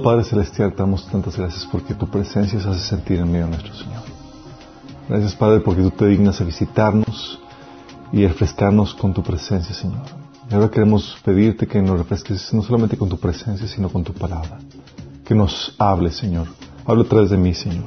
Padre 0.00 0.24
Celestial, 0.24 0.72
te 0.72 0.78
damos 0.78 1.06
tantas 1.08 1.36
gracias 1.36 1.68
porque 1.70 1.92
tu 1.94 2.06
presencia 2.08 2.60
se 2.60 2.68
hace 2.68 2.80
sentir 2.80 3.18
en 3.18 3.30
medio 3.30 3.46
de 3.46 3.50
nuestro 3.50 3.74
Señor. 3.74 4.02
Gracias 5.08 5.34
Padre 5.34 5.60
porque 5.60 5.82
tú 5.82 5.90
te 5.90 6.06
dignas 6.06 6.40
a 6.40 6.44
visitarnos 6.44 7.40
y 8.12 8.26
refrescarnos 8.26 8.94
con 8.94 9.12
tu 9.12 9.22
presencia, 9.22 9.74
Señor. 9.74 10.02
Y 10.50 10.54
ahora 10.54 10.70
queremos 10.70 11.16
pedirte 11.24 11.66
que 11.66 11.82
nos 11.82 11.98
refresques 11.98 12.54
no 12.54 12.62
solamente 12.62 12.96
con 12.96 13.08
tu 13.08 13.18
presencia, 13.18 13.66
sino 13.66 13.88
con 13.88 14.04
tu 14.04 14.12
palabra. 14.12 14.58
Que 15.24 15.34
nos 15.34 15.74
hable, 15.78 16.10
Señor. 16.10 16.46
Habla 16.86 17.02
a 17.02 17.06
través 17.06 17.30
de 17.30 17.36
mí, 17.36 17.52
Señor. 17.52 17.84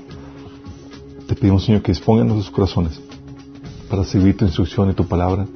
Te 1.28 1.36
pedimos, 1.36 1.66
Señor, 1.66 1.82
que 1.82 1.92
dispongan 1.92 2.28
nuestros 2.28 2.52
corazones 2.52 3.00
para 3.90 4.04
seguir 4.04 4.38
tu 4.38 4.46
instrucción 4.46 4.90
y 4.90 4.94
tu 4.94 5.08
palabra. 5.08 5.48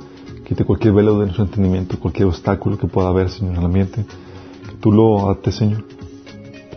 Quite 0.46 0.64
cualquier 0.64 0.94
velo 0.94 1.20
de 1.20 1.26
nuestro 1.26 1.44
entendimiento, 1.44 2.00
cualquier 2.00 2.28
obstáculo 2.28 2.78
que 2.78 2.88
pueda 2.88 3.10
haber, 3.10 3.30
Señor, 3.30 3.54
en 3.54 3.60
el 3.60 3.66
ambiente. 3.66 4.06
Que 4.68 4.76
tú 4.80 4.92
lo 4.92 5.30
ates, 5.30 5.56
Señor. 5.56 5.99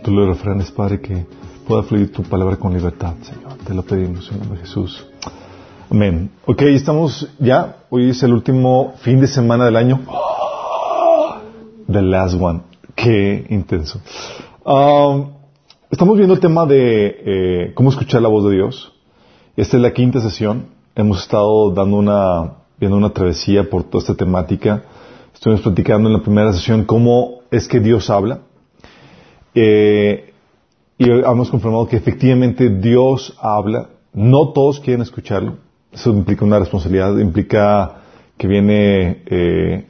Que 0.03 0.11
tú 0.11 0.17
lo 0.17 0.25
refrenes, 0.25 0.69
Padre, 0.69 0.99
que 0.99 1.25
pueda 1.65 1.81
fluir 1.83 2.11
tu 2.11 2.23
palabra 2.23 2.57
con 2.57 2.73
libertad, 2.73 3.13
Señor. 3.21 3.53
Te 3.65 3.73
lo 3.73 3.83
pedimos 3.83 4.29
en 4.29 4.39
nombre 4.39 4.59
de 4.59 4.65
Jesús. 4.65 5.07
Amén. 5.89 6.29
Ok, 6.45 6.61
estamos 6.63 7.29
ya. 7.39 7.77
Hoy 7.89 8.09
es 8.09 8.21
el 8.21 8.33
último 8.33 8.95
fin 8.97 9.21
de 9.21 9.27
semana 9.27 9.63
del 9.63 9.77
año. 9.77 10.01
The 11.89 12.01
last 12.01 12.35
one. 12.37 12.63
Qué 12.95 13.45
intenso. 13.49 14.01
Um, 14.65 15.29
estamos 15.89 16.17
viendo 16.17 16.33
el 16.33 16.41
tema 16.41 16.65
de 16.65 17.05
eh, 17.25 17.71
cómo 17.73 17.89
escuchar 17.89 18.21
la 18.21 18.27
voz 18.27 18.43
de 18.49 18.55
Dios. 18.55 18.91
Esta 19.55 19.77
es 19.77 19.83
la 19.83 19.93
quinta 19.93 20.19
sesión. 20.19 20.65
Hemos 20.95 21.21
estado 21.21 21.71
dando 21.71 21.95
una, 21.95 22.55
viendo 22.77 22.97
una 22.97 23.11
travesía 23.11 23.69
por 23.69 23.83
toda 23.83 24.01
esta 24.01 24.15
temática. 24.15 24.83
Estuvimos 25.33 25.61
platicando 25.61 26.09
en 26.09 26.13
la 26.17 26.21
primera 26.21 26.51
sesión 26.51 26.83
cómo 26.83 27.39
es 27.51 27.69
que 27.69 27.79
Dios 27.79 28.09
habla. 28.09 28.41
Eh, 29.55 30.33
y 30.97 31.09
hemos 31.09 31.49
confirmado 31.49 31.87
que 31.87 31.97
efectivamente 31.97 32.69
Dios 32.69 33.35
habla. 33.41 33.89
No 34.13 34.49
todos 34.49 34.79
quieren 34.79 35.01
escucharlo. 35.01 35.57
Eso 35.91 36.11
implica 36.11 36.45
una 36.45 36.59
responsabilidad, 36.59 37.17
implica 37.17 38.03
que 38.37 38.47
viene, 38.47 39.23
eh, 39.27 39.87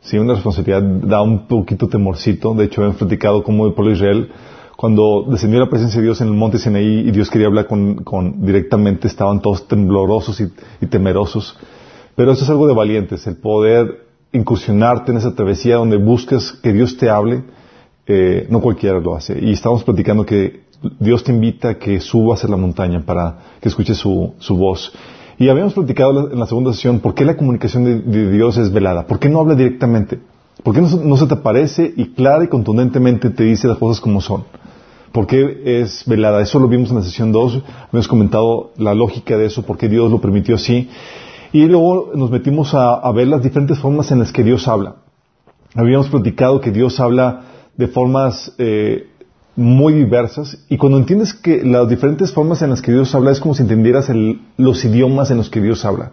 sí, 0.00 0.18
una 0.18 0.34
responsabilidad, 0.34 0.82
da 0.82 1.22
un 1.22 1.46
poquito 1.46 1.88
temorcito. 1.88 2.54
De 2.54 2.64
hecho, 2.64 2.82
hemos 2.82 2.96
platicado 2.96 3.42
cómo 3.42 3.66
el 3.66 3.74
pueblo 3.74 3.90
de 3.90 3.96
Israel, 3.96 4.32
cuando 4.76 5.26
descendió 5.28 5.60
la 5.60 5.70
presencia 5.70 6.00
de 6.00 6.06
Dios 6.06 6.20
en 6.20 6.28
el 6.28 6.34
monte 6.34 6.58
Sinaí 6.58 7.00
y 7.00 7.10
Dios 7.10 7.30
quería 7.30 7.46
hablar 7.46 7.66
con, 7.66 7.96
con 7.96 8.44
directamente, 8.44 9.06
estaban 9.06 9.40
todos 9.40 9.68
temblorosos 9.68 10.40
y, 10.40 10.52
y, 10.80 10.86
temerosos. 10.86 11.56
Pero 12.16 12.32
eso 12.32 12.44
es 12.44 12.50
algo 12.50 12.66
de 12.66 12.74
valientes, 12.74 13.26
el 13.26 13.36
poder 13.36 14.06
incursionarte 14.32 15.12
en 15.12 15.18
esa 15.18 15.34
travesía 15.34 15.76
donde 15.76 15.96
buscas 15.96 16.52
que 16.52 16.72
Dios 16.72 16.96
te 16.96 17.08
hable, 17.08 17.44
eh, 18.06 18.46
no 18.50 18.60
cualquiera 18.60 19.00
lo 19.00 19.16
hace. 19.16 19.38
Y 19.40 19.52
estamos 19.52 19.84
platicando 19.84 20.26
que 20.26 20.64
Dios 20.98 21.24
te 21.24 21.32
invita 21.32 21.70
a 21.70 21.78
que 21.78 22.00
subas 22.00 22.44
a 22.44 22.48
la 22.48 22.56
montaña 22.56 23.04
para 23.04 23.38
que 23.60 23.68
escuches 23.68 23.96
su, 23.96 24.34
su 24.38 24.56
voz. 24.56 24.92
Y 25.38 25.48
habíamos 25.48 25.74
platicado 25.74 26.30
en 26.30 26.38
la 26.38 26.46
segunda 26.46 26.72
sesión 26.72 27.00
por 27.00 27.14
qué 27.14 27.24
la 27.24 27.36
comunicación 27.36 27.84
de, 27.84 28.30
Dios 28.30 28.56
es 28.56 28.72
velada, 28.72 29.06
por 29.06 29.18
qué 29.18 29.28
no 29.28 29.40
habla 29.40 29.54
directamente, 29.54 30.20
por 30.62 30.74
qué 30.74 30.80
no, 30.80 30.88
no, 30.88 31.16
se 31.16 31.26
te 31.26 31.34
aparece 31.34 31.92
y 31.96 32.10
clara 32.10 32.44
y 32.44 32.48
contundentemente 32.48 33.30
te 33.30 33.44
dice 33.44 33.66
las 33.66 33.78
cosas 33.78 34.00
como 34.00 34.20
son. 34.20 34.44
¿Por 35.10 35.26
qué 35.26 35.62
es 35.80 36.04
velada? 36.06 36.42
Eso 36.42 36.58
lo 36.58 36.68
vimos 36.68 36.90
en 36.90 36.96
la 36.96 37.02
sesión 37.02 37.32
2, 37.32 37.62
habíamos 37.88 38.08
comentado 38.08 38.72
la 38.76 38.94
lógica 38.94 39.36
de 39.36 39.46
eso, 39.46 39.62
por 39.62 39.78
qué 39.78 39.88
Dios 39.88 40.10
lo 40.10 40.20
permitió 40.20 40.56
así. 40.56 40.88
Y 41.52 41.66
luego 41.66 42.12
nos 42.14 42.30
metimos 42.30 42.74
a, 42.74 42.94
a 42.94 43.12
ver 43.12 43.28
las 43.28 43.42
diferentes 43.42 43.78
formas 43.78 44.10
en 44.10 44.18
las 44.18 44.32
que 44.32 44.42
Dios 44.42 44.66
habla. 44.66 44.96
Habíamos 45.74 46.08
platicado 46.08 46.60
que 46.60 46.70
Dios 46.70 46.98
habla 47.00 47.42
de 47.76 47.88
formas 47.88 48.52
eh, 48.58 49.08
muy 49.56 49.94
diversas 49.94 50.58
y 50.68 50.76
cuando 50.76 50.98
entiendes 50.98 51.32
que 51.34 51.64
las 51.64 51.88
diferentes 51.88 52.32
formas 52.32 52.62
en 52.62 52.70
las 52.70 52.82
que 52.82 52.92
Dios 52.92 53.14
habla 53.14 53.30
es 53.30 53.40
como 53.40 53.54
si 53.54 53.62
entendieras 53.62 54.08
el, 54.08 54.40
los 54.56 54.84
idiomas 54.84 55.30
en 55.30 55.36
los 55.36 55.50
que 55.50 55.60
Dios 55.60 55.84
habla. 55.84 56.12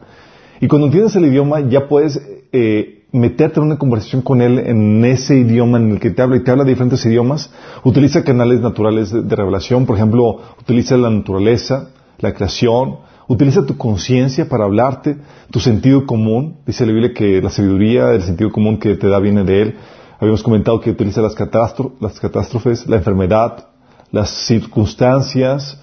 Y 0.60 0.68
cuando 0.68 0.88
entiendes 0.88 1.16
el 1.16 1.26
idioma 1.26 1.60
ya 1.62 1.88
puedes 1.88 2.22
eh, 2.52 3.06
meterte 3.12 3.60
en 3.60 3.66
una 3.66 3.78
conversación 3.78 4.22
con 4.22 4.42
Él 4.42 4.60
en 4.60 5.04
ese 5.06 5.38
idioma 5.38 5.78
en 5.80 5.92
el 5.92 6.00
que 6.00 6.12
te 6.12 6.22
habla 6.22 6.38
y 6.38 6.44
te 6.44 6.52
habla 6.52 6.64
de 6.64 6.70
diferentes 6.70 7.06
idiomas. 7.06 7.52
Utiliza 7.84 8.24
canales 8.24 8.62
naturales 8.62 9.12
de, 9.12 9.24
de 9.24 9.36
revelación, 9.36 9.86
por 9.86 9.98
ejemplo, 9.98 10.40
utiliza 10.62 10.96
la 10.98 11.10
naturaleza, 11.10 11.90
la 12.20 12.34
creación, 12.34 12.98
utiliza 13.28 13.66
tu 13.66 13.78
conciencia 13.78 14.48
para 14.48 14.66
hablarte, 14.66 15.18
tu 15.50 15.60
sentido 15.60 16.06
común. 16.06 16.58
Dice 16.66 16.86
la 16.86 16.92
Biblia 16.92 17.14
que 17.14 17.42
la 17.42 17.50
sabiduría, 17.50 18.12
el 18.12 18.22
sentido 18.22 18.52
común 18.52 18.78
que 18.78 18.96
te 18.96 19.08
da 19.08 19.20
viene 19.20 19.44
de 19.44 19.62
Él. 19.62 19.76
Habíamos 20.22 20.44
comentado 20.44 20.80
que 20.80 20.92
utiliza 20.92 21.20
las, 21.20 21.34
catástrofes, 21.34 22.86
la 22.88 22.98
enfermedad, 22.98 23.70
las 24.12 24.30
circunstancias, 24.30 25.80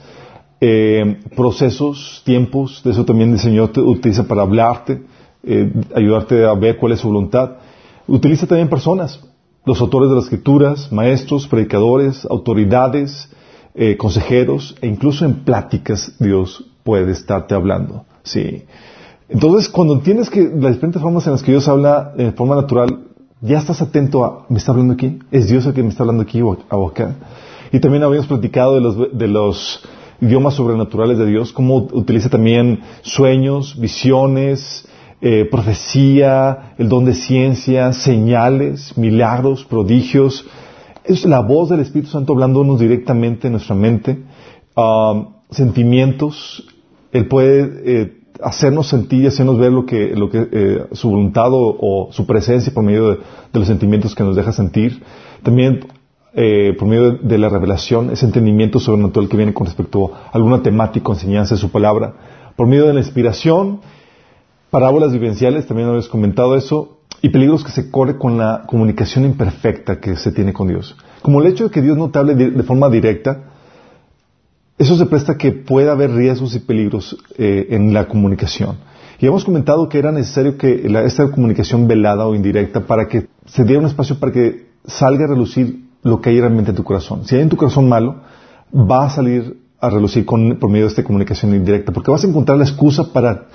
eh, 0.60 1.18
procesos, 1.34 2.22
tiempos. 2.24 2.80
De 2.84 2.92
eso 2.92 3.04
también 3.04 3.32
el 3.32 3.40
Señor 3.40 3.72
te 3.72 3.80
utiliza 3.80 4.28
para 4.28 4.42
hablarte, 4.42 5.02
eh, 5.42 5.72
ayudarte 5.92 6.44
a 6.44 6.54
ver 6.54 6.76
cuál 6.76 6.92
es 6.92 7.00
su 7.00 7.08
voluntad. 7.08 7.56
Utiliza 8.06 8.46
también 8.46 8.68
personas, 8.68 9.18
los 9.64 9.80
autores 9.80 10.08
de 10.08 10.14
las 10.14 10.24
escrituras, 10.26 10.92
maestros, 10.92 11.48
predicadores, 11.48 12.24
autoridades, 12.24 13.28
eh, 13.74 13.96
consejeros, 13.96 14.76
e 14.80 14.86
incluso 14.86 15.24
en 15.24 15.42
pláticas 15.42 16.12
Dios 16.20 16.64
puede 16.84 17.10
estarte 17.10 17.56
hablando. 17.56 18.04
Sí. 18.22 18.62
Entonces, 19.28 19.68
cuando 19.68 19.94
entiendes 19.94 20.30
que 20.30 20.42
las 20.42 20.74
diferentes 20.74 21.02
formas 21.02 21.26
en 21.26 21.32
las 21.32 21.42
que 21.42 21.50
Dios 21.50 21.66
habla 21.66 22.12
de 22.16 22.30
forma 22.30 22.54
natural, 22.54 23.07
ya 23.40 23.58
estás 23.58 23.80
atento 23.82 24.24
a, 24.24 24.46
¿me 24.48 24.58
está 24.58 24.72
hablando 24.72 24.94
aquí? 24.94 25.18
¿Es 25.30 25.48
Dios 25.48 25.66
el 25.66 25.74
que 25.74 25.82
me 25.82 25.90
está 25.90 26.02
hablando 26.02 26.22
aquí 26.22 26.42
o 26.42 26.88
acá? 26.88 27.16
Y 27.72 27.80
también 27.80 28.02
habíamos 28.02 28.26
platicado 28.26 28.74
de 28.74 28.80
los, 28.80 29.18
de 29.18 29.28
los 29.28 29.82
idiomas 30.20 30.54
sobrenaturales 30.54 31.18
de 31.18 31.26
Dios, 31.26 31.52
cómo 31.52 31.88
utiliza 31.92 32.28
también 32.28 32.80
sueños, 33.02 33.78
visiones, 33.78 34.88
eh, 35.20 35.46
profecía, 35.50 36.74
el 36.78 36.88
don 36.88 37.04
de 37.04 37.14
ciencia, 37.14 37.92
señales, 37.92 38.96
milagros, 38.96 39.64
prodigios. 39.64 40.46
Es 41.04 41.24
la 41.24 41.40
voz 41.40 41.70
del 41.70 41.80
Espíritu 41.80 42.10
Santo 42.10 42.32
hablándonos 42.32 42.80
directamente 42.80 43.48
en 43.48 43.52
nuestra 43.52 43.74
mente, 43.74 44.22
um, 44.76 45.34
sentimientos. 45.50 46.66
Él 47.12 47.26
puede 47.26 47.82
eh, 47.84 48.17
hacernos 48.42 48.88
sentir 48.88 49.24
y 49.24 49.26
hacernos 49.26 49.58
ver 49.58 49.72
lo 49.72 49.86
que, 49.86 50.14
lo 50.14 50.30
que 50.30 50.48
eh, 50.50 50.86
su 50.92 51.10
voluntad 51.10 51.48
o, 51.50 52.08
su 52.12 52.26
presencia 52.26 52.72
por 52.72 52.84
medio 52.84 53.10
de, 53.10 53.18
los 53.52 53.66
sentimientos 53.66 54.14
que 54.14 54.22
nos 54.22 54.36
deja 54.36 54.52
sentir. 54.52 55.02
También 55.42 55.86
eh, 56.34 56.74
por 56.78 56.88
medio 56.88 57.12
de, 57.12 57.38
la 57.38 57.48
revelación, 57.48 58.10
ese 58.10 58.26
entendimiento 58.26 58.78
sobrenatural 58.80 59.28
que 59.28 59.36
viene 59.36 59.54
con 59.54 59.66
respecto 59.66 60.12
a 60.14 60.30
alguna 60.32 60.62
temática 60.62 61.08
o 61.08 61.14
enseñanza 61.14 61.54
de 61.54 61.60
su 61.60 61.70
palabra. 61.70 62.14
Por 62.56 62.66
medio 62.66 62.86
de 62.86 62.94
la 62.94 63.00
inspiración, 63.00 63.80
parábolas 64.70 65.12
vivenciales, 65.12 65.66
también 65.66 65.88
habéis 65.88 66.08
comentado 66.08 66.56
eso, 66.56 66.98
y 67.20 67.30
peligros 67.30 67.64
que 67.64 67.72
se 67.72 67.90
corre 67.90 68.16
con 68.16 68.38
la 68.38 68.62
comunicación 68.66 69.24
imperfecta 69.24 69.98
que 69.98 70.14
se 70.16 70.30
tiene 70.30 70.52
con 70.52 70.68
Dios. 70.68 70.96
Como 71.22 71.40
el 71.40 71.48
hecho 71.48 71.64
de 71.64 71.70
que 71.70 71.82
Dios 71.82 71.96
no 71.96 72.10
te 72.10 72.18
hable 72.18 72.34
de 72.34 72.62
forma 72.62 72.88
directa, 72.88 73.44
eso 74.78 74.96
se 74.96 75.06
presta 75.06 75.36
que 75.36 75.52
pueda 75.52 75.92
haber 75.92 76.12
riesgos 76.12 76.54
y 76.54 76.60
peligros 76.60 77.16
eh, 77.36 77.66
en 77.70 77.92
la 77.92 78.06
comunicación. 78.06 78.76
Y 79.18 79.26
hemos 79.26 79.44
comentado 79.44 79.88
que 79.88 79.98
era 79.98 80.12
necesario 80.12 80.56
que 80.56 80.88
la, 80.88 81.02
esta 81.02 81.28
comunicación 81.30 81.88
velada 81.88 82.26
o 82.26 82.34
indirecta 82.36 82.86
para 82.86 83.08
que 83.08 83.26
se 83.46 83.64
diera 83.64 83.80
un 83.80 83.86
espacio 83.86 84.20
para 84.20 84.30
que 84.30 84.68
salga 84.86 85.24
a 85.24 85.28
relucir 85.28 85.88
lo 86.02 86.20
que 86.20 86.30
hay 86.30 86.40
realmente 86.40 86.70
en 86.70 86.76
tu 86.76 86.84
corazón. 86.84 87.24
Si 87.24 87.34
hay 87.34 87.42
en 87.42 87.48
tu 87.48 87.56
corazón 87.56 87.88
malo, 87.88 88.20
va 88.72 89.06
a 89.06 89.10
salir 89.10 89.58
a 89.80 89.90
relucir 89.90 90.24
con, 90.24 90.58
por 90.58 90.70
medio 90.70 90.84
de 90.84 90.90
esta 90.90 91.02
comunicación 91.02 91.54
indirecta, 91.54 91.92
porque 91.92 92.10
vas 92.10 92.24
a 92.24 92.28
encontrar 92.28 92.58
la 92.58 92.64
excusa 92.64 93.12
para 93.12 93.46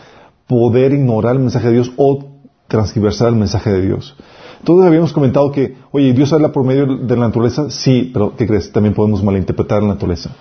poder 0.48 0.94
ignorar 0.94 1.36
el 1.36 1.42
mensaje 1.42 1.68
de 1.68 1.74
Dios 1.74 1.94
o 1.96 2.26
transgiversar 2.68 3.30
el 3.30 3.36
mensaje 3.36 3.72
de 3.72 3.82
Dios. 3.82 4.16
Entonces 4.60 4.88
habíamos 4.88 5.14
comentado 5.14 5.52
que, 5.52 5.76
oye, 5.92 6.14
Dios 6.14 6.32
habla 6.34 6.52
por 6.52 6.66
medio 6.66 6.86
de 6.86 7.16
la 7.16 7.28
naturaleza, 7.28 7.70
sí, 7.70 8.12
pero 8.14 8.36
¿qué 8.36 8.48
crees? 8.48 8.72
También 8.72 8.94
podemos 8.94 9.24
malinterpretar 9.24 9.82
la 9.82 9.90
naturaleza. 9.90 10.32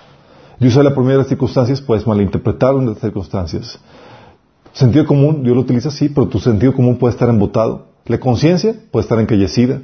Dios 0.62 0.76
habla 0.76 0.94
por 0.94 1.02
medio 1.02 1.18
de 1.18 1.24
las 1.24 1.28
circunstancias, 1.28 1.80
puedes 1.80 2.06
malinterpretar 2.06 2.72
las 2.74 2.98
circunstancias. 3.00 3.80
Sentido 4.72 5.04
común, 5.04 5.42
Dios 5.42 5.56
lo 5.56 5.62
utiliza 5.62 5.90
sí, 5.90 6.08
pero 6.08 6.28
tu 6.28 6.38
sentido 6.38 6.72
común 6.72 6.98
puede 6.98 7.14
estar 7.14 7.28
embotado. 7.28 7.86
La 8.06 8.20
conciencia 8.20 8.72
puede 8.92 9.02
estar 9.02 9.18
encallecida. 9.18 9.80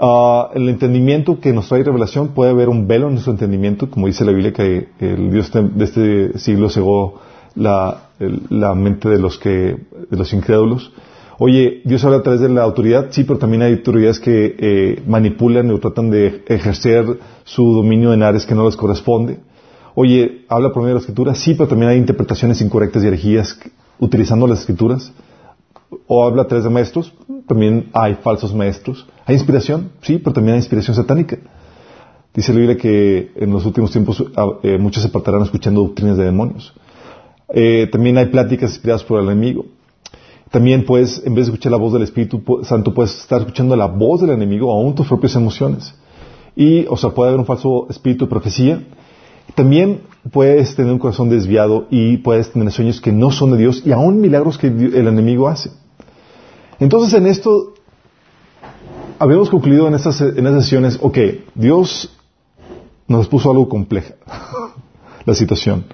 Uh, 0.00 0.46
el 0.56 0.68
entendimiento 0.68 1.38
que 1.38 1.52
nos 1.52 1.68
trae 1.68 1.84
revelación 1.84 2.30
puede 2.30 2.50
haber 2.50 2.68
un 2.68 2.88
velo 2.88 3.06
en 3.06 3.12
nuestro 3.12 3.32
entendimiento, 3.32 3.88
como 3.90 4.08
dice 4.08 4.24
la 4.24 4.32
Biblia 4.32 4.52
que 4.52 4.88
el 4.98 5.30
Dios 5.30 5.52
de 5.52 5.84
este 5.84 6.38
siglo 6.40 6.68
cegó 6.68 7.20
la, 7.54 8.08
la 8.48 8.74
mente 8.74 9.08
de 9.08 9.20
los 9.20 9.38
que 9.38 9.76
de 10.10 10.16
los 10.16 10.32
incrédulos. 10.32 10.90
Oye, 11.38 11.80
Dios 11.84 12.04
habla 12.04 12.16
a 12.16 12.22
través 12.22 12.40
de 12.40 12.48
la 12.48 12.62
autoridad, 12.62 13.06
sí, 13.10 13.22
pero 13.22 13.38
también 13.38 13.62
hay 13.62 13.74
autoridades 13.74 14.18
que 14.18 14.56
eh, 14.58 15.02
manipulan 15.06 15.70
o 15.70 15.78
tratan 15.78 16.10
de 16.10 16.42
ejercer 16.48 17.20
su 17.44 17.72
dominio 17.72 18.12
en 18.12 18.24
áreas 18.24 18.44
que 18.44 18.56
no 18.56 18.64
les 18.66 18.74
corresponde. 18.74 19.38
Oye, 19.94 20.44
habla 20.48 20.72
por 20.72 20.82
medio 20.82 20.94
de 20.94 20.94
la 20.94 21.00
escritura, 21.00 21.34
sí, 21.34 21.54
pero 21.54 21.68
también 21.68 21.90
hay 21.90 21.98
interpretaciones 21.98 22.60
incorrectas 22.62 23.04
y 23.04 23.06
herejías 23.06 23.58
utilizando 23.98 24.46
las 24.46 24.60
escrituras. 24.60 25.12
O 26.06 26.24
habla 26.24 26.42
a 26.42 26.46
través 26.46 26.64
de 26.64 26.70
maestros, 26.70 27.12
también 27.46 27.90
hay 27.92 28.14
falsos 28.14 28.54
maestros. 28.54 29.06
Hay 29.26 29.34
inspiración, 29.34 29.92
sí, 30.00 30.18
pero 30.18 30.32
también 30.32 30.54
hay 30.54 30.60
inspiración 30.60 30.96
satánica. 30.96 31.38
Dice 32.34 32.52
la 32.52 32.58
Biblia 32.60 32.78
que 32.78 33.32
en 33.36 33.52
los 33.52 33.66
últimos 33.66 33.90
tiempos 33.90 34.24
ah, 34.36 34.52
eh, 34.62 34.78
muchos 34.78 35.02
se 35.02 35.10
apartarán 35.10 35.42
escuchando 35.42 35.82
doctrinas 35.82 36.16
de 36.16 36.24
demonios. 36.24 36.72
Eh, 37.50 37.88
también 37.92 38.16
hay 38.16 38.26
pláticas 38.26 38.70
inspiradas 38.70 39.04
por 39.04 39.20
el 39.20 39.26
enemigo. 39.26 39.66
También 40.50 40.84
puedes, 40.86 41.22
en 41.26 41.34
vez 41.34 41.46
de 41.46 41.52
escuchar 41.52 41.72
la 41.72 41.78
voz 41.78 41.92
del 41.92 42.02
Espíritu 42.02 42.42
Santo, 42.62 42.94
puedes 42.94 43.18
estar 43.20 43.40
escuchando 43.40 43.76
la 43.76 43.86
voz 43.86 44.22
del 44.22 44.30
enemigo 44.30 44.72
aún 44.72 44.94
tus 44.94 45.06
propias 45.06 45.36
emociones. 45.36 45.94
Y, 46.56 46.86
o 46.88 46.96
sea, 46.96 47.10
puede 47.10 47.30
haber 47.30 47.40
un 47.40 47.46
falso 47.46 47.86
espíritu 47.90 48.24
de 48.24 48.30
profecía. 48.30 48.82
También 49.54 50.02
puedes 50.30 50.74
tener 50.74 50.92
un 50.92 50.98
corazón 50.98 51.28
desviado 51.28 51.86
y 51.90 52.18
puedes 52.18 52.52
tener 52.52 52.70
sueños 52.70 53.00
que 53.00 53.12
no 53.12 53.30
son 53.30 53.52
de 53.52 53.58
Dios 53.58 53.82
y 53.84 53.92
aún 53.92 54.20
milagros 54.20 54.58
que 54.58 54.68
el 54.68 55.06
enemigo 55.06 55.48
hace. 55.48 55.70
Entonces, 56.78 57.14
en 57.14 57.26
esto, 57.26 57.74
habíamos 59.18 59.50
concluido 59.50 59.86
en 59.88 59.94
estas, 59.94 60.20
en 60.20 60.46
estas 60.46 60.64
sesiones, 60.64 60.98
ok, 61.00 61.18
Dios 61.54 62.16
nos 63.06 63.28
puso 63.28 63.50
algo 63.50 63.68
compleja, 63.68 64.14
la 65.24 65.34
situación. 65.34 65.84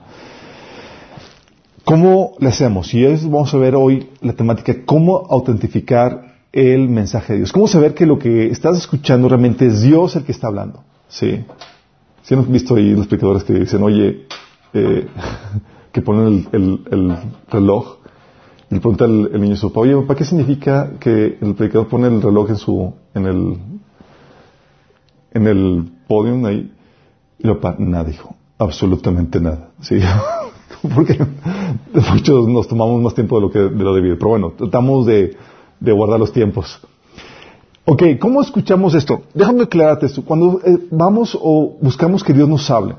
¿Cómo 1.84 2.34
le 2.38 2.48
hacemos? 2.48 2.92
Y 2.92 3.04
es, 3.04 3.24
vamos 3.24 3.52
a 3.54 3.56
ver 3.56 3.74
hoy 3.74 4.10
la 4.20 4.34
temática, 4.34 4.74
cómo 4.84 5.26
autentificar 5.30 6.36
el 6.52 6.88
mensaje 6.88 7.32
de 7.32 7.38
Dios. 7.38 7.52
¿Cómo 7.52 7.66
saber 7.66 7.94
que 7.94 8.04
lo 8.04 8.18
que 8.18 8.50
estás 8.50 8.76
escuchando 8.76 9.28
realmente 9.28 9.66
es 9.66 9.82
Dios 9.82 10.14
el 10.16 10.24
que 10.24 10.32
está 10.32 10.48
hablando? 10.48 10.84
Sí. 11.08 11.44
Si 12.28 12.34
hemos 12.34 12.50
visto 12.50 12.74
ahí 12.74 12.94
los 12.94 13.06
predicadores 13.06 13.42
que 13.42 13.54
dicen, 13.54 13.82
oye, 13.82 14.26
eh, 14.74 15.06
que 15.92 16.02
ponen 16.02 16.46
el, 16.52 17.16
reloj 17.48 17.96
y 18.70 18.74
le 18.74 18.80
pregunta 18.80 19.06
el, 19.06 19.40
niño 19.40 19.56
su 19.56 19.70
papá, 19.72 19.80
oye, 19.80 19.96
¿para 20.02 20.18
qué 20.18 20.26
significa 20.26 20.98
que 21.00 21.38
el 21.40 21.54
predicador 21.54 21.88
pone 21.88 22.06
el 22.08 22.20
reloj 22.20 22.50
en 22.50 22.56
su, 22.58 22.92
en 23.14 23.24
el, 23.24 23.58
en 25.32 25.46
el 25.46 25.90
podium 26.06 26.44
ahí? 26.44 26.70
Y 27.38 27.48
el 27.48 27.56
papá, 27.56 27.76
nada 27.78 28.04
dijo, 28.04 28.36
absolutamente 28.58 29.40
nada. 29.40 29.70
Sí. 29.80 29.98
porque 30.94 31.18
muchos 32.12 32.46
nos 32.46 32.68
tomamos 32.68 33.00
más 33.00 33.14
tiempo 33.14 33.36
de 33.36 33.40
lo 33.40 33.50
que 33.50 33.58
de 33.58 33.84
lo 33.84 33.94
debido. 33.94 34.18
Pero 34.18 34.28
bueno, 34.28 34.52
tratamos 34.54 35.06
de, 35.06 35.34
guardar 35.80 36.20
los 36.20 36.34
tiempos. 36.34 36.78
Ok, 37.90 38.02
¿cómo 38.20 38.42
escuchamos 38.42 38.94
esto? 38.94 39.22
Déjame 39.32 39.62
aclararte 39.62 40.04
esto. 40.04 40.22
Cuando 40.22 40.60
eh, 40.62 40.78
vamos 40.90 41.34
o 41.40 41.78
buscamos 41.80 42.22
que 42.22 42.34
Dios 42.34 42.46
nos 42.46 42.70
hable, 42.70 42.96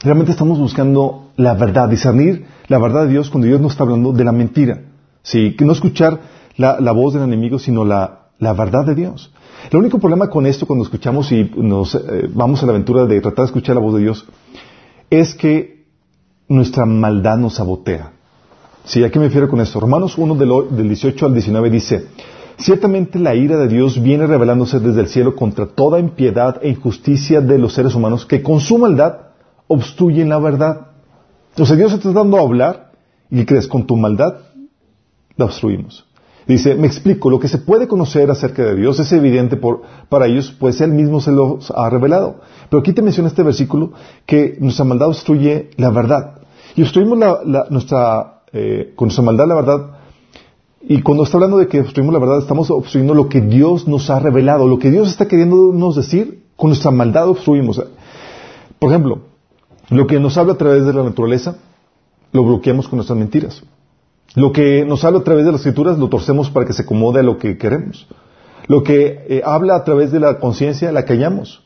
realmente 0.00 0.32
estamos 0.32 0.58
buscando 0.58 1.30
la 1.36 1.54
verdad, 1.54 1.88
discernir 1.88 2.44
la 2.66 2.78
verdad 2.78 3.04
de 3.04 3.10
Dios 3.10 3.30
cuando 3.30 3.46
Dios 3.46 3.60
nos 3.60 3.70
está 3.70 3.84
hablando 3.84 4.12
de 4.12 4.24
la 4.24 4.32
mentira. 4.32 4.82
Sí, 5.22 5.54
que 5.54 5.64
no 5.64 5.70
escuchar 5.70 6.18
la, 6.56 6.90
voz 6.90 7.14
del 7.14 7.22
enemigo, 7.22 7.60
sino 7.60 7.84
la, 7.84 8.32
verdad 8.40 8.84
de 8.84 8.96
Dios. 8.96 9.32
El 9.70 9.78
único 9.78 10.00
problema 10.00 10.28
con 10.28 10.46
esto, 10.46 10.66
cuando 10.66 10.84
escuchamos 10.84 11.30
y 11.30 11.48
nos 11.56 11.94
eh, 11.94 12.28
vamos 12.34 12.60
a 12.60 12.66
la 12.66 12.72
aventura 12.72 13.06
de 13.06 13.20
tratar 13.20 13.44
de 13.44 13.50
escuchar 13.50 13.76
la 13.76 13.82
voz 13.82 13.94
de 13.94 14.00
Dios, 14.00 14.26
es 15.10 15.32
que 15.32 15.86
nuestra 16.48 16.86
maldad 16.86 17.38
nos 17.38 17.54
sabotea. 17.54 18.14
¿Sí? 18.82 19.04
¿A 19.04 19.12
qué 19.12 19.20
me 19.20 19.26
refiero 19.26 19.48
con 19.48 19.60
esto? 19.60 19.78
Romanos 19.78 20.18
1 20.18 20.34
del, 20.34 20.88
18 20.88 21.24
al 21.24 21.34
19 21.34 21.70
dice, 21.70 22.08
Ciertamente 22.58 23.20
la 23.20 23.36
ira 23.36 23.56
de 23.56 23.68
Dios 23.68 24.02
viene 24.02 24.26
revelándose 24.26 24.80
desde 24.80 25.02
el 25.02 25.06
cielo 25.06 25.36
contra 25.36 25.66
toda 25.66 26.00
impiedad 26.00 26.58
e 26.60 26.70
injusticia 26.70 27.40
de 27.40 27.56
los 27.56 27.72
seres 27.72 27.94
humanos 27.94 28.26
que 28.26 28.42
con 28.42 28.58
su 28.58 28.78
maldad 28.78 29.18
obstruyen 29.68 30.28
la 30.28 30.40
verdad. 30.40 30.88
Entonces 31.50 31.78
Dios 31.78 31.92
está 31.92 32.10
tratando 32.10 32.36
a 32.36 32.42
hablar 32.42 32.90
y 33.30 33.44
crees, 33.44 33.68
con 33.68 33.86
tu 33.86 33.96
maldad 33.96 34.38
la 35.36 35.44
obstruimos. 35.44 36.04
Dice, 36.48 36.74
me 36.74 36.86
explico, 36.86 37.30
lo 37.30 37.38
que 37.38 37.46
se 37.46 37.58
puede 37.58 37.86
conocer 37.86 38.30
acerca 38.30 38.64
de 38.64 38.74
Dios 38.74 38.98
es 38.98 39.12
evidente 39.12 39.60
para 40.08 40.26
ellos, 40.26 40.50
pues 40.58 40.80
Él 40.80 40.92
mismo 40.92 41.20
se 41.20 41.30
los 41.30 41.70
ha 41.70 41.88
revelado. 41.90 42.40
Pero 42.70 42.80
aquí 42.80 42.92
te 42.92 43.02
menciona 43.02 43.28
este 43.28 43.42
versículo 43.42 43.92
que 44.26 44.56
nuestra 44.58 44.84
maldad 44.84 45.08
obstruye 45.08 45.70
la 45.76 45.90
verdad. 45.90 46.40
Y 46.74 46.82
obstruimos 46.82 47.18
la, 47.18 47.66
nuestra, 47.70 48.40
eh, 48.52 48.94
con 48.96 49.08
nuestra 49.08 49.24
maldad 49.24 49.46
la 49.46 49.54
verdad. 49.54 49.97
Y 50.80 51.02
cuando 51.02 51.24
está 51.24 51.36
hablando 51.36 51.58
de 51.58 51.66
que 51.66 51.80
obstruimos 51.80 52.12
la 52.12 52.20
verdad, 52.20 52.38
estamos 52.38 52.70
obstruyendo 52.70 53.14
lo 53.14 53.28
que 53.28 53.40
Dios 53.40 53.88
nos 53.88 54.10
ha 54.10 54.20
revelado, 54.20 54.68
lo 54.68 54.78
que 54.78 54.90
Dios 54.90 55.08
está 55.08 55.26
queriéndonos 55.26 55.96
decir, 55.96 56.44
con 56.56 56.70
nuestra 56.70 56.90
maldad 56.90 57.28
obstruimos. 57.28 57.82
Por 58.78 58.90
ejemplo, 58.90 59.20
lo 59.90 60.06
que 60.06 60.20
nos 60.20 60.36
habla 60.38 60.54
a 60.54 60.58
través 60.58 60.86
de 60.86 60.92
la 60.92 61.02
naturaleza, 61.02 61.58
lo 62.32 62.44
bloqueamos 62.44 62.88
con 62.88 62.98
nuestras 62.98 63.18
mentiras. 63.18 63.62
Lo 64.34 64.52
que 64.52 64.84
nos 64.84 65.04
habla 65.04 65.20
a 65.20 65.24
través 65.24 65.44
de 65.44 65.52
las 65.52 65.60
escrituras, 65.62 65.98
lo 65.98 66.08
torcemos 66.08 66.50
para 66.50 66.66
que 66.66 66.72
se 66.72 66.82
acomode 66.82 67.20
a 67.20 67.22
lo 67.22 67.38
que 67.38 67.58
queremos. 67.58 68.06
Lo 68.66 68.82
que 68.82 69.24
eh, 69.28 69.42
habla 69.44 69.76
a 69.76 69.84
través 69.84 70.12
de 70.12 70.20
la 70.20 70.38
conciencia, 70.38 70.92
la 70.92 71.04
callamos. 71.04 71.62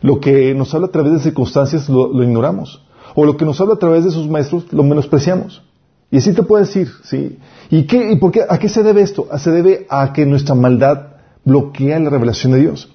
Lo 0.00 0.20
que 0.20 0.54
nos 0.54 0.74
habla 0.74 0.88
a 0.88 0.90
través 0.90 1.12
de 1.12 1.18
circunstancias, 1.20 1.88
lo 1.88 2.22
ignoramos 2.22 2.82
o 3.14 3.24
lo 3.24 3.36
que 3.36 3.44
nos 3.44 3.60
habla 3.60 3.74
a 3.74 3.78
través 3.78 4.04
de 4.04 4.12
sus 4.12 4.28
maestros, 4.28 4.72
lo 4.72 4.84
menospreciamos. 4.84 5.62
Y 6.10 6.18
así 6.18 6.32
te 6.32 6.42
puedo 6.42 6.64
decir, 6.64 6.88
¿sí? 7.04 7.38
¿Y, 7.70 7.86
qué, 7.86 8.12
y 8.12 8.16
por 8.16 8.32
qué, 8.32 8.42
a 8.48 8.58
qué 8.58 8.68
se 8.68 8.82
debe 8.82 9.02
esto? 9.02 9.28
Se 9.38 9.50
debe 9.50 9.86
a 9.90 10.12
que 10.12 10.24
nuestra 10.24 10.54
maldad 10.54 11.08
bloquea 11.44 11.98
la 11.98 12.10
revelación 12.10 12.52
de 12.52 12.60
Dios. 12.60 12.94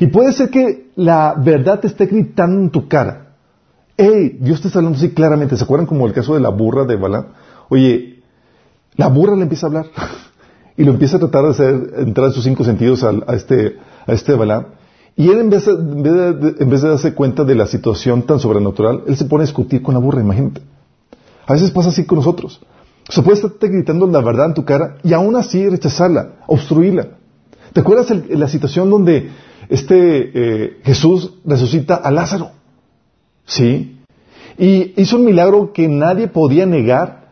Y 0.00 0.08
puede 0.08 0.32
ser 0.32 0.50
que 0.50 0.90
la 0.96 1.34
verdad 1.36 1.80
te 1.80 1.86
esté 1.86 2.06
gritando 2.06 2.60
en 2.60 2.70
tu 2.70 2.88
cara. 2.88 3.34
¡Ey! 3.96 4.38
Dios 4.40 4.60
te 4.60 4.68
está 4.68 4.80
hablando 4.80 4.98
así 4.98 5.10
claramente. 5.10 5.56
¿Se 5.56 5.64
acuerdan 5.64 5.86
como 5.86 6.06
el 6.06 6.12
caso 6.12 6.34
de 6.34 6.40
la 6.40 6.50
burra 6.50 6.84
de 6.84 6.96
Balaam? 6.96 7.26
Oye, 7.68 8.22
la 8.96 9.08
burra 9.08 9.36
le 9.36 9.42
empieza 9.42 9.66
a 9.66 9.68
hablar. 9.68 9.86
y 10.76 10.84
lo 10.84 10.92
empieza 10.92 11.16
a 11.16 11.20
tratar 11.20 11.44
de 11.44 11.50
hacer 11.50 11.94
entrar 11.98 12.28
en 12.28 12.32
sus 12.32 12.44
cinco 12.44 12.64
sentidos 12.64 13.04
a, 13.04 13.34
este, 13.34 13.76
a 14.06 14.12
este 14.12 14.34
Balaam. 14.34 14.66
Y 15.16 15.28
él 15.28 15.40
en 15.40 15.50
vez, 15.50 15.66
de, 15.66 15.72
en 15.72 16.70
vez, 16.70 16.82
de, 16.82 16.88
darse 16.88 17.14
cuenta 17.14 17.44
de 17.44 17.54
la 17.54 17.66
situación 17.66 18.22
tan 18.22 18.40
sobrenatural, 18.40 19.02
él 19.06 19.16
se 19.16 19.26
pone 19.26 19.42
a 19.42 19.46
discutir 19.46 19.82
con 19.82 19.94
la 19.94 20.00
burra, 20.00 20.22
imagínate. 20.22 20.62
A 21.52 21.54
veces 21.54 21.70
pasa 21.70 21.90
así 21.90 22.04
con 22.04 22.16
nosotros. 22.16 22.62
O 23.06 23.12
sea, 23.12 23.22
puedes 23.22 23.44
estar 23.44 23.68
gritando 23.68 24.06
la 24.06 24.22
verdad 24.22 24.46
en 24.46 24.54
tu 24.54 24.64
cara 24.64 24.96
y 25.04 25.12
aún 25.12 25.36
así 25.36 25.68
rechazarla, 25.68 26.36
obstruirla. 26.46 27.08
¿Te 27.74 27.80
acuerdas 27.80 28.08
de 28.08 28.38
la 28.38 28.48
situación 28.48 28.88
donde 28.88 29.28
este 29.68 30.30
eh, 30.32 30.80
Jesús 30.82 31.34
resucita 31.44 31.96
a 31.96 32.10
Lázaro? 32.10 32.52
Sí. 33.44 33.98
Y 34.56 34.94
hizo 34.96 35.16
un 35.16 35.26
milagro 35.26 35.74
que 35.74 35.88
nadie 35.88 36.26
podía 36.26 36.64
negar. 36.64 37.28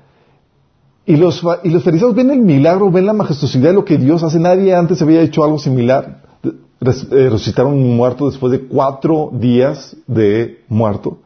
Y 1.07 1.17
los, 1.17 1.43
y 1.65 1.71
los 1.71 1.83
fariseos 1.83 2.15
ven 2.15 2.31
el 2.31 2.41
milagro, 2.41 2.91
ven 2.91 3.07
la 3.07 3.15
majestuosidad 3.15 3.71
de 3.71 3.75
lo 3.75 3.87
que 3.87 3.97
Dios 3.97 4.23
hace. 4.23 4.39
Nadie 4.39 4.75
antes 4.75 5.01
había 5.01 5.23
hecho 5.23 5.45
algo 5.45 5.59
similar. 5.59 6.25
Eh, 6.45 7.31
resucitaron 7.31 7.73
un 7.73 7.97
muerto 7.97 8.29
después 8.29 8.53
de 8.53 8.67
cuatro 8.67 9.31
días 9.33 9.97
de 10.07 10.63
muerto. 10.69 11.21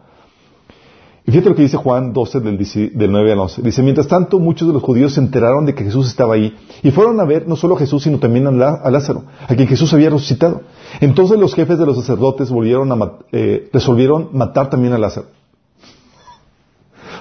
Y 1.27 1.31
fíjate 1.31 1.49
lo 1.49 1.57
que 1.57 1.63
dice 1.63 1.79
Juan 1.79 2.13
12 2.13 2.41
del, 2.41 3.11
9 3.11 3.33
al 3.33 3.39
11. 3.39 3.63
Dice, 3.63 3.83
mientras 3.83 4.09
tanto 4.09 4.39
muchos 4.39 4.69
de 4.69 4.75
los 4.75 4.83
judíos 4.83 5.15
se 5.15 5.21
enteraron 5.21 5.65
de 5.65 5.75
que 5.75 5.85
Jesús 5.85 6.09
estaba 6.09 6.35
ahí 6.35 6.55
y 6.83 6.91
fueron 6.91 7.19
a 7.19 7.25
ver 7.25 7.49
no 7.49 7.57
solo 7.57 7.77
a 7.77 7.79
Jesús, 7.79 8.03
sino 8.03 8.19
también 8.19 8.47
a, 8.47 8.51
Lázaro, 8.91 9.25
a 9.49 9.55
quien 9.55 9.67
Jesús 9.67 9.93
había 9.95 10.11
resucitado. 10.11 10.63
Entonces 11.01 11.39
los 11.39 11.55
jefes 11.55 11.79
de 11.79 11.87
los 11.87 11.97
sacerdotes 11.97 12.51
volvieron 12.51 12.93
a 12.93 13.13
eh, 13.33 13.71
resolvieron 13.73 14.29
matar 14.33 14.69
también 14.69 14.93
a 14.93 14.99
Lázaro. 14.99 15.29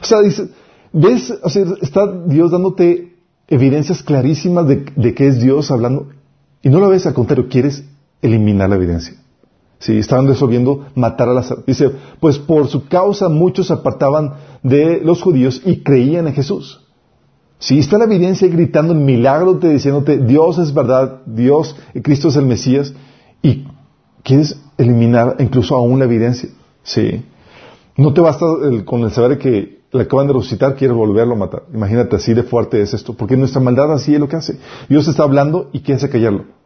O 0.02 0.06
sea, 0.06 0.20
dice, 0.20 0.50
¿ves? 0.92 1.34
O 1.42 1.50
sea, 1.50 1.64
está 1.82 2.06
Dios 2.26 2.52
dándote 2.52 3.16
evidencias 3.48 4.04
clarísimas 4.04 4.68
de, 4.68 4.86
de 4.98 5.14
que 5.14 5.28
es 5.28 5.40
Dios 5.40 5.72
hablando 5.72 6.10
y 6.62 6.70
no 6.70 6.80
lo 6.80 6.90
ves 6.90 7.06
al 7.06 7.14
contrario, 7.14 7.48
quieres 7.50 7.84
eliminar 8.22 8.70
la 8.70 8.78
evidencia. 8.78 9.16
Sí, 9.84 9.98
estaban 9.98 10.28
resolviendo 10.28 10.86
matar 10.96 11.28
a 11.28 11.34
las... 11.34 11.54
Dice, 11.66 11.92
pues 12.22 12.40
por 12.40 12.68
su 12.68 12.86
causa 12.86 13.28
muchos 13.28 13.70
apartaban 13.70 14.36
de 14.64 15.02
los 15.04 15.22
judíos 15.22 15.62
y 15.66 15.84
creían 15.84 16.26
en 16.26 16.34
Jesús. 16.34 16.80
Sí, 17.60 17.80
está 17.80 17.98
la 17.98 18.06
evidencia 18.06 18.48
gritando 18.48 18.94
en 18.94 19.04
milagro, 19.04 19.58
te 19.58 19.68
diciéndote, 19.68 20.20
Dios 20.20 20.58
es 20.58 20.74
verdad, 20.74 21.24
Dios, 21.26 21.76
Cristo 22.02 22.30
es 22.30 22.38
el 22.38 22.46
Mesías, 22.46 22.94
y 23.42 23.68
quieres 24.24 24.58
eliminar 24.78 25.36
incluso 25.40 25.76
aún 25.76 26.00
la 26.00 26.06
evidencia. 26.06 26.48
Sí. 26.84 27.26
No 27.98 28.14
te 28.14 28.22
basta 28.22 28.46
con 28.86 29.02
el 29.02 29.12
saber 29.12 29.38
que 29.38 29.82
le 29.92 30.04
acaban 30.04 30.28
de 30.28 30.34
resucitar, 30.34 30.78
quieres 30.78 30.96
volverlo 30.96 31.34
a 31.34 31.40
matar. 31.40 31.64
Imagínate, 31.74 32.16
así 32.16 32.34
de 32.34 32.44
fuerte 32.44 32.82
es 32.82 32.94
esto, 32.94 33.16
porque 33.16 33.36
nuestra 33.36 33.60
maldad 33.60 33.92
así 33.92 34.14
es 34.14 34.20
lo 34.22 34.30
que 34.30 34.38
hace. 34.38 34.60
Dios 34.88 35.10
está 35.10 35.24
hablando 35.24 35.70
y 35.74 35.82
quiere 35.82 36.08
callarlo. 36.08 36.63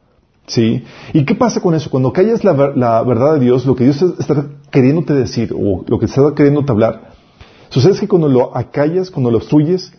¿Sí? 0.48 0.86
¿Y 1.12 1.26
qué 1.26 1.36
pasa 1.36 1.60
con 1.60 1.76
eso? 1.76 1.90
Cuando 1.90 2.14
callas 2.14 2.44
la, 2.46 2.54
verdad 2.54 3.34
de 3.34 3.40
Dios, 3.42 3.66
lo 3.66 3.76
que 3.76 3.84
Dios 3.84 4.02
está 4.18 4.46
queriéndote 4.72 5.14
decir 5.14 5.54
o 5.54 5.84
lo 5.86 6.00
que 6.00 6.06
está 6.06 6.34
queriéndote 6.34 6.72
hablar, 6.72 7.12
sucede 7.70 7.92
es 7.94 8.00
que 8.00 8.08
cuando 8.08 8.30
lo 8.30 8.56
acallas, 8.56 9.12
cuando 9.12 9.30
lo 9.30 9.38
obstruyes, 9.38 9.92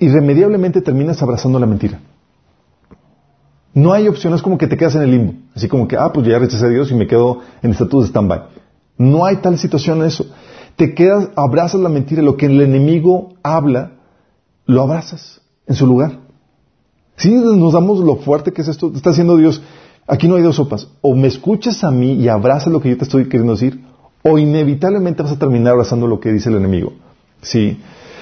irremediablemente 0.00 0.80
terminas 0.80 1.22
abrazando 1.22 1.60
la 1.60 1.66
mentira. 1.66 2.00
No 3.74 3.92
hay 3.92 4.08
opción, 4.08 4.34
es 4.34 4.42
como 4.42 4.58
que 4.58 4.66
te 4.66 4.76
quedas 4.76 4.96
en 4.96 5.02
el 5.02 5.10
limbo. 5.12 5.34
Así 5.54 5.68
como 5.68 5.86
que, 5.86 5.96
ah, 5.96 6.12
pues 6.12 6.26
ya 6.26 6.38
rechacé 6.38 6.66
a 6.66 6.68
Dios 6.68 6.90
y 6.90 6.94
me 6.94 7.06
quedo 7.06 7.38
en 7.62 7.70
estatus 7.70 8.04
de 8.04 8.08
stand-by. 8.08 8.42
No 8.98 9.24
hay 9.24 9.36
tal 9.36 9.56
situación 9.56 10.00
en 10.00 10.06
eso. 10.06 10.26
Te 10.76 10.94
quedas, 10.94 11.30
abrazas 11.36 11.80
la 11.80 11.88
mentira, 11.88 12.22
lo 12.22 12.36
que 12.36 12.46
el 12.46 12.60
enemigo 12.60 13.34
habla, 13.42 13.92
lo 14.66 14.82
abrazas 14.82 15.40
en 15.66 15.76
su 15.76 15.86
lugar. 15.86 16.18
Si 17.16 17.30
nos 17.30 17.72
damos 17.72 18.00
lo 18.00 18.16
fuerte 18.16 18.52
que 18.52 18.62
es 18.62 18.68
esto, 18.68 18.90
está 18.94 19.10
haciendo 19.10 19.36
Dios, 19.36 19.62
Aquí 20.06 20.28
no 20.28 20.36
hay 20.36 20.42
dos 20.42 20.56
sopas. 20.56 20.88
O 21.00 21.14
me 21.14 21.28
escuchas 21.28 21.84
a 21.84 21.90
mí 21.90 22.14
y 22.14 22.28
abrazas 22.28 22.72
lo 22.72 22.80
que 22.80 22.90
yo 22.90 22.96
te 22.96 23.04
estoy 23.04 23.24
queriendo 23.24 23.52
decir, 23.52 23.80
o 24.22 24.38
inevitablemente 24.38 25.22
vas 25.22 25.32
a 25.32 25.38
terminar 25.38 25.72
abrazando 25.72 26.06
lo 26.06 26.20
que 26.20 26.32
dice 26.32 26.48
el 26.48 26.56
enemigo. 26.56 26.92
¿Sí? 27.40 27.78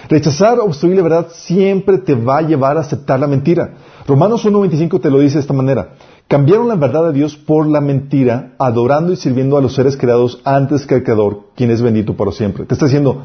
Rechazar 0.09 0.59
o 0.59 0.65
obstruir 0.65 0.97
la 0.97 1.03
verdad 1.03 1.29
siempre 1.33 1.99
te 1.99 2.15
va 2.15 2.39
a 2.39 2.43
llevar 2.43 2.77
a 2.77 2.81
aceptar 2.81 3.21
la 3.21 3.27
mentira. 3.27 3.75
Romanos 4.07 4.45
1.25 4.45 5.01
te 5.01 5.11
lo 5.11 5.21
dice 5.21 5.35
de 5.35 5.41
esta 5.43 5.55
manera. 5.55 5.95
Cambiaron 6.27 6.69
la 6.69 6.75
verdad 6.75 7.07
de 7.09 7.13
Dios 7.13 7.37
por 7.37 7.67
la 7.67 7.81
mentira, 7.81 8.55
adorando 8.59 9.13
y 9.13 9.17
sirviendo 9.17 9.57
a 9.57 9.61
los 9.61 9.75
seres 9.75 9.97
creados 9.97 10.41
antes 10.45 10.87
que 10.87 10.97
al 10.97 11.03
Creador, 11.03 11.49
quien 11.55 11.71
es 11.71 11.83
bendito 11.83 12.17
para 12.17 12.33
siempre. 12.33 12.65
Te 12.65 12.75
está 12.75 12.87
diciendo, 12.87 13.23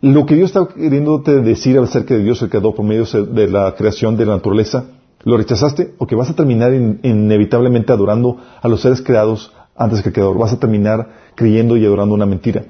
lo 0.00 0.26
que 0.26 0.34
Dios 0.34 0.50
está 0.50 0.66
queriéndote 0.66 1.40
decir 1.40 1.78
acerca 1.78 2.14
de 2.14 2.24
Dios, 2.24 2.40
el 2.42 2.50
Creador, 2.50 2.74
por 2.74 2.84
medio 2.84 3.04
de 3.04 3.48
la 3.48 3.74
creación 3.74 4.16
de 4.16 4.26
la 4.26 4.36
naturaleza, 4.36 4.84
¿lo 5.24 5.36
rechazaste? 5.36 5.94
O 5.98 6.06
que 6.06 6.14
vas 6.14 6.30
a 6.30 6.34
terminar 6.34 6.72
inevitablemente 6.74 7.92
adorando 7.92 8.38
a 8.60 8.68
los 8.68 8.80
seres 8.80 9.02
creados 9.02 9.52
antes 9.76 10.02
que 10.02 10.08
al 10.08 10.12
Creador. 10.12 10.38
Vas 10.38 10.52
a 10.52 10.58
terminar 10.58 11.08
creyendo 11.34 11.76
y 11.76 11.84
adorando 11.84 12.14
una 12.14 12.26
mentira. 12.26 12.64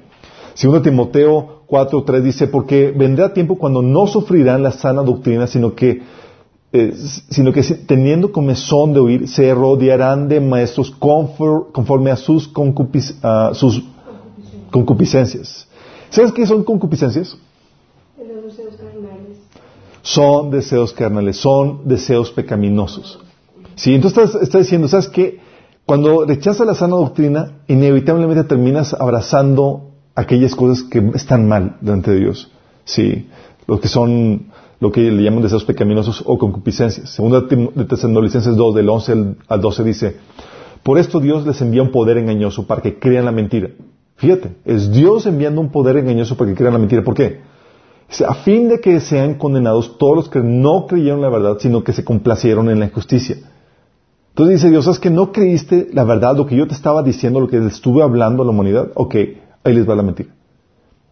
Segundo 0.55 0.83
Timoteo 0.83 1.63
4.3 1.69 2.21
dice, 2.21 2.47
porque 2.47 2.93
vendrá 2.97 3.33
tiempo 3.33 3.57
cuando 3.57 3.83
no 3.83 4.07
sufrirán 4.07 4.63
la 4.63 4.73
sana 4.73 5.03
doctrina, 5.03 5.47
sino 5.47 5.75
que, 5.75 6.03
eh, 6.73 6.93
sino 7.31 7.53
que 7.53 7.63
teniendo 7.63 8.33
comezón 8.33 8.93
de 8.93 9.01
oír, 9.01 9.29
se 9.29 9.55
rodearán 9.55 10.29
de 10.29 10.41
maestros 10.41 10.91
conforme 10.91 12.11
a 12.11 12.17
sus, 12.17 12.51
sus 13.55 13.83
concupiscencias. 14.71 15.67
¿Sabes 16.11 16.33
qué 16.33 16.47
son 16.47 16.63
concupiscencias? 16.63 17.39
Son 20.03 20.51
deseos 20.51 20.93
carnales, 20.93 21.37
son 21.37 21.89
deseos 21.89 22.31
pecaminosos. 22.31 23.21
Sí, 23.77 23.95
entonces 23.95 24.25
estás, 24.25 24.43
estás 24.43 24.61
diciendo, 24.63 24.89
¿sabes 24.89 25.09
qué? 25.09 25.41
Cuando 25.87 26.25
rechazas 26.25 26.67
la 26.67 26.75
sana 26.75 26.97
doctrina, 26.97 27.59
inevitablemente 27.69 28.45
terminas 28.45 28.95
abrazando 28.95 29.91
aquellas 30.15 30.55
cosas 30.55 30.85
que 30.85 30.99
están 31.15 31.49
mal 31.49 31.77
delante 31.81 32.11
de 32.13 32.21
Dios. 32.21 32.51
Sí, 32.85 33.29
lo 33.67 33.81
que 33.81 33.89
son 33.89 34.53
lo 34.81 34.91
que 34.91 35.01
le 35.01 35.23
llaman 35.23 35.43
deseos 35.43 35.65
pecaminosos 35.65 36.25
o 36.27 36.37
concupiscencias. 36.39 37.11
Segunda 37.11 37.43
de 37.43 37.85
Tesalonicenses 37.85 38.57
2, 38.57 38.75
del 38.75 38.89
11 38.89 39.37
al 39.47 39.61
12 39.61 39.85
dice, 39.85 40.17
por 40.83 40.99
esto 40.99 41.21
Dios 41.21 41.47
les 41.47 41.61
envía 41.63 41.83
un 41.83 41.93
poder 41.93 42.19
engañoso 42.19 42.67
para 42.67 42.83
que 42.83 42.99
crean 42.99 43.25
la 43.25 43.31
mentira. 43.31 43.71
Fíjate, 44.17 44.57
es 44.65 44.91
Dios 44.91 45.27
enviando 45.27 45.61
un 45.61 45.71
poder 45.71 45.97
engañoso 45.99 46.37
para 46.37 46.51
que 46.51 46.57
crean 46.57 46.73
la 46.73 46.81
mentira. 46.81 47.05
¿Por 47.05 47.15
qué? 47.15 47.41
A 48.27 48.35
fin 48.35 48.69
de 48.69 48.81
que 48.81 49.01
sean 49.01 49.35
condenados 49.35 49.97
todos 49.97 50.17
los 50.17 50.29
que 50.29 50.41
no 50.41 50.87
creyeron 50.87 51.23
la 51.23 51.31
verdad, 51.31 51.57
sino 51.59 51.83
que 51.83 51.93
se 51.93 52.05
complacieron 52.05 52.69
en 52.69 52.81
la 52.81 52.87
injusticia. 52.87 53.37
Entonces 54.31 54.57
dice 54.57 54.71
Dios, 54.71 54.85
¿sabes 54.85 54.99
que 54.99 55.11
no 55.11 55.33
creíste 55.33 55.89
la 55.93 56.05
verdad, 56.05 56.37
lo 56.37 56.47
que 56.47 56.57
yo 56.57 56.67
te 56.67 56.75
estaba 56.75 57.03
diciendo, 57.03 57.41
lo 57.41 57.49
que 57.49 57.65
estuve 57.67 58.03
hablando 58.03 58.43
a 58.43 58.47
la 58.47 58.53
humanidad? 58.53 58.89
Ok, 58.95 59.15
ahí 59.65 59.73
les 59.75 59.89
va 59.89 59.95
la 59.95 60.03
mentira. 60.03 60.31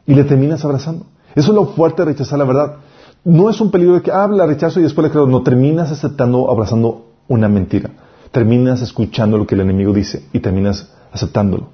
Y 0.07 0.15
le 0.15 0.25
terminas 0.25 0.65
abrazando. 0.65 1.07
Eso 1.35 1.53
es 1.53 1.55
lo 1.55 1.67
fuerte 1.67 2.03
de 2.03 2.13
rechazar 2.13 2.39
la 2.39 2.45
verdad. 2.45 2.77
No 3.25 3.51
es 3.51 3.61
un 3.61 3.71
peligro 3.71 3.95
de 3.95 4.03
que 4.03 4.11
habla, 4.11 4.47
rechazo 4.47 4.81
y 4.81 4.83
después 4.83 5.07
le 5.07 5.11
creo. 5.11 5.27
No, 5.27 5.43
terminas 5.43 5.91
aceptando, 5.93 6.51
abrazando 6.51 7.07
una 7.29 7.49
mentira. 7.49 7.91
Terminas 8.31 8.81
escuchando 8.81 9.37
lo 9.39 9.47
que 9.47 9.55
el 9.55 9.63
enemigo 9.63 9.93
dice 9.93 10.27
y 10.33 10.41
terminas 10.41 10.93
aceptándolo. 11.13 11.69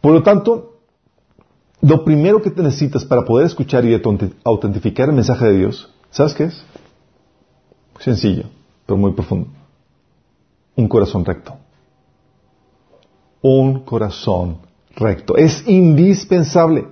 Por 0.00 0.12
lo 0.12 0.22
tanto, 0.22 0.67
lo 1.80 2.04
primero 2.04 2.42
que 2.42 2.50
te 2.50 2.62
necesitas 2.62 3.04
para 3.04 3.24
poder 3.24 3.46
escuchar 3.46 3.84
y 3.84 4.00
autentificar 4.44 5.08
el 5.08 5.14
mensaje 5.14 5.46
de 5.46 5.58
Dios, 5.58 5.88
¿sabes 6.10 6.34
qué 6.34 6.44
es? 6.44 6.64
Sencillo, 8.00 8.44
pero 8.86 8.96
muy 8.96 9.12
profundo. 9.12 9.48
Un 10.76 10.88
corazón 10.88 11.24
recto. 11.24 11.56
Un 13.42 13.80
corazón 13.80 14.58
recto. 14.96 15.36
Es 15.36 15.66
indispensable. 15.66 16.86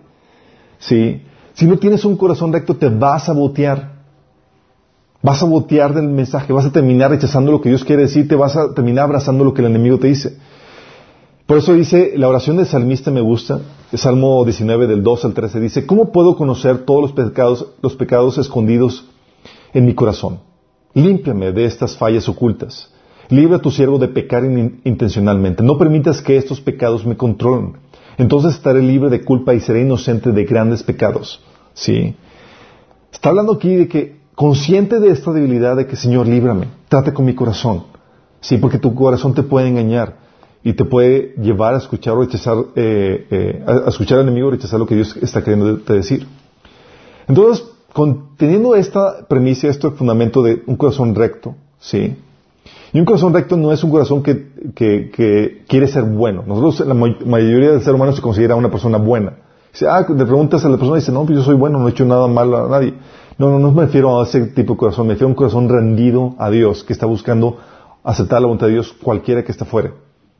¿Sí? 0.78 1.22
Si 1.54 1.66
no 1.66 1.78
tienes 1.78 2.04
un 2.04 2.16
corazón 2.16 2.52
recto, 2.52 2.76
te 2.76 2.88
vas 2.88 3.28
a 3.28 3.32
botear. 3.32 3.96
Vas 5.22 5.42
a 5.42 5.46
botear 5.46 5.94
del 5.94 6.08
mensaje, 6.08 6.52
vas 6.52 6.66
a 6.66 6.70
terminar 6.70 7.10
rechazando 7.10 7.50
lo 7.50 7.60
que 7.60 7.70
Dios 7.70 7.84
quiere 7.84 8.02
decir, 8.02 8.28
te 8.28 8.36
vas 8.36 8.54
a 8.56 8.74
terminar 8.74 9.04
abrazando 9.04 9.42
lo 9.42 9.54
que 9.54 9.62
el 9.62 9.68
enemigo 9.68 9.98
te 9.98 10.08
dice. 10.08 10.36
Por 11.46 11.58
eso 11.58 11.74
dice, 11.74 12.14
la 12.16 12.28
oración 12.28 12.56
del 12.56 12.66
salmista 12.66 13.10
me 13.10 13.20
gusta, 13.20 13.60
Salmo 13.92 14.44
19 14.44 14.86
del 14.88 15.02
2 15.02 15.24
al 15.26 15.34
13 15.34 15.60
dice, 15.60 15.86
¿cómo 15.86 16.10
puedo 16.10 16.36
conocer 16.36 16.78
todos 16.78 17.02
los 17.02 17.12
pecados, 17.12 17.68
los 17.82 17.94
pecados 17.94 18.36
escondidos 18.38 19.04
en 19.72 19.86
mi 19.86 19.94
corazón? 19.94 20.40
Límpiame 20.94 21.52
de 21.52 21.66
estas 21.66 21.96
fallas 21.96 22.28
ocultas. 22.28 22.92
Libra 23.28 23.56
a 23.56 23.60
tu 23.60 23.70
siervo 23.70 23.98
de 23.98 24.08
pecar 24.08 24.44
intencionalmente. 24.84 25.62
No 25.62 25.78
permitas 25.78 26.22
que 26.22 26.36
estos 26.36 26.60
pecados 26.60 27.04
me 27.06 27.16
controlen 27.16 27.74
entonces 28.18 28.54
estaré 28.54 28.82
libre 28.82 29.10
de 29.10 29.22
culpa 29.22 29.54
y 29.54 29.60
seré 29.60 29.82
inocente 29.82 30.32
de 30.32 30.44
grandes 30.44 30.82
pecados. 30.82 31.42
¿Sí? 31.74 32.16
Está 33.12 33.28
hablando 33.30 33.54
aquí 33.54 33.74
de 33.74 33.88
que, 33.88 34.16
consciente 34.34 35.00
de 35.00 35.10
esta 35.10 35.32
debilidad, 35.32 35.76
de 35.76 35.86
que, 35.86 35.96
Señor, 35.96 36.26
líbrame, 36.26 36.68
trate 36.88 37.12
con 37.12 37.24
mi 37.24 37.34
corazón. 37.34 37.84
Sí, 38.40 38.56
porque 38.58 38.78
tu 38.78 38.94
corazón 38.94 39.34
te 39.34 39.42
puede 39.42 39.68
engañar 39.68 40.25
y 40.66 40.72
te 40.72 40.84
puede 40.84 41.32
llevar 41.40 41.74
a 41.74 41.76
escuchar 41.76 42.14
o 42.14 42.22
rechazar, 42.22 42.56
eh, 42.74 43.24
eh, 43.30 43.64
a, 43.64 43.88
escuchar 43.88 44.18
al 44.18 44.24
enemigo 44.24 44.50
rechazar 44.50 44.80
lo 44.80 44.86
que 44.86 44.96
Dios 44.96 45.16
está 45.22 45.44
queriendo 45.44 45.78
te 45.78 45.92
decir. 45.92 46.26
Entonces, 47.28 47.64
teniendo 48.36 48.74
esta 48.74 49.28
premisa, 49.28 49.68
este 49.68 49.88
fundamento 49.92 50.42
de 50.42 50.64
un 50.66 50.74
corazón 50.74 51.14
recto, 51.14 51.54
¿sí? 51.78 52.16
Y 52.92 52.98
un 52.98 53.04
corazón 53.04 53.32
recto 53.32 53.56
no 53.56 53.70
es 53.70 53.84
un 53.84 53.92
corazón 53.92 54.24
que, 54.24 54.48
que, 54.74 55.62
quiere 55.68 55.86
ser 55.86 56.02
bueno. 56.02 56.42
Nosotros, 56.44 56.84
la 56.84 56.94
mayoría 56.94 57.70
del 57.70 57.82
ser 57.82 57.94
humano 57.94 58.12
se 58.12 58.20
considera 58.20 58.56
una 58.56 58.68
persona 58.68 58.98
buena. 58.98 59.34
Dice, 59.72 59.86
ah, 59.86 60.04
le 60.08 60.24
preguntas 60.24 60.64
a 60.64 60.68
la 60.68 60.78
persona 60.78 60.98
y 60.98 61.00
dice, 61.00 61.12
no, 61.12 61.24
pues 61.24 61.38
yo 61.38 61.44
soy 61.44 61.54
bueno, 61.54 61.78
no 61.78 61.86
he 61.86 61.92
hecho 61.92 62.04
nada 62.04 62.26
malo 62.26 62.66
a 62.66 62.68
nadie. 62.68 62.92
No, 63.38 63.50
no, 63.50 63.60
no 63.60 63.70
me 63.70 63.82
refiero 63.82 64.20
a 64.20 64.24
ese 64.24 64.46
tipo 64.46 64.72
de 64.72 64.78
corazón, 64.80 65.06
me 65.06 65.12
refiero 65.12 65.28
a 65.28 65.30
un 65.30 65.36
corazón 65.36 65.68
rendido 65.68 66.34
a 66.38 66.50
Dios, 66.50 66.82
que 66.82 66.92
está 66.92 67.06
buscando 67.06 67.56
aceptar 68.02 68.40
la 68.40 68.48
voluntad 68.48 68.66
de 68.66 68.72
Dios 68.72 68.92
cualquiera 69.00 69.44
que 69.44 69.52
esté 69.52 69.64
fuera. 69.64 69.92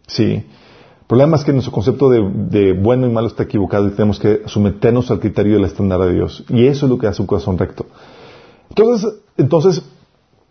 Sí. 0.06 0.24
El 0.34 1.08
problema 1.08 1.36
es 1.36 1.44
que 1.44 1.52
nuestro 1.52 1.72
concepto 1.72 2.10
de, 2.10 2.72
bueno 2.72 3.06
y 3.06 3.10
malo 3.10 3.28
está 3.28 3.44
equivocado 3.44 3.86
y 3.86 3.90
tenemos 3.92 4.18
que 4.18 4.42
someternos 4.46 5.10
al 5.10 5.20
criterio 5.20 5.54
del 5.54 5.64
estándar 5.64 6.00
de 6.00 6.14
Dios. 6.14 6.44
Y 6.48 6.66
eso 6.66 6.86
es 6.86 6.90
lo 6.90 6.98
que 6.98 7.06
hace 7.06 7.22
un 7.22 7.28
corazón 7.28 7.58
recto. 7.58 7.86
Entonces, 8.70 9.14
entonces, 9.36 9.82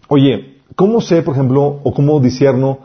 oye, 0.08 0.56
¿Cómo 0.76 1.00
sé, 1.00 1.22
por 1.22 1.36
ejemplo, 1.36 1.80
o 1.84 1.94
cómo 1.94 2.20
disierno 2.20 2.80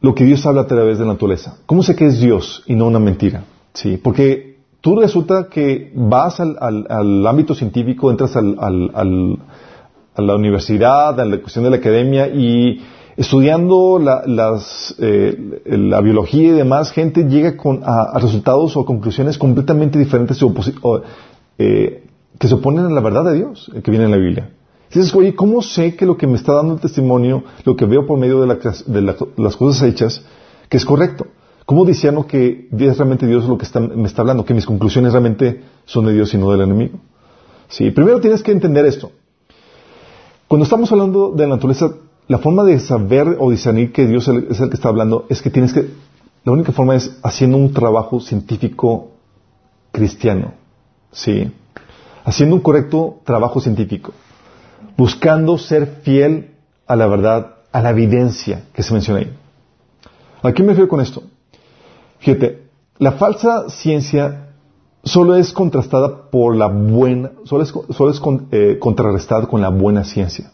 lo 0.00 0.14
que 0.14 0.24
Dios 0.24 0.44
habla 0.46 0.62
a 0.62 0.66
través 0.66 0.98
de 0.98 1.04
la 1.04 1.12
naturaleza? 1.12 1.58
¿Cómo 1.66 1.82
sé 1.82 1.94
que 1.94 2.06
es 2.06 2.20
Dios 2.20 2.64
y 2.66 2.74
no 2.74 2.86
una 2.86 2.98
mentira? 2.98 3.44
Sí, 3.74 3.96
porque 3.96 4.56
tú 4.80 4.98
resulta 4.98 5.48
que 5.48 5.92
vas 5.94 6.40
al, 6.40 7.26
ámbito 7.26 7.54
científico, 7.54 8.10
entras 8.10 8.34
a 8.34 8.42
la 8.42 10.34
universidad, 10.34 11.20
a 11.20 11.24
la 11.24 11.38
cuestión 11.38 11.64
de 11.64 11.70
la 11.70 11.76
academia 11.76 12.26
y 12.26 12.82
estudiando 13.20 13.98
la, 13.98 14.22
eh, 14.98 15.60
la 15.66 16.00
biología 16.00 16.48
y 16.48 16.52
demás, 16.52 16.90
gente 16.90 17.24
llega 17.24 17.54
con, 17.54 17.82
a, 17.84 18.18
resultados 18.18 18.78
o 18.78 18.86
conclusiones 18.86 19.36
completamente 19.36 19.98
diferentes 19.98 20.42
eh, 21.58 22.06
que 22.38 22.48
se 22.48 22.54
oponen 22.54 22.86
a 22.86 22.88
la 22.90 23.00
verdad 23.02 23.24
de 23.24 23.34
Dios 23.34 23.70
que 23.84 23.90
viene 23.90 24.06
en 24.06 24.10
la 24.10 24.16
Biblia. 24.16 24.50
Dices, 24.90 25.14
oye, 25.14 25.34
¿cómo 25.34 25.60
sé 25.60 25.96
que 25.96 26.06
lo 26.06 26.16
que 26.16 26.26
me 26.26 26.36
está 26.36 26.54
dando 26.54 26.72
el 26.72 26.80
testimonio, 26.80 27.44
lo 27.66 27.76
que 27.76 27.84
veo 27.84 28.06
por 28.06 28.18
medio 28.18 28.40
de, 28.40 28.56
las 29.36 29.56
cosas 29.56 29.82
hechas, 29.82 30.24
que 30.70 30.78
es 30.78 30.86
correcto? 30.86 31.26
¿Cómo 31.66 31.84
discerno 31.84 32.26
que 32.26 32.68
es 32.72 32.96
realmente 32.96 33.26
Dios 33.26 33.46
lo 33.46 33.58
que 33.58 33.66
me 33.96 34.08
está 34.08 34.22
hablando, 34.22 34.46
que 34.46 34.54
mis 34.54 34.64
conclusiones 34.64 35.12
realmente 35.12 35.62
son 35.84 36.06
de 36.06 36.14
Dios 36.14 36.32
y 36.32 36.38
no 36.38 36.50
del 36.52 36.62
enemigo? 36.62 36.98
Sí, 37.68 37.90
primero 37.90 38.18
tienes 38.18 38.42
que 38.42 38.50
entender 38.50 38.86
esto. 38.86 39.12
Cuando 40.48 40.64
estamos 40.64 40.90
hablando 40.90 41.32
de 41.32 41.46
la 41.46 41.56
naturaleza, 41.56 41.92
la 42.30 42.38
forma 42.38 42.62
de 42.62 42.78
saber 42.78 43.36
o 43.40 43.50
discernir 43.50 43.92
que 43.92 44.06
Dios 44.06 44.28
es 44.28 44.60
el 44.60 44.68
que 44.68 44.76
está 44.76 44.88
hablando 44.88 45.26
es 45.28 45.42
que 45.42 45.50
tienes 45.50 45.72
que, 45.72 45.90
la 46.44 46.52
única 46.52 46.70
forma 46.70 46.94
es 46.94 47.18
haciendo 47.24 47.56
un 47.56 47.72
trabajo 47.72 48.20
científico 48.20 49.10
cristiano, 49.90 50.52
¿sí? 51.10 51.50
Haciendo 52.24 52.54
un 52.54 52.62
correcto 52.62 53.18
trabajo 53.24 53.60
científico 53.60 54.12
buscando 54.96 55.58
ser 55.58 56.02
fiel 56.02 56.50
a 56.86 56.94
la 56.94 57.08
verdad, 57.08 57.56
a 57.72 57.82
la 57.82 57.90
evidencia 57.90 58.66
que 58.74 58.84
se 58.84 58.92
menciona 58.92 59.20
ahí. 59.20 59.32
¿A 60.42 60.52
qué 60.52 60.62
me 60.62 60.68
refiero 60.68 60.88
con 60.88 61.00
esto? 61.00 61.24
Fíjate, 62.20 62.68
la 62.98 63.12
falsa 63.12 63.70
ciencia 63.70 64.50
solo 65.02 65.34
es 65.34 65.52
contrastada 65.52 66.30
por 66.30 66.54
la 66.54 66.68
buena, 66.68 67.32
solo 67.44 67.64
es, 67.64 67.72
eh, 68.52 68.76
contrarrestada 68.78 69.48
con 69.48 69.60
la 69.60 69.70
buena 69.70 70.04
ciencia. 70.04 70.52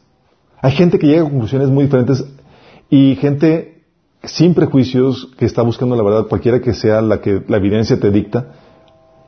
Hay 0.60 0.72
gente 0.72 0.98
que 0.98 1.06
llega 1.06 1.22
a 1.22 1.30
conclusiones 1.30 1.68
muy 1.68 1.84
diferentes 1.84 2.24
y 2.90 3.16
gente 3.16 3.84
sin 4.24 4.54
prejuicios 4.54 5.30
que 5.38 5.44
está 5.44 5.62
buscando 5.62 5.96
la 5.96 6.02
verdad, 6.02 6.26
cualquiera 6.28 6.60
que 6.60 6.74
sea 6.74 7.00
la 7.00 7.20
que 7.20 7.42
la 7.46 7.58
evidencia 7.58 7.98
te 7.98 8.10
dicta, 8.10 8.52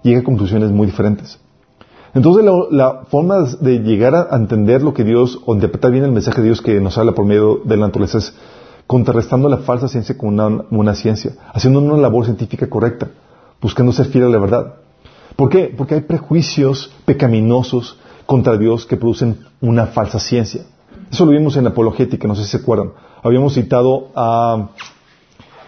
llega 0.02 0.20
a 0.20 0.24
conclusiones 0.24 0.70
muy 0.70 0.86
diferentes. 0.86 1.38
Entonces 2.14 2.44
la, 2.70 3.04
forma 3.10 3.44
de 3.60 3.80
llegar 3.80 4.14
a 4.14 4.34
entender 4.36 4.82
lo 4.82 4.94
que 4.94 5.04
Dios, 5.04 5.38
o 5.44 5.54
interpretar 5.54 5.92
bien 5.92 6.04
el 6.04 6.12
mensaje 6.12 6.40
de 6.40 6.46
Dios 6.46 6.62
que 6.62 6.80
nos 6.80 6.96
habla 6.98 7.12
por 7.12 7.26
medio 7.26 7.60
de 7.64 7.76
la 7.76 7.86
naturaleza 7.86 8.18
es 8.18 8.34
contrarrestando 8.86 9.48
la 9.48 9.58
falsa 9.58 9.86
ciencia 9.86 10.16
con 10.16 10.64
una, 10.70 10.94
ciencia, 10.94 11.32
haciendo 11.52 11.80
una 11.80 11.98
labor 11.98 12.24
científica 12.24 12.68
correcta, 12.68 13.08
buscando 13.60 13.92
ser 13.92 14.06
fiel 14.06 14.24
a 14.24 14.28
la 14.30 14.38
verdad. 14.38 14.74
¿Por 15.36 15.50
qué? 15.50 15.72
Porque 15.76 15.94
hay 15.94 16.00
prejuicios 16.00 16.90
pecaminosos 17.04 17.98
contra 18.24 18.56
Dios 18.56 18.86
que 18.86 18.96
producen 18.96 19.40
una 19.60 19.86
falsa 19.86 20.18
ciencia. 20.18 20.62
Eso 21.10 21.24
lo 21.24 21.32
vimos 21.32 21.56
en 21.56 21.66
apologética, 21.66 22.28
no 22.28 22.34
sé 22.34 22.44
si 22.44 22.50
se 22.50 22.56
acuerdan. 22.58 22.92
Habíamos 23.22 23.54
citado 23.54 24.10
a 24.14 24.70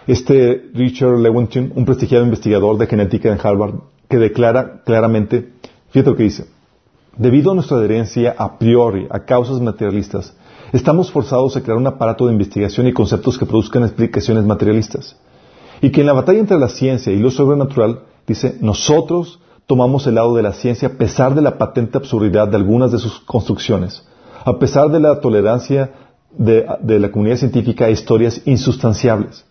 este 0.07 0.69
Richard 0.73 1.17
Lewontin, 1.19 1.71
un 1.75 1.85
prestigiado 1.85 2.23
investigador 2.25 2.77
de 2.77 2.87
genética 2.87 3.31
en 3.31 3.39
Harvard, 3.41 3.75
que 4.09 4.17
declara 4.17 4.81
claramente, 4.83 5.53
fíjate 5.89 6.09
lo 6.09 6.15
que 6.15 6.23
dice, 6.23 6.45
debido 7.17 7.51
a 7.51 7.55
nuestra 7.55 7.77
adherencia 7.77 8.35
a 8.37 8.57
priori 8.57 9.07
a 9.09 9.19
causas 9.25 9.61
materialistas, 9.61 10.35
estamos 10.73 11.11
forzados 11.11 11.55
a 11.55 11.61
crear 11.61 11.77
un 11.77 11.87
aparato 11.87 12.27
de 12.27 12.33
investigación 12.33 12.87
y 12.87 12.93
conceptos 12.93 13.37
que 13.37 13.45
produzcan 13.45 13.83
explicaciones 13.83 14.43
materialistas. 14.45 15.17
Y 15.81 15.89
que 15.89 16.01
en 16.01 16.07
la 16.07 16.13
batalla 16.13 16.39
entre 16.39 16.59
la 16.59 16.69
ciencia 16.69 17.11
y 17.11 17.19
lo 17.19 17.31
sobrenatural, 17.31 18.01
dice, 18.27 18.57
nosotros 18.61 19.39
tomamos 19.65 20.05
el 20.07 20.15
lado 20.15 20.35
de 20.35 20.43
la 20.43 20.53
ciencia 20.53 20.89
a 20.89 20.91
pesar 20.91 21.33
de 21.33 21.41
la 21.41 21.57
patente 21.57 21.97
absurdidad 21.97 22.47
de 22.47 22.57
algunas 22.57 22.91
de 22.91 22.99
sus 22.99 23.19
construcciones, 23.21 24.05
a 24.43 24.57
pesar 24.59 24.89
de 24.89 24.99
la 24.99 25.19
tolerancia 25.19 25.91
de, 26.37 26.99
la 26.99 27.11
comunidad 27.11 27.37
científica 27.37 27.85
a 27.85 27.89
historias 27.89 28.41
insustanciables. 28.45 29.45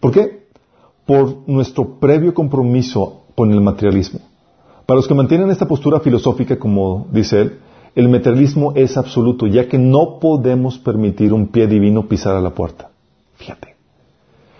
¿Por 0.00 0.12
qué? 0.12 0.46
Por 1.06 1.48
nuestro 1.48 1.98
previo 1.98 2.32
compromiso 2.32 3.24
con 3.34 3.50
el 3.52 3.60
materialismo. 3.60 4.20
Para 4.86 4.96
los 4.96 5.08
que 5.08 5.14
mantienen 5.14 5.50
esta 5.50 5.66
postura 5.66 6.00
filosófica, 6.00 6.58
como 6.58 7.06
dice 7.12 7.40
él, 7.40 7.58
el 7.94 8.08
materialismo 8.08 8.72
es 8.74 8.96
absoluto, 8.96 9.46
ya 9.46 9.68
que 9.68 9.78
no 9.78 10.18
podemos 10.18 10.78
permitir 10.78 11.32
un 11.32 11.48
pie 11.48 11.66
divino 11.66 12.08
pisar 12.08 12.36
a 12.36 12.40
la 12.40 12.50
puerta. 12.50 12.90
Fíjate. 13.34 13.76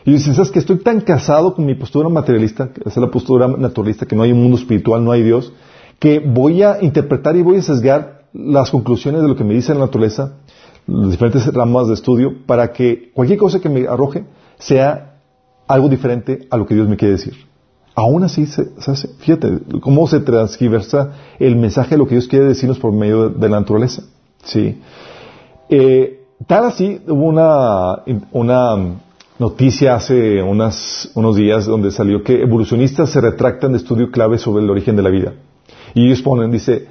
Y 0.04 0.12
dices, 0.12 0.34
¿sabes 0.36 0.50
que 0.50 0.58
estoy 0.58 0.78
tan 0.78 1.00
casado 1.00 1.54
con 1.54 1.64
mi 1.64 1.74
postura 1.74 2.08
materialista, 2.08 2.72
que 2.72 2.82
es 2.84 2.96
la 2.96 3.10
postura 3.10 3.46
naturalista, 3.46 4.04
que 4.04 4.16
no 4.16 4.22
hay 4.22 4.32
un 4.32 4.42
mundo 4.42 4.58
espiritual, 4.58 5.04
no 5.04 5.12
hay 5.12 5.22
Dios, 5.22 5.52
que 5.98 6.18
voy 6.18 6.62
a 6.62 6.82
interpretar 6.82 7.36
y 7.36 7.42
voy 7.42 7.58
a 7.58 7.62
sesgar 7.62 8.21
las 8.32 8.70
conclusiones 8.70 9.22
de 9.22 9.28
lo 9.28 9.36
que 9.36 9.44
me 9.44 9.54
dice 9.54 9.74
la 9.74 9.80
naturaleza, 9.80 10.38
las 10.86 11.10
diferentes 11.10 11.46
ramas 11.52 11.88
de 11.88 11.94
estudio, 11.94 12.34
para 12.46 12.72
que 12.72 13.10
cualquier 13.12 13.38
cosa 13.38 13.60
que 13.60 13.68
me 13.68 13.86
arroje 13.86 14.24
sea 14.58 15.18
algo 15.66 15.88
diferente 15.88 16.46
a 16.50 16.56
lo 16.56 16.66
que 16.66 16.74
Dios 16.74 16.88
me 16.88 16.96
quiere 16.96 17.12
decir. 17.12 17.34
Aún 17.94 18.24
así, 18.24 18.46
se, 18.46 18.70
hace, 18.86 19.08
fíjate 19.18 19.58
cómo 19.80 20.06
se 20.06 20.20
transgiversa 20.20 21.12
el 21.38 21.56
mensaje 21.56 21.90
de 21.90 21.98
lo 21.98 22.06
que 22.06 22.14
Dios 22.14 22.26
quiere 22.26 22.46
decirnos 22.46 22.78
por 22.78 22.92
medio 22.92 23.28
de, 23.28 23.48
la 23.48 23.60
naturaleza. 23.60 24.02
¿sí? 24.44 24.80
Eh, 25.68 26.24
tal 26.46 26.64
así, 26.64 27.00
hubo 27.06 27.26
una, 27.26 28.02
una 28.32 28.96
noticia 29.38 29.94
hace 29.94 30.42
unos 30.42 31.36
días 31.36 31.66
donde 31.66 31.90
salió 31.90 32.22
que 32.22 32.42
evolucionistas 32.42 33.10
se 33.10 33.20
retractan 33.20 33.72
de 33.72 33.78
estudio 33.78 34.10
clave 34.10 34.38
sobre 34.38 34.64
el 34.64 34.70
origen 34.70 34.96
de 34.96 35.02
la 35.02 35.10
vida. 35.10 35.34
Y 35.94 36.06
ellos 36.06 36.22
ponen, 36.22 36.50
dice, 36.50 36.86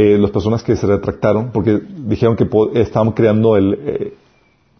eh, 0.00 0.16
las 0.16 0.30
personas 0.30 0.62
que 0.62 0.76
se 0.76 0.86
retractaron, 0.86 1.50
porque 1.50 1.80
dijeron 2.06 2.36
que 2.36 2.48
estaban 2.74 3.10
creando 3.10 3.56
eh, 3.56 4.14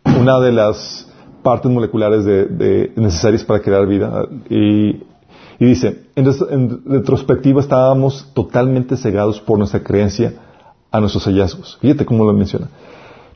una 0.04 0.38
de 0.38 0.52
las 0.52 1.12
partes 1.42 1.68
moleculares 1.72 2.24
de, 2.24 2.92
necesarias 2.94 3.42
para 3.42 3.60
crear 3.60 3.84
vida. 3.88 4.28
Y 4.48 5.02
dice, 5.58 6.04
en, 6.14 6.84
retrospectiva 6.84 7.60
estábamos 7.60 8.30
totalmente 8.32 8.96
cegados 8.96 9.40
por 9.40 9.58
nuestra 9.58 9.82
creencia 9.82 10.34
a 10.92 11.00
nuestros 11.00 11.24
hallazgos. 11.24 11.78
Fíjate 11.80 12.06
cómo 12.06 12.24
lo 12.24 12.32
menciona. 12.32 12.68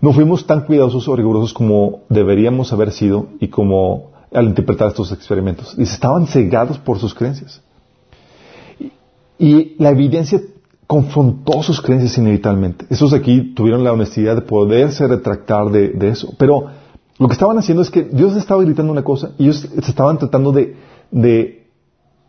No 0.01 0.13
fuimos 0.13 0.47
tan 0.47 0.61
cuidadosos 0.67 1.09
o 1.09 1.17
rigurosos 1.17 1.53
como 1.53 2.03
deberíamos 2.09 2.73
haber 2.73 2.93
sido 2.93 3.27
y 3.41 3.49
como 3.49 4.13
al 4.33 4.47
interpretar 4.47 4.87
estos 4.87 5.11
experimentos. 5.11 5.77
Dice, 5.77 5.95
estaban 5.95 6.29
cegados 6.29 6.79
por 6.79 7.01
sus 7.01 7.13
creencias. 7.13 7.61
Y, 9.37 9.75
la 9.83 9.91
evidencia 9.91 10.41
confrontó 10.93 11.63
sus 11.63 11.81
creencias 11.81 12.19
inevitablemente. 12.19 12.87
Esos 12.91 13.13
aquí 13.13 13.55
tuvieron 13.55 13.83
la 13.83 13.93
honestidad 13.93 14.37
de 14.37 14.43
poderse 14.43 15.07
retractar 15.07 15.71
de, 15.71 16.09
eso. 16.09 16.35
Pero 16.39 16.67
lo 17.19 17.29
que 17.29 17.33
estaban 17.33 17.57
haciendo 17.57 17.83
es 17.83 17.91
que 17.91 18.03
Dios 18.03 18.37
estaba 18.37 18.63
gritando 18.63 18.93
una 18.93 19.03
cosa 19.03 19.31
y 19.39 19.45
ellos 19.45 19.69
estaban 19.77 20.19
tratando 20.19 20.53
de 20.53 20.77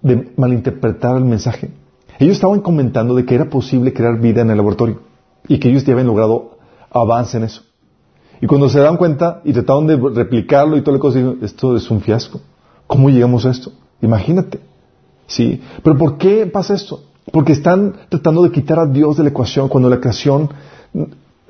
de 0.04 0.34
malinterpretar 0.36 1.18
el 1.18 1.26
mensaje. 1.26 1.72
Ellos 2.20 2.36
estaban 2.36 2.60
comentando 2.60 3.16
de 3.16 3.26
que 3.26 3.34
era 3.34 3.50
posible 3.50 3.94
crear 3.94 4.20
vida 4.20 4.42
en 4.42 4.52
el 4.52 4.58
laboratorio 4.58 5.00
y 5.48 5.60
que 5.60 5.70
ellos 5.70 5.84
ya 5.86 5.94
habían 5.94 6.08
logrado 6.08 6.58
avance 6.92 7.38
en 7.38 7.46
eso. 7.46 7.64
Y 8.42 8.46
cuando 8.46 8.70
se 8.70 8.80
dan 8.80 8.98
cuenta 8.98 9.42
y 9.46 9.54
trataron 9.54 9.88
de 9.88 9.96
replicarlo 9.96 10.78
y 10.78 10.82
toda 10.82 10.98
la 10.98 11.02
cosa, 11.02 11.20
esto 11.42 11.76
es 11.78 11.90
un 11.90 12.02
fiasco. 12.02 12.42
¿Cómo 12.86 13.10
llegamos 13.10 13.46
a 13.46 13.52
esto? 13.52 13.72
Imagínate. 14.02 14.60
Sí. 15.26 15.62
Pero 15.82 15.98
¿por 15.98 16.18
qué 16.18 16.46
pasa 16.46 16.74
esto? 16.74 17.06
Porque 17.32 17.54
están 17.54 17.96
tratando 18.10 18.44
de 18.44 18.52
quitar 18.52 18.80
a 18.80 18.86
Dios 18.86 19.18
de 19.18 19.24
la 19.24 19.30
ecuación 19.30 19.70
cuando 19.70 19.90
la 19.90 20.00
creación 20.00 20.50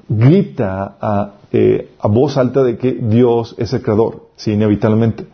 grita 0.07 0.97
a, 1.01 1.33
eh, 1.51 1.91
a 1.99 2.07
voz 2.07 2.37
alta 2.37 2.63
de 2.63 2.77
que 2.77 2.91
Dios 2.93 3.55
es 3.57 3.73
el 3.73 3.81
creador, 3.81 4.27
sí, 4.35 4.51
inevitablemente. 4.51 5.25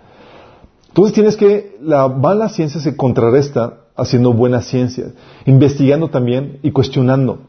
Entonces 0.89 1.13
tienes 1.13 1.37
que, 1.37 1.77
la 1.81 2.07
mala 2.07 2.49
ciencia 2.49 2.81
se 2.81 2.95
contrarresta 2.95 3.79
haciendo 3.95 4.33
buena 4.33 4.61
ciencia, 4.61 5.11
investigando 5.45 6.09
también 6.09 6.59
y 6.63 6.71
cuestionando, 6.71 7.39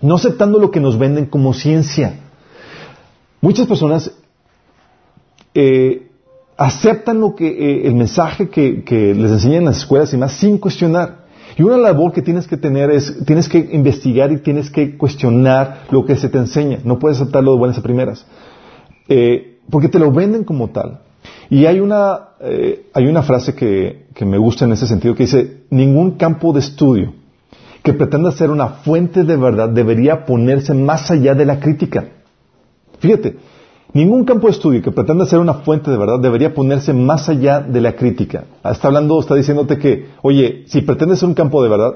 no 0.00 0.16
aceptando 0.16 0.58
lo 0.58 0.70
que 0.70 0.80
nos 0.80 0.98
venden 0.98 1.26
como 1.26 1.54
ciencia. 1.54 2.20
Muchas 3.40 3.66
personas 3.66 4.12
eh, 5.54 6.10
aceptan 6.56 7.20
lo 7.20 7.34
que, 7.34 7.48
eh, 7.48 7.86
el 7.86 7.94
mensaje 7.94 8.48
que, 8.48 8.84
que, 8.84 9.14
les 9.14 9.30
enseñan 9.30 9.58
en 9.58 9.64
las 9.66 9.78
escuelas 9.78 10.12
y 10.12 10.16
más 10.16 10.32
sin 10.32 10.58
cuestionar. 10.58 11.23
Y 11.56 11.62
una 11.62 11.76
labor 11.76 12.12
que 12.12 12.22
tienes 12.22 12.48
que 12.48 12.56
tener 12.56 12.90
es, 12.90 13.24
tienes 13.24 13.48
que 13.48 13.58
investigar 13.58 14.32
y 14.32 14.38
tienes 14.38 14.70
que 14.70 14.96
cuestionar 14.96 15.84
lo 15.90 16.04
que 16.04 16.16
se 16.16 16.28
te 16.28 16.38
enseña. 16.38 16.80
No 16.84 16.98
puedes 16.98 17.20
aceptarlo 17.20 17.52
de 17.52 17.58
buenas 17.58 17.78
a 17.78 17.82
primeras. 17.82 18.26
Eh, 19.08 19.58
porque 19.70 19.88
te 19.88 19.98
lo 19.98 20.10
venden 20.10 20.44
como 20.44 20.70
tal. 20.70 21.00
Y 21.50 21.66
hay 21.66 21.80
una, 21.80 22.30
eh, 22.40 22.86
hay 22.92 23.06
una 23.06 23.22
frase 23.22 23.54
que, 23.54 24.06
que 24.14 24.24
me 24.24 24.38
gusta 24.38 24.64
en 24.64 24.72
ese 24.72 24.86
sentido 24.86 25.14
que 25.14 25.24
dice, 25.24 25.62
ningún 25.70 26.12
campo 26.12 26.52
de 26.52 26.60
estudio 26.60 27.12
que 27.84 27.92
pretenda 27.92 28.32
ser 28.32 28.50
una 28.50 28.68
fuente 28.68 29.24
de 29.24 29.36
verdad 29.36 29.68
debería 29.68 30.24
ponerse 30.24 30.72
más 30.72 31.10
allá 31.10 31.34
de 31.34 31.44
la 31.44 31.60
crítica. 31.60 32.06
Fíjate, 32.98 33.36
ningún 33.94 34.24
campo 34.24 34.48
de 34.48 34.52
estudio 34.52 34.82
que 34.82 34.92
pretenda 34.92 35.24
ser 35.24 35.38
una 35.38 35.54
fuente 35.54 35.90
de 35.90 35.96
verdad 35.96 36.20
debería 36.20 36.52
ponerse 36.52 36.92
más 36.92 37.28
allá 37.28 37.60
de 37.60 37.80
la 37.80 37.96
crítica. 37.96 38.44
Está 38.62 38.88
hablando, 38.88 39.18
está 39.18 39.34
diciéndote 39.34 39.78
que, 39.78 40.08
oye, 40.20 40.64
si 40.66 40.82
pretendes 40.82 41.20
ser 41.20 41.28
un 41.28 41.34
campo 41.34 41.62
de 41.62 41.70
verdad, 41.70 41.94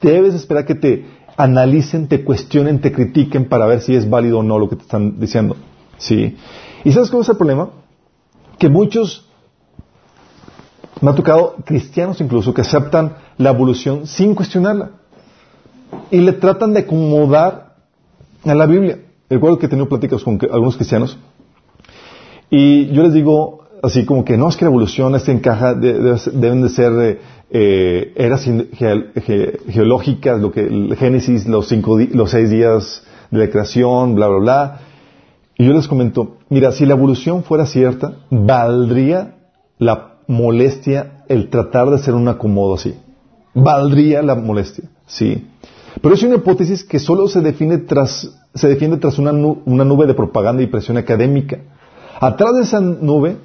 debes 0.00 0.34
esperar 0.34 0.64
que 0.64 0.76
te 0.76 1.06
analicen, 1.36 2.06
te 2.06 2.22
cuestionen, 2.22 2.80
te 2.80 2.92
critiquen 2.92 3.48
para 3.48 3.66
ver 3.66 3.80
si 3.80 3.96
es 3.96 4.08
válido 4.08 4.38
o 4.38 4.42
no 4.42 4.58
lo 4.58 4.68
que 4.68 4.76
te 4.76 4.82
están 4.82 5.18
diciendo. 5.18 5.56
¿Sí? 5.96 6.36
¿Y 6.84 6.92
sabes 6.92 7.10
cuál 7.10 7.22
es 7.22 7.28
el 7.28 7.36
problema? 7.36 7.70
que 8.58 8.68
muchos, 8.68 9.24
me 11.00 11.10
ha 11.10 11.14
tocado 11.14 11.56
cristianos 11.64 12.20
incluso, 12.20 12.52
que 12.52 12.62
aceptan 12.62 13.16
la 13.38 13.50
evolución 13.50 14.06
sin 14.06 14.34
cuestionarla. 14.34 14.90
Y 16.10 16.18
le 16.18 16.32
tratan 16.32 16.74
de 16.74 16.80
acomodar 16.80 17.76
a 18.44 18.54
la 18.54 18.66
Biblia. 18.66 18.98
Recuerdo 19.30 19.58
que 19.58 19.66
he 19.66 19.68
tenido 19.68 19.88
pláticas 19.88 20.22
con 20.22 20.38
algunos 20.50 20.76
cristianos. 20.76 21.18
Y 22.50 22.86
yo 22.92 23.02
les 23.02 23.12
digo 23.12 23.58
así 23.82 24.04
como 24.04 24.24
que 24.24 24.36
no 24.36 24.48
es 24.48 24.56
que 24.56 24.64
la 24.64 24.70
evolución 24.70 25.14
este 25.14 25.32
encaja, 25.32 25.74
deben 25.74 26.62
de 26.62 26.68
ser 26.68 26.92
eh, 27.00 27.20
eh, 27.50 28.12
eras 28.16 28.48
geológicas, 29.68 30.40
lo 30.40 30.52
que 30.52 30.60
el 30.60 30.96
Génesis, 30.96 31.46
los, 31.46 31.68
cinco, 31.68 31.98
los 31.98 32.30
seis 32.30 32.50
días 32.50 33.02
de 33.30 33.38
la 33.38 33.50
creación, 33.50 34.14
bla, 34.14 34.28
bla, 34.28 34.38
bla. 34.38 34.80
Y 35.56 35.66
yo 35.66 35.72
les 35.72 35.88
comento, 35.88 36.36
mira, 36.48 36.72
si 36.72 36.86
la 36.86 36.94
evolución 36.94 37.42
fuera 37.42 37.66
cierta, 37.66 38.18
valdría 38.30 39.36
la 39.78 40.18
molestia 40.28 41.24
el 41.28 41.50
tratar 41.50 41.88
de 41.90 41.96
hacer 41.96 42.14
un 42.14 42.28
acomodo 42.28 42.74
así. 42.74 42.94
Valdría 43.54 44.22
la 44.22 44.34
molestia, 44.34 44.84
sí. 45.06 45.46
Pero 46.00 46.14
es 46.14 46.22
una 46.22 46.36
hipótesis 46.36 46.84
que 46.84 47.00
solo 47.00 47.26
se 47.26 47.40
define 47.40 47.78
tras, 47.78 48.30
se 48.54 48.68
defiende 48.68 48.98
tras 48.98 49.18
una, 49.18 49.32
una 49.32 49.84
nube 49.84 50.06
de 50.06 50.14
propaganda 50.14 50.62
y 50.62 50.68
presión 50.68 50.96
académica. 50.96 51.58
Atrás 52.20 52.54
de 52.56 52.62
esa 52.62 52.80
nube 52.80 53.36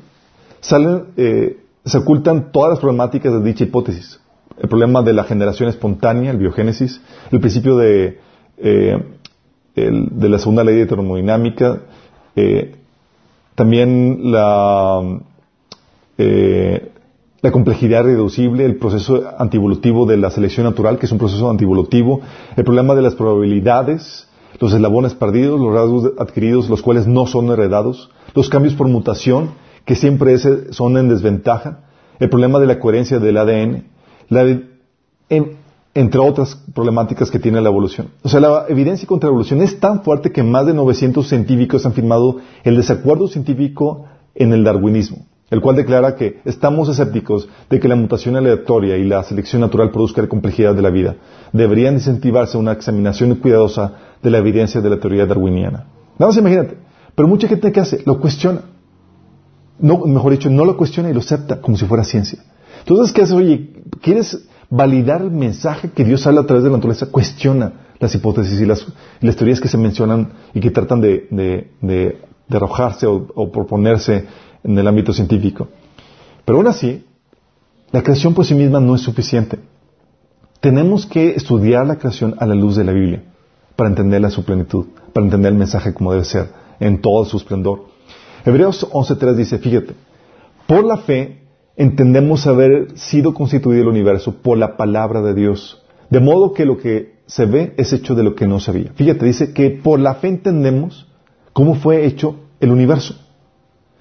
salen, 0.59 1.05
eh, 1.17 1.59
se 1.85 1.97
ocultan 1.97 2.51
todas 2.51 2.71
las 2.71 2.79
problemáticas 2.79 3.31
de 3.33 3.41
dicha 3.41 3.63
hipótesis. 3.63 4.19
El 4.57 4.69
problema 4.69 5.01
de 5.01 5.13
la 5.13 5.23
generación 5.23 5.69
espontánea, 5.69 6.31
el 6.31 6.37
biogénesis, 6.37 7.01
el 7.31 7.39
principio 7.39 7.77
de, 7.77 8.19
eh, 8.57 8.97
de 9.75 10.29
la 10.29 10.37
segunda 10.37 10.63
ley 10.63 10.75
de 10.75 10.85
termodinámica, 10.85 11.81
eh, 12.35 12.75
también 13.55 14.31
la, 14.31 15.19
eh, 16.17 16.91
la 17.41 17.51
complejidad 17.51 18.03
reducible, 18.03 18.65
el 18.65 18.77
proceso 18.77 19.23
antievolutivo 19.37 20.05
de 20.05 20.17
la 20.17 20.31
selección 20.31 20.65
natural, 20.65 20.97
que 20.97 21.07
es 21.07 21.11
un 21.11 21.17
proceso 21.17 21.49
antievolutivo, 21.49 22.21
el 22.55 22.63
problema 22.63 22.95
de 22.95 23.01
las 23.01 23.15
probabilidades, 23.15 24.27
los 24.59 24.73
eslabones 24.73 25.15
perdidos, 25.15 25.59
los 25.59 25.73
rasgos 25.73 26.11
adquiridos, 26.19 26.69
los 26.69 26.81
cuales 26.81 27.07
no 27.07 27.25
son 27.25 27.49
heredados, 27.51 28.11
los 28.33 28.49
cambios 28.49 28.73
por 28.75 28.87
mutación, 28.87 29.51
que 29.85 29.95
siempre 29.95 30.37
son 30.71 30.97
en 30.97 31.09
desventaja, 31.09 31.79
el 32.19 32.29
problema 32.29 32.59
de 32.59 32.67
la 32.67 32.79
coherencia 32.79 33.19
del 33.19 33.37
ADN, 33.37 33.85
entre 35.95 36.19
otras 36.19 36.55
problemáticas 36.73 37.29
que 37.29 37.39
tiene 37.39 37.61
la 37.61 37.69
evolución. 37.69 38.09
O 38.23 38.29
sea, 38.29 38.39
la 38.39 38.65
evidencia 38.69 39.07
contra 39.07 39.27
la 39.27 39.31
evolución 39.31 39.61
es 39.61 39.79
tan 39.79 40.03
fuerte 40.03 40.31
que 40.31 40.41
más 40.41 40.65
de 40.65 40.73
900 40.73 41.27
científicos 41.27 41.85
han 41.85 41.93
firmado 41.93 42.37
el 42.63 42.77
desacuerdo 42.77 43.27
científico 43.27 44.05
en 44.35 44.53
el 44.53 44.63
darwinismo, 44.63 45.25
el 45.51 45.61
cual 45.61 45.75
declara 45.75 46.15
que 46.15 46.39
estamos 46.45 46.89
escépticos 46.89 47.47
de 47.69 47.79
que 47.79 47.87
la 47.87 47.95
mutación 47.95 48.35
aleatoria 48.35 48.97
y 48.97 49.03
la 49.03 49.23
selección 49.23 49.61
natural 49.61 49.91
produzca 49.91 50.21
la 50.21 50.29
complejidad 50.29 50.73
de 50.73 50.81
la 50.81 50.89
vida. 50.89 51.15
Deberían 51.51 51.95
incentivarse 51.95 52.57
una 52.57 52.71
examinación 52.71 53.35
cuidadosa 53.35 53.93
de 54.21 54.31
la 54.31 54.39
evidencia 54.39 54.81
de 54.81 54.89
la 54.89 54.99
teoría 54.99 55.25
darwiniana. 55.25 55.85
Nada 56.17 56.31
más 56.31 56.37
imagínate. 56.37 56.77
Pero 57.15 57.27
mucha 57.27 57.47
gente 57.47 57.71
que 57.71 57.79
hace, 57.79 58.03
lo 58.05 58.19
cuestiona. 58.19 58.61
No, 59.79 59.99
mejor 60.05 60.31
dicho, 60.31 60.49
no 60.49 60.65
lo 60.65 60.77
cuestiona 60.77 61.09
y 61.09 61.13
lo 61.13 61.19
acepta 61.19 61.61
como 61.61 61.77
si 61.77 61.85
fuera 61.85 62.03
ciencia. 62.03 62.39
Entonces, 62.79 63.13
¿qué 63.13 63.21
haces? 63.21 63.35
Oye, 63.35 63.71
¿quieres 64.01 64.45
validar 64.69 65.21
el 65.21 65.31
mensaje 65.31 65.91
que 65.91 66.03
Dios 66.03 66.25
habla 66.25 66.41
a 66.41 66.45
través 66.45 66.63
de 66.63 66.69
la 66.69 66.77
naturaleza? 66.77 67.07
Cuestiona 67.07 67.73
las 67.99 68.13
hipótesis 68.15 68.59
y 68.59 68.65
las, 68.65 68.85
teorías 69.35 69.59
que 69.59 69.67
se 69.67 69.77
mencionan 69.77 70.33
y 70.53 70.59
que 70.59 70.71
tratan 70.71 71.01
de, 71.01 72.19
arrojarse 72.49 73.07
o, 73.07 73.51
proponerse 73.51 74.25
en 74.63 74.77
el 74.77 74.87
ámbito 74.87 75.13
científico. 75.13 75.69
Pero 76.45 76.57
aún 76.57 76.67
así, 76.67 77.05
la 77.91 78.03
creación 78.03 78.33
por 78.33 78.45
sí 78.45 78.55
misma 78.55 78.79
no 78.79 78.95
es 78.95 79.01
suficiente. 79.01 79.59
Tenemos 80.59 81.05
que 81.05 81.31
estudiar 81.35 81.85
la 81.85 81.97
creación 81.97 82.35
a 82.39 82.45
la 82.45 82.55
luz 82.55 82.75
de 82.75 82.83
la 82.83 82.93
Biblia 82.93 83.23
para 83.75 83.89
entenderla 83.89 84.27
a 84.27 84.31
su 84.31 84.43
plenitud, 84.43 84.87
para 85.13 85.25
entender 85.25 85.51
el 85.51 85.57
mensaje 85.57 85.93
como 85.93 86.11
debe 86.11 86.25
ser, 86.25 86.49
en 86.79 87.01
todo 87.01 87.25
su 87.25 87.37
esplendor. 87.37 87.85
Hebreos 88.45 88.87
11.3 88.91 89.35
dice, 89.35 89.57
fíjate, 89.57 89.93
por 90.67 90.83
la 90.83 90.97
fe 90.97 91.43
entendemos 91.75 92.45
haber 92.47 92.97
sido 92.97 93.33
constituido 93.33 93.83
el 93.83 93.87
universo 93.87 94.35
por 94.41 94.57
la 94.57 94.77
palabra 94.77 95.21
de 95.21 95.33
Dios, 95.33 95.81
de 96.09 96.19
modo 96.19 96.53
que 96.53 96.65
lo 96.65 96.77
que 96.77 97.13
se 97.25 97.45
ve 97.45 97.73
es 97.77 97.93
hecho 97.93 98.15
de 98.15 98.23
lo 98.23 98.35
que 98.35 98.47
no 98.47 98.59
se 98.59 98.71
veía. 98.71 98.91
Fíjate, 98.95 99.25
dice 99.25 99.53
que 99.53 99.69
por 99.71 99.99
la 99.99 100.15
fe 100.15 100.27
entendemos 100.27 101.07
cómo 101.53 101.75
fue 101.75 102.05
hecho 102.05 102.35
el 102.59 102.71
universo. 102.71 103.15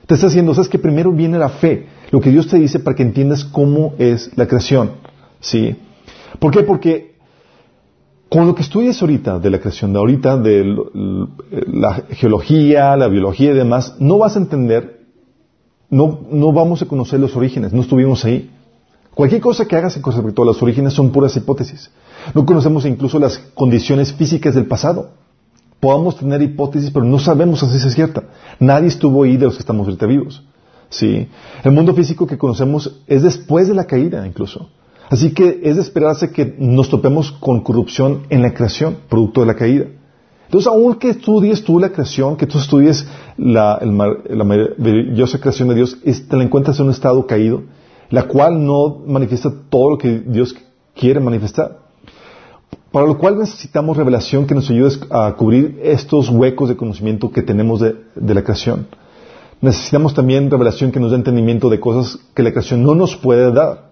Te 0.06 0.14
está 0.14 0.26
diciendo, 0.26 0.54
sabes 0.54 0.68
que 0.68 0.78
primero 0.78 1.12
viene 1.12 1.38
la 1.38 1.48
fe, 1.48 1.86
lo 2.10 2.20
que 2.20 2.30
Dios 2.30 2.48
te 2.48 2.58
dice 2.58 2.80
para 2.80 2.96
que 2.96 3.04
entiendas 3.04 3.44
cómo 3.44 3.94
es 3.98 4.30
la 4.36 4.46
creación. 4.46 4.92
¿Sí? 5.40 5.76
¿Por 6.38 6.52
qué? 6.52 6.62
Porque 6.62 7.11
con 8.32 8.46
lo 8.46 8.54
que 8.54 8.62
estudias 8.62 9.02
ahorita 9.02 9.38
de 9.38 9.50
la 9.50 9.60
creación, 9.60 9.92
de 9.92 9.98
ahorita 9.98 10.38
de 10.38 10.64
la 11.66 12.04
geología, 12.12 12.96
la 12.96 13.08
biología 13.08 13.50
y 13.50 13.54
demás, 13.54 13.96
no 13.98 14.16
vas 14.16 14.36
a 14.36 14.38
entender 14.38 15.02
no, 15.90 16.20
no 16.30 16.50
vamos 16.54 16.80
a 16.80 16.86
conocer 16.86 17.20
los 17.20 17.36
orígenes, 17.36 17.74
no 17.74 17.82
estuvimos 17.82 18.24
ahí. 18.24 18.50
Cualquier 19.14 19.42
cosa 19.42 19.66
que 19.66 19.76
hagas 19.76 19.98
con 19.98 20.14
respecto 20.14 20.42
a 20.42 20.46
los 20.46 20.62
orígenes 20.62 20.94
son 20.94 21.10
puras 21.12 21.36
hipótesis. 21.36 21.90
No 22.34 22.46
conocemos 22.46 22.86
incluso 22.86 23.18
las 23.18 23.36
condiciones 23.36 24.14
físicas 24.14 24.54
del 24.54 24.64
pasado. 24.64 25.10
Podamos 25.78 26.16
tener 26.16 26.40
hipótesis, 26.40 26.90
pero 26.90 27.04
no 27.04 27.18
sabemos 27.18 27.60
si 27.60 27.66
es 27.66 27.94
cierta. 27.94 28.22
Nadie 28.58 28.88
estuvo 28.88 29.24
ahí 29.24 29.36
de 29.36 29.44
los 29.44 29.56
que 29.56 29.60
estamos 29.60 29.86
ahorita 29.86 30.06
vivos. 30.06 30.42
¿Sí? 30.88 31.28
El 31.62 31.72
mundo 31.72 31.92
físico 31.92 32.26
que 32.26 32.38
conocemos 32.38 33.02
es 33.06 33.22
después 33.22 33.68
de 33.68 33.74
la 33.74 33.84
caída 33.84 34.26
incluso. 34.26 34.70
Así 35.12 35.34
que 35.34 35.60
es 35.62 35.76
de 35.76 35.82
esperarse 35.82 36.30
que 36.30 36.54
nos 36.58 36.88
topemos 36.88 37.32
con 37.32 37.60
corrupción 37.60 38.22
en 38.30 38.40
la 38.40 38.54
creación, 38.54 38.96
producto 39.10 39.42
de 39.42 39.46
la 39.46 39.56
caída. 39.56 39.84
Entonces, 40.46 40.66
aun 40.66 40.94
que 40.94 41.10
estudies 41.10 41.62
tú 41.62 41.78
la 41.78 41.90
creación, 41.90 42.34
que 42.34 42.46
tú 42.46 42.56
estudies 42.56 43.06
la, 43.36 43.78
maravillosa 43.84 45.38
creación 45.38 45.68
de 45.68 45.74
Dios, 45.74 45.98
te 46.02 46.34
la 46.34 46.44
encuentras 46.44 46.78
en 46.78 46.86
un 46.86 46.92
estado 46.92 47.26
caído, 47.26 47.64
la 48.08 48.22
cual 48.22 48.64
no 48.64 49.02
manifiesta 49.06 49.52
todo 49.68 49.90
lo 49.90 49.98
que 49.98 50.20
Dios 50.20 50.56
quiere 50.94 51.20
manifestar. 51.20 51.80
Para 52.90 53.04
lo 53.06 53.18
cual 53.18 53.38
necesitamos 53.38 53.98
revelación 53.98 54.46
que 54.46 54.54
nos 54.54 54.70
ayude 54.70 54.96
a 55.10 55.30
cubrir 55.34 55.78
estos 55.82 56.30
huecos 56.30 56.70
de 56.70 56.76
conocimiento 56.76 57.30
que 57.30 57.42
tenemos 57.42 57.82
de 57.82 58.34
la 58.34 58.42
creación. 58.42 58.86
Necesitamos 59.60 60.14
también 60.14 60.50
revelación 60.50 60.90
que 60.90 61.00
nos 61.00 61.10
dé 61.10 61.18
entendimiento 61.18 61.68
de 61.68 61.80
cosas 61.80 62.18
que 62.34 62.42
la 62.42 62.50
creación 62.50 62.82
no 62.82 62.94
nos 62.94 63.14
puede 63.14 63.52
dar. 63.52 63.91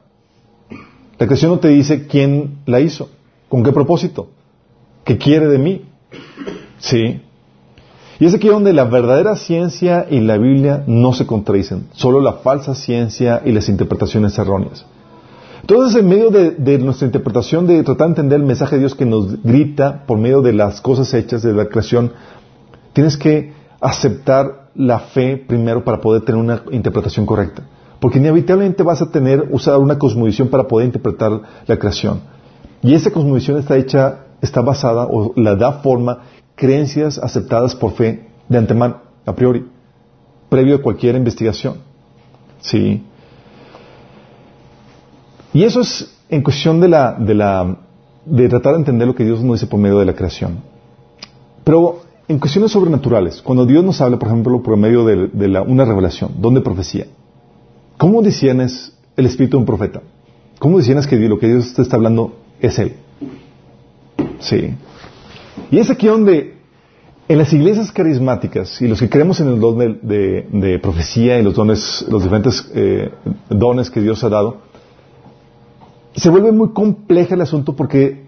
La 1.20 1.26
creación 1.26 1.50
no 1.50 1.58
te 1.58 1.68
dice 1.68 2.06
quién 2.06 2.60
la 2.64 2.80
hizo, 2.80 3.10
con 3.50 3.62
qué 3.62 3.72
propósito, 3.72 4.28
qué 5.04 5.18
quiere 5.18 5.48
de 5.48 5.58
mí. 5.58 5.84
Sí. 6.78 7.20
Y 8.18 8.24
es 8.24 8.34
aquí 8.34 8.48
donde 8.48 8.72
la 8.72 8.86
verdadera 8.86 9.36
ciencia 9.36 10.06
y 10.08 10.20
la 10.20 10.38
Biblia 10.38 10.82
no 10.86 11.12
se 11.12 11.26
contradicen, 11.26 11.88
solo 11.92 12.20
la 12.20 12.32
falsa 12.38 12.74
ciencia 12.74 13.42
y 13.44 13.52
las 13.52 13.68
interpretaciones 13.68 14.38
erróneas. 14.38 14.86
Entonces, 15.60 16.00
en 16.00 16.08
medio 16.08 16.30
de, 16.30 16.78
nuestra 16.78 17.04
interpretación, 17.04 17.66
de 17.66 17.82
tratar 17.82 18.06
de 18.06 18.12
entender 18.12 18.40
el 18.40 18.46
mensaje 18.46 18.76
de 18.76 18.80
Dios 18.80 18.94
que 18.94 19.04
nos 19.04 19.42
grita 19.42 20.06
por 20.06 20.16
medio 20.16 20.40
de 20.40 20.54
las 20.54 20.80
cosas 20.80 21.12
hechas 21.12 21.42
de 21.42 21.52
la 21.52 21.66
creación, 21.66 22.12
tienes 22.94 23.18
que 23.18 23.52
aceptar 23.78 24.70
la 24.74 25.00
fe 25.00 25.36
primero 25.36 25.84
para 25.84 26.00
poder 26.00 26.22
tener 26.22 26.40
una 26.40 26.62
interpretación 26.70 27.26
correcta. 27.26 27.62
Porque 28.00 28.18
inevitablemente 28.18 28.82
vas 28.82 29.02
a 29.02 29.10
tener, 29.10 29.48
usar 29.50 29.78
una 29.78 29.98
cosmovisión 29.98 30.48
para 30.48 30.66
poder 30.66 30.86
interpretar 30.86 31.40
la 31.66 31.76
creación. 31.78 32.20
Y 32.82 32.94
esa 32.94 33.10
cosmovisión 33.10 33.58
está 33.58 33.76
hecha, 33.76 34.20
está 34.40 34.62
basada 34.62 35.06
o 35.06 35.32
la 35.36 35.54
da 35.54 35.72
forma 35.82 36.20
creencias 36.54 37.18
aceptadas 37.18 37.74
por 37.74 37.92
fe 37.92 38.28
de 38.48 38.58
antemano, 38.58 39.00
a 39.26 39.34
priori, 39.34 39.66
previo 40.48 40.76
a 40.76 40.82
cualquier 40.82 41.14
investigación. 41.14 41.76
¿Sí? 42.60 43.04
Y 45.52 45.64
eso 45.64 45.80
es 45.80 46.16
en 46.28 46.42
cuestión 46.42 46.80
de 46.80 46.88
la, 46.88 47.12
de 47.14 47.34
la, 47.34 47.76
de 48.24 48.48
tratar 48.48 48.74
de 48.74 48.78
entender 48.78 49.08
lo 49.08 49.14
que 49.14 49.24
Dios 49.24 49.42
nos 49.42 49.60
dice 49.60 49.66
por 49.66 49.80
medio 49.80 49.98
de 49.98 50.06
la 50.06 50.14
creación. 50.14 50.60
Pero 51.64 52.00
en 52.28 52.38
cuestiones 52.38 52.70
sobrenaturales, 52.70 53.42
cuando 53.42 53.66
Dios 53.66 53.84
nos 53.84 54.00
habla, 54.00 54.18
por 54.18 54.28
ejemplo, 54.28 54.62
por 54.62 54.76
medio 54.76 55.04
de, 55.04 55.30
una 55.66 55.84
revelación, 55.84 56.32
donde 56.38 56.60
profecía, 56.60 57.06
¿cómo 58.00 58.22
disiernes 58.22 58.94
el 59.14 59.26
espíritu 59.26 59.58
de 59.58 59.60
un 59.60 59.66
profeta? 59.66 60.00
¿Cómo 60.58 60.78
disiernes 60.78 61.06
que 61.06 61.16
lo 61.16 61.38
que 61.38 61.48
Dios 61.48 61.74
te 61.74 61.82
está 61.82 61.96
hablando 61.96 62.34
es 62.58 62.78
Él? 62.78 62.94
Sí. 64.38 64.74
Y 65.70 65.78
es 65.78 65.90
aquí 65.90 66.06
donde 66.06 66.54
en 67.28 67.38
las 67.38 67.52
iglesias 67.52 67.92
carismáticas 67.92 68.80
y 68.80 68.88
los 68.88 68.98
que 68.98 69.10
creemos 69.10 69.38
en 69.40 69.48
el 69.48 69.60
don 69.60 69.76
de, 69.78 70.80
profecía 70.82 71.38
y 71.38 71.42
los 71.42 71.54
dones, 71.54 72.06
los 72.08 72.22
diferentes 72.22 72.70
eh, 72.74 73.10
dones 73.50 73.90
que 73.90 74.00
Dios 74.00 74.24
ha 74.24 74.30
dado, 74.30 74.62
se 76.16 76.30
vuelve 76.30 76.52
muy 76.52 76.70
compleja 76.70 77.34
el 77.34 77.42
asunto 77.42 77.76
porque 77.76 78.24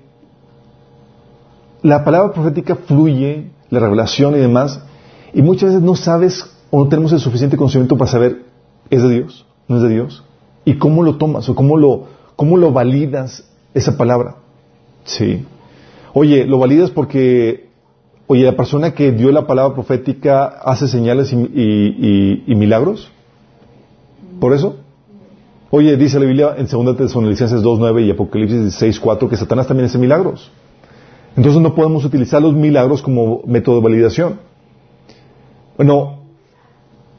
la 1.80 2.04
palabra 2.04 2.32
profética 2.34 2.76
fluye, 2.76 3.50
la 3.70 3.80
revelación 3.80 4.36
y 4.36 4.38
demás, 4.38 4.82
y 5.32 5.40
muchas 5.40 5.70
veces 5.70 5.82
no 5.82 5.96
sabes 5.96 6.44
o 6.70 6.84
no 6.84 6.90
tenemos 6.90 7.10
el 7.12 7.20
suficiente 7.20 7.56
conocimiento 7.56 7.96
para 7.96 8.10
saber, 8.10 8.44
¿es 8.90 9.02
de 9.02 9.08
Dios? 9.08 9.46
¿No 9.72 9.78
es 9.78 9.84
de 9.84 9.88
Dios? 9.88 10.22
¿Y 10.66 10.74
cómo 10.74 11.02
lo 11.02 11.16
tomas 11.16 11.48
o 11.48 11.54
cómo 11.54 11.78
lo, 11.78 12.04
cómo 12.36 12.58
lo 12.58 12.72
validas 12.72 13.48
esa 13.72 13.96
palabra? 13.96 14.36
Sí. 15.04 15.46
Oye, 16.12 16.44
lo 16.44 16.58
validas 16.58 16.90
porque, 16.90 17.70
oye, 18.26 18.44
la 18.44 18.54
persona 18.54 18.92
que 18.92 19.12
dio 19.12 19.32
la 19.32 19.46
palabra 19.46 19.72
profética 19.72 20.44
hace 20.44 20.88
señales 20.88 21.32
y, 21.32 22.44
milagros. 22.48 23.10
¿Por 24.38 24.52
eso? 24.52 24.76
Oye, 25.70 25.96
dice 25.96 26.20
la 26.20 26.26
Biblia 26.26 26.54
en 26.58 26.66
2 26.66 26.94
Tesalonicenses 26.98 27.62
2.9 27.62 28.04
y 28.04 28.10
Apocalipsis 28.10 28.82
6.4 28.82 29.26
que 29.26 29.38
Satanás 29.38 29.66
también 29.66 29.86
hace 29.86 29.96
milagros. 29.96 30.50
Entonces 31.34 31.62
no 31.62 31.74
podemos 31.74 32.04
utilizar 32.04 32.42
los 32.42 32.52
milagros 32.52 33.00
como 33.00 33.40
método 33.46 33.76
de 33.76 33.82
validación. 33.84 34.38
Bueno, 35.78 36.21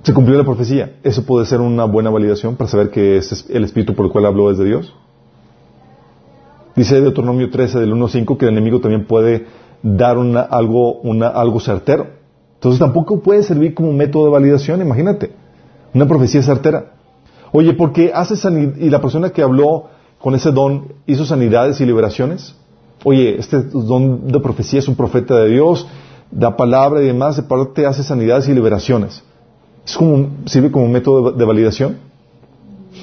se 0.03 0.13
cumplió 0.13 0.37
la 0.37 0.43
profecía. 0.43 0.97
¿Eso 1.03 1.25
puede 1.25 1.45
ser 1.45 1.61
una 1.61 1.85
buena 1.85 2.09
validación 2.09 2.55
para 2.55 2.69
saber 2.69 2.89
que 2.89 3.17
es 3.17 3.45
el 3.49 3.63
espíritu 3.63 3.95
por 3.95 4.05
el 4.05 4.11
cual 4.11 4.25
habló 4.25 4.51
es 4.51 4.57
de 4.57 4.65
Dios? 4.65 4.93
Dice 6.75 6.99
Deuteronomio 6.99 7.49
13 7.49 7.79
del 7.79 7.93
1 7.93 8.07
5 8.09 8.37
que 8.37 8.45
el 8.45 8.51
enemigo 8.51 8.81
también 8.81 9.05
puede 9.05 9.45
dar 9.81 10.17
una, 10.17 10.41
algo, 10.41 10.99
una, 11.01 11.27
algo 11.27 11.59
certero. 11.59 12.07
Entonces 12.55 12.79
tampoco 12.79 13.21
puede 13.21 13.43
servir 13.43 13.73
como 13.73 13.93
método 13.93 14.25
de 14.25 14.31
validación, 14.31 14.81
imagínate. 14.81 15.31
Una 15.93 16.07
profecía 16.07 16.41
certera. 16.41 16.93
Oye, 17.51 17.73
porque 17.73 18.11
hace 18.13 18.35
sanidad, 18.35 18.75
y 18.77 18.89
la 18.89 18.99
persona 18.99 19.29
que 19.29 19.41
habló 19.41 19.85
con 20.19 20.35
ese 20.35 20.51
don 20.51 20.93
hizo 21.05 21.25
sanidades 21.25 21.79
y 21.79 21.85
liberaciones. 21.85 22.55
Oye, 23.05 23.37
este 23.37 23.61
don 23.61 24.27
de 24.27 24.39
profecía 24.39 24.79
es 24.79 24.87
un 24.87 24.95
profeta 24.95 25.35
de 25.35 25.49
Dios, 25.49 25.87
da 26.31 26.57
palabra 26.57 27.01
y 27.01 27.07
demás, 27.07 27.37
de 27.37 27.43
parte 27.43 27.85
hace 27.85 28.03
sanidades 28.03 28.47
y 28.49 28.53
liberaciones. 28.53 29.23
¿Es 29.85 29.97
como, 29.97 30.29
¿Sirve 30.45 30.71
como 30.71 30.87
método 30.87 31.31
de 31.31 31.45
validación? 31.45 31.97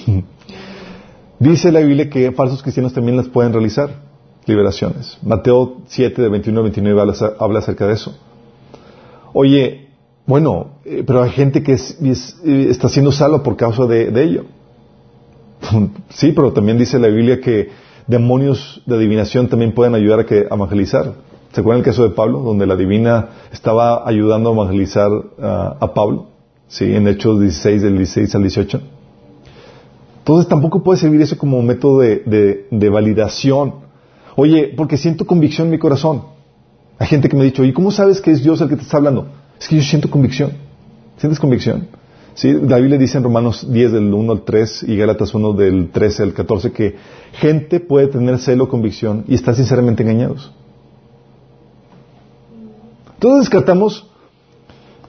Dice 1.39 1.73
la 1.73 1.81
Biblia 1.81 2.11
que 2.11 2.33
falsos 2.33 2.63
cristianos 2.63 2.93
también 2.93 3.17
las 3.17 3.29
pueden 3.29 3.53
realizar, 3.53 3.91
liberaciones. 4.47 5.19
Mateo 5.23 5.79
7, 5.87 6.21
de 6.21 6.29
21 6.29 6.61
a 6.61 6.63
29 6.65 7.01
habla, 7.39 7.59
acerca 7.59 7.87
de 7.87 7.95
eso. 7.95 8.15
Oye, 9.33 9.89
bueno, 10.27 10.73
eh, 10.85 11.03
pero 11.07 11.23
hay 11.23 11.31
gente 11.31 11.63
que 11.63 11.73
eh, 11.75 12.67
está 12.69 12.89
siendo 12.89 13.13
salva 13.13 13.43
por 13.43 13.57
causa 13.57 13.87
de, 13.87 14.23
ello. 14.23 14.45
Sí, 16.11 16.33
pero 16.33 16.53
también 16.53 16.79
dice 16.79 16.99
la 16.99 17.09
Biblia 17.09 17.41
que 17.41 17.69
demonios 18.07 18.83
de 18.87 18.97
adivinación 18.97 19.49
también 19.49 19.73
pueden 19.73 19.95
ayudar 19.95 20.21
a, 20.21 20.27
que, 20.27 20.47
a 20.51 20.55
evangelizar. 20.55 21.15
¿Se 21.53 21.61
acuerdan 21.61 21.81
el 21.81 21.85
caso 21.85 22.03
de 22.03 22.11
Pablo, 22.11 22.41
donde 22.41 22.67
la 22.67 22.77
divina 22.77 23.29
estaba 23.53 24.07
ayudando 24.07 24.51
a 24.51 24.53
evangelizar 24.53 25.11
a 25.41 25.95
Pablo? 25.95 26.40
Sí, 26.71 26.85
en 26.85 27.09
Hechos 27.09 27.41
16, 27.41 27.83
del 27.83 27.97
16 27.97 28.33
al 28.37 28.43
18. 28.43 28.81
Entonces 30.19 30.49
tampoco 30.49 30.85
puede 30.85 31.01
servir 31.01 31.21
eso 31.21 31.37
como 31.37 31.61
método 31.63 31.99
de, 31.99 32.69
de, 32.71 32.89
validación. 32.89 33.75
Oye, 34.37 34.73
porque 34.77 34.97
siento 34.97 35.27
convicción 35.27 35.67
en 35.67 35.73
mi 35.73 35.79
corazón. 35.79 36.23
Hay 36.97 37.09
gente 37.09 37.29
que 37.29 37.35
me 37.35 37.43
ha 37.43 37.45
dicho, 37.47 37.65
¿y 37.65 37.73
cómo 37.73 37.91
sabes 37.91 38.21
que 38.21 38.31
es 38.31 38.45
Dios 38.45 38.61
el 38.61 38.69
que 38.69 38.77
te 38.77 38.83
está 38.83 38.99
hablando? 38.99 39.27
Es 39.59 39.67
que 39.67 39.77
yo 39.77 39.83
siento 39.83 40.09
convicción. 40.09 40.53
¿Sientes 41.17 41.41
convicción? 41.41 41.89
Sí, 42.35 42.53
la 42.53 42.77
Biblia 42.77 42.99
dice 42.99 43.19
en 43.19 43.25
Romanos 43.25 43.67
10 43.69 43.91
del 43.91 44.15
1 44.15 44.33
al 44.33 44.43
3 44.43 44.85
y 44.85 44.97
Gálatas 44.97 45.35
1 45.35 45.53
del 45.55 45.91
13 45.91 46.23
al 46.23 46.33
14 46.35 46.71
que 46.71 46.95
gente 47.33 47.81
puede 47.81 48.07
tener 48.07 48.39
celo, 48.39 48.69
convicción 48.69 49.25
y 49.27 49.35
estar 49.35 49.57
sinceramente 49.57 50.05
engañados. 50.05 50.53
Entonces 53.15 53.41
descartamos, 53.41 54.09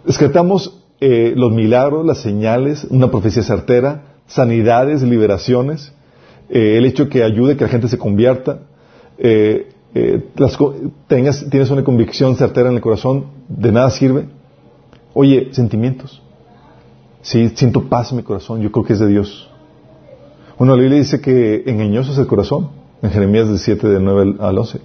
descartamos 0.04 0.81
eh, 1.04 1.34
los 1.36 1.52
milagros, 1.52 2.06
las 2.06 2.20
señales, 2.20 2.86
una 2.90 3.10
profecía 3.10 3.42
certera, 3.42 4.04
sanidades, 4.28 5.02
liberaciones, 5.02 5.92
eh, 6.48 6.78
el 6.78 6.86
hecho 6.86 7.10
que 7.10 7.24
ayude 7.24 7.58
que 7.58 7.64
la 7.64 7.72
gente 7.72 7.88
se 7.88 7.98
convierta, 7.98 8.60
eh, 9.18 9.68
tengas, 11.08 11.50
tienes 11.50 11.72
una 11.72 11.84
convicción 11.84 12.36
certera 12.36 12.70
en 12.70 12.76
el 12.76 12.82
corazón, 12.82 13.26
de 13.50 13.72
nada 13.72 13.90
sirve. 13.90 14.28
Oye, 15.16 15.50
sentimientos. 15.54 16.22
Sí, 17.24 17.50
siento 17.56 17.90
paz 17.90 18.12
en 18.12 18.18
mi 18.18 18.24
corazón, 18.24 18.62
yo 18.62 18.72
creo 18.72 18.86
que 18.86 18.94
es 18.94 19.00
de 19.00 19.08
Dios. 19.08 19.50
Bueno, 20.60 20.76
la 20.76 20.82
Biblia 20.84 21.00
dice 21.00 21.20
que 21.20 21.64
engañoso 21.66 22.12
es 22.12 22.20
el 22.20 22.28
corazón, 22.28 22.70
en 23.02 23.10
Jeremías 23.10 23.48
17, 23.48 23.88
del 23.88 24.04
9 24.04 24.36
al 24.40 24.56
11. 24.56 24.80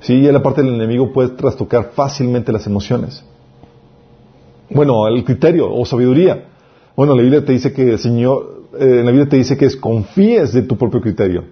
Sí, 0.00 0.12
y 0.12 0.30
la 0.30 0.42
parte 0.42 0.62
del 0.62 0.74
enemigo 0.74 1.14
puede 1.14 1.30
trastocar 1.30 1.92
fácilmente 1.94 2.52
las 2.52 2.66
emociones. 2.66 3.24
Bueno, 4.70 5.06
el 5.08 5.24
criterio 5.24 5.72
o 5.72 5.84
sabiduría. 5.84 6.44
Bueno, 6.96 7.14
la 7.14 7.22
Biblia 7.22 7.44
te 7.44 7.52
dice 7.52 7.72
que 7.72 7.92
el 7.92 7.98
Señor, 7.98 8.64
eh, 8.78 9.00
en 9.00 9.04
la 9.04 9.10
Biblia 9.10 9.28
te 9.28 9.36
dice 9.36 9.56
que 9.56 9.66
desconfíes 9.66 10.52
de 10.52 10.62
tu 10.62 10.76
propio 10.76 11.00
criterio. 11.00 11.44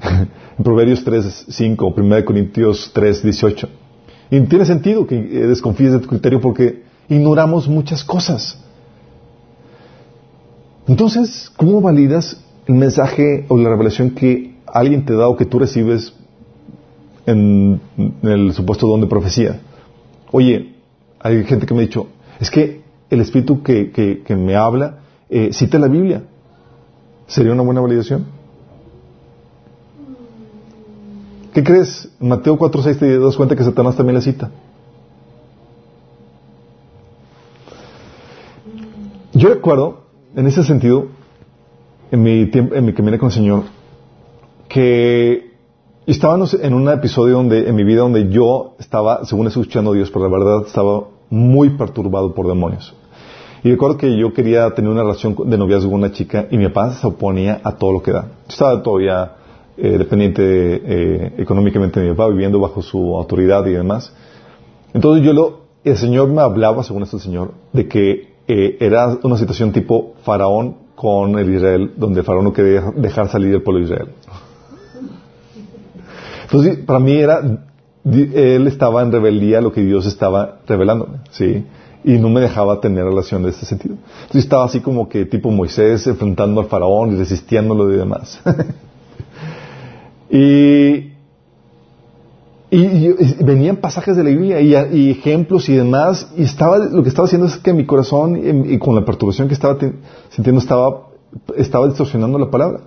en 0.58 0.64
Proverbios 0.64 1.04
3, 1.04 1.46
5, 1.48 1.94
1 1.96 2.24
Corintios 2.24 2.90
3, 2.94 3.22
18. 3.22 3.68
Y 4.30 4.40
tiene 4.42 4.64
sentido 4.64 5.06
que 5.06 5.16
eh, 5.16 5.46
desconfíes 5.46 5.92
de 5.92 6.00
tu 6.00 6.08
criterio 6.08 6.40
porque 6.40 6.82
ignoramos 7.08 7.68
muchas 7.68 8.02
cosas. 8.02 8.58
Entonces, 10.88 11.50
¿cómo 11.56 11.80
validas 11.80 12.40
el 12.66 12.76
mensaje 12.76 13.44
o 13.48 13.56
la 13.56 13.70
revelación 13.70 14.10
que 14.10 14.56
alguien 14.66 15.04
te 15.04 15.14
da 15.14 15.28
o 15.28 15.36
que 15.36 15.44
tú 15.44 15.58
recibes 15.58 16.14
en, 17.26 17.80
el 18.22 18.52
supuesto 18.52 18.86
don 18.86 19.00
de 19.00 19.06
profecía? 19.06 19.60
Oye, 20.30 20.75
hay 21.20 21.44
gente 21.44 21.66
que 21.66 21.74
me 21.74 21.80
ha 21.80 21.86
dicho, 21.86 22.08
es 22.40 22.50
que 22.50 22.82
el 23.10 23.20
Espíritu 23.20 23.62
que, 23.62 24.24
me 24.36 24.56
habla 24.56 24.98
eh, 25.28 25.52
cita 25.52 25.78
la 25.78 25.88
Biblia. 25.88 26.22
¿Sería 27.26 27.52
una 27.52 27.62
buena 27.62 27.80
validación? 27.80 28.26
¿Qué 31.52 31.64
crees? 31.64 32.08
Mateo 32.20 32.58
4.6 32.58 32.98
te 32.98 33.18
das 33.18 33.36
cuenta 33.36 33.56
que 33.56 33.64
Satanás 33.64 33.96
también 33.96 34.14
la 34.14 34.20
cita. 34.20 34.50
Yo 39.32 39.48
recuerdo, 39.48 40.04
en 40.34 40.46
ese 40.46 40.62
sentido, 40.62 41.08
en 42.10 42.22
mi, 42.22 42.46
tiempo, 42.46 42.74
en 42.74 42.84
mi 42.84 42.92
camino 42.92 43.18
con 43.18 43.28
el 43.28 43.34
Señor, 43.34 43.64
que 44.68 45.45
estábamos 46.12 46.54
en 46.54 46.74
un 46.74 46.88
episodio 46.88 47.34
donde, 47.34 47.68
en 47.68 47.74
mi 47.74 47.84
vida 47.84 48.00
donde 48.00 48.28
yo 48.28 48.74
estaba, 48.78 49.24
según 49.24 49.48
escuchando 49.48 49.92
a 49.92 49.94
Dios, 49.94 50.10
pero 50.10 50.28
la 50.28 50.38
verdad 50.38 50.66
estaba 50.66 51.04
muy 51.30 51.70
perturbado 51.70 52.34
por 52.34 52.46
demonios. 52.46 52.94
Y 53.64 53.70
recuerdo 53.70 53.96
que 53.96 54.16
yo 54.16 54.32
quería 54.32 54.70
tener 54.70 54.90
una 54.90 55.02
relación 55.02 55.34
de 55.46 55.58
noviazgo 55.58 55.90
con 55.90 56.00
una 56.00 56.12
chica 56.12 56.46
y 56.50 56.56
mi 56.56 56.68
papá 56.68 56.92
se 56.92 57.06
oponía 57.06 57.60
a 57.64 57.72
todo 57.72 57.92
lo 57.92 58.02
que 58.02 58.12
da. 58.12 58.22
Yo 58.22 58.50
estaba 58.50 58.82
todavía 58.82 59.32
eh, 59.76 59.98
dependiente 59.98 60.42
eh, 60.42 61.32
económicamente 61.38 61.98
de 61.98 62.10
mi 62.10 62.14
papá, 62.14 62.28
viviendo 62.28 62.60
bajo 62.60 62.82
su 62.82 63.16
autoridad 63.16 63.66
y 63.66 63.72
demás. 63.72 64.12
Entonces 64.94 65.24
yo 65.24 65.32
lo, 65.32 65.60
el 65.82 65.96
Señor 65.96 66.28
me 66.28 66.42
hablaba, 66.42 66.84
según 66.84 67.02
esto 67.02 67.16
el 67.16 67.22
Señor, 67.22 67.50
de 67.72 67.88
que 67.88 68.36
eh, 68.46 68.76
era 68.78 69.18
una 69.24 69.36
situación 69.36 69.72
tipo 69.72 70.14
faraón 70.22 70.76
con 70.94 71.36
el 71.38 71.52
Israel, 71.52 71.92
donde 71.96 72.20
el 72.20 72.26
faraón 72.26 72.44
no 72.44 72.52
quería 72.52 72.92
dejar 72.94 73.28
salir 73.28 73.52
el 73.52 73.62
pueblo 73.62 73.80
de 73.80 73.92
Israel. 73.92 74.08
Entonces, 76.46 76.78
para 76.78 76.98
mí 76.98 77.12
era, 77.12 77.40
él 78.04 78.66
estaba 78.66 79.02
en 79.02 79.12
rebeldía 79.12 79.58
a 79.58 79.60
lo 79.60 79.72
que 79.72 79.82
Dios 79.82 80.06
estaba 80.06 80.60
revelándome, 80.66 81.18
¿sí? 81.30 81.64
Y 82.04 82.18
no 82.18 82.28
me 82.28 82.40
dejaba 82.40 82.80
tener 82.80 83.04
relación 83.04 83.42
de 83.42 83.50
este 83.50 83.66
sentido. 83.66 83.96
Entonces 84.22 84.44
estaba 84.44 84.64
así 84.64 84.80
como 84.80 85.08
que 85.08 85.26
tipo 85.26 85.50
Moisés 85.50 86.06
enfrentando 86.06 86.60
al 86.60 86.66
faraón 86.66 87.14
y 87.14 87.16
resistiéndolo 87.16 87.92
y 87.92 87.96
demás. 87.96 88.40
y 90.30 91.16
y, 92.70 93.44
venían 93.44 93.76
pasajes 93.76 94.16
de 94.16 94.24
la 94.24 94.30
Biblia 94.30 94.60
y, 94.60 95.10
ejemplos 95.10 95.68
y 95.68 95.74
demás, 95.74 96.28
y 96.36 96.42
estaba, 96.42 96.78
lo 96.78 97.02
que 97.02 97.08
estaba 97.08 97.26
haciendo 97.26 97.46
es 97.46 97.56
que 97.58 97.72
mi 97.72 97.86
corazón, 97.86 98.70
y, 98.70 98.78
con 98.78 98.94
la 98.94 99.04
perturbación 99.04 99.46
que 99.48 99.54
estaba 99.54 99.78
sintiendo, 100.30 100.60
estaba, 100.60 101.08
estaba 101.56 101.86
distorsionando 101.86 102.38
la 102.38 102.50
palabra. 102.50 102.80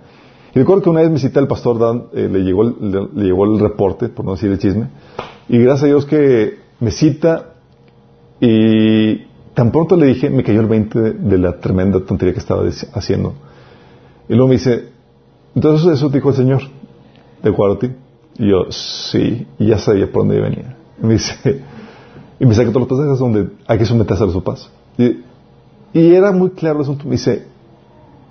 Y 0.54 0.58
recuerdo 0.58 0.82
que 0.82 0.90
una 0.90 1.00
vez 1.00 1.10
me 1.10 1.18
cita 1.18 1.40
el 1.40 1.46
pastor 1.46 1.78
Dan, 1.78 2.04
eh, 2.12 2.28
le, 2.30 2.40
llegó 2.40 2.62
el, 2.62 3.08
le, 3.14 3.24
llegó 3.24 3.44
el 3.44 3.60
reporte, 3.60 4.08
por 4.08 4.24
no 4.24 4.32
decir 4.32 4.50
el 4.50 4.58
chisme, 4.58 4.88
y 5.48 5.58
gracias 5.58 5.84
a 5.84 5.86
Dios 5.86 6.06
que 6.06 6.58
me 6.80 6.90
cita, 6.90 7.54
y 8.40 9.18
tan 9.54 9.70
pronto 9.70 9.96
le 9.96 10.06
dije, 10.06 10.30
me 10.30 10.42
cayó 10.42 10.60
el 10.60 10.66
20 10.66 10.98
de, 11.12 11.38
la 11.38 11.58
tremenda 11.60 12.00
tontería 12.00 12.32
que 12.32 12.40
estaba 12.40 12.62
haciendo. 12.94 13.34
Y 14.28 14.34
luego 14.34 14.48
me 14.48 14.54
dice, 14.54 14.88
entonces 15.54 15.92
eso 15.92 16.08
dijo 16.08 16.30
el 16.30 16.36
Señor, 16.36 16.62
de 17.42 17.50
acuerdo. 17.50 17.78
Y 18.38 18.48
yo, 18.48 18.70
sí, 18.70 19.46
y 19.58 19.66
ya 19.66 19.78
sabía 19.78 20.10
por 20.10 20.22
dónde 20.22 20.40
venía. 20.40 20.76
Y 21.02 21.06
me 21.06 21.12
dice, 21.14 21.62
y 22.38 22.46
me 22.46 22.54
saca 22.54 22.72
todos 22.72 22.88
los 22.88 22.98
pasajes 22.98 23.18
donde 23.18 23.50
hay 23.66 23.78
que 23.78 23.84
someterse 23.84 24.22
a 24.22 24.26
los 24.26 24.36
papás. 24.36 24.70
Y, 24.96 25.20
y, 25.92 26.14
era 26.14 26.32
muy 26.32 26.50
claro 26.50 26.76
el 26.76 26.82
asunto. 26.82 27.04
Me 27.04 27.12
dice, 27.12 27.46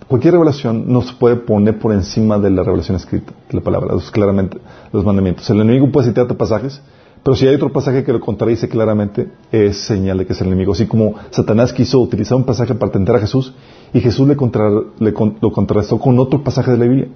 cualquier 0.07 0.33
revelación 0.33 0.91
no 0.91 1.01
se 1.01 1.13
puede 1.13 1.35
poner 1.35 1.79
por 1.79 1.93
encima 1.93 2.39
de 2.39 2.49
la 2.49 2.63
revelación 2.63 2.97
escrita, 2.97 3.33
de 3.49 3.57
la 3.57 3.63
palabra, 3.63 3.95
claramente, 4.11 4.57
los 4.91 5.05
mandamientos. 5.05 5.49
El 5.49 5.61
enemigo 5.61 5.91
puede 5.91 6.07
citarte 6.07 6.33
pasajes, 6.33 6.81
pero 7.23 7.35
si 7.35 7.47
hay 7.47 7.55
otro 7.55 7.71
pasaje 7.71 8.03
que 8.03 8.13
lo 8.13 8.19
contradice 8.19 8.69
claramente, 8.69 9.29
es 9.51 9.77
señal 9.77 10.17
de 10.17 10.25
que 10.25 10.33
es 10.33 10.41
el 10.41 10.47
enemigo. 10.47 10.73
Así 10.73 10.87
como 10.87 11.15
Satanás 11.31 11.73
quiso 11.73 11.99
utilizar 11.99 12.37
un 12.37 12.45
pasaje 12.45 12.73
para 12.75 12.91
tentar 12.91 13.17
a 13.17 13.19
Jesús, 13.19 13.53
y 13.93 13.99
Jesús 13.99 14.27
le, 14.27 14.35
contra, 14.35 14.69
le 14.99 15.13
lo 15.41 15.51
contrastó 15.51 15.99
con 15.99 16.17
otro 16.19 16.43
pasaje 16.43 16.71
de 16.71 16.77
la 16.77 16.85
Biblia. 16.85 17.07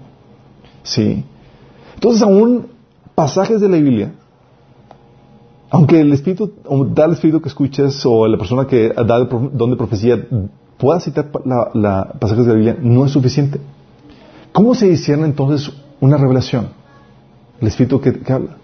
Sí. 0.83 1.23
Entonces, 1.95 2.21
aún 2.21 2.67
pasajes 3.15 3.61
de 3.61 3.69
la 3.69 3.77
Biblia, 3.77 4.13
aunque 5.69 6.01
el 6.01 6.11
espíritu, 6.13 6.51
o 6.65 6.85
da 6.85 7.05
el 7.05 7.13
espíritu 7.13 7.41
que 7.41 7.49
escuches 7.49 8.05
o 8.05 8.27
la 8.27 8.37
persona 8.37 8.67
que 8.67 8.89
da 8.89 9.17
el 9.17 9.27
don 9.53 9.75
profecía 9.77 10.27
pueda 10.83 10.99
citar 10.99 11.31
la, 11.45 12.13
pasajes 12.19 12.45
de 12.45 12.51
la 12.51 12.57
Biblia, 12.57 12.77
no 12.81 13.05
es 13.05 13.11
suficiente. 13.13 13.57
¿Cómo 14.51 14.75
se 14.75 14.89
discierne 14.89 15.25
entonces 15.25 15.71
una 16.01 16.17
revelación? 16.17 16.71
El 17.61 17.69
espíritu 17.69 18.01
que, 18.01 18.19
habla. 18.27 18.57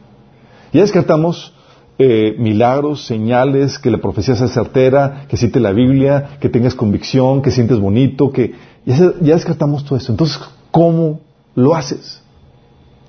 Ya 0.73 0.81
descartamos 0.81 1.53
eh, 1.97 2.35
milagros, 2.37 3.05
señales, 3.05 3.79
que 3.79 3.89
la 3.89 3.99
profecía 3.99 4.35
sea 4.35 4.49
certera, 4.49 5.27
que 5.29 5.37
cite 5.37 5.61
la 5.61 5.71
Biblia, 5.71 6.31
que 6.41 6.49
tengas 6.49 6.75
convicción, 6.75 7.41
que 7.41 7.51
sientes 7.51 7.79
bonito, 7.79 8.33
que 8.33 8.53
ya, 8.85 9.13
ya 9.21 9.35
descartamos 9.35 9.85
todo 9.85 9.97
eso. 9.97 10.11
Entonces, 10.11 10.41
¿cómo 10.71 11.21
lo 11.55 11.73
haces? 11.73 12.21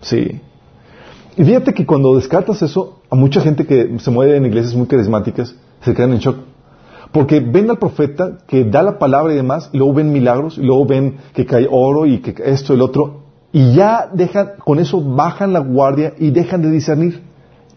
Sí. 0.03 0.41
Y 1.37 1.45
fíjate 1.45 1.75
que 1.75 1.85
cuando 1.85 2.15
descartas 2.15 2.63
eso, 2.63 3.01
a 3.11 3.17
mucha 3.17 3.41
gente 3.41 3.67
que 3.67 3.99
se 3.99 4.11
mueve 4.13 4.37
en 4.37 4.47
iglesias 4.47 4.77
muy 4.77 4.87
carismáticas 4.87 5.57
se 5.83 5.95
quedan 5.95 6.13
en 6.13 6.19
shock. 6.21 6.50
Porque 7.13 7.41
ven 7.41 7.71
al 7.71 7.79
profeta 7.79 8.39
que 8.47 8.65
da 8.65 8.83
la 8.83 8.99
palabra 8.99 9.33
y 9.33 9.37
demás, 9.37 9.71
y 9.73 9.79
luego 9.79 9.95
ven 9.95 10.13
milagros, 10.13 10.59
y 10.59 10.63
luego 10.63 10.87
ven 10.87 11.17
que 11.35 11.45
cae 11.45 11.67
oro 11.71 12.07
y 12.07 12.19
que 12.19 12.35
esto 12.45 12.73
y 12.73 12.77
el 12.77 12.83
otro, 12.83 13.21
y 13.53 13.75
ya 13.75 14.09
dejan, 14.13 14.53
con 14.65 14.79
eso 14.79 15.01
bajan 15.01 15.53
la 15.53 15.59
guardia 15.59 16.15
y 16.19 16.31
dejan 16.31 16.63
de 16.63 16.71
discernir. 16.71 17.23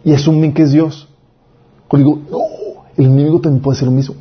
Y 0.04 0.14
asumen 0.14 0.54
que 0.54 0.64
es 0.64 0.72
Dios. 0.72 1.08
Cuando 1.88 2.10
digo, 2.10 2.22
no, 2.30 2.84
el 2.96 3.06
enemigo 3.06 3.40
también 3.40 3.62
puede 3.62 3.78
hacer 3.78 3.88
lo 3.88 3.94
mismo. 3.94 4.16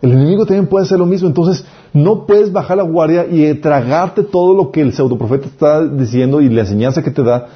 El 0.00 0.12
enemigo 0.12 0.46
también 0.46 0.66
puede 0.66 0.84
hacer 0.84 0.98
lo 0.98 1.06
mismo. 1.06 1.28
Entonces, 1.28 1.66
no 1.92 2.26
puedes 2.26 2.52
bajar 2.52 2.76
la 2.76 2.82
guardia 2.82 3.26
y 3.26 3.52
tragarte 3.54 4.22
todo 4.22 4.54
lo 4.54 4.70
que 4.70 4.80
el 4.80 4.92
pseudoprofeta 4.92 5.46
está 5.46 5.86
diciendo 5.86 6.40
y 6.40 6.48
la 6.48 6.62
enseñanza 6.62 7.02
que 7.02 7.10
te 7.10 7.22
da. 7.22 7.48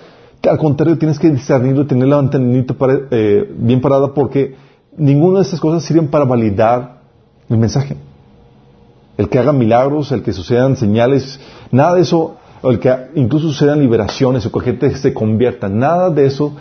Al 0.49 0.59
contrario, 0.59 0.99
tienes 0.99 1.19
que 1.19 1.31
discernirlo 1.31 1.83
y 1.83 1.87
tener 1.87 2.09
la 2.09 2.19
antenita 2.19 2.75
eh, 3.11 3.53
bien 3.59 3.81
parada 3.81 4.15
porque 4.15 4.55
ninguna 4.99 5.39
de 5.39 5.45
estas 5.45 5.61
cosas 5.61 5.85
sirven 5.85 6.09
para 6.09 6.25
validar 6.25 6.99
el 7.49 7.59
mensaje. 7.59 7.97
el 9.17 9.29
que 9.29 9.39
haga 9.41 9.53
milagros, 9.53 10.13
el 10.13 10.23
que 10.23 10.33
sucedan 10.33 10.77
señales, 10.77 11.41
nada 11.73 11.95
de 11.95 12.03
eso, 12.03 12.37
el 12.63 12.79
que 12.79 12.95
incluso 13.17 13.49
sucedan 13.49 13.81
liberaciones 13.81 14.47
o 14.47 14.53
que 14.53 14.61
gente 14.61 14.95
se 14.95 15.13
convierta, 15.13 15.69
nada 15.69 16.11
de 16.11 16.27
eso 16.27 16.53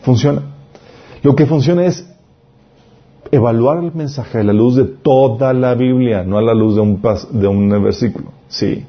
funciona. 0.00 0.42
Lo 1.22 1.36
que 1.36 1.44
funciona 1.44 1.84
es 1.84 2.06
evaluar 3.30 3.84
el 3.84 3.92
mensaje 3.92 4.38
a 4.38 4.44
la 4.44 4.54
luz 4.54 4.76
de 4.76 4.84
toda 4.84 5.52
la 5.52 5.74
Biblia, 5.74 6.24
no 6.24 6.38
a 6.38 6.42
la 6.42 6.54
luz 6.54 6.74
de 6.74 6.80
un, 6.80 7.02
de 7.32 7.46
un 7.46 7.82
versículo. 7.82 8.32
Sí. 8.48 8.86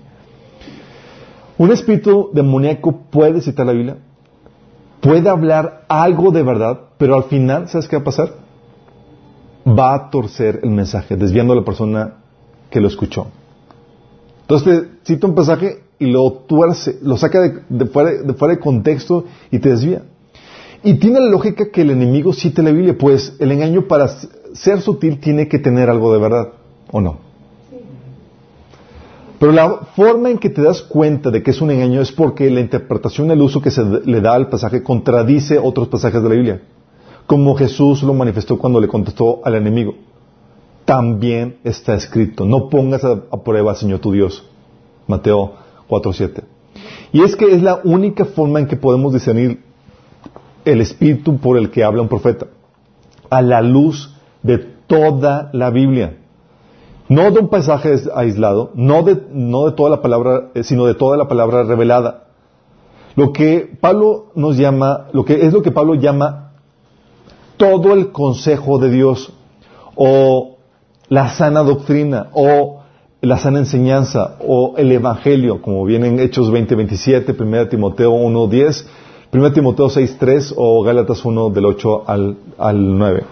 Un 1.57 1.71
espíritu 1.71 2.29
demoníaco 2.33 3.01
puede 3.11 3.41
citar 3.41 3.65
la 3.65 3.73
Biblia, 3.73 3.97
puede 5.01 5.29
hablar 5.29 5.83
algo 5.89 6.31
de 6.31 6.43
verdad, 6.43 6.79
pero 6.97 7.15
al 7.15 7.25
final, 7.25 7.67
¿sabes 7.67 7.89
qué 7.89 7.97
va 7.97 8.03
a 8.03 8.05
pasar? 8.05 8.40
Va 9.67 9.93
a 9.93 10.09
torcer 10.09 10.61
el 10.63 10.71
mensaje, 10.71 11.15
desviando 11.15 11.53
a 11.53 11.55
la 11.55 11.65
persona 11.65 12.15
que 12.69 12.81
lo 12.81 12.87
escuchó. 12.87 13.27
Entonces 14.41 14.83
te 15.03 15.13
cita 15.13 15.27
un 15.27 15.35
pasaje 15.35 15.83
y 15.99 16.07
lo 16.07 16.31
tuerce, 16.31 16.97
lo 17.03 17.15
saca 17.15 17.63
de, 17.69 17.85
fuera, 17.85 18.11
de, 18.23 18.33
fuera, 18.33 18.55
de 18.55 18.59
contexto 18.59 19.25
y 19.51 19.59
te 19.59 19.69
desvía. 19.69 20.03
Y 20.83 20.95
tiene 20.95 21.19
la 21.19 21.29
lógica 21.29 21.69
que 21.71 21.83
el 21.83 21.91
enemigo 21.91 22.33
cite 22.33 22.63
la 22.63 22.71
Biblia, 22.71 22.97
pues 22.97 23.35
el 23.39 23.51
engaño 23.51 23.87
para 23.87 24.07
ser 24.53 24.81
sutil 24.81 25.19
tiene 25.19 25.47
que 25.47 25.59
tener 25.59 25.89
algo 25.89 26.11
de 26.11 26.19
verdad, 26.19 26.49
¿o 26.91 26.99
no? 26.99 27.17
Pero 29.39 29.51
la 29.51 29.69
forma 29.95 30.29
en 30.29 30.37
que 30.37 30.49
te 30.49 30.61
das 30.61 30.81
cuenta 30.81 31.31
de 31.31 31.41
que 31.41 31.51
es 31.51 31.61
un 31.61 31.71
engaño 31.71 32.01
es 32.01 32.11
porque 32.11 32.49
la 32.49 32.59
interpretación, 32.59 33.31
el 33.31 33.41
uso 33.41 33.61
que 33.61 33.71
se 33.71 33.83
le 33.83 34.21
da 34.21 34.33
al 34.33 34.49
pasaje 34.49 34.83
contradice 34.83 35.57
otros 35.57 35.87
pasajes 35.87 36.21
de 36.21 36.29
la 36.29 36.35
Biblia, 36.35 36.61
como 37.31 37.55
Jesús 37.55 38.03
lo 38.03 38.13
manifestó 38.13 38.57
cuando 38.57 38.81
le 38.81 38.89
contestó 38.89 39.39
al 39.45 39.55
enemigo. 39.55 39.95
También 40.83 41.59
está 41.63 41.95
escrito, 41.95 42.43
no 42.43 42.67
pongas 42.67 43.05
a, 43.05 43.21
a 43.31 43.37
prueba, 43.41 43.73
Señor 43.73 43.99
tu 43.99 44.11
Dios. 44.11 44.43
Mateo 45.07 45.53
4.7. 45.87 46.43
Y 47.13 47.21
es 47.21 47.37
que 47.37 47.55
es 47.55 47.63
la 47.63 47.79
única 47.85 48.25
forma 48.25 48.59
en 48.59 48.67
que 48.67 48.75
podemos 48.75 49.13
discernir 49.13 49.63
el 50.65 50.81
espíritu 50.81 51.37
por 51.37 51.57
el 51.57 51.71
que 51.71 51.85
habla 51.85 52.01
un 52.01 52.09
profeta, 52.09 52.47
a 53.29 53.41
la 53.41 53.61
luz 53.61 54.13
de 54.43 54.57
toda 54.57 55.51
la 55.53 55.69
Biblia. 55.69 56.17
No 57.07 57.31
de 57.31 57.39
un 57.39 57.47
pasaje 57.47 57.95
aislado, 58.13 58.71
no 58.75 59.03
de, 59.03 59.23
no 59.31 59.67
de 59.67 59.71
toda 59.71 59.89
la 59.89 60.01
palabra, 60.01 60.49
eh, 60.53 60.65
sino 60.65 60.85
de 60.85 60.95
toda 60.95 61.15
la 61.15 61.29
palabra 61.29 61.63
revelada. 61.63 62.25
Lo 63.15 63.31
que 63.31 63.71
Pablo 63.79 64.33
nos 64.35 64.57
llama, 64.57 65.07
lo 65.13 65.23
que 65.23 65.45
es 65.45 65.53
lo 65.53 65.61
que 65.61 65.71
Pablo 65.71 65.95
llama 65.95 66.49
todo 67.61 67.93
el 67.93 68.11
consejo 68.11 68.79
de 68.79 68.89
Dios, 68.89 69.31
o 69.93 70.57
la 71.09 71.29
sana 71.29 71.61
doctrina, 71.61 72.29
o 72.33 72.79
la 73.21 73.37
sana 73.37 73.59
enseñanza, 73.59 74.37
o 74.47 74.73
el 74.77 74.91
evangelio, 74.91 75.61
como 75.61 75.85
viene 75.85 76.07
en 76.07 76.19
Hechos 76.19 76.49
20, 76.49 76.73
27, 76.73 77.35
1 77.39 77.67
Timoteo 77.67 78.13
1, 78.13 78.47
10, 78.47 78.87
1 79.31 79.53
Timoteo 79.53 79.91
6, 79.91 80.17
3 80.19 80.55
o 80.57 80.81
Gálatas 80.81 81.23
1 81.23 81.51
del 81.51 81.65
8 81.65 82.03
al, 82.07 82.37
al 82.57 82.97
9. 82.97 83.23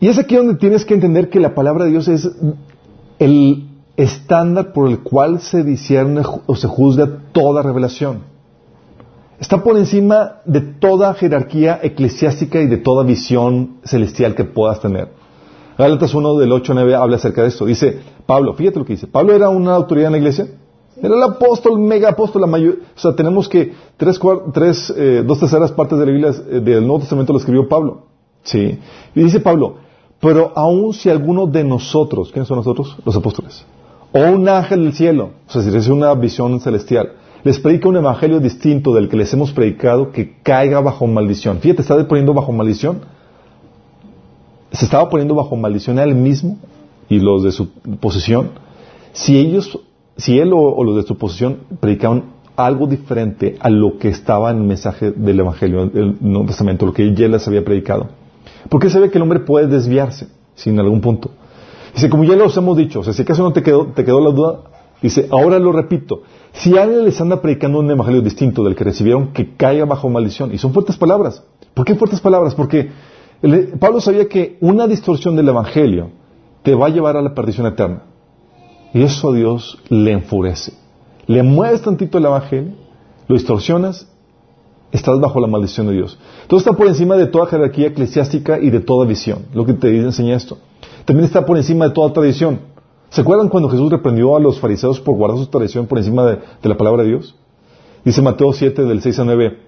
Y 0.00 0.08
es 0.08 0.18
aquí 0.18 0.34
donde 0.36 0.54
tienes 0.54 0.86
que 0.86 0.94
entender 0.94 1.28
que 1.28 1.40
la 1.40 1.54
palabra 1.54 1.84
de 1.84 1.90
Dios 1.90 2.08
es 2.08 2.30
el 3.18 3.68
estándar 3.98 4.72
por 4.72 4.88
el 4.88 5.00
cual 5.00 5.40
se 5.40 5.64
discierne 5.64 6.22
o 6.46 6.56
se 6.56 6.66
juzga 6.66 7.24
toda 7.32 7.60
revelación. 7.60 8.37
Está 9.40 9.62
por 9.62 9.76
encima 9.76 10.40
de 10.44 10.60
toda 10.60 11.14
jerarquía 11.14 11.78
eclesiástica 11.82 12.60
y 12.60 12.66
de 12.66 12.78
toda 12.78 13.04
visión 13.04 13.76
celestial 13.84 14.34
que 14.34 14.44
puedas 14.44 14.80
tener. 14.80 15.10
Gálatas 15.78 16.12
1 16.12 16.38
del 16.38 16.50
8 16.50 16.72
al 16.72 16.76
9 16.78 16.94
habla 16.96 17.16
acerca 17.16 17.42
de 17.42 17.48
esto. 17.48 17.64
Dice 17.64 18.00
Pablo, 18.26 18.54
fíjate 18.54 18.80
lo 18.80 18.84
que 18.84 18.94
dice. 18.94 19.06
Pablo 19.06 19.32
era 19.32 19.48
una 19.48 19.74
autoridad 19.74 20.06
en 20.06 20.12
la 20.12 20.18
iglesia. 20.18 20.48
Era 21.00 21.14
el 21.14 21.22
apóstol, 21.22 21.78
mega 21.78 22.08
apóstol, 22.08 22.40
la 22.40 22.48
mayor, 22.48 22.78
o 22.96 22.98
sea, 22.98 23.14
tenemos 23.14 23.48
que 23.48 23.72
tres, 23.96 24.18
tres 24.52 24.92
eh, 24.96 25.22
dos 25.24 25.38
terceras 25.38 25.70
partes 25.70 25.96
de 25.96 26.06
la 26.06 26.10
Biblia 26.10 26.30
eh, 26.50 26.58
del 26.58 26.80
Nuevo 26.84 26.98
Testamento 26.98 27.32
lo 27.32 27.38
escribió 27.38 27.68
Pablo. 27.68 28.06
Sí. 28.42 28.80
Y 29.14 29.22
dice 29.22 29.38
Pablo, 29.38 29.76
pero 30.20 30.52
aun 30.56 30.92
si 30.92 31.08
alguno 31.08 31.46
de 31.46 31.62
nosotros, 31.62 32.32
¿quiénes 32.32 32.48
son 32.48 32.56
nosotros? 32.56 32.96
Los 33.04 33.14
apóstoles. 33.14 33.64
O 34.12 34.20
un 34.20 34.48
ángel 34.48 34.82
del 34.82 34.94
cielo, 34.94 35.30
o 35.46 35.52
sea, 35.52 35.62
si 35.62 35.76
es 35.76 35.86
una 35.86 36.12
visión 36.14 36.58
celestial, 36.58 37.12
les 37.44 37.58
predica 37.58 37.88
un 37.88 37.96
evangelio 37.96 38.40
distinto 38.40 38.94
del 38.94 39.08
que 39.08 39.16
les 39.16 39.32
hemos 39.32 39.52
predicado, 39.52 40.12
que 40.12 40.36
caiga 40.42 40.80
bajo 40.80 41.06
maldición. 41.06 41.58
Fíjate, 41.58 41.82
está 41.82 42.08
poniendo 42.08 42.34
bajo 42.34 42.52
maldición. 42.52 43.00
Se 44.72 44.84
estaba 44.84 45.08
poniendo 45.08 45.34
bajo 45.34 45.56
maldición 45.56 45.98
a 45.98 46.04
él 46.04 46.14
mismo 46.14 46.58
y 47.08 47.20
los 47.20 47.42
de 47.42 47.52
su 47.52 47.70
posesión. 48.00 48.50
Si 49.12 49.38
ellos 49.38 49.78
si 50.18 50.38
él 50.40 50.52
o, 50.52 50.82
los 50.84 50.96
de 50.96 51.02
su 51.04 51.16
posición 51.16 51.60
predicaban 51.80 52.24
algo 52.56 52.88
diferente 52.88 53.56
a 53.60 53.70
lo 53.70 53.98
que 53.98 54.08
estaba 54.08 54.50
en 54.50 54.58
el 54.58 54.64
mensaje 54.64 55.12
del 55.12 55.38
Evangelio, 55.38 55.86
del 55.86 56.16
Nuevo 56.20 56.46
Testamento, 56.46 56.86
lo 56.86 56.92
que 56.92 57.14
ya 57.14 57.28
les 57.28 57.46
había 57.46 57.64
predicado. 57.64 58.08
Porque 58.68 58.90
se 58.90 58.98
ve 58.98 59.10
que 59.10 59.18
el 59.18 59.22
hombre 59.22 59.40
puede 59.40 59.68
desviarse, 59.68 60.26
sin 60.56 60.78
algún 60.80 61.00
punto. 61.00 61.30
Dice, 61.94 62.10
como 62.10 62.24
ya 62.24 62.34
los 62.34 62.56
hemos 62.56 62.76
dicho, 62.76 63.00
o 63.00 63.04
sea, 63.04 63.12
si 63.12 63.22
acaso 63.22 63.44
no 63.44 63.52
te 63.52 63.62
quedó, 63.62 63.86
te 63.86 64.04
quedó 64.04 64.20
la 64.20 64.32
duda, 64.32 64.60
dice, 65.00 65.28
ahora 65.30 65.60
lo 65.60 65.70
repito, 65.70 66.22
si 66.52 66.76
alguien 66.76 67.04
les 67.04 67.20
anda 67.20 67.40
predicando 67.40 67.78
un 67.78 67.90
evangelio 67.90 68.22
distinto 68.22 68.64
del 68.64 68.74
que 68.74 68.84
recibieron, 68.84 69.32
que 69.32 69.54
caiga 69.54 69.84
bajo 69.84 70.08
maldición. 70.08 70.52
Y 70.52 70.58
son 70.58 70.72
fuertes 70.72 70.96
palabras. 70.96 71.42
¿Por 71.74 71.84
qué 71.84 71.94
fuertes 71.94 72.20
palabras? 72.20 72.54
Porque 72.54 72.90
Pablo 73.78 74.00
sabía 74.00 74.28
que 74.28 74.56
una 74.60 74.86
distorsión 74.86 75.36
del 75.36 75.48
evangelio 75.48 76.10
te 76.62 76.74
va 76.74 76.86
a 76.86 76.90
llevar 76.90 77.16
a 77.16 77.22
la 77.22 77.34
perdición 77.34 77.66
eterna. 77.66 78.02
Y 78.92 79.02
eso 79.02 79.30
a 79.30 79.34
Dios 79.34 79.78
le 79.88 80.12
enfurece. 80.12 80.72
Le 81.26 81.42
mueves 81.42 81.82
tantito 81.82 82.18
el 82.18 82.24
evangelio, 82.24 82.72
lo 83.28 83.34
distorsionas, 83.34 84.08
estás 84.90 85.20
bajo 85.20 85.40
la 85.40 85.46
maldición 85.46 85.86
de 85.86 85.92
Dios. 85.92 86.18
Todo 86.46 86.58
está 86.58 86.72
por 86.72 86.86
encima 86.86 87.16
de 87.16 87.26
toda 87.26 87.46
jerarquía 87.46 87.88
eclesiástica 87.88 88.58
y 88.58 88.70
de 88.70 88.80
toda 88.80 89.06
visión. 89.06 89.46
Lo 89.52 89.64
que 89.66 89.74
te 89.74 89.94
enseña 89.96 90.36
esto. 90.36 90.58
También 91.04 91.26
está 91.26 91.44
por 91.44 91.56
encima 91.56 91.86
de 91.86 91.94
toda 91.94 92.12
tradición. 92.12 92.60
¿Se 93.10 93.22
acuerdan 93.22 93.48
cuando 93.48 93.70
Jesús 93.70 93.90
reprendió 93.90 94.36
a 94.36 94.40
los 94.40 94.60
fariseos 94.60 95.00
por 95.00 95.16
guardar 95.16 95.38
su 95.38 95.46
tradición 95.46 95.86
por 95.86 95.98
encima 95.98 96.24
de, 96.26 96.38
la 96.62 96.76
palabra 96.76 97.02
de 97.02 97.10
Dios? 97.10 97.34
Dice 98.04 98.20
Mateo 98.20 98.52
7 98.52 98.84
del 98.84 99.00
6 99.00 99.18
a 99.18 99.24
9. 99.24 99.58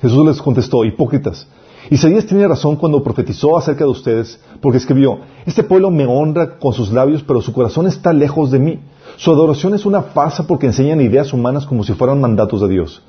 Jesús 0.00 0.26
les 0.26 0.40
contestó, 0.40 0.84
hipócritas, 0.84 1.48
Isaías 1.90 2.26
tiene 2.26 2.46
razón 2.46 2.76
cuando 2.76 3.02
profetizó 3.02 3.56
acerca 3.56 3.84
de 3.84 3.90
ustedes, 3.90 4.38
porque 4.60 4.76
escribió, 4.76 5.20
este 5.46 5.62
pueblo 5.62 5.90
me 5.90 6.04
honra 6.06 6.58
con 6.58 6.74
sus 6.74 6.92
labios, 6.92 7.22
pero 7.22 7.40
su 7.40 7.52
corazón 7.52 7.86
está 7.86 8.12
lejos 8.12 8.50
de 8.50 8.58
mí. 8.58 8.80
Su 9.16 9.32
adoración 9.32 9.74
es 9.74 9.86
una 9.86 10.02
farsa 10.02 10.46
porque 10.46 10.66
enseñan 10.66 11.00
ideas 11.00 11.32
humanas 11.32 11.64
como 11.64 11.84
si 11.84 11.94
fueran 11.94 12.20
mandatos 12.20 12.60
de 12.60 12.68
Dios. 12.68 13.02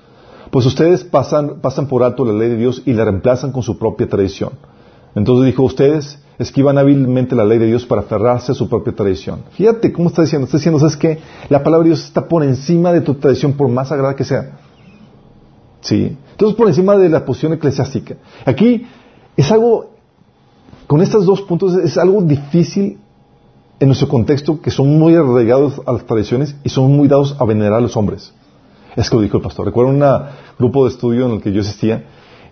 Pues 0.50 0.66
ustedes 0.66 1.04
pasan, 1.04 1.60
pasan 1.62 1.88
por 1.88 2.04
alto 2.04 2.24
la 2.24 2.34
ley 2.34 2.50
de 2.50 2.58
Dios 2.58 2.82
y 2.86 2.94
la 2.94 3.04
reemplazan 3.04 3.52
con 3.52 3.64
su 3.64 3.78
propia 3.78 4.08
tradición. 4.08 4.52
Entonces 5.15 5.45
dijo, 5.48 5.63
ustedes 5.63 6.19
esquivan 6.38 6.78
hábilmente 6.78 7.36
la 7.36 7.43
ley 7.43 7.60
de 7.60 7.67
Dios 7.67 7.86
para 7.86 8.02
aferrarse 8.02 8.54
a 8.54 8.56
su 8.56 8.69
propia 8.69 8.95
tradición. 8.95 9.43
Fíjate 9.52 9.91
cómo 9.91 10.10
está 10.10 10.22
diciendo. 10.22 10.45
Está 10.45 10.58
diciendo, 10.58 10.80
¿sabes 10.80 10.98
qué? 10.98 11.19
La 11.50 11.62
palabra 11.62 11.84
de 11.84 11.89
Dios 11.89 12.06
está 12.06 12.28
por 12.28 12.43
encima 12.43 12.93
de 12.93 13.02
tu 13.02 13.15
tradición, 13.15 13.54
por 13.54 13.67
más 13.67 13.89
sagrada 13.89 14.15
que 14.15 14.24
sea. 14.24 14.58
¿Sí? 15.82 16.17
Entonces, 16.32 16.58
por 16.58 16.67
encima 16.67 16.95
de 16.98 17.10
la 17.10 17.26
posición 17.26 17.54
eclesiástica. 17.54 18.15
Aquí 18.45 18.86
es 19.36 19.52
algo, 19.52 19.91
con 20.88 21.02
estos 21.02 21.26
dos 21.26 21.41
puntos, 21.41 21.76
es 21.76 21.98
algo 21.98 22.22
difícil 22.22 23.00
en 23.79 23.88
nuestro 23.88 24.08
contexto, 24.08 24.62
que 24.62 24.71
son 24.71 24.98
muy 24.98 25.15
arraigados 25.15 25.81
a 25.86 25.94
las 25.94 26.06
tradiciones 26.06 26.56
y 26.63 26.69
son 26.69 26.96
muy 26.96 27.08
dados 27.08 27.36
a 27.40 27.46
venerar 27.46 27.75
a 27.75 27.81
los 27.81 27.96
hombres. 27.98 28.34
Es 28.96 29.10
que 29.10 29.17
dijo 29.17 29.38
el 29.38 29.44
pastor. 29.44 29.65
Recuerdo 29.65 29.92
un 29.92 30.04
grupo 30.58 30.86
de 30.86 30.92
estudio 30.92 31.25
en 31.25 31.34
el 31.34 31.42
que 31.42 31.52
yo 31.52 31.62
asistía 31.62 32.06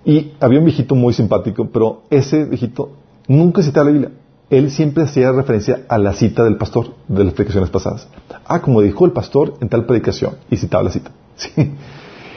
y 0.07 0.31
había 0.39 0.59
un 0.59 0.65
viejito 0.65 0.95
muy 0.95 1.13
simpático, 1.13 1.67
pero 1.67 2.03
ese 2.09 2.45
viejito 2.45 2.91
nunca 3.27 3.61
citaba 3.61 3.87
la 3.87 3.91
Biblia. 3.91 4.11
Él 4.49 4.71
siempre 4.71 5.03
hacía 5.03 5.33
referencia 5.33 5.81
a 5.89 5.97
la 5.97 6.13
cita 6.13 6.45
del 6.45 6.55
pastor 6.55 6.91
de 7.09 7.25
las 7.25 7.33
predicaciones 7.33 7.69
pasadas. 7.69 8.07
Ah, 8.45 8.61
como 8.61 8.81
dijo 8.81 9.05
el 9.05 9.11
pastor 9.11 9.55
en 9.59 9.67
tal 9.67 9.85
predicación, 9.85 10.35
y 10.49 10.55
citaba 10.55 10.83
la 10.83 10.91
cita. 10.91 11.11
¿Sí? 11.35 11.51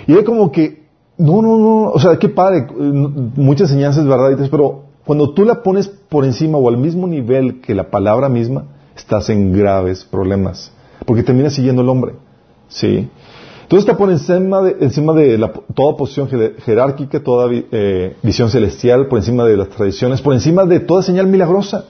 Y 0.09 0.12
era 0.12 0.25
como 0.25 0.51
que, 0.51 0.83
no, 1.16 1.43
no, 1.43 1.59
no, 1.59 1.91
o 1.91 2.01
sea, 2.01 2.18
qué 2.18 2.29
padre, 2.29 2.66
muchas 3.37 3.71
enseñanzas, 3.71 4.05
¿verdad? 4.05 4.37
Pero 4.51 4.87
cuando 5.07 5.33
tú 5.33 5.45
la 5.45 5.62
pones 5.62 5.87
por 5.87 6.25
encima 6.25 6.59
o 6.59 6.68
al 6.68 6.77
mismo 6.77 7.07
nivel 7.07 7.61
que 7.61 7.77
la 7.77 7.89
palabra 7.89 8.29
misma, 8.29 8.64
estás 8.97 9.31
en 9.31 9.53
graves 9.53 10.05
problemas, 10.05 10.73
porque 11.07 11.23
terminas 11.23 11.53
siguiendo 11.53 11.83
el 11.83 11.89
hombre, 11.89 12.14
¿sí? 12.66 13.09
Entonces 13.71 13.89
está 13.89 13.97
por 13.97 14.11
encima 14.11 14.62
de, 14.62 14.77
encima 14.81 15.12
de 15.12 15.49
toda 15.77 15.97
posición 15.97 16.29
jerárquica, 16.29 17.23
toda 17.23 17.49
eh, 17.53 18.16
visión 18.21 18.51
celestial, 18.51 19.07
por 19.07 19.21
encima 19.21 19.45
de 19.45 19.57
las 19.57 19.68
tradiciones, 19.68 20.21
por 20.21 20.35
encima 20.35 20.64
de 20.64 20.81
toda 20.81 21.05
señal 21.05 21.29
milagrosa. 21.29 21.85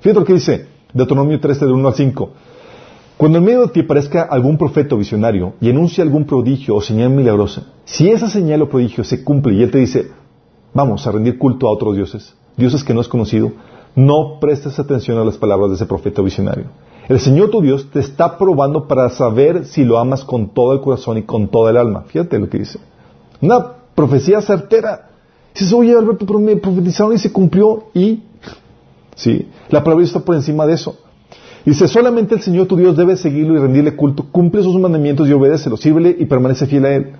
Fíjate 0.00 0.18
lo 0.18 0.26
que 0.26 0.32
dice 0.32 0.66
Deuteronomio 0.92 1.38
13, 1.38 1.66
de 1.66 1.72
1 1.72 1.86
al 1.86 1.94
5. 1.94 2.30
Cuando 3.16 3.38
en 3.38 3.44
medio 3.44 3.60
de 3.60 3.68
ti 3.68 3.80
aparezca 3.82 4.22
algún 4.22 4.58
profeta 4.58 4.96
o 4.96 4.98
visionario 4.98 5.52
y 5.60 5.70
anuncie 5.70 6.02
algún 6.02 6.24
prodigio 6.24 6.74
o 6.74 6.80
señal 6.80 7.10
milagrosa, 7.10 7.62
si 7.84 8.10
esa 8.10 8.28
señal 8.28 8.62
o 8.62 8.68
prodigio 8.68 9.04
se 9.04 9.22
cumple 9.22 9.54
y 9.54 9.62
él 9.62 9.70
te 9.70 9.78
dice, 9.78 10.10
vamos 10.74 11.06
a 11.06 11.12
rendir 11.12 11.38
culto 11.38 11.68
a 11.68 11.70
otros 11.70 11.94
dioses, 11.94 12.34
dioses 12.56 12.82
que 12.82 12.92
no 12.92 13.02
has 13.02 13.08
conocido, 13.08 13.52
no 13.94 14.40
prestes 14.40 14.80
atención 14.80 15.16
a 15.18 15.24
las 15.24 15.38
palabras 15.38 15.70
de 15.70 15.76
ese 15.76 15.86
profeta 15.86 16.22
o 16.22 16.24
visionario. 16.24 16.64
El 17.08 17.20
Señor 17.20 17.48
tu 17.48 17.62
Dios 17.62 17.90
te 17.90 18.00
está 18.00 18.36
probando 18.36 18.86
para 18.86 19.08
saber 19.08 19.64
si 19.64 19.82
lo 19.82 19.98
amas 19.98 20.24
con 20.24 20.50
todo 20.50 20.74
el 20.74 20.80
corazón 20.82 21.16
y 21.16 21.22
con 21.22 21.48
toda 21.48 21.70
el 21.70 21.78
alma. 21.78 22.02
Fíjate 22.02 22.38
lo 22.38 22.50
que 22.50 22.58
dice. 22.58 22.78
Una 23.40 23.66
profecía 23.94 24.42
certera. 24.42 25.08
Dices, 25.54 25.72
oye 25.72 25.96
Alberto, 25.96 26.26
pero 26.26 26.38
me 26.38 26.56
profetizaron 26.56 27.14
y 27.14 27.18
se 27.18 27.32
cumplió. 27.32 27.84
Y, 27.94 28.22
sí, 29.16 29.48
la 29.70 29.82
palabra 29.82 30.04
está 30.04 30.20
por 30.20 30.34
encima 30.34 30.66
de 30.66 30.74
eso. 30.74 30.98
Dice, 31.64 31.88
solamente 31.88 32.34
el 32.34 32.42
Señor 32.42 32.66
tu 32.66 32.76
Dios 32.76 32.94
debe 32.94 33.16
seguirlo 33.16 33.54
y 33.54 33.58
rendirle 33.58 33.96
culto. 33.96 34.26
Cumple 34.30 34.62
sus 34.62 34.78
mandamientos 34.78 35.26
y 35.28 35.32
obedécelo. 35.32 35.78
Sírvele 35.78 36.14
y 36.18 36.26
permanece 36.26 36.66
fiel 36.66 36.84
a 36.84 36.94
Él. 36.94 37.12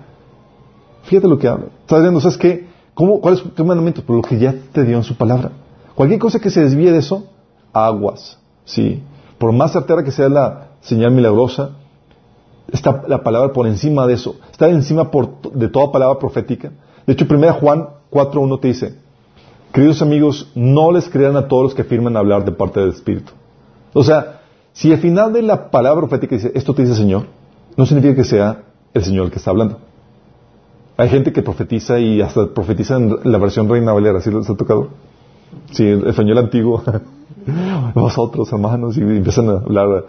Fíjate 1.03 1.27
lo 1.27 1.39
que 1.39 1.47
habla. 1.47 1.65
¿Estás 1.81 2.01
viendo? 2.01 2.21
¿Sabes 2.21 2.37
qué? 2.37 2.67
¿Cómo, 2.93 3.21
¿Cuál 3.21 3.35
es 3.35 3.43
tu 3.55 3.65
mandamiento? 3.65 4.03
Por 4.03 4.17
lo 4.17 4.21
que 4.21 4.37
ya 4.37 4.53
te 4.71 4.83
dio 4.83 4.97
en 4.97 5.03
su 5.03 5.15
palabra. 5.15 5.51
Cualquier 5.95 6.19
cosa 6.19 6.39
que 6.39 6.51
se 6.51 6.61
desvíe 6.61 6.91
de 6.91 6.99
eso, 6.99 7.25
aguas. 7.73 8.37
Sí 8.65 9.01
por 9.39 9.51
más 9.53 9.71
certera 9.71 10.03
que 10.03 10.11
sea 10.11 10.29
la 10.29 10.67
señal 10.81 11.11
milagrosa, 11.11 11.71
está 12.71 13.03
la 13.07 13.23
palabra 13.23 13.53
por 13.53 13.65
encima 13.65 14.05
de 14.05 14.13
eso, 14.13 14.35
está 14.51 14.69
encima 14.69 15.09
de 15.53 15.67
toda 15.69 15.91
palabra 15.91 16.19
profética. 16.19 16.71
De 17.07 17.13
hecho, 17.13 17.25
1 17.27 17.53
Juan 17.53 17.87
4.1 18.11 18.59
te 18.59 18.67
dice, 18.67 18.95
queridos 19.73 20.01
amigos, 20.01 20.51
no 20.55 20.91
les 20.91 21.09
crean 21.09 21.37
a 21.37 21.47
todos 21.47 21.63
los 21.63 21.73
que 21.73 21.81
afirman 21.81 22.17
hablar 22.17 22.45
de 22.45 22.51
parte 22.51 22.79
del 22.81 22.89
Espíritu. 22.89 23.31
O 23.93 24.03
sea, 24.03 24.41
si 24.73 24.91
al 24.91 24.99
final 24.99 25.33
de 25.33 25.41
la 25.41 25.71
palabra 25.71 26.01
profética 26.01 26.35
dice, 26.35 26.51
esto 26.53 26.73
te 26.73 26.83
dice 26.83 26.93
el 26.93 26.99
Señor, 26.99 27.25
no 27.75 27.85
significa 27.85 28.15
que 28.15 28.23
sea 28.25 28.63
el 28.93 29.03
Señor 29.03 29.25
el 29.25 29.31
que 29.31 29.37
está 29.37 29.51
hablando. 29.51 29.79
Hay 30.97 31.07
gente 31.07 31.31
que 31.31 31.41
profetiza 31.41 31.97
y 31.97 32.21
hasta 32.21 32.47
profetiza 32.47 32.97
en 32.97 33.19
la 33.23 33.37
versión 33.37 33.69
Reina 33.69 33.93
Valera, 33.93 34.19
¿sí 34.19 34.29
les 34.31 34.49
ha 34.49 34.55
tocado? 34.55 34.89
Sí, 35.71 35.87
español 35.87 36.37
antiguo. 36.37 36.83
vosotros, 37.93 38.51
hermanos, 38.51 38.97
y 38.97 39.01
empiezan 39.01 39.49
a 39.49 39.53
hablar. 39.53 40.05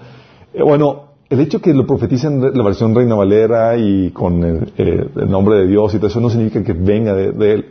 Eh, 0.53 0.63
bueno, 0.63 1.11
el 1.29 1.41
hecho 1.41 1.61
que 1.61 1.73
lo 1.73 1.87
profeticen 1.87 2.41
la 2.41 2.65
versión 2.65 2.95
Reina 2.95 3.15
Valera 3.15 3.77
y 3.77 4.11
con 4.11 4.43
el, 4.43 5.11
nombre 5.29 5.59
de 5.59 5.67
Dios 5.69 5.95
y 5.95 5.99
todo 5.99 6.09
eso 6.09 6.21
no 6.21 6.31
significa 6.31 6.65
que 6.65 6.73
venga 6.73 7.15
de, 7.15 7.53
Él. 7.53 7.67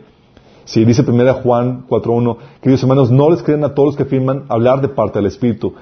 Si 0.64 0.84
dice 0.84 1.02
primera 1.02 1.34
Juan 1.34 1.86
4.1, 1.88 2.36
queridos 2.62 2.82
hermanos, 2.82 3.10
no 3.10 3.30
les 3.30 3.42
creen 3.42 3.64
a 3.64 3.74
todos 3.74 3.88
los 3.88 3.96
que 3.96 4.04
afirman 4.04 4.44
hablar 4.48 4.80
de 4.80 4.88
parte 4.88 5.18
del 5.18 5.26
Espíritu. 5.26 5.74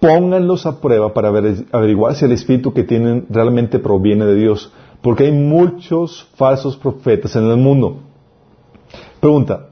Pónganlos 0.00 0.66
a 0.66 0.80
prueba 0.80 1.14
para 1.14 1.28
averiguar 1.28 2.16
si 2.16 2.24
el 2.24 2.32
Espíritu 2.32 2.72
que 2.72 2.82
tienen 2.82 3.26
realmente 3.30 3.78
proviene 3.78 4.26
de 4.26 4.34
Dios. 4.34 4.72
Porque 5.00 5.24
hay 5.24 5.32
muchos 5.32 6.28
falsos 6.34 6.76
profetas 6.76 7.34
en 7.36 7.48
el 7.48 7.56
mundo. 7.56 7.98
Pregunta, 9.20 9.68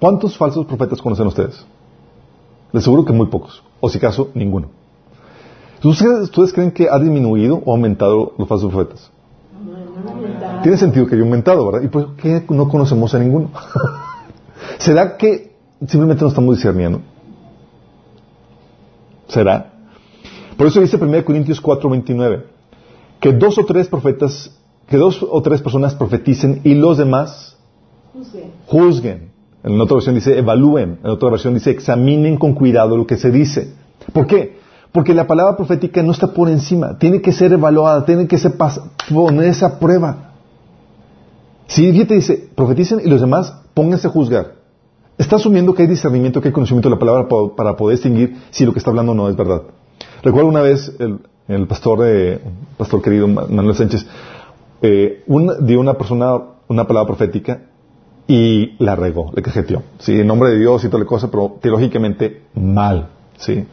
¿cuántos 0.00 0.36
falsos 0.36 0.66
profetas 0.66 1.00
conocen 1.00 1.26
ustedes? 1.26 1.64
Les 2.72 2.82
aseguro 2.82 3.04
que 3.04 3.12
muy 3.12 3.26
pocos, 3.28 3.62
o 3.80 3.88
si 3.88 3.98
acaso, 3.98 4.30
ninguno. 4.34 4.68
¿Ustedes 5.82 6.52
creen 6.52 6.72
que 6.72 6.88
ha 6.90 6.98
disminuido 6.98 7.62
o 7.64 7.72
aumentado 7.72 8.32
los 8.38 8.48
falsos 8.48 8.72
profetas? 8.72 9.10
Tiene 10.62 10.76
sentido 10.76 11.06
que 11.06 11.14
haya 11.14 11.24
aumentado, 11.24 11.64
¿verdad? 11.66 11.82
¿Y 11.82 11.88
por 11.88 12.16
qué 12.16 12.44
no 12.48 12.68
conocemos 12.68 13.14
a 13.14 13.18
ninguno? 13.18 13.50
¿Será 14.78 15.16
que 15.16 15.54
simplemente 15.86 16.22
no 16.22 16.28
estamos 16.28 16.56
discerniendo? 16.56 17.00
¿Será? 19.28 19.72
Por 20.56 20.66
eso 20.66 20.80
dice 20.80 20.96
1 20.96 21.24
Corintios 21.24 21.62
4:29, 21.62 22.44
que 23.20 23.32
dos 23.32 23.58
o 23.58 23.64
tres 23.64 23.88
profetas, 23.88 24.50
que 24.88 24.96
dos 24.96 25.22
o 25.22 25.42
tres 25.42 25.60
personas 25.60 25.94
profeticen 25.94 26.60
y 26.64 26.74
los 26.74 26.98
demás 26.98 27.56
juzguen. 28.12 28.52
juzguen. 28.66 29.35
En 29.66 29.80
otra 29.80 29.96
versión 29.96 30.14
dice 30.14 30.38
evalúen, 30.38 31.00
en 31.02 31.10
otra 31.10 31.28
versión 31.28 31.54
dice 31.54 31.72
examinen 31.72 32.36
con 32.36 32.54
cuidado 32.54 32.96
lo 32.96 33.04
que 33.04 33.16
se 33.16 33.32
dice. 33.32 33.74
¿Por 34.12 34.28
qué? 34.28 34.60
Porque 34.92 35.12
la 35.12 35.26
palabra 35.26 35.56
profética 35.56 36.04
no 36.04 36.12
está 36.12 36.32
por 36.32 36.48
encima, 36.48 36.98
tiene 36.98 37.20
que 37.20 37.32
ser 37.32 37.52
evaluada, 37.52 38.04
tiene 38.04 38.28
que 38.28 38.38
ser 38.38 38.54
ponerse 39.12 39.64
a 39.64 39.80
prueba. 39.80 40.34
Si 41.66 41.92
te 42.04 42.14
dice, 42.14 42.48
profeticen 42.54 43.00
y 43.04 43.08
los 43.08 43.20
demás 43.20 43.54
pónganse 43.74 44.06
a 44.06 44.10
juzgar. 44.10 44.54
Está 45.18 45.34
asumiendo 45.34 45.74
que 45.74 45.82
hay 45.82 45.88
discernimiento, 45.88 46.40
que 46.40 46.48
hay 46.48 46.54
conocimiento 46.54 46.88
de 46.88 46.94
la 46.94 47.00
palabra 47.00 47.26
para 47.56 47.76
poder 47.76 47.96
distinguir 47.96 48.36
si 48.50 48.64
lo 48.64 48.72
que 48.72 48.78
está 48.78 48.90
hablando 48.90 49.14
no 49.14 49.28
es 49.28 49.34
verdad. 49.34 49.62
Recuerdo 50.22 50.48
una 50.48 50.62
vez 50.62 50.94
el, 51.48 51.66
pastor, 51.66 52.04
eh, 52.04 52.40
pastor 52.78 53.02
querido 53.02 53.26
Manuel 53.26 53.74
Sánchez, 53.74 54.06
eh, 54.80 55.24
dio 55.62 55.80
una 55.80 55.94
persona 55.94 56.40
una 56.68 56.86
palabra 56.86 57.06
profética 57.08 57.62
y 58.28 58.74
la 58.82 58.96
regó, 58.96 59.30
le 59.34 59.42
cajeteó. 59.42 59.82
Sí, 59.98 60.20
en 60.20 60.26
nombre 60.26 60.50
de 60.50 60.58
Dios 60.58 60.84
y 60.84 60.88
toda 60.88 61.02
la 61.04 61.08
cosa, 61.08 61.30
pero 61.30 61.58
teológicamente 61.60 62.42
mal. 62.54 63.08
Sí. 63.36 63.64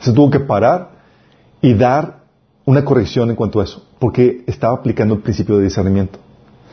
Se 0.00 0.12
tuvo 0.12 0.30
que 0.30 0.40
parar 0.40 0.90
y 1.60 1.74
dar 1.74 2.20
una 2.64 2.84
corrección 2.84 3.30
en 3.30 3.36
cuanto 3.36 3.60
a 3.60 3.64
eso, 3.64 3.84
porque 3.98 4.44
estaba 4.46 4.74
aplicando 4.74 5.14
el 5.14 5.22
principio 5.22 5.58
de 5.58 5.64
discernimiento. 5.64 6.18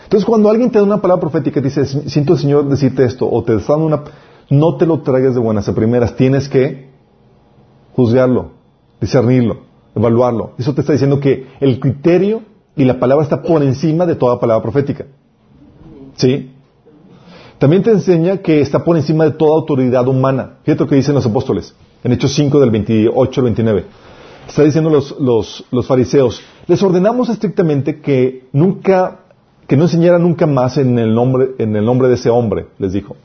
Entonces, 0.04 0.26
cuando 0.26 0.50
alguien 0.50 0.72
te 0.72 0.80
da 0.80 0.86
una 0.86 1.02
palabra 1.02 1.20
profética 1.22 1.60
y 1.60 1.64
dice, 1.64 1.86
siento 1.86 2.34
el 2.34 2.40
Señor 2.40 2.68
decirte 2.70 3.04
esto, 3.04 3.30
o 3.30 3.44
te 3.44 3.56
está 3.56 3.74
dando 3.74 3.88
una, 3.88 4.04
no 4.50 4.78
te 4.78 4.86
lo 4.86 5.02
traigas 5.02 5.34
de 5.34 5.42
buenas 5.42 5.68
a 5.68 5.76
primeras, 5.76 6.16
tienes 6.16 6.48
que 6.48 6.90
juzgarlo, 7.94 8.52
discernirlo, 9.02 9.62
evaluarlo. 9.96 10.54
Eso 10.58 10.74
te 10.74 10.82
está 10.82 10.94
diciendo 10.94 11.20
que 11.20 11.48
el 11.60 11.80
criterio 11.80 12.42
y 12.76 12.86
la 12.86 13.00
palabra 13.00 13.24
está 13.24 13.42
por 13.42 13.64
encima 13.64 14.06
de 14.06 14.16
toda 14.16 14.40
palabra 14.40 14.64
profética. 14.64 15.08
¿Sí? 16.16 16.54
También 17.60 17.82
te 17.82 17.89
enseña 17.89 18.38
que 18.38 18.62
está 18.62 18.84
por 18.84 18.97
encima 18.97 19.24
de 19.24 19.32
toda 19.32 19.55
autoridad 19.55 20.08
humana. 20.08 20.58
Fíjate 20.64 20.84
lo 20.84 20.89
que 20.89 20.95
dicen 20.95 21.16
los 21.16 21.26
apóstoles, 21.26 21.74
en 22.03 22.12
Hechos 22.12 22.34
5 22.34 22.60
del 22.60 22.70
28 22.70 23.41
al 23.41 23.43
29. 23.45 23.86
Está 24.47 24.64
diciendo 24.64 24.89
los, 24.91 25.16
los, 25.72 25.88
fariseos, 25.88 26.41
les 26.68 26.82
ordenamos 26.84 27.30
estrictamente 27.30 27.99
que 27.99 28.47
nunca, 28.53 29.22
que 29.68 29.76
no 29.76 29.84
enseñaran 29.84 30.22
nunca 30.22 30.45
más 30.45 30.78
en 30.78 30.99
el 30.99 31.14
nombre, 31.14 31.55
en 31.58 31.76
el 31.76 31.84
nombre 31.84 32.08
de 32.10 32.14
ese 32.14 32.30
hombre, 32.30 32.68
les 32.78 32.93
dijo. 32.93 33.16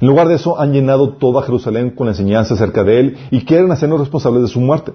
En 0.00 0.08
lugar 0.08 0.28
de 0.28 0.34
eso, 0.34 0.60
han 0.60 0.72
llenado 0.72 1.10
toda 1.10 1.42
Jerusalén 1.42 1.90
con 1.90 2.06
la 2.06 2.12
enseñanza 2.12 2.54
acerca 2.54 2.82
de 2.82 3.00
él 3.00 3.16
y 3.30 3.44
quieren 3.44 3.70
hacernos 3.70 4.00
responsables 4.00 4.42
de 4.42 4.48
su 4.48 4.60
muerte. 4.60 4.92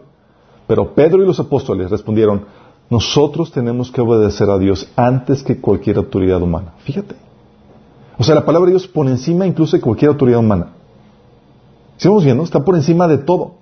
Pero 0.68 0.94
Pedro 0.94 1.24
y 1.24 1.26
los 1.26 1.40
apóstoles 1.40 1.90
respondieron, 1.90 2.46
nosotros 2.90 3.52
tenemos 3.52 3.92
que 3.92 4.02
obedecer 4.02 4.50
a 4.50 4.58
Dios 4.58 4.90
antes 4.96 5.42
que 5.42 5.60
cualquier 5.60 5.98
autoridad 5.98 6.42
humana. 6.42 6.74
Fíjate. 6.80 7.23
O 8.18 8.24
sea, 8.24 8.36
la 8.36 8.46
palabra 8.46 8.68
de 8.68 8.74
Dios 8.74 8.88
por 8.88 9.08
encima 9.08 9.48
incluso 9.48 9.76
de 9.76 9.82
cualquier 9.82 10.10
autoridad 10.10 10.40
humana. 10.40 10.68
¿Sigamos 11.98 12.24
viendo? 12.24 12.44
Está 12.44 12.64
por 12.64 12.76
encima 12.76 13.08
de 13.08 13.18
todo. 13.18 13.56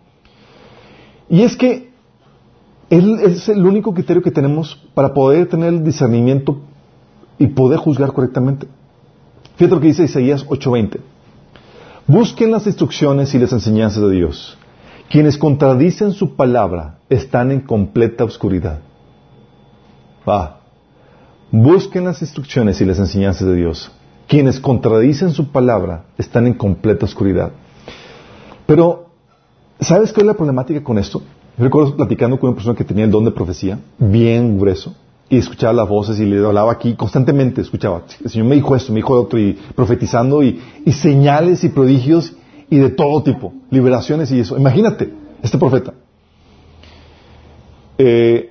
Y 1.29 1.43
es 1.43 1.55
que 1.55 1.91
Él 2.89 3.19
es 3.23 3.47
el 3.47 3.65
único 3.65 3.93
criterio 3.93 4.21
que 4.21 4.31
tenemos 4.31 4.75
para 4.93 5.13
poder 5.13 5.47
tener 5.47 5.69
el 5.69 5.83
discernimiento 5.83 6.59
y 7.37 7.47
poder 7.47 7.79
juzgar 7.79 8.11
correctamente. 8.11 8.67
Fíjate 9.55 9.75
lo 9.75 9.81
que 9.81 9.87
dice 9.87 10.03
Isaías 10.03 10.45
8:20. 10.45 10.99
Busquen 12.07 12.51
las 12.51 12.67
instrucciones 12.67 13.33
y 13.33 13.39
las 13.39 13.53
enseñanzas 13.53 14.03
de 14.03 14.11
Dios. 14.11 14.57
Quienes 15.09 15.37
contradicen 15.37 16.13
su 16.13 16.35
palabra 16.35 16.99
están 17.09 17.51
en 17.51 17.61
completa 17.61 18.23
oscuridad. 18.23 18.79
Va. 20.27 20.61
Busquen 21.51 22.05
las 22.05 22.21
instrucciones 22.21 22.79
y 22.81 22.85
las 22.85 22.99
enseñanzas 22.99 23.47
de 23.47 23.55
Dios. 23.55 23.91
Quienes 24.31 24.61
contradicen 24.61 25.31
su 25.31 25.51
palabra 25.51 26.05
están 26.17 26.47
en 26.47 26.53
completa 26.53 27.05
oscuridad. 27.05 27.51
Pero, 28.65 29.07
¿sabes 29.77 30.13
qué 30.13 30.21
es 30.21 30.25
la 30.25 30.35
problemática 30.35 30.81
con 30.81 30.97
esto? 30.97 31.21
Yo 31.57 31.65
recuerdo 31.65 31.97
platicando 31.97 32.39
con 32.39 32.47
una 32.47 32.55
persona 32.55 32.77
que 32.77 32.85
tenía 32.85 33.03
el 33.03 33.11
don 33.11 33.25
de 33.25 33.31
profecía, 33.31 33.77
bien 33.97 34.57
grueso, 34.57 34.95
y 35.27 35.35
escuchaba 35.35 35.73
las 35.73 35.89
voces 35.89 36.17
y 36.21 36.25
le 36.25 36.37
hablaba 36.45 36.71
aquí 36.71 36.95
constantemente, 36.95 37.59
escuchaba, 37.59 38.03
el 38.23 38.29
Señor 38.29 38.47
me 38.47 38.55
dijo 38.55 38.73
esto, 38.73 38.93
me 38.93 38.99
dijo 38.99 39.19
otro, 39.19 39.37
y 39.37 39.59
profetizando, 39.75 40.41
y, 40.41 40.61
señales 40.93 41.65
y 41.65 41.67
prodigios, 41.67 42.31
y 42.69 42.77
de 42.77 42.89
todo 42.89 43.23
tipo, 43.23 43.51
liberaciones 43.69 44.31
y 44.31 44.39
eso. 44.39 44.57
Imagínate, 44.57 45.13
este 45.43 45.57
profeta. 45.57 45.93
Eh, 47.97 48.49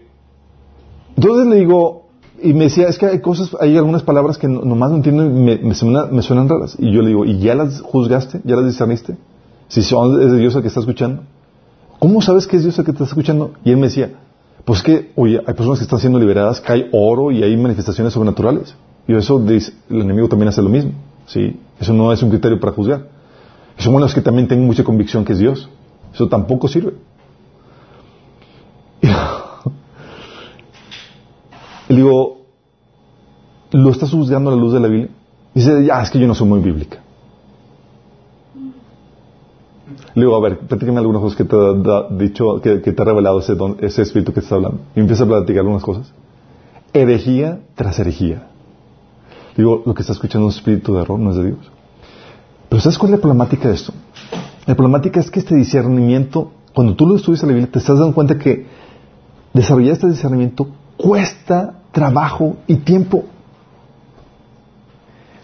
entonces 1.17 1.47
le 1.47 1.57
digo, 1.57 2.10
y 2.43 2.55
me 2.55 2.65
decía, 2.65 2.89
es 2.89 2.99
que 2.99 3.07
hay 3.07 3.21
cosas, 3.21 3.57
hay 3.61 3.77
algunas 3.77 4.03
palabras 4.03 4.39
que 4.39 4.49
nomás 4.49 4.91
no 4.91 4.97
entiendo 4.97 5.25
y 5.25 5.29
me, 5.29 5.75
suenan, 5.75 6.49
raras. 6.49 6.77
Y 6.79 6.93
yo 6.93 7.03
le 7.03 7.09
digo, 7.09 7.25
¿y 7.25 7.39
ya 7.39 7.55
las 7.55 7.81
juzgaste? 7.81 8.41
¿Ya 8.45 8.57
las 8.57 8.67
discerniste? 8.67 9.17
Si 9.69 9.83
son, 9.83 10.21
es 10.23 10.37
Dios 10.37 10.55
el 10.55 10.63
que 10.63 10.69
está 10.69 10.81
escuchando. 10.81 11.23
¿Cómo 11.99 12.23
sabes 12.23 12.47
que 12.47 12.57
es 12.57 12.63
Dios 12.63 12.79
el 12.79 12.85
que 12.85 12.93
está 12.93 13.05
escuchando? 13.05 13.53
Y 13.65 13.71
él 13.71 13.77
me 13.77 13.87
decía, 13.87 14.13
pues 14.65 14.83
que, 14.83 15.13
oye, 15.17 15.41
hay 15.47 15.55
personas 15.55 15.79
que 15.79 15.85
están 15.85 15.99
siendo 15.99 16.19
liberadas, 16.19 16.63
hay 16.67 16.89
oro 16.93 17.31
y 17.31 17.43
hay 17.43 17.57
manifestaciones 17.57 18.13
sobrenaturales. 18.13 18.75
Y 19.07 19.15
eso 19.15 19.39
el 19.39 20.01
enemigo 20.01 20.29
también 20.29 20.49
hace 20.49 20.63
lo 20.63 20.69
mismo. 20.69 20.93
¿sí? 21.27 21.61
Eso 21.79 21.93
no 21.93 22.13
es 22.13 22.23
un 22.23 22.31
criterio 22.31 22.59
para 22.59 22.73
juzgar. 22.73 23.09
Y 23.79 23.83
son 23.83 23.93
buenos 23.93 24.15
que 24.15 24.21
también 24.21 24.49
tengo 24.49 24.65
mucha 24.65 24.85
convicción 24.85 25.25
que 25.25 25.33
es 25.33 25.39
Dios. 25.39 25.69
Eso 26.15 26.29
tampoco 26.29 26.69
sirve. 26.69 26.95
Y 31.91 31.97
digo, 31.97 32.43
¿lo 33.73 33.91
estás 33.91 34.13
juzgando 34.13 34.49
a 34.49 34.55
la 34.55 34.61
luz 34.61 34.73
de 34.73 34.79
la 34.79 34.87
Biblia? 34.87 35.11
Dice, 35.53 35.85
ya, 35.85 36.01
es 36.01 36.11
que 36.11 36.21
yo 36.21 36.29
no 36.29 36.37
soy 36.37 36.47
muy 36.47 36.61
bíblica. 36.61 36.99
Le 40.15 40.23
digo, 40.23 40.37
a 40.37 40.41
ver, 40.41 40.61
platícame 40.61 41.01
algunas 41.01 41.21
cosas 41.21 41.37
que 41.37 41.45
te 41.45 41.57
ha 41.57 42.17
dicho, 42.17 42.61
que, 42.61 42.79
te 42.79 43.03
ha 43.03 43.05
revelado 43.05 43.41
ese, 43.41 43.57
ese 43.81 44.03
espíritu 44.03 44.33
que 44.33 44.39
te 44.39 44.45
está 44.45 44.55
hablando. 44.55 44.83
Y 44.95 45.01
empieza 45.01 45.25
a 45.25 45.27
platicar 45.27 45.63
algunas 45.63 45.83
cosas. 45.83 46.13
Herejía 46.93 47.59
tras 47.75 47.99
herejía. 47.99 48.47
Digo, 49.57 49.83
lo 49.85 49.93
que 49.93 50.03
está 50.03 50.13
escuchando 50.13 50.49
es 50.49 50.55
un 50.55 50.59
espíritu 50.61 50.95
de 50.95 51.03
error, 51.03 51.19
no 51.19 51.31
es 51.31 51.37
de 51.39 51.47
Dios. 51.47 51.73
Pero 52.69 52.81
¿sabes 52.83 52.99
cuál 52.99 53.15
es 53.15 53.19
la 53.19 53.23
problemática 53.23 53.69
de 53.69 53.75
esto? 53.75 53.93
La 54.65 54.77
problemática 54.77 55.19
es 55.19 55.29
que 55.29 55.41
este 55.41 55.57
discernimiento, 55.57 56.53
cuando 56.73 56.95
tú 56.95 57.05
lo 57.05 57.17
estudias 57.17 57.43
en 57.43 57.49
la 57.49 57.55
Biblia, 57.55 57.73
te 57.73 57.81
estás 57.81 57.99
dando 57.99 58.15
cuenta 58.15 58.39
que 58.39 58.67
desarrollar 59.53 59.95
este 59.95 60.07
discernimiento 60.07 60.69
cuesta 60.97 61.80
trabajo 61.93 62.57
y 62.67 62.77
tiempo. 62.77 63.25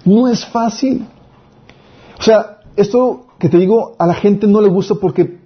No 0.05 0.29
es 0.29 0.47
fácil. 0.47 1.07
O 2.19 2.23
sea, 2.23 2.59
esto 2.77 3.27
que 3.39 3.49
te 3.49 3.59
digo 3.59 3.97
a 3.99 4.07
la 4.07 4.15
gente 4.15 4.47
no 4.47 4.61
le 4.61 4.69
gusta 4.69 4.95
porque 4.95 5.39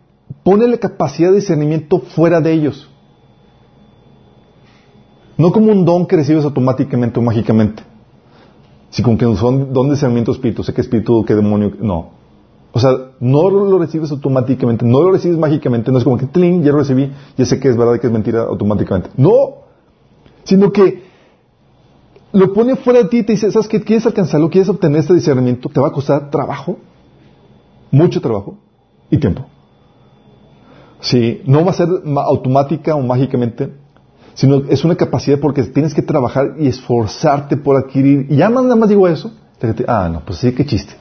pone 0.42 0.66
la 0.68 0.78
capacidad 0.78 1.30
de 1.30 1.36
discernimiento 1.36 2.00
fuera 2.00 2.40
de 2.40 2.52
ellos. 2.52 2.88
No 5.36 5.52
como 5.52 5.72
un 5.72 5.84
don 5.84 6.06
que 6.06 6.16
recibes 6.16 6.44
automáticamente 6.44 7.18
o 7.18 7.22
mágicamente. 7.22 7.82
Si 8.90 9.02
como 9.02 9.16
que 9.16 9.24
son 9.36 9.72
don 9.72 9.86
de 9.86 9.94
discernimiento 9.94 10.32
espíritu, 10.32 10.62
sé 10.62 10.74
qué 10.74 10.82
espíritu, 10.82 11.24
qué 11.24 11.34
demonio, 11.34 11.72
no. 11.80 12.10
O 12.72 12.78
sea, 12.78 12.90
no 13.18 13.50
lo 13.50 13.78
recibes 13.78 14.10
automáticamente, 14.10 14.84
no 14.84 15.00
lo 15.00 15.12
recibes 15.12 15.38
mágicamente, 15.38 15.90
no 15.90 15.98
es 15.98 16.04
como 16.04 16.18
que, 16.18 16.26
tling, 16.26 16.62
ya 16.62 16.72
lo 16.72 16.78
recibí, 16.78 17.10
ya 17.36 17.44
sé 17.44 17.58
que 17.58 17.68
es 17.68 17.76
verdad 17.76 17.94
y 17.94 17.98
que 18.00 18.06
es 18.06 18.12
mentira 18.12 18.42
automáticamente. 18.42 19.10
No, 19.16 19.69
sino 20.44 20.72
que 20.72 21.10
lo 22.32 22.52
pone 22.52 22.76
fuera 22.76 23.02
de 23.02 23.08
ti 23.08 23.18
y 23.18 23.22
te 23.24 23.32
dice, 23.32 23.50
¿sabes 23.50 23.68
qué? 23.68 23.80
¿Quieres 23.82 24.06
alcanzarlo? 24.06 24.50
¿Quieres 24.50 24.68
obtener 24.68 25.00
este 25.00 25.14
discernimiento? 25.14 25.68
Te 25.68 25.80
va 25.80 25.88
a 25.88 25.92
costar 25.92 26.30
trabajo, 26.30 26.78
mucho 27.90 28.20
trabajo 28.20 28.56
y 29.10 29.18
tiempo. 29.18 29.46
Sí, 31.00 31.42
no 31.46 31.64
va 31.64 31.70
a 31.70 31.74
ser 31.74 31.88
automática 32.16 32.94
o 32.94 33.00
mágicamente, 33.00 33.72
sino 34.34 34.56
es 34.68 34.84
una 34.84 34.96
capacidad 34.96 35.40
porque 35.40 35.64
tienes 35.64 35.94
que 35.94 36.02
trabajar 36.02 36.54
y 36.58 36.68
esforzarte 36.68 37.56
por 37.56 37.76
adquirir. 37.76 38.26
Y 38.28 38.36
ya 38.36 38.48
nada 38.48 38.76
más 38.76 38.88
digo 38.88 39.08
eso, 39.08 39.32
ah, 39.88 40.08
no, 40.12 40.20
pues 40.24 40.38
sí, 40.38 40.52
qué 40.52 40.64
chiste. 40.64 40.94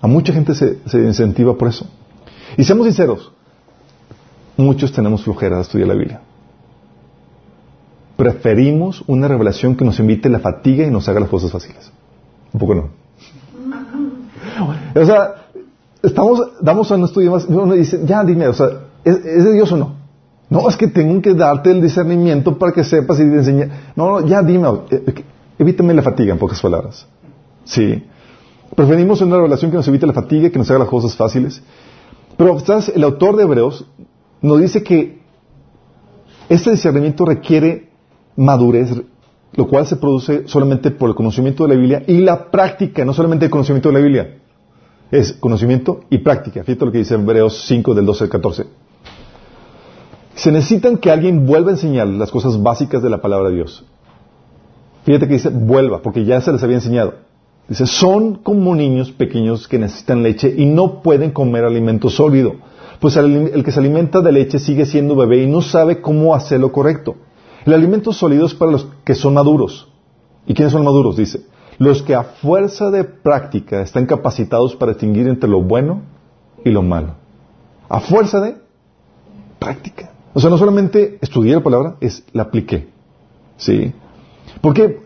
A 0.00 0.06
mucha 0.06 0.32
gente 0.32 0.54
se, 0.54 0.78
se 0.86 0.98
incentiva 0.98 1.56
por 1.56 1.68
eso. 1.68 1.86
Y 2.56 2.64
seamos 2.64 2.86
sinceros, 2.86 3.32
muchos 4.56 4.92
tenemos 4.92 5.24
flojera 5.24 5.56
de 5.56 5.62
estudiar 5.62 5.88
la 5.88 5.94
Biblia. 5.94 6.20
Preferimos 8.16 9.02
una 9.06 9.26
revelación 9.26 9.76
que 9.76 9.84
nos 9.84 9.98
invite 9.98 10.28
a 10.28 10.32
la 10.32 10.38
fatiga 10.38 10.86
y 10.86 10.90
nos 10.90 11.08
haga 11.08 11.20
las 11.20 11.28
cosas 11.28 11.50
fáciles. 11.50 11.90
Un 12.52 12.60
poco 12.60 12.74
no. 12.74 12.88
O 14.94 15.04
sea, 15.04 15.34
estamos, 16.02 16.40
damos 16.60 16.90
a 16.92 16.94
un 16.94 17.04
estudio 17.04 17.32
más, 17.32 17.46
uno 17.46 17.74
dice, 17.74 18.00
ya 18.04 18.22
dime, 18.22 18.46
o 18.46 18.54
sea, 18.54 18.68
¿es, 19.04 19.22
de 19.22 19.52
Dios 19.52 19.72
o 19.72 19.76
no? 19.76 19.96
No, 20.48 20.68
es 20.68 20.76
que 20.76 20.86
tengo 20.86 21.20
que 21.20 21.34
darte 21.34 21.70
el 21.70 21.82
discernimiento 21.82 22.56
para 22.58 22.72
que 22.72 22.84
sepas 22.84 23.18
y 23.18 23.22
te 23.22 23.34
enseñe. 23.34 23.68
No, 23.96 24.20
no, 24.20 24.26
ya 24.26 24.42
dime, 24.42 24.68
eh, 24.90 25.24
evítame 25.58 25.94
la 25.94 26.02
fatiga, 26.02 26.32
en 26.32 26.38
pocas 26.38 26.60
palabras. 26.60 27.06
Sí. 27.64 28.04
Preferimos 28.76 29.20
una 29.22 29.36
revelación 29.36 29.70
que 29.70 29.76
nos 29.76 29.88
evite 29.88 30.06
la 30.06 30.12
fatiga, 30.12 30.50
que 30.50 30.58
nos 30.58 30.70
haga 30.70 30.80
las 30.80 30.88
cosas 30.88 31.16
fáciles. 31.16 31.62
Pero, 32.36 32.60
¿sabes? 32.60 32.92
El 32.94 33.02
autor 33.04 33.36
de 33.36 33.44
Hebreos 33.44 33.86
nos 34.42 34.60
dice 34.60 34.82
que 34.82 35.18
este 36.48 36.70
discernimiento 36.70 37.24
requiere 37.24 37.90
madurez, 38.36 38.90
lo 39.52 39.68
cual 39.68 39.86
se 39.86 39.96
produce 39.96 40.46
solamente 40.46 40.90
por 40.90 41.08
el 41.08 41.14
conocimiento 41.14 41.64
de 41.64 41.74
la 41.74 41.80
Biblia 41.80 42.02
y 42.06 42.18
la 42.18 42.50
práctica, 42.50 43.04
no 43.04 43.12
solamente 43.12 43.46
el 43.46 43.50
conocimiento 43.50 43.88
de 43.88 43.94
la 43.94 44.00
Biblia, 44.00 44.38
es 45.10 45.32
conocimiento 45.34 46.00
y 46.10 46.18
práctica. 46.18 46.64
Fíjate 46.64 46.84
lo 46.84 46.92
que 46.92 46.98
dice 46.98 47.14
Hebreos 47.14 47.64
5 47.66 47.94
del 47.94 48.06
12 48.06 48.24
al 48.24 48.30
14. 48.30 48.66
Se 50.34 50.50
necesitan 50.50 50.98
que 50.98 51.10
alguien 51.10 51.46
vuelva 51.46 51.70
a 51.70 51.74
enseñar 51.74 52.08
las 52.08 52.30
cosas 52.30 52.60
básicas 52.60 53.02
de 53.02 53.10
la 53.10 53.20
palabra 53.20 53.50
de 53.50 53.56
Dios. 53.56 53.84
Fíjate 55.04 55.28
que 55.28 55.34
dice 55.34 55.50
vuelva, 55.50 56.02
porque 56.02 56.24
ya 56.24 56.40
se 56.40 56.52
les 56.52 56.62
había 56.62 56.76
enseñado. 56.76 57.14
Dice, 57.68 57.86
son 57.86 58.36
como 58.36 58.74
niños 58.74 59.12
pequeños 59.12 59.68
que 59.68 59.78
necesitan 59.78 60.22
leche 60.22 60.52
y 60.54 60.66
no 60.66 61.02
pueden 61.02 61.30
comer 61.30 61.64
alimento 61.64 62.10
sólido. 62.10 62.56
Pues 63.00 63.16
el, 63.16 63.62
que 63.64 63.70
se 63.70 63.80
alimenta 63.80 64.20
de 64.20 64.32
leche 64.32 64.58
sigue 64.58 64.86
siendo 64.86 65.16
bebé 65.16 65.42
y 65.42 65.46
no 65.46 65.62
sabe 65.62 66.00
cómo 66.00 66.34
hacer 66.34 66.60
lo 66.60 66.72
correcto. 66.72 67.16
El 67.64 67.72
alimento 67.72 68.12
sólido 68.12 68.46
es 68.46 68.54
para 68.54 68.72
los 68.72 68.86
que 69.04 69.14
son 69.14 69.34
maduros. 69.34 69.88
¿Y 70.46 70.54
quiénes 70.54 70.72
son 70.72 70.84
maduros? 70.84 71.16
Dice, 71.16 71.46
los 71.78 72.02
que 72.02 72.14
a 72.14 72.22
fuerza 72.22 72.90
de 72.90 73.04
práctica 73.04 73.80
están 73.80 74.06
capacitados 74.06 74.76
para 74.76 74.92
distinguir 74.92 75.28
entre 75.28 75.48
lo 75.48 75.62
bueno 75.62 76.02
y 76.64 76.70
lo 76.70 76.82
malo. 76.82 77.14
A 77.88 78.00
fuerza 78.00 78.40
de 78.40 78.56
práctica. 79.58 80.10
O 80.34 80.40
sea, 80.40 80.50
no 80.50 80.58
solamente 80.58 81.18
estudié 81.20 81.54
la 81.54 81.62
palabra, 81.62 81.96
es 82.00 82.24
la 82.32 82.44
apliqué. 82.44 82.88
¿Sí? 83.56 83.92
Porque 84.60 85.00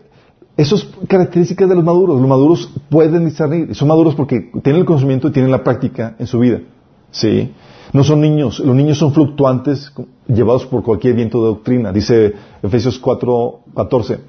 eso 0.57 0.75
es 0.75 0.89
características 1.07 1.69
de 1.69 1.75
los 1.75 1.83
maduros. 1.83 2.19
Los 2.19 2.27
maduros 2.27 2.73
pueden 2.89 3.25
discernir. 3.25 3.73
Son 3.75 3.87
maduros 3.87 4.15
porque 4.15 4.51
tienen 4.63 4.81
el 4.81 4.85
conocimiento 4.85 5.27
y 5.27 5.31
tienen 5.31 5.51
la 5.51 5.63
práctica 5.63 6.15
en 6.19 6.27
su 6.27 6.39
vida. 6.39 6.61
¿Sí? 7.11 7.53
No 7.91 8.03
son 8.03 8.21
niños. 8.21 8.59
Los 8.59 8.75
niños 8.75 8.97
son 8.97 9.13
fluctuantes 9.13 9.91
llevados 10.27 10.65
por 10.65 10.83
cualquier 10.83 11.15
viento 11.15 11.39
de 11.41 11.47
doctrina. 11.47 11.91
Dice 11.91 12.33
Efesios 12.61 12.99
4, 12.99 13.59
14. 13.75 14.19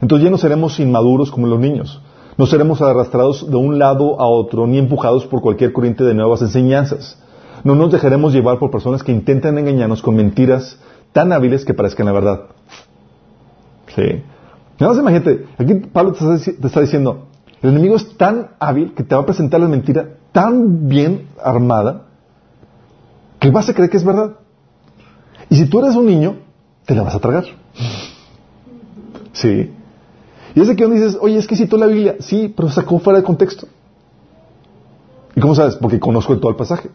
Entonces 0.00 0.24
ya 0.24 0.30
no 0.30 0.38
seremos 0.38 0.80
inmaduros 0.80 1.30
como 1.30 1.46
los 1.46 1.60
niños. 1.60 2.00
No 2.38 2.46
seremos 2.46 2.80
arrastrados 2.80 3.48
de 3.48 3.56
un 3.56 3.78
lado 3.78 4.18
a 4.20 4.26
otro 4.26 4.66
ni 4.66 4.78
empujados 4.78 5.26
por 5.26 5.42
cualquier 5.42 5.72
corriente 5.72 6.04
de 6.04 6.14
nuevas 6.14 6.40
enseñanzas. 6.40 7.18
No 7.62 7.74
nos 7.74 7.92
dejaremos 7.92 8.32
llevar 8.32 8.58
por 8.58 8.70
personas 8.70 9.02
que 9.02 9.12
intentan 9.12 9.58
engañarnos 9.58 10.02
con 10.02 10.16
mentiras 10.16 10.78
tan 11.12 11.32
hábiles 11.32 11.64
que 11.64 11.74
parezcan 11.74 12.06
la 12.06 12.12
verdad. 12.12 12.40
Sí. 13.94 14.22
Nada 14.80 14.94
más 14.94 14.98
imagínate, 14.98 15.46
aquí 15.58 15.74
Pablo 15.92 16.12
te 16.12 16.50
está, 16.66 16.80
diciendo, 16.80 17.26
el 17.60 17.70
enemigo 17.70 17.94
es 17.94 18.16
tan 18.16 18.52
hábil 18.58 18.94
que 18.94 19.04
te 19.04 19.14
va 19.14 19.20
a 19.20 19.26
presentar 19.26 19.60
la 19.60 19.68
mentira 19.68 20.08
tan 20.32 20.88
bien 20.88 21.28
armada 21.44 22.06
que 23.42 23.50
vas 23.50 23.68
a 23.68 23.74
creer 23.74 23.90
que 23.90 23.96
es 23.96 24.04
verdad. 24.04 24.36
Y 25.50 25.56
si 25.56 25.66
tú 25.66 25.80
eres 25.80 25.96
un 25.96 26.06
niño, 26.06 26.36
te 26.86 26.94
la 26.94 27.02
vas 27.02 27.16
a 27.16 27.18
tragar. 27.18 27.44
Sí. 29.32 29.68
Y 30.54 30.60
es 30.60 30.68
de 30.68 30.76
que 30.76 30.86
dices, 30.86 31.18
oye, 31.20 31.38
es 31.38 31.48
que 31.48 31.56
citó 31.56 31.76
la 31.76 31.86
Biblia. 31.86 32.16
Sí, 32.20 32.54
pero 32.56 32.70
sacó 32.70 33.00
fuera 33.00 33.18
de 33.18 33.24
contexto. 33.24 33.66
¿Y 35.34 35.40
cómo 35.40 35.56
sabes? 35.56 35.74
Porque 35.74 35.98
conozco 35.98 36.38
todo 36.38 36.50
el 36.50 36.56
pasaje. 36.56 36.90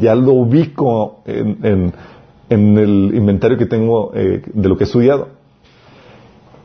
ya 0.00 0.14
lo 0.14 0.32
ubico 0.32 1.18
en, 1.26 1.92
el 2.48 3.12
inventario 3.14 3.58
que 3.58 3.66
tengo 3.66 4.12
eh, 4.14 4.42
de 4.50 4.68
lo 4.68 4.78
que 4.78 4.84
he 4.84 4.86
estudiado. 4.86 5.28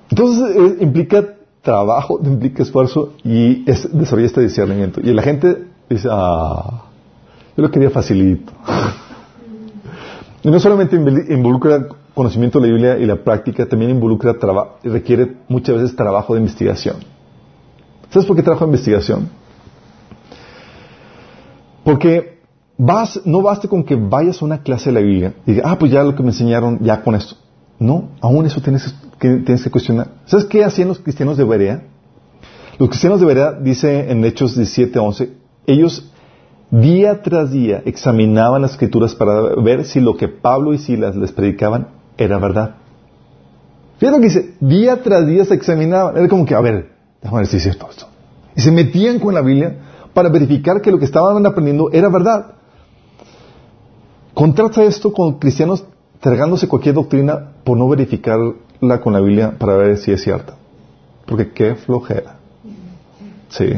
Entonces 0.09 0.55
eh, 0.55 0.77
implica 0.79 1.35
trabajo, 1.61 2.21
implica 2.23 2.63
esfuerzo 2.63 3.11
y 3.25 3.69
es, 3.69 3.89
desarrolla 3.91 4.27
este 4.27 4.39
discernimiento. 4.39 5.01
Y 5.03 5.11
la 5.11 5.21
gente 5.21 5.65
dice, 5.89 6.07
ah, 6.09 6.85
yo 7.55 7.63
lo 7.63 7.71
quería 7.71 7.89
facilito. 7.89 8.51
y 10.43 10.49
no 10.49 10.59
solamente 10.59 10.95
involucra 10.95 11.87
conocimiento 12.13 12.59
de 12.59 12.67
la 12.67 12.73
Biblia 12.73 12.97
y 12.97 13.05
la 13.05 13.17
práctica, 13.17 13.65
también 13.65 13.91
involucra 13.91 14.33
trabajo, 14.33 14.77
requiere 14.83 15.37
muchas 15.47 15.75
veces 15.75 15.95
trabajo 15.95 16.33
de 16.33 16.39
investigación. 16.39 16.97
¿Sabes 18.09 18.25
por 18.25 18.35
qué 18.35 18.43
trabajo 18.43 18.65
de 18.65 18.69
investigación? 18.69 19.29
Porque 21.83 22.39
vas, 22.77 23.21
no 23.25 23.41
basta 23.41 23.67
con 23.67 23.83
que 23.83 23.95
vayas 23.95 24.41
a 24.41 24.45
una 24.45 24.63
clase 24.63 24.89
de 24.89 24.93
la 24.93 25.01
Biblia 25.01 25.33
y 25.45 25.51
digas, 25.51 25.65
ah, 25.67 25.77
pues 25.77 25.91
ya 25.91 26.03
lo 26.03 26.15
que 26.15 26.23
me 26.23 26.29
enseñaron, 26.29 26.79
ya 26.81 27.01
con 27.03 27.15
esto. 27.15 27.35
No, 27.77 28.11
aún 28.21 28.45
eso 28.45 28.61
tienes 28.61 28.95
que, 29.19 29.29
tienes 29.37 29.63
que 29.63 29.69
cuestionar. 29.69 30.07
¿Sabes 30.25 30.45
qué 30.45 30.63
hacían 30.63 30.87
los 30.87 30.99
cristianos 30.99 31.35
de 31.37 31.43
Berea? 31.43 31.83
Los 32.79 32.89
cristianos 32.89 33.19
de 33.19 33.25
Berea, 33.25 33.51
dice 33.51 34.09
en 34.09 34.23
Hechos 34.23 34.55
17, 34.55 34.97
11, 34.97 35.33
ellos 35.67 36.11
día 36.81 37.21
tras 37.21 37.51
día 37.51 37.81
examinaban 37.85 38.61
las 38.61 38.71
escrituras 38.71 39.15
para 39.15 39.55
ver 39.55 39.85
si 39.85 39.99
lo 39.99 40.17
que 40.17 40.27
Pablo 40.27 40.73
y 40.73 40.77
Silas 40.77 41.15
les 41.15 41.31
predicaban 41.31 41.89
era 42.17 42.37
verdad. 42.39 42.75
Fíjate 43.97 44.17
lo 44.17 44.21
que 44.21 44.27
dice, 44.27 44.53
día 44.59 45.01
tras 45.01 45.25
día 45.25 45.45
se 45.45 45.53
examinaban. 45.53 46.17
Era 46.17 46.27
como 46.27 46.45
que, 46.45 46.53
a 46.53 46.61
ver, 46.61 46.91
déjame 47.21 47.41
ver 47.41 47.47
si 47.47 47.57
es 47.57 47.63
cierto 47.63 47.87
esto. 47.89 48.07
Y 48.55 48.61
se 48.61 48.71
metían 48.71 49.19
con 49.19 49.33
la 49.33 49.41
Biblia 49.41 49.77
para 50.13 50.29
verificar 50.29 50.81
que 50.81 50.91
lo 50.91 50.99
que 50.99 51.05
estaban 51.05 51.45
aprendiendo 51.45 51.89
era 51.91 52.09
verdad. 52.09 52.53
Contrasta 54.33 54.83
esto 54.83 55.13
con 55.13 55.39
cristianos 55.39 55.85
tragándose 56.19 56.67
cualquier 56.67 56.95
doctrina 56.95 57.51
por 57.63 57.77
no 57.77 57.87
verificarla 57.87 59.01
con 59.01 59.13
la 59.13 59.21
Biblia 59.21 59.55
para 59.57 59.77
ver 59.77 59.97
si 59.97 60.11
es 60.11 60.21
cierta. 60.21 60.55
Porque 61.25 61.51
qué 61.51 61.75
flojera. 61.75 62.37
¿Sí? 63.49 63.73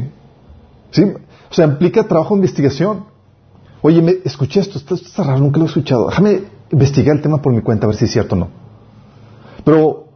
¿Sí? 0.92 1.04
O 1.50 1.54
sea, 1.54 1.66
implica 1.66 2.04
trabajo 2.04 2.36
de 2.36 2.40
investigación. 2.40 3.06
Oye, 3.82 4.02
me, 4.02 4.16
escuché 4.26 4.60
esto, 4.60 4.78
esto 4.78 4.96
está 4.96 5.24
raro, 5.24 5.40
nunca 5.40 5.60
lo 5.60 5.66
he 5.66 5.68
escuchado. 5.68 6.08
Déjame 6.08 6.44
investigar 6.72 7.16
el 7.16 7.22
tema 7.22 7.42
por 7.42 7.54
mi 7.54 7.62
cuenta, 7.62 7.86
a 7.86 7.88
ver 7.88 7.96
si 7.96 8.06
es 8.06 8.12
cierto 8.12 8.36
o 8.36 8.40
no. 8.40 8.48
Pero 9.64 10.08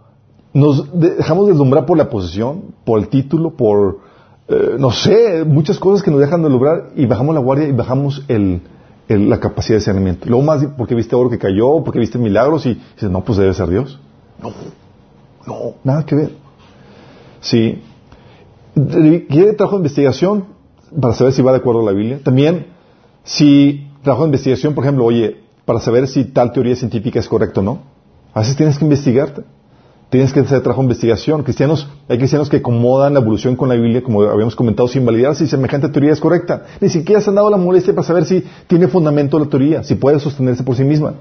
nos 0.53 0.99
dejamos 0.99 1.47
deslumbrar 1.47 1.85
por 1.85 1.97
la 1.97 2.09
posición, 2.09 2.73
por 2.83 2.99
el 2.99 3.07
título, 3.07 3.51
por 3.51 3.99
eh, 4.51 4.75
no 4.77 4.91
sé, 4.91 5.45
muchas 5.45 5.79
cosas 5.79 6.03
que 6.03 6.11
nos 6.11 6.19
dejan 6.19 6.43
de 6.43 6.49
lograr 6.49 6.89
y 6.95 7.05
bajamos 7.05 7.33
la 7.33 7.39
guardia 7.39 7.69
y 7.69 7.71
bajamos 7.71 8.25
el, 8.27 8.61
la 9.07 9.39
capacidad 9.39 9.75
de 9.75 9.79
discernimiento. 9.79 10.27
Luego 10.27 10.43
más 10.43 10.65
porque 10.77 10.93
viste 10.93 11.15
oro 11.15 11.29
que 11.29 11.37
cayó, 11.37 11.81
porque 11.85 11.99
viste 11.99 12.17
milagros 12.17 12.65
y 12.65 12.73
dices, 12.95 13.09
no, 13.09 13.23
pues 13.23 13.37
debe 13.37 13.53
ser 13.53 13.69
Dios. 13.69 13.97
No, 14.43 14.51
no, 15.47 15.75
nada 15.85 16.05
que 16.05 16.15
ver. 16.15 16.31
Sí. 17.39 17.81
¿Quiere 18.73 19.53
trabajo 19.53 19.77
de 19.77 19.83
investigación 19.83 20.45
para 20.99 21.13
saber 21.13 21.33
si 21.33 21.41
va 21.41 21.51
de 21.51 21.57
acuerdo 21.57 21.81
a 21.81 21.85
la 21.85 21.91
Biblia? 21.91 22.19
También, 22.23 22.67
si 23.23 23.87
trabajo 24.03 24.23
de 24.23 24.29
investigación, 24.29 24.73
por 24.73 24.83
ejemplo, 24.83 25.05
oye, 25.05 25.37
para 25.65 25.79
saber 25.79 26.07
si 26.07 26.25
tal 26.25 26.51
teoría 26.51 26.75
científica 26.75 27.19
es 27.19 27.27
correcta 27.27 27.61
o 27.61 27.63
no, 27.63 27.79
a 28.33 28.39
veces 28.39 28.55
tienes 28.55 28.77
que 28.77 28.85
investigarte. 28.85 29.43
Tienes 30.09 30.33
que 30.33 30.41
hacer 30.41 30.59
trabajo 30.59 30.81
de 30.81 30.87
investigación. 30.87 31.41
Cristianos, 31.43 31.87
hay 32.09 32.17
cristianos 32.17 32.49
que 32.49 32.57
acomodan 32.57 33.13
la 33.13 33.21
evolución 33.21 33.55
con 33.55 33.69
la 33.69 33.75
Biblia, 33.75 34.03
como 34.03 34.23
habíamos 34.23 34.57
comentado, 34.57 34.89
sin 34.89 35.05
validar 35.05 35.35
si 35.35 35.47
semejante 35.47 35.87
teoría 35.87 36.11
es 36.11 36.19
correcta. 36.19 36.65
Ni 36.81 36.89
siquiera 36.89 37.21
se 37.21 37.29
han 37.29 37.35
dado 37.35 37.49
la 37.49 37.55
molestia 37.55 37.95
para 37.95 38.05
saber 38.05 38.25
si 38.25 38.43
tiene 38.67 38.89
fundamento 38.89 39.39
la 39.39 39.45
teoría, 39.45 39.83
si 39.83 39.95
puede 39.95 40.19
sostenerse 40.19 40.63
por 40.63 40.75
sí 40.75 40.83
misma. 40.83 41.13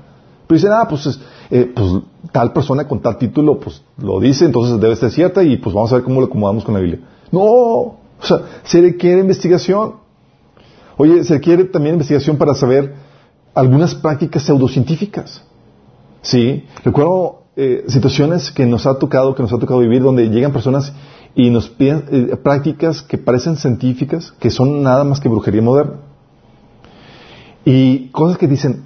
Pero 0.48 0.56
dicen, 0.56 0.72
ah, 0.72 0.88
pues, 0.90 1.20
eh, 1.52 1.70
pues 1.72 2.02
tal 2.32 2.52
persona 2.52 2.88
con 2.88 2.98
tal 2.98 3.16
título, 3.16 3.60
pues 3.60 3.80
lo 3.96 4.18
dice, 4.18 4.46
entonces 4.46 4.80
debe 4.80 4.96
ser 4.96 5.12
cierta 5.12 5.44
y 5.44 5.56
pues 5.58 5.72
vamos 5.72 5.92
a 5.92 5.94
ver 5.94 6.02
cómo 6.02 6.20
lo 6.20 6.26
acomodamos 6.26 6.64
con 6.64 6.74
la 6.74 6.80
Biblia. 6.80 6.98
No, 7.30 7.99
o 8.20 8.24
sea, 8.24 8.38
se 8.64 8.80
requiere 8.80 9.20
investigación. 9.20 9.94
Oye, 10.96 11.24
se 11.24 11.34
requiere 11.34 11.64
también 11.64 11.94
investigación 11.94 12.36
para 12.36 12.54
saber 12.54 12.94
algunas 13.54 13.94
prácticas 13.94 14.42
pseudocientíficas. 14.42 15.42
Sí, 16.22 16.64
recuerdo 16.84 17.44
eh, 17.56 17.84
situaciones 17.88 18.50
que 18.50 18.66
nos 18.66 18.86
ha 18.86 18.98
tocado, 18.98 19.34
que 19.34 19.42
nos 19.42 19.52
ha 19.52 19.58
tocado 19.58 19.80
vivir, 19.80 20.02
donde 20.02 20.28
llegan 20.28 20.52
personas 20.52 20.92
y 21.34 21.50
nos 21.50 21.68
piden 21.68 22.04
eh, 22.10 22.36
prácticas 22.36 23.02
que 23.02 23.18
parecen 23.18 23.56
científicas, 23.56 24.32
que 24.38 24.50
son 24.50 24.82
nada 24.82 25.04
más 25.04 25.20
que 25.20 25.28
brujería 25.28 25.62
moderna. 25.62 25.94
Y 27.64 28.08
cosas 28.08 28.38
que 28.38 28.46
dicen, 28.46 28.84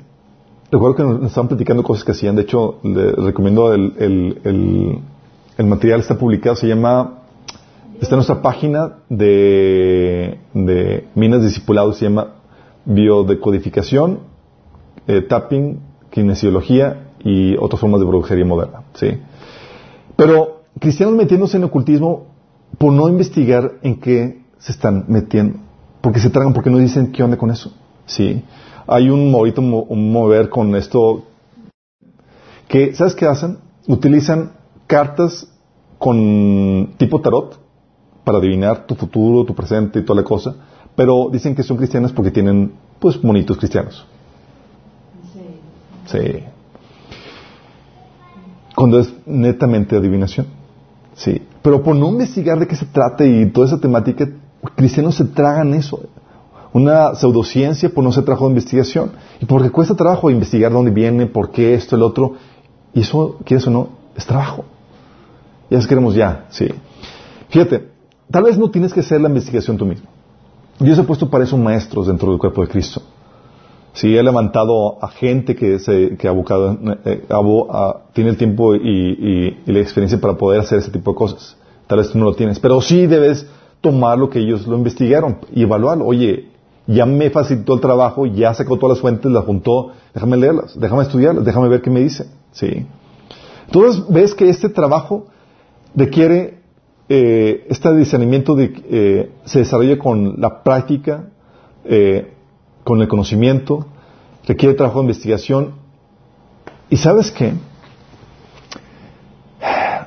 recuerdo 0.70 0.97
que 0.97 1.03
nos, 1.05 1.22
estaban 1.24 1.49
platicando 1.49 1.82
cosas 1.82 2.05
que 2.05 2.12
hacían, 2.12 2.37
de 2.37 2.43
hecho, 2.43 2.80
le 2.82 3.12
recomiendo 3.12 3.72
el, 3.72 3.95
el, 3.99 5.01
el, 5.57 5.66
material, 5.66 6.01
está 6.01 6.18
publicado, 6.18 6.57
se 6.57 6.66
llama, 6.66 7.24
está 8.01 8.15
en 8.15 8.19
nuestra 8.19 8.43
página 8.43 8.99
de, 9.09 10.39
Minas 11.15 11.43
Discipulados, 11.43 11.99
se 11.99 12.07
llama 12.07 12.35
Biodecodificación, 12.85 14.21
eh, 15.07 15.23
Tapping, 15.23 15.81
Kinesiología 16.11 17.13
y 17.21 17.57
otras 17.57 17.81
formas 17.81 18.01
de 18.01 18.07
brujería 18.07 18.45
moderna. 18.45 18.83
¿sí? 18.95 19.19
Pero 20.17 20.63
cristianos 20.79 21.15
metiéndose 21.15 21.57
en 21.57 21.65
ocultismo 21.65 22.27
por 22.79 22.93
no 22.93 23.09
investigar 23.09 23.75
en 23.83 24.01
qué 24.01 24.43
se 24.59 24.73
están 24.73 25.05
metiendo. 25.09 25.59
Porque 26.01 26.21
se 26.21 26.31
tragan, 26.31 26.53
porque 26.53 26.71
no 26.71 26.79
dicen 26.79 27.13
qué 27.13 27.23
onda 27.23 27.37
con 27.37 27.51
eso. 27.51 27.73
¿sí? 28.07 28.45
Hay 28.87 29.09
un, 29.09 29.35
un 29.35 30.13
mover 30.13 30.51
con 30.51 30.77
esto 30.77 31.25
que, 32.69 32.95
¿sabes 32.95 33.15
qué 33.15 33.27
hacen? 33.27 33.59
Utilizan 33.87 34.53
cartas 34.87 35.49
con 35.99 36.95
tipo 36.99 37.21
tarot 37.21 37.64
para 38.25 38.39
adivinar 38.39 38.87
tu 38.87 38.95
futuro, 38.95 39.45
tu 39.45 39.55
presente 39.55 40.01
y 40.01 40.03
toda 40.03 40.20
la 40.20 40.25
cosa, 40.25 40.55
pero 40.97 41.29
dicen 41.31 41.55
que 41.55 41.62
son 41.62 41.77
cristianos 41.77 42.12
porque 42.12 42.31
tienen, 42.31 42.72
pues, 42.99 43.22
monitos 43.22 43.59
cristianos. 43.59 44.07
Sí. 45.33 46.18
Sí 46.18 46.45
cuando 48.75 48.99
es 48.99 49.12
netamente 49.25 49.97
adivinación. 49.97 50.47
Sí. 51.14 51.43
Pero 51.62 51.83
por 51.83 51.95
no 51.95 52.09
investigar 52.09 52.59
de 52.59 52.66
qué 52.66 52.77
se 52.77 52.87
trata 52.87 53.25
y 53.25 53.47
toda 53.47 53.66
esa 53.66 53.81
temática, 53.81 54.29
cristianos 54.75 55.14
se 55.14 55.25
tragan 55.25 55.75
eso. 55.75 56.01
Una 56.72 57.14
pseudociencia 57.14 57.89
por 57.89 58.03
no 58.03 58.11
ser 58.11 58.25
trabajo 58.25 58.47
de 58.47 58.51
investigación. 58.51 59.12
Y 59.41 59.47
porque 59.47 59.70
cuesta 59.70 59.95
trabajo 59.95 60.29
investigar 60.29 60.72
dónde 60.72 60.91
viene, 60.91 61.27
por 61.27 61.51
qué 61.51 61.75
esto, 61.75 61.95
el 61.95 62.03
otro. 62.03 62.35
Y 62.93 63.03
eso, 63.03 63.39
¿quieres 63.45 63.66
o 63.68 63.70
no? 63.70 63.89
Es 64.16 64.27
trabajo. 64.27 64.64
Ya 65.70 65.81
queremos 65.87 66.14
ya, 66.14 66.47
sí. 66.51 66.68
Fíjate, 67.49 67.91
tal 68.31 68.45
vez 68.45 68.59
no 68.59 68.70
tienes 68.70 68.93
que 68.93 69.01
hacer 69.01 69.20
la 69.20 69.29
investigación 69.29 69.77
tú 69.77 69.87
mismo. 69.87 70.09
Dios 70.79 70.99
ha 70.99 71.05
puesto 71.05 71.31
para 71.31 71.45
eso 71.45 71.57
maestros 71.57 72.07
dentro 72.07 72.31
del 72.31 72.39
cuerpo 72.39 72.62
de 72.62 72.68
Cristo. 72.68 73.01
Sí, 73.95 74.16
he 74.16 74.22
levantado 74.25 74.99
a 75.01 75.09
gente 75.09 75.55
que, 75.55 75.79
se, 75.79 76.16
que 76.16 76.27
ha 76.27 76.33
buscado, 76.33 76.77
eh, 77.05 77.22
tiene 78.12 78.31
el 78.31 78.37
tiempo 78.37 78.75
y, 78.75 79.57
la 79.66 79.79
experiencia 79.79 80.20
para 80.20 80.35
poder 80.35 80.61
hacer 80.61 80.79
ese 80.79 80.91
tipo 80.91 81.12
de 81.12 81.16
cosas. 81.16 81.57
Tal 81.87 81.99
vez 81.99 82.11
tú 82.11 82.18
no 82.18 82.25
lo 82.25 82.35
tienes, 82.35 82.59
pero 82.59 82.81
sí 82.81 83.07
debes 83.07 83.47
tomar 83.81 84.18
lo 84.18 84.31
que 84.31 84.41
ellos 84.41 84.66
lo 84.66 84.77
investigaron 84.77 85.39
y 85.53 85.62
evaluarlo. 85.62 86.07
Oye, 86.07 86.49
ya 86.89 87.07
me 87.07 87.31
facilitó 87.31 87.75
el 87.75 87.81
trabajo, 87.81 88.27
ya 88.27 88.53
sacó 88.53 88.79
todas 88.79 88.97
las 88.97 89.01
fuentes, 89.01 89.31
las 89.31 89.45
juntó, 89.45 89.93
déjame 90.12 90.39
leerlas, 90.39 90.79
déjame 90.79 91.03
estudiarlas, 91.03 91.45
déjame 91.45 91.68
ver 91.68 91.81
qué 91.81 91.91
me 91.91 92.01
dice. 92.01 92.27
Sí. 92.51 92.87
Entonces 93.66 94.05
ves 94.09 94.35
que 94.35 94.49
este 94.49 94.68
trabajo 94.70 95.27
requiere, 95.95 96.62
eh, 97.09 97.67
este 97.69 97.95
discernimiento 97.95 98.55
de, 98.55 98.73
eh, 98.91 99.31
se 99.45 99.59
desarrolla 99.61 99.99
con 99.99 100.41
la 100.41 100.63
práctica, 100.63 101.29
eh, 101.85 102.33
con 102.83 103.03
el 103.03 103.09
conocimiento, 103.09 103.87
requiere 104.47 104.75
trabajo 104.75 105.01
de 105.01 105.05
investigación. 105.05 105.75
¿Y 106.89 106.97
sabes 106.97 107.31
qué? 107.31 107.53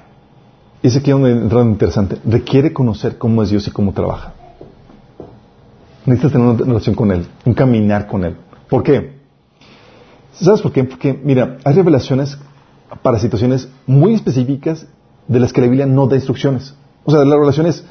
Y 0.84 0.88
ese 0.88 1.00
aquí 1.00 1.10
es 1.10 1.16
un 1.16 1.72
interesante. 1.72 2.18
Requiere 2.24 2.72
conocer 2.72 3.18
cómo 3.18 3.41
es 3.41 3.50
Dios 3.50 3.68
y 3.68 3.72
cómo 3.72 3.93
trabaja. 3.93 4.34
Necesitas 6.06 6.32
tener 6.32 6.48
una 6.48 6.64
relación 6.64 6.95
con 6.95 7.12
Él, 7.12 7.26
un 7.45 7.54
caminar 7.54 8.08
con 8.08 8.24
Él. 8.24 8.38
¿Por 8.70 8.84
qué? 8.84 9.18
¿Sabes 10.34 10.62
por 10.62 10.72
qué? 10.72 10.84
Porque, 10.84 11.14
mira, 11.14 11.58
hay 11.64 11.74
revelaciones 11.74 12.38
para 13.02 13.20
situaciones 13.20 13.68
muy 13.86 14.14
específicas 14.14 14.86
de 15.28 15.39
las 15.39 15.52
que 15.52 15.62
la 15.62 15.68
Biblia 15.68 15.86
no 15.86 16.08
da 16.08 16.16
instrucciones. 16.16 16.76
O 17.08 17.12
sea, 17.12 17.24
la 17.24 17.36
revelación 17.36 17.68
es 17.68 17.86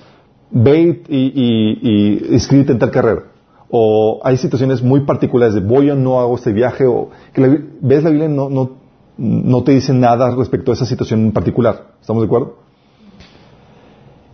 ve 0.50 1.02
y, 1.08 1.16
y, 1.16 1.78
y 1.82 2.34
inscríbete 2.34 2.72
en 2.72 2.78
tal 2.78 2.90
carrera. 2.90 3.22
O 3.70 4.20
hay 4.22 4.36
situaciones 4.36 4.82
muy 4.82 5.00
particulares 5.00 5.54
de 5.54 5.60
voy 5.60 5.90
o 5.90 5.96
no 5.96 6.20
hago 6.20 6.36
este 6.36 6.52
viaje, 6.52 6.86
o 6.86 7.08
que 7.32 7.64
ves 7.80 8.04
la 8.04 8.10
Biblia 8.10 8.28
no, 8.28 8.50
no, 8.50 8.72
no 9.16 9.64
te 9.64 9.72
dice 9.72 9.94
nada 9.94 10.30
respecto 10.36 10.70
a 10.70 10.74
esa 10.74 10.84
situación 10.84 11.20
en 11.24 11.32
particular. 11.32 11.94
¿Estamos 11.98 12.22
de 12.22 12.26
acuerdo? 12.26 12.58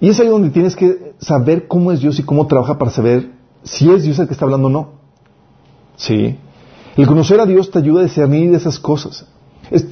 Y 0.01 0.09
es 0.09 0.18
ahí 0.18 0.26
donde 0.26 0.51
tienes 0.51 0.74
que 0.74 1.14
saber 1.18 1.68
cómo 1.68 1.93
es 1.93 2.01
Dios 2.01 2.18
y 2.18 2.24
cómo 2.24 2.49
trabaja 2.49 2.76
para 2.76 2.91
saber 2.91 3.30
si 3.62 3.89
es 3.89 4.03
Dios 4.03 4.18
el 4.18 4.26
que 4.26 4.33
está 4.33 4.47
hablando 4.47 4.66
o 4.66 4.70
no. 4.70 4.89
¿Sí? 5.95 6.37
El 6.97 7.07
conocer 7.07 7.39
a 7.39 7.47
Dios 7.47 7.70
te 7.70 7.78
ayuda 7.78 8.01
a 8.01 8.05
discernir 8.05 8.53
esas 8.53 8.80
cosas. 8.80 9.28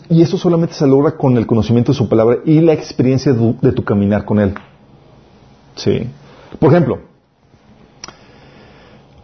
y 0.09 0.20
eso 0.20 0.36
solamente 0.36 0.74
se 0.74 0.88
logra 0.88 1.16
con 1.16 1.38
el 1.38 1.47
conocimiento 1.47 1.93
de 1.93 1.99
su 1.99 2.09
palabra 2.09 2.38
y 2.45 2.61
la 2.61 2.72
experiencia 2.72 3.32
de, 3.32 3.55
de 3.62 3.70
tu 3.70 3.84
caminar 3.84 4.24
con 4.24 4.41
Él. 4.41 4.55
¿Sí? 5.83 6.07
Por 6.59 6.70
ejemplo, 6.70 6.99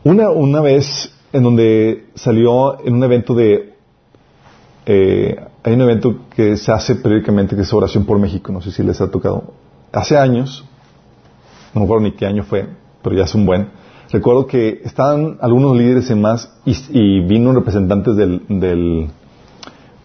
una, 0.04 0.30
una 0.30 0.62
vez 0.62 1.12
en 1.32 1.42
donde 1.42 2.06
salió 2.14 2.82
en 2.82 2.94
un 2.94 3.04
evento 3.04 3.34
de... 3.34 3.74
Eh, 4.86 5.36
hay 5.62 5.72
un 5.74 5.80
evento 5.82 6.20
que 6.34 6.56
se 6.56 6.72
hace 6.72 6.94
periódicamente 6.94 7.56
que 7.56 7.62
es 7.62 7.72
Oración 7.74 8.06
por 8.06 8.18
México, 8.18 8.52
no 8.52 8.62
sé 8.62 8.70
si 8.70 8.82
les 8.82 9.00
ha 9.00 9.10
tocado. 9.10 9.52
Hace 9.92 10.16
años, 10.16 10.64
no 11.74 11.80
me 11.80 11.84
acuerdo 11.84 12.04
ni 12.04 12.12
qué 12.12 12.24
año 12.24 12.44
fue, 12.44 12.66
pero 13.02 13.16
ya 13.16 13.24
es 13.24 13.34
un 13.34 13.44
buen. 13.44 13.68
Recuerdo 14.10 14.46
que 14.46 14.80
estaban 14.84 15.36
algunos 15.42 15.76
líderes 15.76 16.08
en 16.10 16.22
más 16.22 16.50
y, 16.64 17.20
vino 17.20 17.52
representantes 17.52 18.16
del, 18.16 18.42
del, 18.48 19.08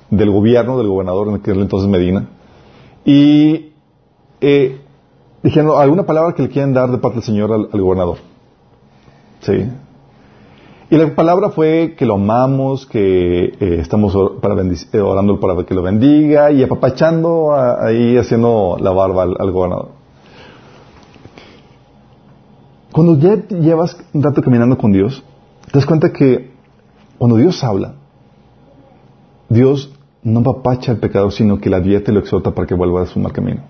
del, 0.09 0.31
gobierno, 0.31 0.77
del 0.79 0.87
gobernador 0.87 1.29
en 1.29 1.35
aquel 1.35 1.61
entonces 1.61 1.87
Medina, 1.87 2.27
y 3.05 3.71
eh, 4.41 4.80
dijeron 5.43 5.79
alguna 5.79 6.03
palabra 6.03 6.33
que 6.33 6.43
le 6.43 6.49
quieran 6.49 6.73
dar 6.73 6.91
de 6.91 6.97
parte 6.97 7.15
del 7.15 7.23
Señor 7.23 7.51
al, 7.51 7.81
gobernador. 7.81 8.17
Sí, 9.41 9.69
y 10.91 10.97
la 10.97 11.15
palabra 11.15 11.51
fue 11.51 11.95
que 11.97 12.05
lo 12.05 12.15
amamos, 12.15 12.85
que 12.85 13.45
eh, 13.45 13.77
estamos 13.79 14.13
para 14.41 14.61
eh, 14.61 14.99
orando 14.99 15.39
para 15.39 15.63
que 15.63 15.73
lo 15.73 15.83
bendiga 15.83 16.51
y 16.51 16.61
apapachando 16.63 17.53
ahí 17.55 18.17
haciendo 18.17 18.75
la 18.77 18.91
barba 18.91 19.23
al, 19.23 19.51
gobernador. 19.51 19.91
Cuando 22.91 23.17
ya 23.17 23.35
llevas 23.47 23.97
un 24.11 24.21
rato 24.21 24.41
caminando 24.41 24.77
con 24.77 24.91
Dios, 24.91 25.23
te 25.71 25.79
das 25.79 25.85
cuenta 25.85 26.11
que 26.11 26.51
cuando 27.17 27.37
Dios 27.37 27.63
habla, 27.63 27.93
Dios 29.47 29.93
no 30.23 30.41
apapacha 30.41 30.91
al 30.91 30.97
pecador, 30.97 31.31
sino 31.31 31.61
que 31.61 31.69
la 31.69 31.77
advierte 31.77 32.11
y 32.11 32.15
lo 32.15 32.19
exhorta 32.19 32.51
para 32.51 32.67
que 32.67 32.75
vuelva 32.75 33.03
a 33.03 33.05
su 33.05 33.17
mal 33.17 33.31
camino. 33.31 33.61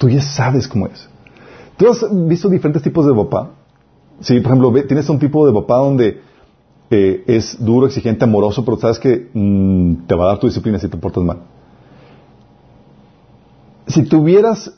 Tú 0.00 0.08
ya 0.08 0.22
sabes 0.22 0.66
cómo 0.66 0.86
es. 0.86 1.08
Tú 1.76 1.88
has 1.88 2.04
visto 2.26 2.48
diferentes 2.48 2.82
tipos 2.82 3.06
de 3.06 3.14
papá 3.14 3.50
Sí, 4.20 4.38
por 4.40 4.52
ejemplo, 4.52 4.72
tienes 4.86 5.08
un 5.08 5.18
tipo 5.18 5.46
de 5.46 5.52
papá 5.52 5.78
donde 5.78 6.20
eh, 6.90 7.24
es 7.26 7.56
duro, 7.64 7.86
exigente, 7.86 8.24
amoroso, 8.24 8.64
pero 8.64 8.78
sabes 8.78 8.98
que 8.98 9.30
mm, 9.32 10.06
te 10.06 10.14
va 10.14 10.24
a 10.24 10.28
dar 10.28 10.38
tu 10.38 10.46
disciplina 10.46 10.78
si 10.78 10.88
te 10.88 10.98
portas 10.98 11.24
mal. 11.24 11.38
Si 13.86 14.02
tuvieras 14.04 14.74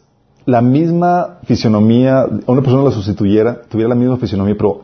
la 0.46 0.62
misma 0.62 1.38
fisionomía, 1.44 2.24
una 2.46 2.62
persona 2.62 2.84
la 2.84 2.92
sustituyera, 2.92 3.62
tuviera 3.62 3.88
la 3.88 3.94
misma 3.96 4.16
fisionomía, 4.16 4.54
pero 4.56 4.82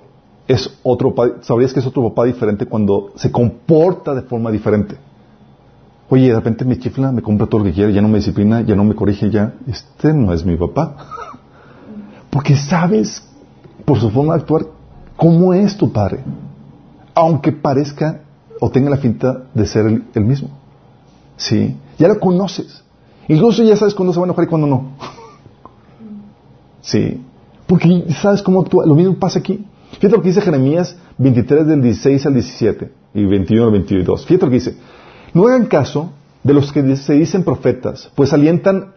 es 0.48 0.78
otro 0.82 1.14
papá, 1.14 1.36
sabrías 1.42 1.72
que 1.72 1.80
es 1.80 1.86
otro 1.86 2.02
papá 2.02 2.24
diferente 2.24 2.66
cuando 2.66 3.12
se 3.14 3.30
comporta 3.30 4.14
de 4.14 4.22
forma 4.22 4.50
diferente. 4.50 4.96
Oye, 6.10 6.28
de 6.28 6.34
repente 6.34 6.64
me 6.64 6.78
chifla, 6.78 7.12
me 7.12 7.20
compra 7.20 7.46
todo 7.46 7.58
lo 7.60 7.64
que 7.66 7.72
quiere, 7.72 7.92
ya 7.92 8.00
no 8.00 8.08
me 8.08 8.18
disciplina, 8.18 8.62
ya 8.62 8.74
no 8.74 8.84
me 8.84 8.94
corrige, 8.94 9.30
ya. 9.30 9.54
Este 9.66 10.14
no 10.14 10.32
es 10.32 10.44
mi 10.44 10.56
papá. 10.56 10.96
Porque 12.30 12.56
sabes, 12.56 13.22
por 13.84 14.00
su 14.00 14.10
forma 14.10 14.34
de 14.34 14.40
actuar, 14.40 14.66
cómo 15.16 15.52
es 15.52 15.76
tu 15.76 15.92
padre. 15.92 16.20
Aunque 17.14 17.52
parezca 17.52 18.22
o 18.60 18.70
tenga 18.70 18.88
la 18.88 18.96
finta 18.96 19.44
de 19.52 19.66
ser 19.66 20.02
el, 20.14 20.24
mismo. 20.24 20.48
¿Sí? 21.36 21.76
Ya 21.98 22.08
lo 22.08 22.18
conoces. 22.18 22.82
Incluso 23.28 23.62
ya 23.62 23.76
sabes 23.76 23.94
cuándo 23.94 24.12
se 24.12 24.20
va 24.20 24.24
a 24.24 24.28
enojar 24.28 24.44
y 24.44 24.48
cuándo 24.48 24.66
no. 24.66 24.92
¿Sí? 26.80 27.22
Porque 27.66 28.06
sabes 28.20 28.42
cómo 28.42 28.62
actúa. 28.62 28.86
Lo 28.86 28.94
mismo 28.94 29.14
pasa 29.14 29.40
aquí. 29.40 29.66
Fíjate 29.92 30.16
lo 30.16 30.22
que 30.22 30.28
dice 30.28 30.40
Jeremías 30.40 30.96
23 31.18 31.66
del 31.66 31.82
16 31.82 32.26
al 32.26 32.34
17 32.34 32.92
y 33.14 33.24
21 33.24 33.64
al 33.64 33.72
22. 33.72 34.26
Fíjate 34.26 34.46
lo 34.46 34.50
que 34.50 34.56
dice. 34.56 34.76
No 35.34 35.46
hagan 35.46 35.66
caso 35.66 36.12
de 36.42 36.54
los 36.54 36.72
que 36.72 36.96
se 36.96 37.14
dicen 37.14 37.44
profetas, 37.44 38.10
pues 38.14 38.32
alientan, 38.32 38.94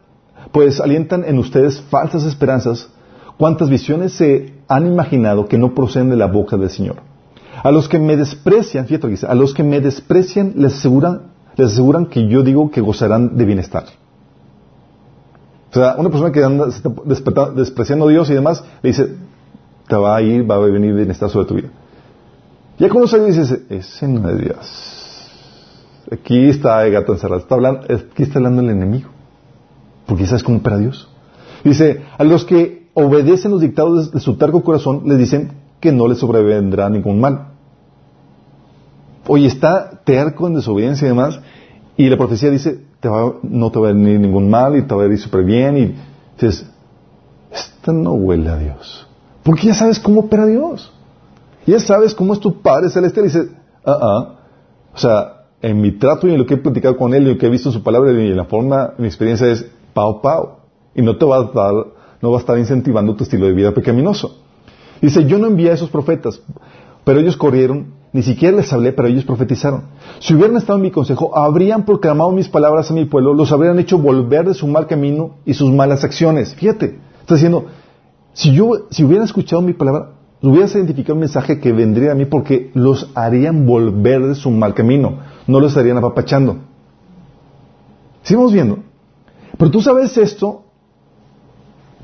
pues 0.51 0.79
alientan 0.79 1.23
en 1.25 1.37
ustedes 1.37 1.81
falsas 1.81 2.23
esperanzas, 2.23 2.89
cuantas 3.37 3.69
visiones 3.69 4.13
se 4.13 4.53
han 4.67 4.87
imaginado 4.87 5.47
que 5.47 5.57
no 5.57 5.73
proceden 5.73 6.09
de 6.09 6.15
la 6.15 6.27
boca 6.27 6.57
del 6.57 6.69
Señor. 6.69 6.97
A 7.63 7.71
los 7.71 7.89
que 7.89 7.99
me 7.99 8.15
desprecian, 8.15 8.85
fíjate 8.85 9.07
que 9.07 9.11
dice, 9.11 9.27
a 9.27 9.35
los 9.35 9.53
que 9.53 9.63
me 9.63 9.81
desprecian 9.81 10.53
les 10.55 10.73
aseguran, 10.73 11.23
les 11.57 11.71
aseguran 11.73 12.05
que 12.05 12.27
yo 12.27 12.43
digo 12.43 12.71
que 12.71 12.81
gozarán 12.81 13.37
de 13.37 13.45
bienestar. 13.45 13.85
O 15.71 15.73
sea, 15.73 15.95
una 15.97 16.09
persona 16.09 16.31
que 16.31 16.43
anda 16.43 16.65
despreciando 17.55 18.07
a 18.07 18.11
Dios 18.11 18.29
y 18.29 18.33
demás, 18.33 18.63
le 18.81 18.89
dice, 18.89 19.15
te 19.87 19.95
va 19.95 20.15
a 20.15 20.21
ir, 20.21 20.49
va 20.49 20.55
a 20.55 20.59
venir 20.59 20.93
bienestar 20.93 21.29
sobre 21.29 21.47
tu 21.47 21.55
vida. 21.55 21.69
Ya 22.77 22.89
cuando 22.89 23.07
se 23.07 23.23
dices, 23.23 23.59
ese 23.69 24.07
no 24.07 24.29
es 24.29 24.37
Dios. 24.37 25.00
Aquí 26.09 26.49
está 26.49 26.85
el 26.85 26.93
gato 26.93 27.13
encerrado. 27.13 27.41
Está 27.41 27.55
hablando, 27.55 27.81
aquí 27.81 28.23
está 28.23 28.39
hablando 28.39 28.61
el 28.61 28.69
enemigo. 28.69 29.09
Porque 30.05 30.25
sabes 30.25 30.43
cómo 30.43 30.57
opera 30.57 30.77
Dios. 30.77 31.09
Dice, 31.63 32.01
a 32.17 32.23
los 32.23 32.45
que 32.45 32.87
obedecen 32.93 33.51
los 33.51 33.61
dictados 33.61 34.11
de 34.11 34.19
su 34.19 34.37
terco 34.37 34.63
corazón, 34.63 35.03
les 35.05 35.17
dicen 35.17 35.51
que 35.79 35.91
no 35.91 36.07
les 36.07 36.19
sobrevendrá 36.19 36.89
ningún 36.89 37.19
mal. 37.19 37.49
Oye, 39.27 39.47
está 39.47 40.01
terco 40.03 40.47
en 40.47 40.55
desobediencia 40.55 41.05
y 41.05 41.09
demás, 41.09 41.39
y 41.95 42.09
la 42.09 42.17
profecía 42.17 42.49
dice, 42.49 42.83
no 43.43 43.71
te 43.71 43.79
va 43.79 43.89
a 43.89 43.93
venir 43.93 44.19
ningún 44.19 44.49
mal 44.49 44.75
y 44.75 44.81
te 44.81 44.95
va 44.95 45.03
a 45.03 45.07
ir 45.07 45.17
súper 45.19 45.43
bien, 45.43 45.77
y 45.77 45.95
dices, 46.33 46.65
esta 47.51 47.93
no 47.93 48.13
huele 48.13 48.49
a 48.49 48.57
Dios. 48.57 49.07
Porque 49.43 49.67
ya 49.67 49.73
sabes 49.73 49.99
cómo 49.99 50.21
opera 50.21 50.45
Dios. 50.45 50.91
Ya 51.65 51.79
sabes 51.79 52.15
cómo 52.15 52.33
es 52.33 52.39
tu 52.39 52.61
Padre 52.61 52.89
Celestial. 52.89 53.25
Y 53.25 53.27
dices, 53.27 53.49
ah, 53.85 53.97
ah. 54.01 54.35
O 54.93 54.97
sea, 54.97 55.40
en 55.61 55.81
mi 55.81 55.91
trato 55.91 56.27
y 56.27 56.31
en 56.31 56.39
lo 56.39 56.45
que 56.45 56.55
he 56.55 56.57
platicado 56.57 56.97
con 56.97 57.13
él 57.13 57.23
y 57.23 57.33
lo 57.33 57.37
que 57.37 57.47
he 57.47 57.49
visto 57.49 57.69
en 57.69 57.73
su 57.73 57.83
palabra 57.83 58.11
y 58.11 58.27
en 58.27 58.37
la 58.37 58.45
forma, 58.45 58.93
mi 58.97 59.07
experiencia 59.07 59.47
es 59.47 59.65
pao 59.93 60.21
pao. 60.21 60.59
Y 60.95 61.01
no 61.01 61.17
te 61.17 61.25
va 61.25 61.37
a 61.37 61.43
dar, 61.43 61.73
no 62.21 62.31
va 62.31 62.37
a 62.37 62.39
estar 62.39 62.57
incentivando 62.57 63.15
tu 63.15 63.23
estilo 63.23 63.45
de 63.45 63.53
vida 63.53 63.71
pecaminoso. 63.71 64.37
Dice, 65.01 65.25
yo 65.25 65.37
no 65.37 65.47
envié 65.47 65.71
a 65.71 65.73
esos 65.73 65.89
profetas, 65.89 66.41
pero 67.03 67.19
ellos 67.19 67.37
corrieron, 67.37 67.93
ni 68.13 68.21
siquiera 68.23 68.57
les 68.57 68.71
hablé, 68.71 68.91
pero 68.91 69.07
ellos 69.07 69.23
profetizaron. 69.23 69.83
Si 70.19 70.33
hubieran 70.33 70.57
estado 70.57 70.77
en 70.77 70.83
mi 70.83 70.91
consejo, 70.91 71.35
habrían 71.37 71.85
proclamado 71.85 72.31
mis 72.31 72.49
palabras 72.49 72.91
a 72.91 72.93
mi 72.93 73.05
pueblo, 73.05 73.33
los 73.33 73.51
habrían 73.51 73.79
hecho 73.79 73.97
volver 73.97 74.47
de 74.47 74.53
su 74.53 74.67
mal 74.67 74.85
camino 74.87 75.35
y 75.45 75.53
sus 75.53 75.71
malas 75.71 76.03
acciones. 76.03 76.53
Fíjate, 76.53 76.99
está 77.21 77.35
diciendo, 77.35 77.65
si 78.33 78.53
yo, 78.53 78.87
si 78.91 79.03
hubieran 79.03 79.25
escuchado 79.25 79.61
mi 79.61 79.73
palabra, 79.73 80.11
hubieras 80.41 80.75
identificado 80.75 81.15
un 81.15 81.21
mensaje 81.21 81.59
que 81.59 81.71
vendría 81.71 82.11
a 82.11 82.15
mí 82.15 82.25
porque 82.25 82.71
los 82.73 83.09
harían 83.15 83.65
volver 83.65 84.27
de 84.27 84.35
su 84.35 84.51
mal 84.51 84.73
camino, 84.73 85.19
no 85.47 85.59
los 85.59 85.71
estarían 85.71 85.97
apapachando. 85.97 86.57
Sigamos 88.23 88.53
viendo. 88.53 88.79
Pero 89.57 89.71
tú 89.71 89.81
sabes 89.81 90.17
esto 90.17 90.63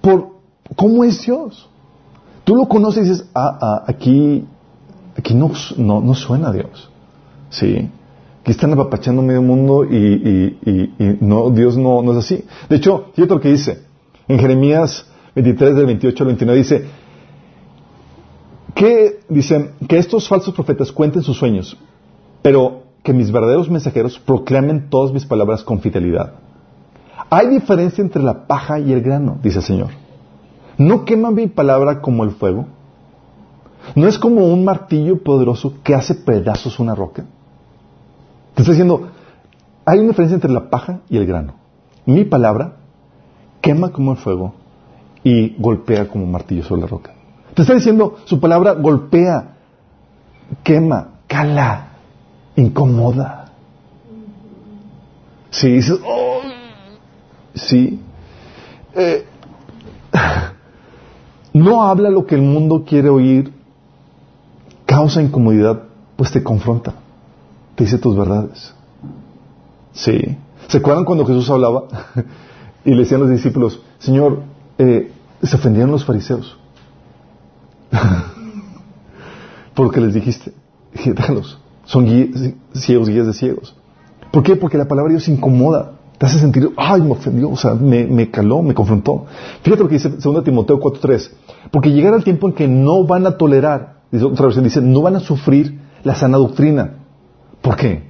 por 0.01 0.29
cómo 0.75 1.03
es 1.03 1.21
Dios. 1.21 1.69
Tú 2.43 2.55
lo 2.55 2.67
conoces 2.67 3.05
y 3.05 3.09
dices, 3.09 3.29
ah, 3.33 3.57
ah 3.61 3.83
aquí, 3.87 4.45
aquí 5.17 5.33
no, 5.33 5.51
no, 5.77 6.13
suena 6.13 6.49
a 6.49 6.51
Dios. 6.51 6.89
Sí. 7.49 7.89
Aquí 8.41 8.51
están 8.51 8.73
apapachando 8.73 9.21
medio 9.21 9.41
mundo 9.41 9.83
y, 9.83 10.57
y, 10.65 11.17
no, 11.19 11.49
Dios 11.49 11.77
no, 11.77 12.01
no 12.01 12.13
es 12.13 12.19
así. 12.19 12.45
De 12.69 12.77
hecho, 12.77 13.07
fíjate 13.13 13.33
lo 13.33 13.41
que 13.41 13.49
dice. 13.49 13.83
En 14.27 14.39
Jeremías 14.39 15.05
23, 15.35 15.75
del 15.75 15.85
28 15.85 16.23
al 16.23 16.27
29 16.27 16.57
dice, 16.57 16.85
que 18.73 19.19
dicen 19.29 19.71
que 19.87 19.97
estos 19.97 20.27
falsos 20.27 20.53
profetas 20.53 20.91
cuenten 20.91 21.23
sus 21.23 21.37
sueños, 21.37 21.77
pero 22.41 22.86
que 23.07 23.13
mis 23.13 23.31
verdaderos 23.31 23.69
mensajeros 23.69 24.19
proclamen 24.19 24.89
todas 24.89 25.13
mis 25.13 25.25
palabras 25.25 25.63
con 25.63 25.79
fidelidad. 25.79 26.33
Hay 27.29 27.47
diferencia 27.47 28.01
entre 28.01 28.21
la 28.21 28.47
paja 28.47 28.79
y 28.79 28.91
el 28.91 29.01
grano, 29.01 29.37
dice 29.41 29.59
el 29.59 29.63
Señor. 29.63 29.91
¿No 30.77 31.05
queman 31.05 31.33
mi 31.33 31.47
palabra 31.47 32.01
como 32.01 32.25
el 32.25 32.31
fuego? 32.31 32.65
¿No 33.95 34.09
es 34.09 34.19
como 34.19 34.45
un 34.47 34.65
martillo 34.65 35.23
poderoso 35.23 35.75
que 35.85 35.95
hace 35.95 36.15
pedazos 36.15 36.81
una 36.81 36.95
roca? 36.95 37.23
Te 38.55 38.63
está 38.63 38.73
diciendo, 38.73 39.07
hay 39.85 39.99
una 39.99 40.09
diferencia 40.09 40.35
entre 40.35 40.51
la 40.51 40.69
paja 40.69 40.99
y 41.07 41.15
el 41.15 41.25
grano. 41.25 41.53
Mi 42.05 42.25
palabra 42.25 42.73
quema 43.61 43.93
como 43.93 44.11
el 44.11 44.17
fuego 44.17 44.53
y 45.23 45.55
golpea 45.57 46.09
como 46.09 46.25
un 46.25 46.31
martillo 46.33 46.63
sobre 46.65 46.81
la 46.81 46.87
roca. 46.87 47.13
Te 47.53 47.61
está 47.61 47.73
diciendo, 47.73 48.17
su 48.25 48.41
palabra 48.41 48.73
golpea, 48.73 49.55
quema, 50.61 51.21
cala, 51.25 51.86
incomoda. 52.57 53.45
Si 55.49 55.71
dices, 55.71 55.99
oh, 56.05 56.41
sí, 57.53 58.01
eh, 58.93 59.25
no 61.53 61.83
habla 61.83 62.09
lo 62.09 62.25
que 62.25 62.35
el 62.35 62.41
mundo 62.41 62.83
quiere 62.85 63.09
oír, 63.09 63.53
causa 64.85 65.21
incomodidad, 65.21 65.83
pues 66.15 66.31
te 66.31 66.43
confronta, 66.43 66.95
te 67.75 67.85
dice 67.85 67.97
tus 67.97 68.17
verdades. 68.17 68.73
Sí. 69.93 70.37
¿Se 70.67 70.79
acuerdan 70.79 71.05
cuando 71.05 71.25
Jesús 71.25 71.49
hablaba 71.49 71.85
y 72.85 72.91
le 72.91 72.97
decían 72.97 73.21
a 73.21 73.23
los 73.23 73.31
discípulos, 73.33 73.81
Señor, 73.99 74.41
eh, 74.77 75.11
se 75.41 75.55
ofendieron 75.55 75.91
los 75.91 76.03
fariseos? 76.03 76.57
Porque 79.75 80.01
les 80.01 80.13
dijiste, 80.13 80.53
déjalos, 80.93 81.59
son 81.87 82.05
ciegos, 82.73 83.09
guías 83.09 83.25
de 83.25 83.33
ciegos. 83.33 83.75
¿Por 84.31 84.43
qué? 84.43 84.57
Porque 84.57 84.77
la 84.77 84.87
palabra 84.87 85.09
de 85.09 85.19
Dios 85.19 85.29
incomoda, 85.29 85.93
te 86.17 86.25
hace 86.25 86.37
sentir, 86.37 86.71
ay, 86.75 87.01
me 87.01 87.11
ofendió, 87.11 87.49
o 87.49 87.55
sea, 87.55 87.75
me, 87.75 88.29
caló, 88.29 88.61
me 88.61 88.73
confrontó. 88.73 89.25
Fíjate 89.61 89.83
lo 89.83 89.89
que 89.89 89.95
dice 89.95 90.09
2 90.09 90.43
Timoteo 90.43 90.79
4.3, 90.79 91.31
porque 91.71 91.91
llegará 91.91 92.17
el 92.17 92.23
tiempo 92.23 92.47
en 92.49 92.53
que 92.53 92.67
no 92.67 93.05
van 93.05 93.25
a 93.25 93.37
tolerar, 93.37 94.01
dice 94.11 94.25
otra 94.25 94.47
vez, 94.47 94.61
dice, 94.61 94.81
no 94.81 95.01
van 95.01 95.15
a 95.15 95.21
sufrir 95.21 95.79
la 96.03 96.13
sana 96.13 96.37
doctrina. 96.37 96.97
¿Por 97.61 97.77
qué? 97.77 98.09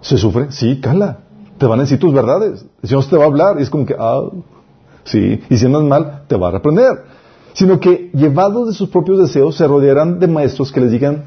¿Se 0.00 0.16
sufre? 0.16 0.52
Sí, 0.52 0.80
cala. 0.80 1.18
Te 1.58 1.66
van 1.66 1.80
a 1.80 1.82
decir 1.82 1.98
tus 1.98 2.12
verdades. 2.12 2.64
El 2.82 2.88
Señor 2.88 3.04
te 3.06 3.16
va 3.16 3.24
a 3.24 3.26
hablar 3.26 3.56
y 3.58 3.62
es 3.62 3.70
como 3.70 3.86
que, 3.86 3.96
ah, 3.98 4.22
sí, 5.04 5.40
y 5.50 5.56
si 5.56 5.66
andas 5.66 5.82
mal, 5.82 6.22
te 6.28 6.36
va 6.36 6.48
a 6.48 6.50
reprender 6.52 7.16
sino 7.56 7.80
que 7.80 8.10
llevados 8.12 8.68
de 8.68 8.74
sus 8.74 8.90
propios 8.90 9.18
deseos 9.18 9.56
se 9.56 9.66
rodearán 9.66 10.18
de 10.18 10.26
maestros 10.26 10.70
que 10.70 10.82
les 10.82 10.90
digan 10.90 11.24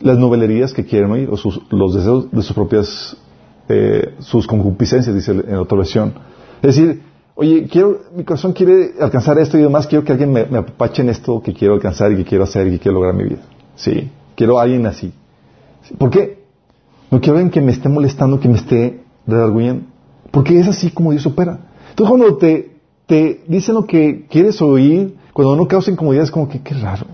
las 0.00 0.18
novelerías 0.18 0.72
que 0.72 0.84
quieren 0.84 1.10
oír 1.10 1.28
o 1.30 1.36
los 1.74 1.94
deseos 1.94 2.30
de 2.30 2.42
sus 2.42 2.52
propias 2.54 3.16
eh, 3.68 4.14
sus 4.20 4.46
concupiscencias 4.46 5.14
dice 5.14 5.32
en 5.32 5.56
otra 5.56 5.78
versión. 5.78 6.14
Es 6.62 6.76
decir 6.76 7.02
oye 7.34 7.68
quiero 7.70 8.00
mi 8.14 8.24
corazón 8.24 8.52
quiere 8.52 8.94
alcanzar 9.00 9.38
esto 9.38 9.58
y 9.58 9.62
demás 9.62 9.86
quiero 9.86 10.04
que 10.04 10.12
alguien 10.12 10.32
me, 10.32 10.40
apache 10.40 11.02
en 11.02 11.10
esto 11.10 11.42
que 11.42 11.52
quiero 11.52 11.74
alcanzar 11.74 12.12
y 12.12 12.16
que 12.16 12.24
quiero 12.24 12.44
hacer 12.44 12.66
y 12.68 12.72
que 12.72 12.78
quiero 12.78 12.94
lograr 12.94 13.14
mi 13.14 13.24
vida. 13.24 13.42
Sí 13.76 14.10
quiero 14.34 14.58
a 14.58 14.62
alguien 14.62 14.86
así. 14.86 15.12
¿por 15.96 16.10
qué? 16.10 16.38
no 17.10 17.20
quiero 17.20 17.38
alguien 17.38 17.50
que 17.50 17.60
me 17.60 17.72
esté 17.72 17.88
molestando 17.88 18.38
que 18.40 18.48
me 18.48 18.56
esté 18.56 19.02
redarguyendo. 19.26 19.84
Porque 20.30 20.58
es 20.58 20.68
así 20.68 20.90
como 20.90 21.10
Dios 21.10 21.26
opera. 21.26 21.58
Entonces 21.90 22.08
cuando 22.08 22.36
te 22.36 22.78
te 23.08 23.42
dicen 23.48 23.74
lo 23.74 23.86
que 23.86 24.26
quieres 24.28 24.60
oír, 24.60 25.16
cuando 25.32 25.56
no 25.56 25.66
causa 25.66 25.90
incomodidad, 25.90 26.24
es 26.24 26.30
como 26.30 26.46
que 26.46 26.60
qué 26.60 26.74
raro. 26.74 27.06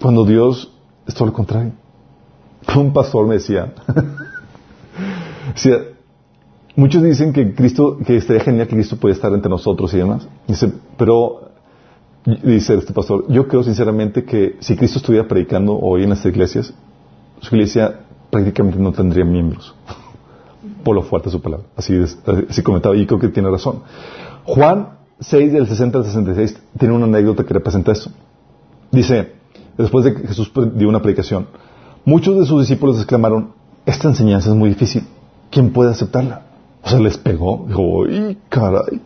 Cuando 0.00 0.24
Dios 0.24 0.71
es 1.06 1.14
todo 1.14 1.26
lo 1.26 1.32
contrario. 1.32 1.72
Un 2.76 2.92
pastor 2.92 3.26
me 3.26 3.34
decía, 3.34 3.72
muchos 6.76 7.02
dicen 7.02 7.32
que 7.32 7.54
Cristo, 7.54 7.98
que 8.04 8.16
estaría 8.16 8.42
genial 8.42 8.68
que 8.68 8.74
Cristo 8.74 8.96
puede 8.96 9.14
estar 9.14 9.32
entre 9.32 9.50
nosotros 9.50 9.92
y 9.94 9.98
demás. 9.98 10.26
Dice, 10.46 10.72
pero, 10.96 11.50
dice 12.24 12.74
este 12.74 12.92
pastor, 12.92 13.26
yo 13.28 13.48
creo 13.48 13.62
sinceramente 13.62 14.24
que 14.24 14.56
si 14.60 14.76
Cristo 14.76 14.98
estuviera 14.98 15.26
predicando 15.26 15.76
hoy 15.78 16.04
en 16.04 16.12
estas 16.12 16.26
iglesias, 16.26 16.72
su 17.40 17.54
iglesia 17.56 18.00
prácticamente 18.30 18.78
no 18.78 18.92
tendría 18.92 19.24
miembros 19.24 19.74
por 20.84 20.94
lo 20.94 21.02
fuerte 21.02 21.28
de 21.28 21.32
su 21.32 21.40
palabra. 21.40 21.66
Así, 21.76 21.98
así 22.48 22.62
comentaba 22.62 22.96
y 22.96 23.06
creo 23.06 23.18
que 23.18 23.28
tiene 23.28 23.50
razón. 23.50 23.82
Juan 24.44 24.98
6, 25.20 25.52
del 25.52 25.66
60 25.66 25.98
al 25.98 26.04
66, 26.04 26.60
tiene 26.78 26.94
una 26.94 27.04
anécdota 27.06 27.44
que 27.44 27.54
representa 27.54 27.92
eso. 27.92 28.10
Dice, 28.90 29.32
después 29.78 30.04
de 30.04 30.14
que 30.14 30.28
Jesús 30.28 30.50
dio 30.74 30.88
una 30.88 31.00
predicación, 31.00 31.46
muchos 32.04 32.38
de 32.38 32.46
sus 32.46 32.60
discípulos 32.60 32.96
exclamaron, 32.96 33.52
esta 33.86 34.08
enseñanza 34.08 34.50
es 34.50 34.56
muy 34.56 34.70
difícil, 34.70 35.04
¿quién 35.50 35.72
puede 35.72 35.90
aceptarla? 35.90 36.46
O 36.82 36.88
sea, 36.88 36.98
les 36.98 37.18
pegó, 37.18 37.64
dijo, 37.68 38.04
¡ay, 38.04 38.38
caray! 38.48 39.00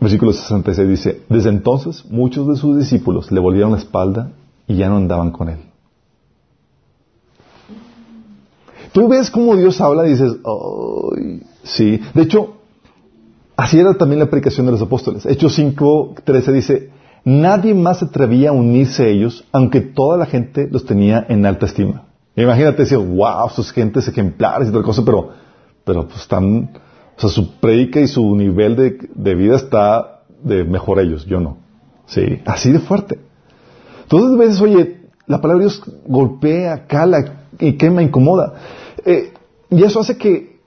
Versículo 0.00 0.32
66 0.32 0.88
dice, 0.88 1.22
desde 1.28 1.50
entonces 1.50 2.04
muchos 2.10 2.48
de 2.48 2.56
sus 2.56 2.78
discípulos 2.78 3.30
le 3.30 3.40
volvieron 3.40 3.72
la 3.72 3.78
espalda 3.78 4.32
y 4.66 4.76
ya 4.76 4.88
no 4.88 4.96
andaban 4.96 5.30
con 5.30 5.50
él. 5.50 5.58
Tú 8.92 9.08
ves 9.08 9.30
cómo 9.30 9.56
Dios 9.56 9.80
habla 9.80 10.06
y 10.06 10.10
dices, 10.10 10.36
¡ay! 10.44 11.42
Sí. 11.62 12.00
De 12.14 12.22
hecho, 12.22 12.54
así 13.56 13.78
era 13.78 13.94
también 13.94 14.18
la 14.18 14.30
predicación 14.30 14.66
de 14.66 14.72
los 14.72 14.82
apóstoles. 14.82 15.26
Hechos 15.26 15.54
5, 15.54 16.14
13 16.24 16.52
dice, 16.52 16.90
nadie 17.24 17.74
más 17.74 17.98
se 17.98 18.06
atrevía 18.06 18.50
a 18.50 18.52
unirse 18.52 19.04
a 19.04 19.06
ellos, 19.08 19.44
aunque 19.52 19.80
toda 19.80 20.16
la 20.16 20.26
gente 20.26 20.68
los 20.70 20.84
tenía 20.84 21.24
en 21.28 21.44
alta 21.46 21.66
estima. 21.66 22.04
Imagínate 22.36 22.82
decir, 22.82 22.98
wow, 22.98 23.48
sus 23.50 23.72
gentes 23.72 24.06
ejemplares 24.08 24.68
y 24.68 24.72
tal 24.72 24.82
cosa, 24.82 25.04
pero, 25.04 25.30
pero 25.84 26.06
pues 26.06 26.20
están, 26.20 26.70
o 27.16 27.20
sea, 27.20 27.28
su 27.28 27.58
predica 27.58 28.00
y 28.00 28.06
su 28.06 28.34
nivel 28.36 28.76
de, 28.76 29.34
vida 29.34 29.56
está 29.56 30.22
de 30.42 30.64
mejor 30.64 31.00
ellos, 31.00 31.26
yo 31.26 31.40
no. 31.40 31.58
Sí, 32.06 32.40
así 32.46 32.72
de 32.72 32.78
fuerte. 32.78 33.18
Entonces, 34.02 34.32
a 34.32 34.38
veces, 34.38 34.60
oye, 34.60 35.00
la 35.26 35.40
palabra 35.40 35.64
de 35.64 35.70
Dios 35.70 35.82
golpea, 36.06 36.86
cala 36.86 37.46
y 37.58 37.74
quema, 37.74 38.02
incomoda. 38.02 38.54
Eh, 39.04 39.32
y 39.70 39.82
eso 39.84 40.00
hace 40.00 40.16
que, 40.16 40.60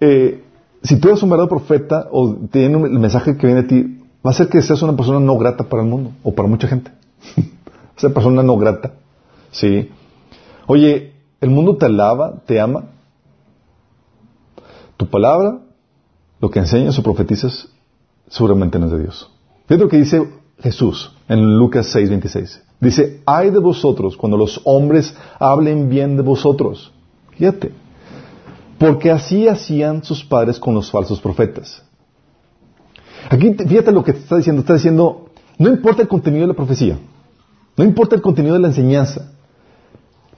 eh, 0.00 0.42
si 0.82 0.98
tú 0.98 1.08
eres 1.08 1.22
un 1.22 1.30
verdadero 1.30 1.50
profeta 1.50 2.08
o 2.10 2.34
tienes 2.50 2.82
el 2.84 2.98
mensaje 2.98 3.36
que 3.36 3.46
viene 3.46 3.62
a 3.62 3.66
ti, 3.66 3.97
va 4.28 4.32
a 4.32 4.34
ser 4.34 4.50
que 4.50 4.60
seas 4.60 4.82
una 4.82 4.94
persona 4.94 5.20
no 5.20 5.38
grata 5.38 5.64
para 5.64 5.82
el 5.82 5.88
mundo 5.88 6.12
o 6.22 6.34
para 6.34 6.46
mucha 6.46 6.68
gente. 6.68 6.90
Esa 7.96 8.10
persona 8.10 8.42
no 8.42 8.58
grata. 8.58 8.92
Sí. 9.50 9.88
Oye, 10.66 11.14
el 11.40 11.48
mundo 11.48 11.78
te 11.78 11.86
alaba, 11.86 12.42
te 12.44 12.60
ama. 12.60 12.90
Tu 14.98 15.06
palabra, 15.06 15.60
lo 16.40 16.50
que 16.50 16.58
enseñas 16.58 16.98
o 16.98 17.02
profetizas, 17.02 17.68
seguramente 18.28 18.78
no 18.78 18.84
es 18.84 18.92
de 18.92 18.98
Dios. 19.00 19.30
Fíjate 19.66 19.84
lo 19.84 19.88
que 19.88 19.96
dice 19.96 20.30
Jesús 20.58 21.16
en 21.26 21.56
Lucas 21.56 21.96
6:26. 21.96 22.60
Dice, 22.80 23.22
ay 23.24 23.48
de 23.48 23.60
vosotros 23.60 24.18
cuando 24.18 24.36
los 24.36 24.60
hombres 24.64 25.16
hablen 25.38 25.88
bien 25.88 26.18
de 26.18 26.22
vosotros. 26.22 26.92
Fíjate. 27.30 27.72
Porque 28.78 29.10
así 29.10 29.48
hacían 29.48 30.04
sus 30.04 30.22
padres 30.22 30.58
con 30.58 30.74
los 30.74 30.90
falsos 30.90 31.18
profetas. 31.18 31.82
Aquí, 33.30 33.54
fíjate 33.54 33.92
lo 33.92 34.04
que 34.04 34.12
te 34.12 34.20
está 34.20 34.36
diciendo. 34.36 34.60
Está 34.60 34.74
diciendo, 34.74 35.30
no 35.58 35.68
importa 35.68 36.02
el 36.02 36.08
contenido 36.08 36.42
de 36.42 36.48
la 36.48 36.54
profecía. 36.54 36.98
No 37.76 37.84
importa 37.84 38.16
el 38.16 38.22
contenido 38.22 38.54
de 38.54 38.60
la 38.60 38.68
enseñanza. 38.68 39.32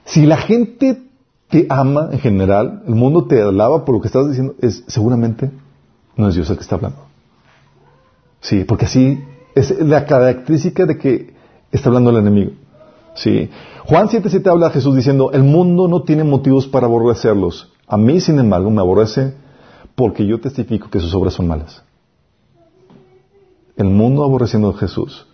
Si 0.05 0.27
la 0.27 0.37
gente 0.37 1.03
te 1.49 1.67
ama 1.69 2.09
en 2.13 2.19
general, 2.19 2.83
el 2.87 2.95
mundo 2.95 3.27
te 3.27 3.41
alaba 3.43 3.85
por 3.85 3.95
lo 3.95 4.01
que 4.01 4.09
estás 4.09 4.29
diciendo, 4.29 4.55
es 4.61 4.85
seguramente 4.87 5.51
no 6.17 6.29
es 6.29 6.35
Dios 6.35 6.49
el 6.51 6.57
que 6.57 6.63
está 6.63 6.77
hablando. 6.77 6.99
Sí, 8.41 8.65
porque 8.65 8.87
así 8.87 9.23
es 9.55 9.79
la 9.81 10.07
característica 10.07 10.87
de 10.87 10.99
que 10.99 11.35
está 11.73 11.89
hablando 11.89 12.11
el 12.11 12.19
enemigo. 12.19 12.53
Sí. 13.15 13.51
Juan 13.85 14.09
7:7 14.09 14.49
habla 14.49 14.69
a 14.69 14.71
Jesús 14.71 14.95
diciendo, 14.95 15.31
el 15.33 15.43
mundo 15.43 15.89
no 15.89 16.03
tiene 16.03 16.25
motivos 16.25 16.67
para 16.67 16.87
aborrecerlos. 16.87 17.73
A 17.87 17.97
mí, 17.97 18.21
sin 18.21 18.39
embargo, 18.39 18.71
me 18.71 18.81
aborrece 18.81 19.35
porque 19.95 20.27
yo 20.27 20.41
testifico 20.41 20.89
que 20.89 21.01
sus 21.01 21.15
obras 21.15 21.35
son 21.35 21.49
malas. 21.49 21.83
El 23.81 23.89
mundo 23.89 24.25
aborreciendo 24.25 24.69
a 24.69 24.75
Jesús. 24.75 25.27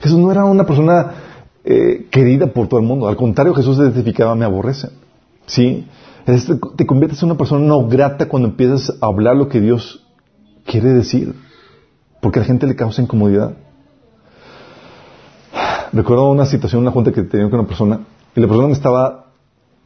Jesús 0.00 0.18
no 0.18 0.30
era 0.30 0.44
una 0.44 0.66
persona 0.66 1.12
eh, 1.64 2.08
querida 2.10 2.48
por 2.48 2.68
todo 2.68 2.78
el 2.78 2.84
mundo. 2.84 3.08
Al 3.08 3.16
contrario, 3.16 3.54
Jesús 3.54 3.78
identificaba, 3.78 4.34
me 4.34 4.44
aborrece. 4.44 4.90
¿Sí? 5.46 5.86
te 6.76 6.84
conviertes 6.84 7.22
en 7.22 7.30
una 7.30 7.38
persona 7.38 7.64
no 7.64 7.88
grata 7.88 8.28
cuando 8.28 8.48
empiezas 8.48 8.98
a 9.00 9.06
hablar 9.06 9.36
lo 9.36 9.48
que 9.48 9.62
Dios 9.62 10.04
quiere 10.66 10.90
decir. 10.92 11.36
Porque 12.20 12.38
a 12.38 12.42
la 12.42 12.46
gente 12.46 12.66
le 12.66 12.76
causa 12.76 13.00
incomodidad. 13.00 13.56
Recuerdo 15.90 16.28
una 16.28 16.44
situación, 16.44 16.82
una 16.82 16.90
junta 16.90 17.12
que 17.12 17.22
tenía 17.22 17.48
con 17.48 17.60
una 17.60 17.68
persona, 17.68 18.00
y 18.34 18.40
la 18.40 18.46
persona 18.46 18.68
me 18.68 18.74
estaba, 18.74 19.25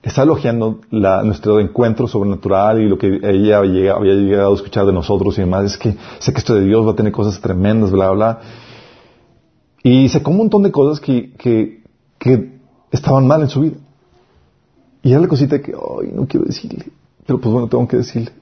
estaba 0.03 0.25
elogiando 0.25 0.81
nuestro 0.91 1.61
encuentro 1.61 2.09
sobrenatural 2.09 2.81
y 2.81 2.89
lo 2.89 2.97
que 2.97 3.21
ella 3.23 3.59
había 3.59 3.99
llegado 3.99 4.53
a 4.53 4.55
escuchar 4.55 4.87
de 4.87 4.93
nosotros 4.93 5.37
y 5.37 5.43
demás. 5.43 5.67
Es 5.73 5.77
que 5.77 5.95
sé 6.19 6.33
que 6.33 6.39
esto 6.39 6.55
de 6.55 6.65
Dios 6.65 6.87
va 6.87 6.93
a 6.93 6.97
tener 6.97 7.13
cosas 7.13 7.39
tremendas, 7.41 7.91
bla, 7.91 8.11
bla. 8.11 8.41
Y 9.83 10.09
sacó 10.09 10.31
un 10.31 10.39
montón 10.39 10.63
de 10.63 10.73
cosas 10.73 11.01
que, 11.01 11.83
estaban 12.91 13.27
mal 13.27 13.43
en 13.43 13.49
su 13.51 13.61
vida. 13.61 13.77
Y 15.03 15.13
era 15.13 15.21
la 15.21 15.29
cosita 15.29 15.61
que, 15.61 15.73
ay, 15.73 16.13
no 16.15 16.27
quiero 16.27 16.47
decirle. 16.47 16.87
Pero 17.27 17.39
pues 17.39 17.53
bueno, 17.53 17.69
tengo 17.69 17.87
que 17.87 17.99
decirle. 17.99 18.33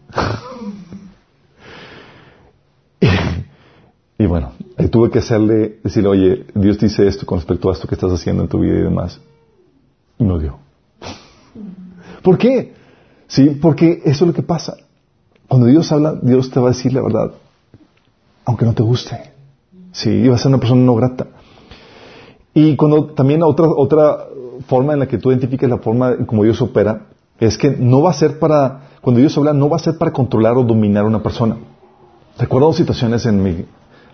y, 4.19 4.27
bueno, 4.27 4.53
tuve 4.91 5.11
que 5.11 5.19
hacerle, 5.19 5.79
decirle, 5.83 6.09
oye, 6.09 6.47
Dios 6.55 6.79
dice 6.79 7.07
esto 7.07 7.27
con 7.27 7.39
respecto 7.39 7.69
a 7.69 7.73
esto 7.73 7.87
que 7.89 7.95
estás 7.95 8.13
haciendo 8.13 8.43
en 8.45 8.49
tu 8.49 8.61
vida 8.61 8.79
y 8.79 8.83
demás. 8.83 9.21
Y 10.19 10.25
no 10.25 10.39
dio. 10.39 10.68
¿Por 12.23 12.39
qué? 12.39 12.75
Sí, 13.27 13.59
porque 13.61 14.03
eso 14.05 14.25
es 14.25 14.29
lo 14.29 14.35
que 14.35 14.43
pasa. 14.43 14.77
Cuando 15.47 15.67
Dios 15.67 15.91
habla, 15.93 16.15
Dios 16.21 16.51
te 16.51 16.61
va 16.61 16.69
a 16.69 16.73
decir 16.73 16.93
la 16.93 17.03
verdad, 17.03 17.33
aunque 18.45 18.65
no 18.65 18.75
te 18.75 18.83
guste. 18.83 19.33
Sí, 19.93 20.29
va 20.29 20.35
a 20.35 20.39
ser 20.39 20.49
una 20.49 20.59
persona 20.59 20.83
no 20.83 20.95
grata. 20.95 21.27
Y 22.55 22.77
cuando 22.77 23.07
también 23.07 23.43
otra, 23.43 23.67
otra 23.69 24.27
forma 24.67 24.93
en 24.93 25.01
la 25.01 25.07
que 25.07 25.19
tú 25.19 25.31
identifiques 25.31 25.69
la 25.69 25.79
forma 25.79 26.27
como 26.27 26.45
Dios 26.45 26.61
opera, 26.61 27.07
es 27.39 27.57
que 27.57 27.71
no 27.71 28.03
va 28.03 28.11
a 28.11 28.15
ser 28.15 28.39
para, 28.39 28.89
cuando 29.01 29.21
Dios 29.21 29.37
habla, 29.39 29.53
no 29.53 29.69
va 29.69 29.77
a 29.77 29.81
ser 29.81 29.97
para 29.97 30.13
controlar 30.13 30.57
o 30.57 30.65
dominar 30.65 31.05
a 31.05 31.07
una 31.07 31.23
persona. 31.23 31.57
Recuerdo 32.39 32.73
situaciones 32.73 33.27
en 33.27 33.43
mi, 33.43 33.51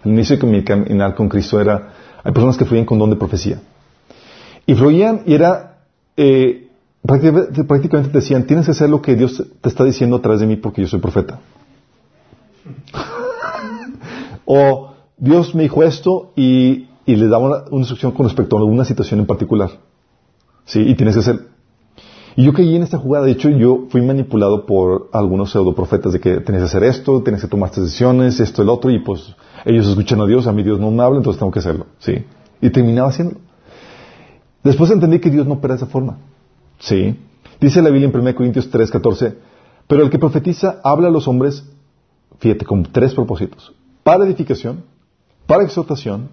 al 0.04 0.10
inicio 0.10 0.36
de 0.36 0.46
mi 0.46 0.62
caminar 0.62 1.14
con 1.14 1.28
Cristo 1.28 1.60
era, 1.60 1.92
hay 2.22 2.32
personas 2.32 2.56
que 2.56 2.64
fluían 2.64 2.86
con 2.86 2.98
don 2.98 3.10
de 3.10 3.16
profecía. 3.16 3.60
Y 4.66 4.74
fluían 4.74 5.22
y 5.26 5.34
era, 5.34 5.78
eh, 6.16 6.63
prácticamente, 7.06 7.64
prácticamente 7.64 8.12
te 8.12 8.18
decían, 8.18 8.46
tienes 8.46 8.66
que 8.66 8.72
hacer 8.72 8.88
lo 8.88 9.02
que 9.02 9.14
Dios 9.14 9.42
te 9.60 9.68
está 9.68 9.84
diciendo 9.84 10.16
a 10.16 10.22
través 10.22 10.40
de 10.40 10.46
mí 10.46 10.56
porque 10.56 10.82
yo 10.82 10.88
soy 10.88 11.00
profeta. 11.00 11.40
o 14.44 14.94
Dios 15.16 15.54
me 15.54 15.64
dijo 15.64 15.82
esto 15.82 16.32
y, 16.34 16.88
y 17.06 17.16
les 17.16 17.28
daba 17.28 17.64
una, 17.70 17.78
instrucción 17.78 18.12
con 18.12 18.26
respecto 18.26 18.56
a 18.56 18.60
alguna 18.60 18.84
situación 18.84 19.20
en 19.20 19.26
particular. 19.26 19.70
¿Sí? 20.64 20.80
Y 20.80 20.94
tienes 20.94 21.14
que 21.14 21.20
hacer. 21.20 21.40
Y 22.36 22.44
yo 22.44 22.52
caí 22.52 22.74
en 22.74 22.82
esta 22.82 22.98
jugada. 22.98 23.26
De 23.26 23.32
hecho, 23.32 23.50
yo 23.50 23.84
fui 23.90 24.00
manipulado 24.00 24.66
por 24.66 25.10
algunos 25.12 25.50
pseudoprofetas 25.50 26.14
de 26.14 26.20
que 26.20 26.40
tienes 26.40 26.62
que 26.62 26.66
hacer 26.66 26.82
esto, 26.84 27.22
tienes 27.22 27.42
que 27.42 27.48
tomar 27.48 27.68
estas 27.68 27.84
decisiones, 27.84 28.40
esto, 28.40 28.62
el 28.62 28.70
otro, 28.70 28.90
y 28.90 28.98
pues 28.98 29.36
ellos 29.64 29.86
escuchan 29.86 30.20
a 30.20 30.26
Dios, 30.26 30.46
a 30.46 30.52
mí 30.52 30.62
Dios 30.62 30.80
no 30.80 30.90
me 30.90 31.02
habla, 31.02 31.18
entonces 31.18 31.38
tengo 31.38 31.52
que 31.52 31.58
hacerlo. 31.60 31.86
¿Sí? 31.98 32.24
Y 32.60 32.70
terminaba 32.70 33.10
haciéndolo. 33.10 33.40
Después 34.64 34.90
entendí 34.90 35.20
que 35.20 35.30
Dios 35.30 35.46
no 35.46 35.54
opera 35.54 35.74
de 35.74 35.82
esa 35.82 35.86
forma. 35.86 36.16
¿Sí? 36.84 37.18
Dice 37.60 37.80
la 37.80 37.88
Biblia 37.88 38.10
en 38.12 38.14
1 38.14 38.34
Corintios 38.34 38.68
3, 38.68 38.90
14, 38.90 39.38
pero 39.86 40.02
el 40.02 40.10
que 40.10 40.18
profetiza 40.18 40.80
habla 40.84 41.08
a 41.08 41.10
los 41.10 41.26
hombres, 41.26 41.64
fíjate, 42.40 42.66
con 42.66 42.82
tres 42.82 43.14
propósitos. 43.14 43.72
Para 44.02 44.24
edificación, 44.26 44.84
para 45.46 45.62
exhortación, 45.64 46.28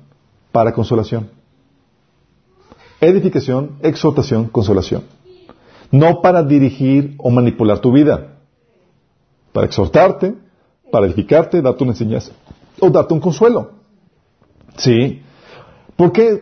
para 0.51 0.73
consolación. 0.73 1.29
Edificación, 2.99 3.77
exhortación, 3.81 4.49
consolación. 4.49 5.03
No 5.89 6.21
para 6.21 6.43
dirigir 6.43 7.15
o 7.17 7.29
manipular 7.29 7.79
tu 7.79 7.93
vida. 7.93 8.39
Para 9.53 9.67
exhortarte, 9.67 10.35
para 10.91 11.05
edificarte, 11.05 11.61
darte 11.61 11.83
una 11.83 11.93
enseñanza 11.93 12.33
o 12.81 12.89
darte 12.89 13.13
un 13.13 13.21
consuelo. 13.21 13.71
¿Sí? 14.75 15.21
¿Por 16.01 16.13
qué? 16.13 16.41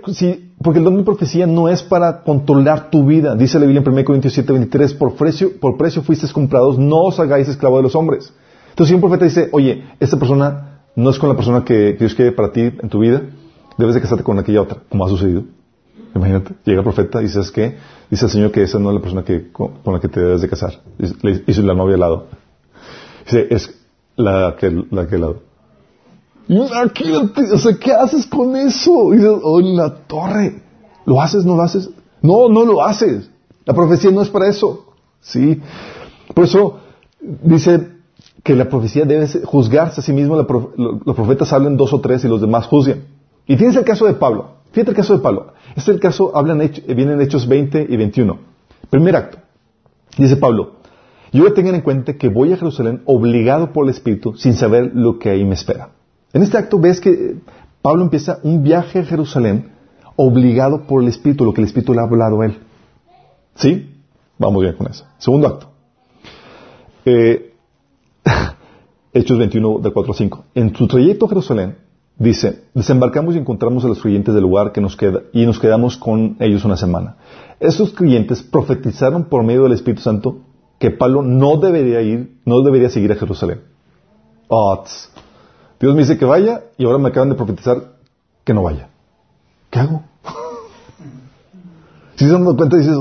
porque 0.64 0.80
el 0.80 0.86
don 0.86 0.96
de 0.96 1.04
profecía 1.04 1.46
no 1.46 1.68
es 1.68 1.84
para 1.84 2.24
controlar 2.24 2.90
tu 2.90 3.06
vida. 3.06 3.36
Dice 3.36 3.60
la 3.60 3.66
Biblia 3.66 3.84
en 3.86 3.94
1 3.94 4.06
Corintios 4.06 4.34
7, 4.34 4.54
23, 4.54 4.94
por 4.94 5.16
precio, 5.16 5.60
por 5.60 5.76
precio 5.76 6.02
fuisteis 6.02 6.32
comprados, 6.32 6.80
no 6.80 7.02
os 7.02 7.20
hagáis 7.20 7.50
esclavo 7.50 7.76
de 7.76 7.84
los 7.84 7.94
hombres. 7.94 8.34
Entonces 8.70 8.88
si 8.88 8.94
un 8.96 9.02
profeta 9.02 9.26
dice, 9.26 9.50
oye, 9.52 9.84
esta 10.00 10.18
persona 10.18 10.80
no 10.96 11.10
es 11.10 11.20
con 11.20 11.28
la 11.28 11.36
persona 11.36 11.66
que 11.66 11.92
Dios 11.92 12.16
quiere 12.16 12.32
para 12.32 12.54
ti 12.54 12.62
en 12.62 12.88
tu 12.88 13.00
vida, 13.00 13.22
debes 13.78 13.96
de 13.96 14.00
casarte 14.00 14.24
con 14.24 14.40
aquella 14.40 14.62
otra, 14.62 14.78
como 14.88 15.06
ha 15.06 15.10
sucedido. 15.10 15.44
Imagínate, 16.16 16.56
llega 16.64 16.78
el 16.78 16.86
profeta 16.86 17.20
y 17.20 17.26
dices 17.26 17.52
que, 17.52 17.76
dice 18.10 18.28
el 18.28 18.32
Señor 18.32 18.52
que 18.54 18.64
esa 18.64 18.80
no 18.80 18.92
es 18.92 18.96
la 18.96 19.02
persona 19.02 19.26
que, 19.26 19.52
con, 19.52 19.74
la 19.86 20.00
que 20.00 20.08
te 20.08 20.22
debes 20.22 20.40
de 20.40 20.48
casar. 20.48 20.80
Hizo 21.48 21.62
la 21.64 21.74
novia 21.74 21.96
al 21.96 22.00
lado. 22.00 22.28
Dice, 23.26 23.48
es 23.50 23.78
la 24.16 24.56
que, 24.58 24.86
la 24.90 25.06
que 25.06 25.16
al 25.16 25.22
lado. 25.22 25.49
Aquí, 26.84 27.12
o 27.14 27.58
sea, 27.60 27.78
¿qué 27.78 27.92
haces 27.94 28.26
con 28.26 28.56
eso? 28.56 29.14
Y 29.14 29.18
dices, 29.18 29.32
oh, 29.44 29.60
la 29.62 29.96
torre. 30.08 30.64
¿Lo 31.06 31.22
haces? 31.22 31.46
¿No 31.46 31.56
lo 31.56 31.62
haces? 31.62 31.90
No, 32.22 32.50
no 32.50 32.66
lo 32.66 32.84
haces. 32.84 33.30
La 33.66 33.74
profecía 33.74 34.10
no 34.10 34.22
es 34.22 34.30
para 34.30 34.48
eso. 34.48 34.94
¿Sí? 35.22 35.62
Por 36.34 36.46
eso, 36.46 36.80
dice 37.22 37.90
que 38.44 38.56
la 38.56 38.68
profecía 38.68 39.06
debe 39.06 39.28
juzgarse 39.44 40.02
a 40.02 40.04
sí 40.04 40.12
mismo. 40.12 40.36
los 40.38 41.16
profetas 41.16 41.54
hablan 41.54 41.78
dos 41.78 41.94
o 41.94 42.02
tres 42.02 42.24
y 42.26 42.28
los 42.28 42.42
demás 42.42 42.66
juzgan. 42.66 43.04
Y 43.46 43.56
tienes 43.56 43.76
el 43.76 43.84
caso 43.84 44.06
de 44.06 44.14
Pablo. 44.14 44.60
Fíjate 44.72 44.92
el 44.92 44.98
caso 44.98 45.14
de 45.14 45.20
Pablo. 45.20 45.54
Este 45.76 45.92
es 45.92 45.96
el 45.96 46.00
caso, 46.00 46.32
hablan, 46.36 46.60
vienen 46.88 47.16
en 47.16 47.22
Hechos 47.22 47.48
20 47.48 47.88
y 47.90 47.98
21. 47.98 48.38
Primer 48.90 49.16
acto. 49.16 49.38
Dice 50.18 50.36
Pablo, 50.36 50.74
yo 51.32 51.54
tener 51.54 51.76
en 51.76 51.82
cuenta 51.82 52.18
que 52.18 52.30
voy 52.30 52.54
a 52.54 52.58
Jerusalén 52.58 53.02
obligado 53.06 53.72
por 53.72 53.86
el 53.86 53.92
Espíritu 53.92 54.36
sin 54.36 54.54
saber 54.54 54.92
lo 54.96 55.20
que 55.20 55.30
ahí 55.30 55.46
me 55.46 55.54
espera. 55.54 55.92
En 56.34 56.44
este 56.44 56.58
acto 56.58 56.80
ves 56.80 57.00
que 57.00 57.38
Pablo 57.82 58.04
empieza 58.04 58.40
un 58.44 58.64
viaje 58.64 59.00
a 59.00 59.06
Jerusalén 59.06 59.72
obligado 60.16 60.84
por 60.84 61.02
el 61.02 61.08
Espíritu, 61.08 61.46
lo 61.46 61.54
que 61.54 61.62
el 61.62 61.68
Espíritu 61.68 61.94
le 61.94 62.02
ha 62.02 62.04
hablado 62.04 62.42
a 62.42 62.46
él. 62.46 62.60
¿Sí? 63.56 63.96
Vamos 64.38 64.62
bien 64.62 64.76
con 64.76 64.88
eso. 64.88 65.06
Segundo 65.18 65.48
acto. 65.48 65.70
Eh, 67.06 67.54
Hechos 69.14 69.38
21, 69.40 69.80
de 69.80 69.92
4 69.92 70.12
a 70.12 70.16
5. 70.16 70.46
En 70.56 70.76
su 70.76 70.88
trayecto 70.88 71.26
a 71.26 71.30
Jerusalén, 71.30 71.78
dice, 72.18 72.66
desembarcamos 72.74 73.36
y 73.36 73.40
encontramos 73.40 73.84
a 73.86 73.88
los 73.88 74.02
creyentes 74.02 74.36
del 74.36 74.44
lugar 74.44 74.72
que 74.72 74.82
nos 74.82 74.96
queda, 74.96 75.22
y 75.34 75.46
nos 75.46 75.60
quedamos 75.60 75.98
con 75.98 76.36
ellos 76.40 76.64
una 76.64 76.78
semana. 76.78 77.16
Estos 77.60 77.94
creyentes 77.94 78.44
profetizaron 78.44 79.26
por 79.26 79.44
medio 79.44 79.64
del 79.64 79.74
Espíritu 79.74 80.02
Santo 80.02 80.42
que 80.78 80.92
Pablo 80.92 81.22
no 81.22 81.58
debería 81.58 82.02
ir, 82.02 82.38
no 82.46 82.62
debería 82.62 82.90
seguir 82.90 83.12
a 83.12 83.16
Jerusalén. 83.16 83.62
Oh, 84.48 84.84
Dios 85.80 85.96
me 85.96 86.02
dice 86.02 86.18
que 86.18 86.26
vaya 86.26 86.64
y 86.78 86.86
ahora 86.86 86.98
me 86.98 87.10
acaban 87.10 87.30
de 87.30 87.36
profetizar 87.36 87.94
que 88.44 88.54
no 88.54 88.64
vaya. 88.64 88.90
¿Qué 89.70 89.80
hago? 89.80 90.04
Si 92.16 92.26
se 92.26 92.34
dan 92.34 92.44
cuenta, 92.44 92.76
dices, 92.76 92.98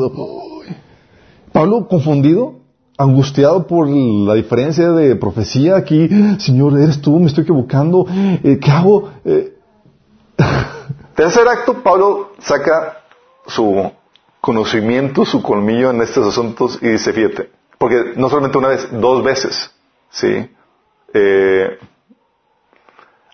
Pablo 1.50 1.88
confundido, 1.88 2.60
angustiado 2.96 3.66
por 3.66 3.88
la 3.88 4.34
diferencia 4.34 4.92
de 4.92 5.16
profecía 5.16 5.76
aquí, 5.76 6.08
Señor, 6.38 6.78
eres 6.78 7.00
tú, 7.00 7.18
me 7.18 7.26
estoy 7.26 7.42
equivocando, 7.42 8.06
eh, 8.08 8.60
¿qué 8.62 8.70
hago? 8.70 9.10
Eh, 9.24 9.56
tercer 11.16 11.48
acto, 11.48 11.82
Pablo 11.82 12.30
saca 12.38 12.98
su 13.48 13.90
conocimiento, 14.40 15.24
su 15.24 15.42
colmillo 15.42 15.90
en 15.90 16.00
estos 16.02 16.28
asuntos 16.28 16.78
y 16.80 16.86
dice, 16.86 17.12
fíjate, 17.12 17.50
porque 17.76 18.12
no 18.16 18.28
solamente 18.28 18.58
una 18.58 18.68
vez, 18.68 18.88
dos 18.92 19.24
veces, 19.24 19.72
¿sí? 20.10 20.48
Eh, 21.12 21.78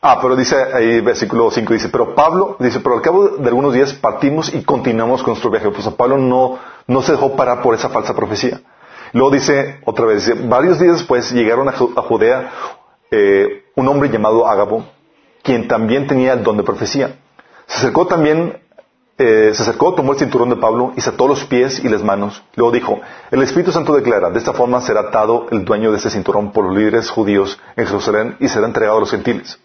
Ah, 0.06 0.18
pero 0.20 0.36
dice 0.36 0.54
ahí, 0.54 1.00
versículo 1.00 1.50
5, 1.50 1.72
dice, 1.72 1.88
pero 1.88 2.14
Pablo, 2.14 2.58
dice, 2.58 2.80
pero 2.80 2.96
al 2.96 3.00
cabo 3.00 3.26
de 3.38 3.48
algunos 3.48 3.72
días 3.72 3.94
partimos 3.94 4.52
y 4.52 4.62
continuamos 4.62 5.22
con 5.22 5.30
nuestro 5.30 5.50
viaje. 5.50 5.70
Pues 5.70 5.86
a 5.86 5.96
Pablo 5.96 6.18
no, 6.18 6.58
no 6.86 7.00
se 7.00 7.12
dejó 7.12 7.34
parar 7.34 7.62
por 7.62 7.74
esa 7.74 7.88
falsa 7.88 8.14
profecía. 8.14 8.60
Luego 9.14 9.30
dice, 9.30 9.80
otra 9.86 10.04
vez, 10.04 10.26
dice, 10.26 10.46
varios 10.46 10.78
días 10.78 10.98
después 10.98 11.32
llegaron 11.32 11.70
a, 11.70 11.72
Judea 11.72 12.50
eh, 13.10 13.64
un 13.76 13.88
hombre 13.88 14.10
llamado 14.10 14.46
Ágabo, 14.46 14.84
quien 15.42 15.68
también 15.68 16.06
tenía 16.06 16.34
el 16.34 16.42
don 16.42 16.58
de 16.58 16.64
profecía. 16.64 17.16
Se 17.66 17.78
acercó 17.78 18.06
también, 18.06 18.60
eh, 19.16 19.52
se 19.54 19.62
acercó, 19.62 19.94
tomó 19.94 20.12
el 20.12 20.18
cinturón 20.18 20.50
de 20.50 20.56
Pablo 20.56 20.92
y 20.98 21.00
se 21.00 21.08
ató 21.08 21.26
los 21.26 21.46
pies 21.46 21.82
y 21.82 21.88
las 21.88 22.02
manos. 22.02 22.42
Luego 22.56 22.72
dijo, 22.72 23.00
el 23.30 23.42
Espíritu 23.42 23.72
Santo 23.72 23.94
declara, 23.94 24.28
de 24.28 24.38
esta 24.38 24.52
forma 24.52 24.82
será 24.82 25.00
atado 25.00 25.46
el 25.50 25.64
dueño 25.64 25.92
de 25.92 25.96
ese 25.96 26.10
cinturón 26.10 26.52
por 26.52 26.66
los 26.66 26.76
líderes 26.76 27.08
judíos 27.08 27.58
en 27.76 27.86
Jerusalén 27.86 28.36
y 28.38 28.48
será 28.48 28.66
entregado 28.66 28.98
a 28.98 29.00
los 29.00 29.10
gentiles. 29.10 29.58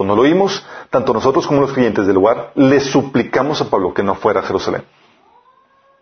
Cuando 0.00 0.16
lo 0.16 0.22
oímos, 0.22 0.64
tanto 0.88 1.12
nosotros 1.12 1.46
como 1.46 1.60
los 1.60 1.74
clientes 1.74 2.06
del 2.06 2.14
lugar, 2.14 2.52
le 2.54 2.80
suplicamos 2.80 3.60
a 3.60 3.68
Pablo 3.68 3.92
que 3.92 4.02
no 4.02 4.14
fuera 4.14 4.40
a 4.40 4.42
Jerusalén. 4.42 4.82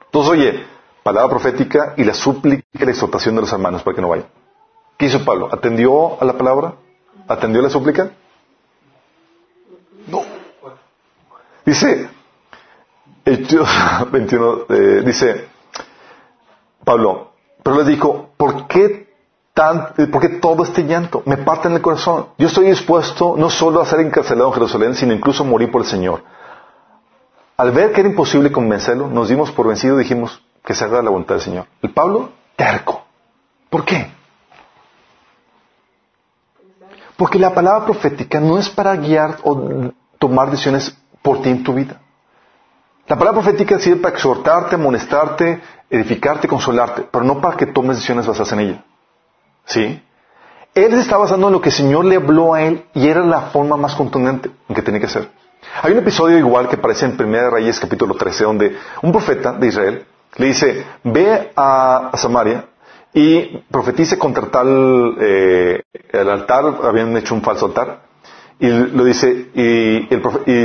Entonces, 0.05 0.31
oye, 0.31 0.67
palabra 1.03 1.29
profética 1.29 1.95
y 1.97 2.05
la 2.05 2.15
súplica 2.15 2.63
y 2.75 2.85
la 2.85 2.93
exhortación 2.93 3.35
de 3.35 3.41
los 3.41 3.53
hermanos 3.53 3.83
para 3.83 3.97
que 3.97 4.01
no 4.01 4.11
vayan. 4.11 4.29
¿Qué 4.97 5.07
hizo 5.07 5.25
Pablo? 5.25 5.49
¿Atendió 5.51 6.23
a 6.23 6.25
la 6.25 6.35
palabra? 6.35 6.75
¿Atendió 7.27 7.59
a 7.59 7.65
la 7.65 7.71
súplica? 7.71 8.13
No. 10.07 10.23
Dice, 11.67 12.09
Hechos 13.25 13.69
21, 14.13 14.59
eh, 14.69 15.03
dice, 15.05 15.49
Pablo, 16.85 17.33
pero 17.65 17.79
le 17.79 17.91
dijo, 17.91 18.31
¿por 18.37 18.69
qué 18.69 19.08
porque 20.13 20.29
todo 20.29 20.63
este 20.63 20.85
llanto 20.85 21.23
me 21.27 21.39
parte 21.39 21.69
en 21.69 21.75
el 21.75 21.83
corazón. 21.83 22.29
Yo 22.39 22.47
estoy 22.47 22.71
dispuesto 22.71 23.35
no 23.37 23.51
solo 23.51 23.81
a 23.81 23.87
ser 23.87 24.01
encarcelado 24.01 24.49
en 24.49 24.55
Jerusalén, 24.55 24.95
sino 24.95 25.13
incluso 25.13 25.43
a 25.43 25.47
morir 25.47 25.71
por 25.71 25.83
el 25.83 25.89
Señor. 25.89 26.23
Al 27.57 27.73
ver 27.73 27.93
que 27.93 28.01
era 28.01 28.09
imposible 28.09 28.53
convencerlo, 28.53 29.09
nos 29.09 29.29
dimos 29.29 29.51
por 29.51 29.67
vencido 29.67 29.97
y 29.97 30.05
dijimos 30.05 30.41
que 30.65 30.75
se 30.75 30.85
haga 30.85 31.03
la 31.03 31.11
voluntad 31.11 31.35
del 31.35 31.43
Señor. 31.43 31.67
El 31.83 31.93
Pablo, 31.93 32.31
terco. 32.55 33.03
¿Por 33.69 33.85
qué? 33.85 34.13
Porque 37.17 37.39
la 37.39 37.53
palabra 37.53 37.85
profética 37.85 38.39
no 38.39 38.59
es 38.59 38.69
para 38.69 38.95
guiar 38.95 39.39
o 39.43 39.91
tomar 40.21 40.51
decisiones 40.53 40.97
por 41.21 41.43
ti 41.43 41.51
en 41.51 41.65
tu 41.65 41.75
vida. 41.75 42.01
La 43.09 43.17
palabra 43.19 43.41
profética 43.41 43.79
sirve 43.81 44.03
para 44.03 44.15
exhortarte, 44.15 44.77
amonestarte, 44.77 45.61
edificarte, 45.91 46.47
consolarte, 46.47 47.09
pero 47.11 47.25
no 47.25 47.41
para 47.41 47.57
que 47.57 47.67
tomes 47.67 47.97
decisiones 47.97 48.27
basadas 48.27 48.53
en 48.53 48.61
ella. 48.61 48.85
¿Sí? 49.69 50.03
Él 50.75 50.91
se 50.93 51.01
estaba 51.01 51.23
basando 51.23 51.49
en 51.49 51.53
lo 51.53 51.61
que 51.61 51.69
el 51.69 51.75
Señor 51.75 52.05
le 52.05 52.17
habló 52.17 52.55
a 52.55 52.63
él 52.63 52.85
y 52.95 53.09
era 53.09 53.25
la 53.25 53.43
forma 53.53 53.77
más 53.77 53.95
contundente 53.95 54.51
en 54.69 54.75
que 54.75 54.83
tenía 54.83 55.01
que 55.01 55.09
ser. 55.09 55.29
Hay 55.83 55.93
un 55.93 55.99
episodio 55.99 56.39
igual 56.39 56.69
que 56.69 56.77
aparece 56.77 57.05
en 57.05 57.17
Primera 57.17 57.51
Reyes 57.51 57.79
capítulo 57.79 58.15
13 58.15 58.45
donde 58.45 58.77
un 59.03 59.13
profeta 59.13 59.53
de 59.53 59.67
Israel 59.67 60.07
le 60.37 60.47
dice, 60.47 60.85
ve 61.05 61.53
a, 61.57 62.11
Samaria 62.15 62.67
y 63.13 63.59
profetice 63.71 64.19
contra 64.19 64.47
tal 64.51 65.17
eh, 65.21 65.83
el 66.11 66.31
altar, 66.31 66.65
habían 66.85 67.17
hecho 67.17 67.35
un 67.35 67.43
falso 67.43 67.67
altar, 67.67 68.03
y 68.61 68.69
lo 68.69 69.05
dice, 69.05 69.51
y, 69.55 70.01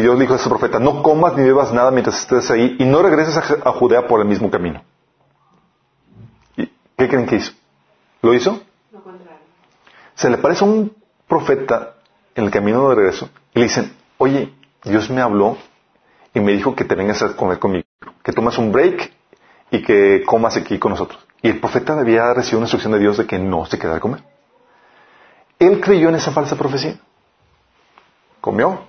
Dios 0.02 0.20
dijo 0.20 0.34
a 0.34 0.36
ese 0.36 0.50
profeta, 0.50 0.80
no 0.80 1.02
comas 1.02 1.36
ni 1.36 1.44
bebas 1.44 1.74
nada 1.74 1.92
mientras 1.92 2.20
estés 2.20 2.50
ahí 2.52 2.76
y 2.80 2.86
no 2.86 3.02
regreses 3.02 3.38
a 3.38 3.72
Judea 3.72 4.08
por 4.08 4.20
el 4.20 4.28
mismo 4.28 4.50
camino. 4.52 4.84
¿Qué 6.56 7.10
creen 7.10 7.26
que 7.26 7.38
hizo? 7.38 7.54
¿Lo 8.22 8.34
hizo? 8.34 8.62
Se 10.16 10.30
le 10.30 10.38
parece 10.38 10.64
a 10.64 10.68
un 10.68 10.96
profeta 11.28 11.96
en 12.36 12.46
el 12.46 12.52
camino 12.52 12.90
de 12.90 12.96
regreso 12.96 13.30
y 13.54 13.60
le 13.60 13.66
dicen, 13.66 13.94
oye, 14.18 14.54
Dios 14.84 15.10
me 15.10 15.22
habló 15.22 15.58
y 16.34 16.40
me 16.40 16.52
dijo 16.52 16.76
que 16.76 16.86
te 16.86 16.96
vengas 16.96 17.22
a 17.22 17.36
comer 17.36 17.60
conmigo, 17.60 17.86
que 18.24 18.34
tomas 18.34 18.58
un 18.58 18.72
break 18.72 19.12
y 19.72 19.82
que 19.82 20.24
comas 20.26 20.58
aquí 20.58 20.80
con 20.80 20.92
nosotros. 20.92 21.26
Y 21.42 21.50
el 21.50 21.60
profeta 21.60 22.00
había 22.00 22.34
recibido 22.34 22.60
una 22.60 22.66
instrucción 22.66 22.94
de 22.94 23.00
Dios 23.00 23.18
de 23.18 23.28
que 23.28 23.38
no 23.38 23.66
se 23.66 23.78
quedara 23.78 23.98
a 23.98 24.02
comer. 24.02 24.24
Él 25.60 25.80
creyó 25.82 26.10
en 26.10 26.16
esa 26.16 26.32
falsa 26.32 26.56
profecía. 26.56 26.96
Comió. 28.42 28.82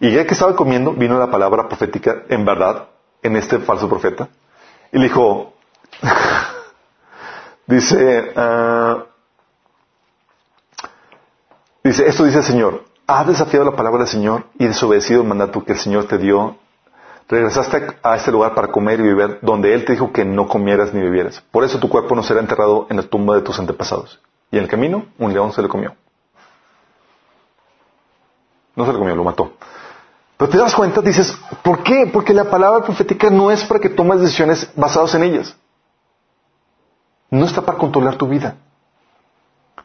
Y 0.00 0.12
ya 0.12 0.26
que 0.26 0.34
estaba 0.34 0.54
comiendo, 0.54 0.92
vino 0.92 1.18
la 1.18 1.30
palabra 1.30 1.68
profética 1.68 2.22
en 2.28 2.44
verdad 2.44 2.88
en 3.22 3.36
este 3.36 3.58
falso 3.58 3.88
profeta. 3.88 4.28
Y 4.92 4.98
le 4.98 5.04
dijo, 5.04 5.54
dice, 7.66 8.32
uh, 8.36 9.07
Dice, 11.88 12.06
esto 12.06 12.24
dice 12.24 12.36
el 12.36 12.44
Señor, 12.44 12.84
has 13.06 13.26
desafiado 13.26 13.64
la 13.64 13.74
palabra 13.74 14.00
del 14.00 14.08
Señor 14.08 14.44
y 14.58 14.66
desobedecido 14.66 15.22
el 15.22 15.26
mandato 15.26 15.64
que 15.64 15.72
el 15.72 15.78
Señor 15.78 16.04
te 16.04 16.18
dio. 16.18 16.58
Regresaste 17.26 17.96
a 18.02 18.14
este 18.14 18.30
lugar 18.30 18.54
para 18.54 18.68
comer 18.68 19.00
y 19.00 19.04
beber, 19.04 19.38
donde 19.40 19.72
Él 19.72 19.86
te 19.86 19.92
dijo 19.92 20.12
que 20.12 20.22
no 20.22 20.48
comieras 20.48 20.92
ni 20.92 21.00
bebieras. 21.00 21.42
Por 21.50 21.64
eso 21.64 21.78
tu 21.78 21.88
cuerpo 21.88 22.14
no 22.14 22.22
será 22.22 22.40
enterrado 22.40 22.86
en 22.90 22.98
la 22.98 23.04
tumba 23.04 23.36
de 23.36 23.40
tus 23.40 23.58
antepasados. 23.58 24.20
Y 24.50 24.58
en 24.58 24.64
el 24.64 24.68
camino, 24.68 25.06
un 25.16 25.32
león 25.32 25.50
se 25.54 25.62
le 25.62 25.68
comió. 25.68 25.94
No 28.76 28.84
se 28.84 28.92
le 28.92 28.98
comió, 28.98 29.16
lo 29.16 29.24
mató. 29.24 29.52
Pero 30.36 30.50
te 30.50 30.58
das 30.58 30.74
cuenta, 30.74 31.00
dices, 31.00 31.34
¿por 31.62 31.82
qué? 31.82 32.10
Porque 32.12 32.34
la 32.34 32.50
palabra 32.50 32.84
profética 32.84 33.30
no 33.30 33.50
es 33.50 33.64
para 33.64 33.80
que 33.80 33.88
tomes 33.88 34.20
decisiones 34.20 34.70
basadas 34.76 35.14
en 35.14 35.22
ellas. 35.22 35.56
No 37.30 37.46
está 37.46 37.62
para 37.62 37.78
controlar 37.78 38.16
tu 38.16 38.28
vida. 38.28 38.56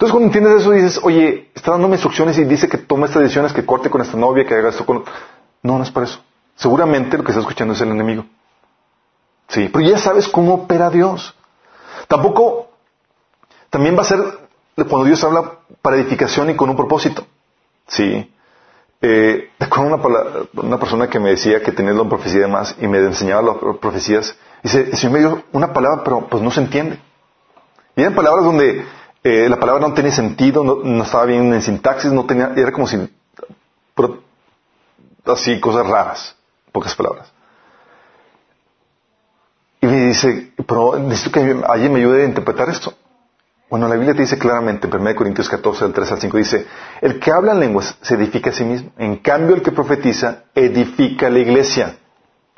Entonces 0.04 0.20
cuando 0.20 0.38
entiendes 0.38 0.62
eso 0.62 0.72
dices, 0.72 1.00
oye, 1.02 1.50
está 1.56 1.72
dándome 1.72 1.96
instrucciones 1.96 2.38
y 2.38 2.44
dice 2.44 2.68
que 2.68 2.78
tome 2.78 3.06
estas 3.06 3.22
decisiones, 3.22 3.54
que 3.54 3.66
corte 3.66 3.90
con 3.90 4.02
esta 4.02 4.18
novia, 4.18 4.46
que 4.46 4.54
haga 4.54 4.68
esto 4.68 4.86
con... 4.86 5.06
No, 5.62 5.78
no 5.78 5.84
es 5.86 5.92
para 5.92 6.06
eso. 6.06 6.20
Seguramente 6.58 7.18
lo 7.18 7.24
que 7.24 7.32
está 7.32 7.40
escuchando 7.40 7.74
es 7.74 7.80
el 7.80 7.88
enemigo. 7.88 8.26
Sí, 9.48 9.70
pero 9.72 9.88
ya 9.88 9.98
sabes 9.98 10.28
cómo 10.28 10.56
opera 10.56 10.90
Dios. 10.90 11.34
Tampoco, 12.10 12.68
también 13.70 13.96
va 13.96 14.02
a 14.02 14.04
ser 14.04 14.20
cuando 14.76 15.06
Dios 15.06 15.24
habla 15.24 15.60
para 15.82 15.96
edificación 15.96 16.50
y 16.50 16.56
con 16.58 16.70
un 16.70 16.76
propósito. 16.76 17.26
Sí. 17.88 18.30
Eh, 19.02 19.52
una, 19.78 20.02
una, 20.54 20.80
persona 20.80 21.10
que 21.10 21.22
me 21.22 21.30
decía 21.30 21.62
que 21.62 21.72
tenía 21.72 21.94
la 21.94 22.04
profecía 22.10 22.40
y 22.40 22.42
demás 22.42 22.76
y 22.78 22.88
me 22.88 22.98
enseñaba 22.98 23.42
las 23.42 23.78
profecías. 23.80 24.36
Dice, 24.64 24.82
el 24.82 24.98
Señor 24.98 25.14
me 25.14 25.20
dio 25.20 25.44
una 25.54 25.72
palabra, 25.72 26.04
pero 26.04 26.28
pues 26.28 26.44
no 26.44 26.52
se 26.52 26.60
entiende. 26.60 27.00
Y 27.96 28.02
eran 28.02 28.16
palabras 28.16 28.44
donde 28.44 28.84
eh, 29.24 29.48
la 29.48 29.58
palabra 29.58 29.88
no 29.88 29.94
tenía 29.94 30.12
sentido, 30.12 30.64
no, 30.64 31.04
estaba 31.04 31.26
bien 31.26 31.54
en 31.54 31.62
sintaxis, 31.62 32.12
no 32.12 32.26
tenía, 32.26 32.52
era 32.56 32.72
como 32.72 32.88
si, 32.88 32.98
así, 35.26 35.60
cosas 35.60 35.88
raras, 35.88 36.36
pocas 36.72 36.94
palabras. 36.96 37.32
Y 39.80 39.88
me 39.88 40.08
dice, 40.08 40.54
pero 40.68 40.98
necesito 41.00 41.32
que 41.32 41.64
alguien 41.68 41.94
me 41.94 42.00
ayude 42.00 42.24
a 42.24 42.26
interpretar 42.26 42.70
esto. 42.70 42.94
Bueno, 43.70 43.88
la 43.88 43.96
Biblia 43.96 44.14
te 44.14 44.22
dice 44.22 44.38
claramente, 44.38 44.88
en 44.88 44.94
1 44.94 45.16
Corintios 45.16 45.50
14, 45.50 45.86
del 45.86 45.94
3 45.94 46.12
al 46.12 46.22
5, 46.22 46.38
dice, 46.38 46.68
el 47.02 47.20
que 47.20 47.32
habla 47.32 47.54
en 47.54 47.60
lenguas 47.60 47.98
se 48.02 48.16
edifica 48.16 48.50
a 48.50 48.54
sí 48.54 48.64
mismo. 48.64 48.92
En 48.98 49.18
cambio, 49.18 49.56
el 49.56 49.62
que 49.62 49.72
profetiza 49.72 50.44
edifica 50.54 51.28
a 51.28 51.30
la 51.30 51.40
iglesia. 51.40 51.98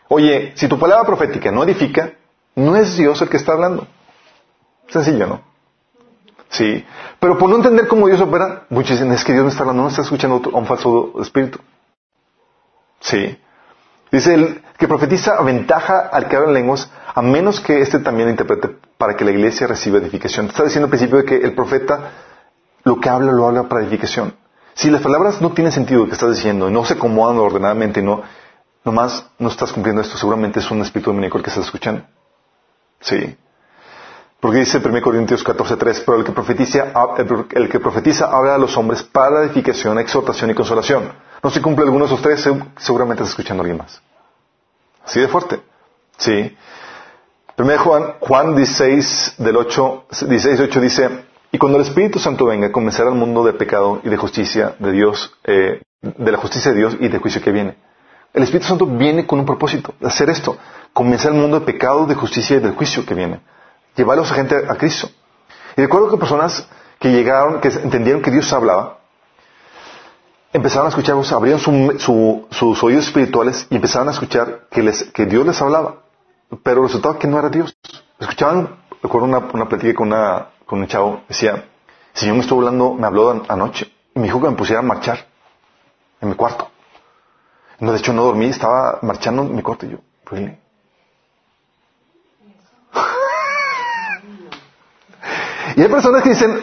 Oye, 0.07 0.53
si 0.55 0.67
tu 0.67 0.77
palabra 0.77 1.05
profética 1.05 1.51
no 1.51 1.63
edifica, 1.63 2.11
no 2.55 2.75
es 2.75 2.97
Dios 2.97 3.21
el 3.21 3.29
que 3.29 3.37
está 3.37 3.53
hablando. 3.53 3.87
Sencillo, 4.87 5.27
¿no? 5.27 5.54
Sí. 6.55 6.85
Pero 7.19 7.37
por 7.37 7.49
no 7.49 7.57
entender 7.57 7.87
cómo 7.87 8.07
Dios 8.07 8.21
opera, 8.21 8.65
muchos 8.69 8.91
dicen, 8.91 9.11
es 9.11 9.23
que 9.23 9.33
Dios 9.33 9.43
no 9.43 9.49
está 9.49 9.63
hablando, 9.63 9.83
no 9.83 9.89
está 9.89 10.03
escuchando 10.03 10.41
a 10.53 10.57
un 10.57 10.65
falso 10.65 11.13
espíritu. 11.21 11.59
Sí. 13.01 13.37
Dice 14.11 14.33
el 14.33 14.63
que 14.77 14.87
profetiza 14.87 15.35
aventaja 15.37 15.99
al 15.99 16.27
que 16.27 16.37
habla 16.37 16.49
en 16.49 16.53
lenguas, 16.53 16.89
a 17.13 17.21
menos 17.21 17.59
que 17.59 17.81
éste 17.81 17.99
también 17.99 18.29
interprete 18.29 18.69
para 18.97 19.17
que 19.17 19.25
la 19.25 19.31
iglesia 19.31 19.67
reciba 19.67 19.97
edificación. 19.97 20.45
Está 20.47 20.63
diciendo 20.63 20.85
al 20.85 20.91
principio 20.91 21.17
de 21.17 21.25
que 21.25 21.35
el 21.35 21.53
profeta 21.53 22.11
lo 22.83 22.99
que 22.99 23.09
habla 23.09 23.33
lo 23.33 23.47
habla 23.47 23.63
para 23.63 23.81
edificación. 23.81 24.35
Si 24.73 24.89
las 24.89 25.01
palabras 25.01 25.41
no 25.41 25.51
tienen 25.51 25.73
sentido 25.73 26.05
que 26.05 26.13
estás 26.13 26.35
diciendo 26.35 26.69
no 26.69 26.85
se 26.85 26.93
acomodan 26.93 27.37
ordenadamente 27.37 28.01
no, 28.01 28.23
nomás 28.83 29.25
no 29.39 29.49
estás 29.49 29.73
cumpliendo 29.73 30.01
esto, 30.01 30.17
seguramente 30.17 30.59
es 30.59 30.71
un 30.71 30.81
espíritu 30.81 31.11
dominico 31.11 31.37
el 31.37 31.43
que 31.43 31.49
estás 31.49 31.65
escuchando. 31.65 32.03
Sí. 33.01 33.35
Porque 34.45 34.59
dice 34.59 34.77
1 34.77 35.01
Corintios 35.01 35.43
14:3, 35.43 36.03
pero 36.05 36.19
el 36.19 36.23
que, 36.23 36.31
profetiza, 36.31 36.93
el 37.55 37.67
que 37.67 37.79
profetiza 37.79 38.25
habla 38.25 38.53
a 38.53 38.57
los 38.59 38.77
hombres 38.77 39.01
para 39.01 39.43
edificación, 39.43 39.97
exhortación 39.97 40.51
y 40.51 40.53
consolación. 40.53 41.13
No 41.41 41.49
se 41.49 41.63
cumple 41.63 41.83
alguno 41.83 42.05
de 42.05 42.13
esos 42.13 42.21
tres, 42.21 42.47
seguramente 42.77 43.23
estás 43.23 43.29
escuchando 43.29 43.61
a 43.61 43.63
alguien 43.63 43.79
más. 43.79 43.99
Así 45.03 45.19
de 45.19 45.27
fuerte. 45.29 45.61
Sí. 46.17 46.55
1 47.57 47.77
Juan, 47.79 48.13
Juan 48.19 48.55
16, 48.55 49.33
del 49.39 49.57
8, 49.57 50.05
16, 50.27 50.59
8 50.59 50.79
dice, 50.79 51.09
y 51.51 51.57
cuando 51.57 51.79
el 51.79 51.85
Espíritu 51.85 52.19
Santo 52.19 52.45
venga, 52.45 52.71
comenzará 52.71 53.09
el 53.09 53.15
mundo 53.15 53.43
de 53.43 53.53
pecado 53.53 53.99
y 54.03 54.09
de 54.09 54.17
justicia 54.17 54.75
de 54.77 54.91
Dios, 54.91 55.35
eh, 55.45 55.81
de 56.03 56.31
la 56.31 56.37
justicia 56.37 56.71
de 56.71 56.77
Dios 56.77 56.97
y 56.99 57.07
de 57.07 57.17
juicio 57.17 57.41
que 57.41 57.51
viene. 57.51 57.77
El 58.31 58.43
Espíritu 58.43 58.67
Santo 58.67 58.85
viene 58.85 59.25
con 59.25 59.39
un 59.39 59.45
propósito, 59.47 59.95
hacer 60.03 60.29
esto, 60.29 60.55
comenzar 60.93 61.31
el 61.31 61.39
mundo 61.39 61.61
de 61.61 61.65
pecado, 61.65 62.05
de 62.05 62.13
justicia 62.13 62.57
y 62.57 62.59
del 62.59 62.75
juicio 62.75 63.03
que 63.07 63.15
viene. 63.15 63.41
Llevarlos 63.95 64.31
a 64.31 64.35
gente 64.35 64.55
a 64.55 64.75
Cristo. 64.75 65.09
Y 65.77 65.81
recuerdo 65.81 66.09
que 66.09 66.17
personas 66.17 66.67
que 66.99 67.11
llegaron, 67.11 67.61
que 67.61 67.69
entendieron 67.69 68.21
que 68.21 68.31
Dios 68.31 68.51
hablaba, 68.53 68.99
empezaron 70.53 70.87
a 70.87 70.89
escuchar, 70.89 71.17
abrieron 71.33 71.59
sus 71.59 72.83
oídos 72.83 73.05
espirituales 73.05 73.67
y 73.69 73.75
empezaron 73.75 74.07
a 74.07 74.11
escuchar 74.11 74.67
que, 74.71 75.25
Dios 75.25 75.45
les 75.45 75.61
hablaba. 75.61 75.97
Pero 76.63 76.83
resultaba 76.83 77.19
que 77.19 77.27
no 77.27 77.39
era 77.39 77.49
Dios. 77.49 77.75
Escuchaban, 78.19 78.77
recuerdo 79.03 79.27
una, 79.27 79.39
una 79.39 79.67
plática 79.67 79.93
con, 79.93 80.79
un 80.79 80.87
chavo, 80.87 81.23
decía, 81.27 81.51
el 81.51 81.63
Señor 82.13 82.35
me 82.35 82.41
estuvo 82.41 82.59
hablando, 82.59 82.93
me 82.93 83.05
habló 83.05 83.43
anoche 83.49 83.91
y 84.15 84.19
me 84.19 84.25
dijo 84.25 84.41
que 84.41 84.49
me 84.49 84.55
pusiera 84.55 84.79
a 84.79 84.83
marchar 84.83 85.25
en 86.21 86.29
mi 86.29 86.35
cuarto. 86.35 86.69
No, 87.79 87.91
de 87.91 87.97
hecho 87.97 88.13
no 88.13 88.23
dormí, 88.23 88.45
estaba 88.45 88.99
marchando 89.01 89.41
en 89.41 89.55
mi 89.55 89.61
cuarto 89.61 89.85
y 89.85 89.89
yo, 89.89 89.97
really? 90.25 90.57
Y 95.75 95.81
hay 95.81 95.87
personas 95.89 96.23
que 96.23 96.29
dicen, 96.29 96.61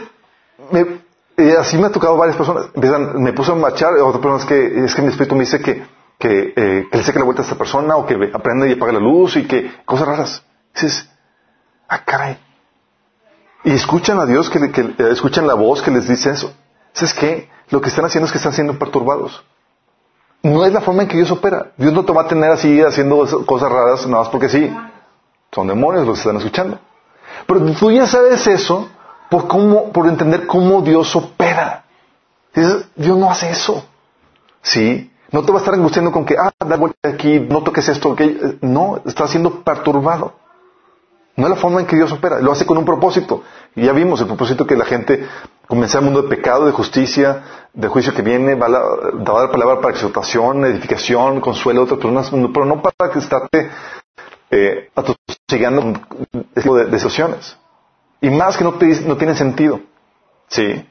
así 1.58 1.76
me 1.76 1.86
ha 1.86 1.90
tocado 1.90 2.16
varias 2.16 2.36
personas. 2.36 2.66
Empiezan, 2.74 3.22
me 3.22 3.32
puso 3.32 3.52
a 3.52 3.56
marchar, 3.56 3.94
otras 3.94 4.22
personas 4.22 4.46
que 4.46 4.84
es 4.84 4.94
que 4.94 5.02
mi 5.02 5.08
espíritu 5.08 5.34
me 5.34 5.42
dice 5.42 5.60
que, 5.60 5.84
que, 6.18 6.52
eh, 6.56 6.88
que 6.90 6.98
le 6.98 7.04
saque 7.04 7.18
la 7.18 7.24
vuelta 7.24 7.42
a 7.42 7.44
esta 7.44 7.56
persona 7.56 7.96
o 7.96 8.06
que 8.06 8.30
aprenda 8.32 8.66
y 8.66 8.72
apague 8.72 8.92
la 8.92 9.00
luz 9.00 9.36
y 9.36 9.46
que 9.46 9.70
cosas 9.84 10.08
raras. 10.08 10.42
dices, 10.74 11.08
ah, 11.88 12.04
caray. 12.04 12.38
Y 13.64 13.72
escuchan 13.72 14.18
a 14.18 14.26
Dios, 14.26 14.50
que, 14.50 14.72
que 14.72 14.80
eh, 14.80 14.94
escuchan 15.10 15.46
la 15.46 15.54
voz 15.54 15.82
que 15.82 15.90
les 15.90 16.08
dice 16.08 16.30
eso. 16.30 16.52
¿Sabes 16.92 17.14
qué? 17.14 17.48
Lo 17.70 17.80
que 17.80 17.88
están 17.88 18.04
haciendo 18.04 18.26
es 18.26 18.32
que 18.32 18.38
están 18.38 18.52
siendo 18.52 18.78
perturbados. 18.78 19.44
No 20.42 20.64
es 20.66 20.72
la 20.72 20.80
forma 20.80 21.02
en 21.02 21.08
que 21.08 21.16
Dios 21.16 21.30
opera. 21.30 21.72
Dios 21.76 21.92
no 21.92 22.04
te 22.04 22.12
va 22.12 22.22
a 22.22 22.28
tener 22.28 22.50
así 22.50 22.80
haciendo 22.82 23.46
cosas 23.46 23.70
raras 23.70 24.06
nada 24.06 24.24
más 24.24 24.28
porque 24.30 24.48
sí. 24.48 24.74
Son 25.52 25.68
demonios 25.68 26.06
los 26.06 26.16
que 26.16 26.20
están 26.20 26.36
escuchando. 26.36 26.78
Pero 27.46 27.72
tú 27.74 27.90
ya 27.92 28.06
sabes 28.06 28.46
eso 28.46 28.88
por, 29.32 29.48
cómo, 29.48 29.90
por 29.92 30.08
entender 30.08 30.46
cómo 30.46 30.82
Dios 30.82 31.16
opera. 31.16 31.84
Dios 32.54 33.16
no 33.16 33.30
hace 33.30 33.48
eso. 33.48 33.82
¿Sí? 34.60 35.10
No 35.30 35.42
te 35.42 35.50
va 35.50 35.56
a 35.56 35.60
estar 35.62 35.72
angustiando 35.72 36.12
con 36.12 36.26
que, 36.26 36.36
ah, 36.38 36.52
da 36.66 36.76
vuelta 36.76 37.08
aquí, 37.08 37.40
no 37.40 37.62
toques 37.62 37.88
esto, 37.88 38.14
que 38.14 38.58
no, 38.60 39.00
está 39.06 39.26
siendo 39.26 39.64
perturbado. 39.64 40.34
No 41.34 41.46
es 41.46 41.50
la 41.50 41.56
forma 41.56 41.80
en 41.80 41.86
que 41.86 41.96
Dios 41.96 42.12
opera, 42.12 42.40
lo 42.40 42.52
hace 42.52 42.66
con 42.66 42.76
un 42.76 42.84
propósito. 42.84 43.42
Y 43.74 43.86
ya 43.86 43.92
vimos 43.92 44.20
el 44.20 44.26
propósito 44.26 44.66
que 44.66 44.76
la 44.76 44.84
gente 44.84 45.26
comienza 45.66 46.00
el 46.00 46.04
mundo 46.04 46.20
de 46.20 46.28
pecado, 46.28 46.66
de 46.66 46.72
justicia, 46.72 47.42
de 47.72 47.88
juicio 47.88 48.12
que 48.12 48.20
viene, 48.20 48.54
va 48.54 48.66
a 48.66 49.40
dar 49.40 49.50
palabra 49.50 49.80
para 49.80 49.94
exhortación, 49.94 50.66
edificación, 50.66 51.40
consuelo 51.40 51.80
a 51.80 51.84
otras 51.84 52.00
personas, 52.00 52.30
pero 52.52 52.66
no 52.66 52.82
para 52.82 53.10
que 53.10 53.18
estarte 53.18 53.70
eh, 54.50 54.90
atosigando 54.94 55.94
de, 56.30 56.84
de 56.84 56.98
situaciones. 56.98 57.61
Y 58.22 58.30
más 58.30 58.56
que 58.56 58.64
no, 58.64 58.74
te, 58.74 58.86
no 59.00 59.16
tiene 59.16 59.34
sentido. 59.34 59.80
Sí. 60.46 60.86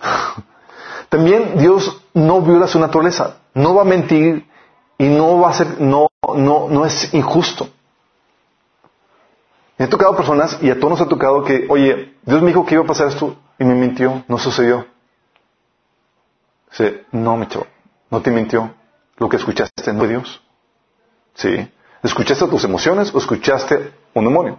También 1.08 1.58
Dios 1.58 2.00
no 2.14 2.40
viola 2.40 2.68
su 2.68 2.78
naturaleza. 2.78 3.38
No 3.54 3.74
va 3.74 3.82
a 3.82 3.84
mentir 3.84 4.48
y 4.98 5.08
no 5.08 5.40
va 5.40 5.50
a 5.50 5.54
ser, 5.54 5.80
no, 5.80 6.08
no, 6.36 6.68
no 6.70 6.86
es 6.86 7.12
injusto. 7.12 7.68
Me 9.76 9.86
ha 9.86 9.88
tocado 9.88 10.14
personas 10.16 10.58
y 10.62 10.70
a 10.70 10.76
todos 10.78 10.90
nos 10.90 11.00
ha 11.00 11.08
tocado 11.08 11.42
que, 11.42 11.66
oye, 11.68 12.14
Dios 12.22 12.40
me 12.40 12.48
dijo 12.48 12.64
que 12.64 12.76
iba 12.76 12.84
a 12.84 12.86
pasar 12.86 13.08
esto 13.08 13.36
y 13.58 13.64
me 13.64 13.74
mintió, 13.74 14.22
no 14.28 14.38
sucedió. 14.38 14.86
Sí, 16.70 17.00
no, 17.10 17.36
mi 17.36 17.48
chavo, 17.48 17.66
no 18.10 18.22
te 18.22 18.30
mintió. 18.30 18.72
Lo 19.16 19.28
que 19.28 19.38
escuchaste 19.38 19.92
no 19.92 19.98
fue 19.98 20.08
Dios. 20.08 20.40
Sí. 21.34 21.68
¿Escuchaste 22.02 22.46
tus 22.46 22.62
emociones 22.62 23.12
o 23.12 23.18
escuchaste 23.18 23.92
un 24.14 24.24
demonio? 24.24 24.58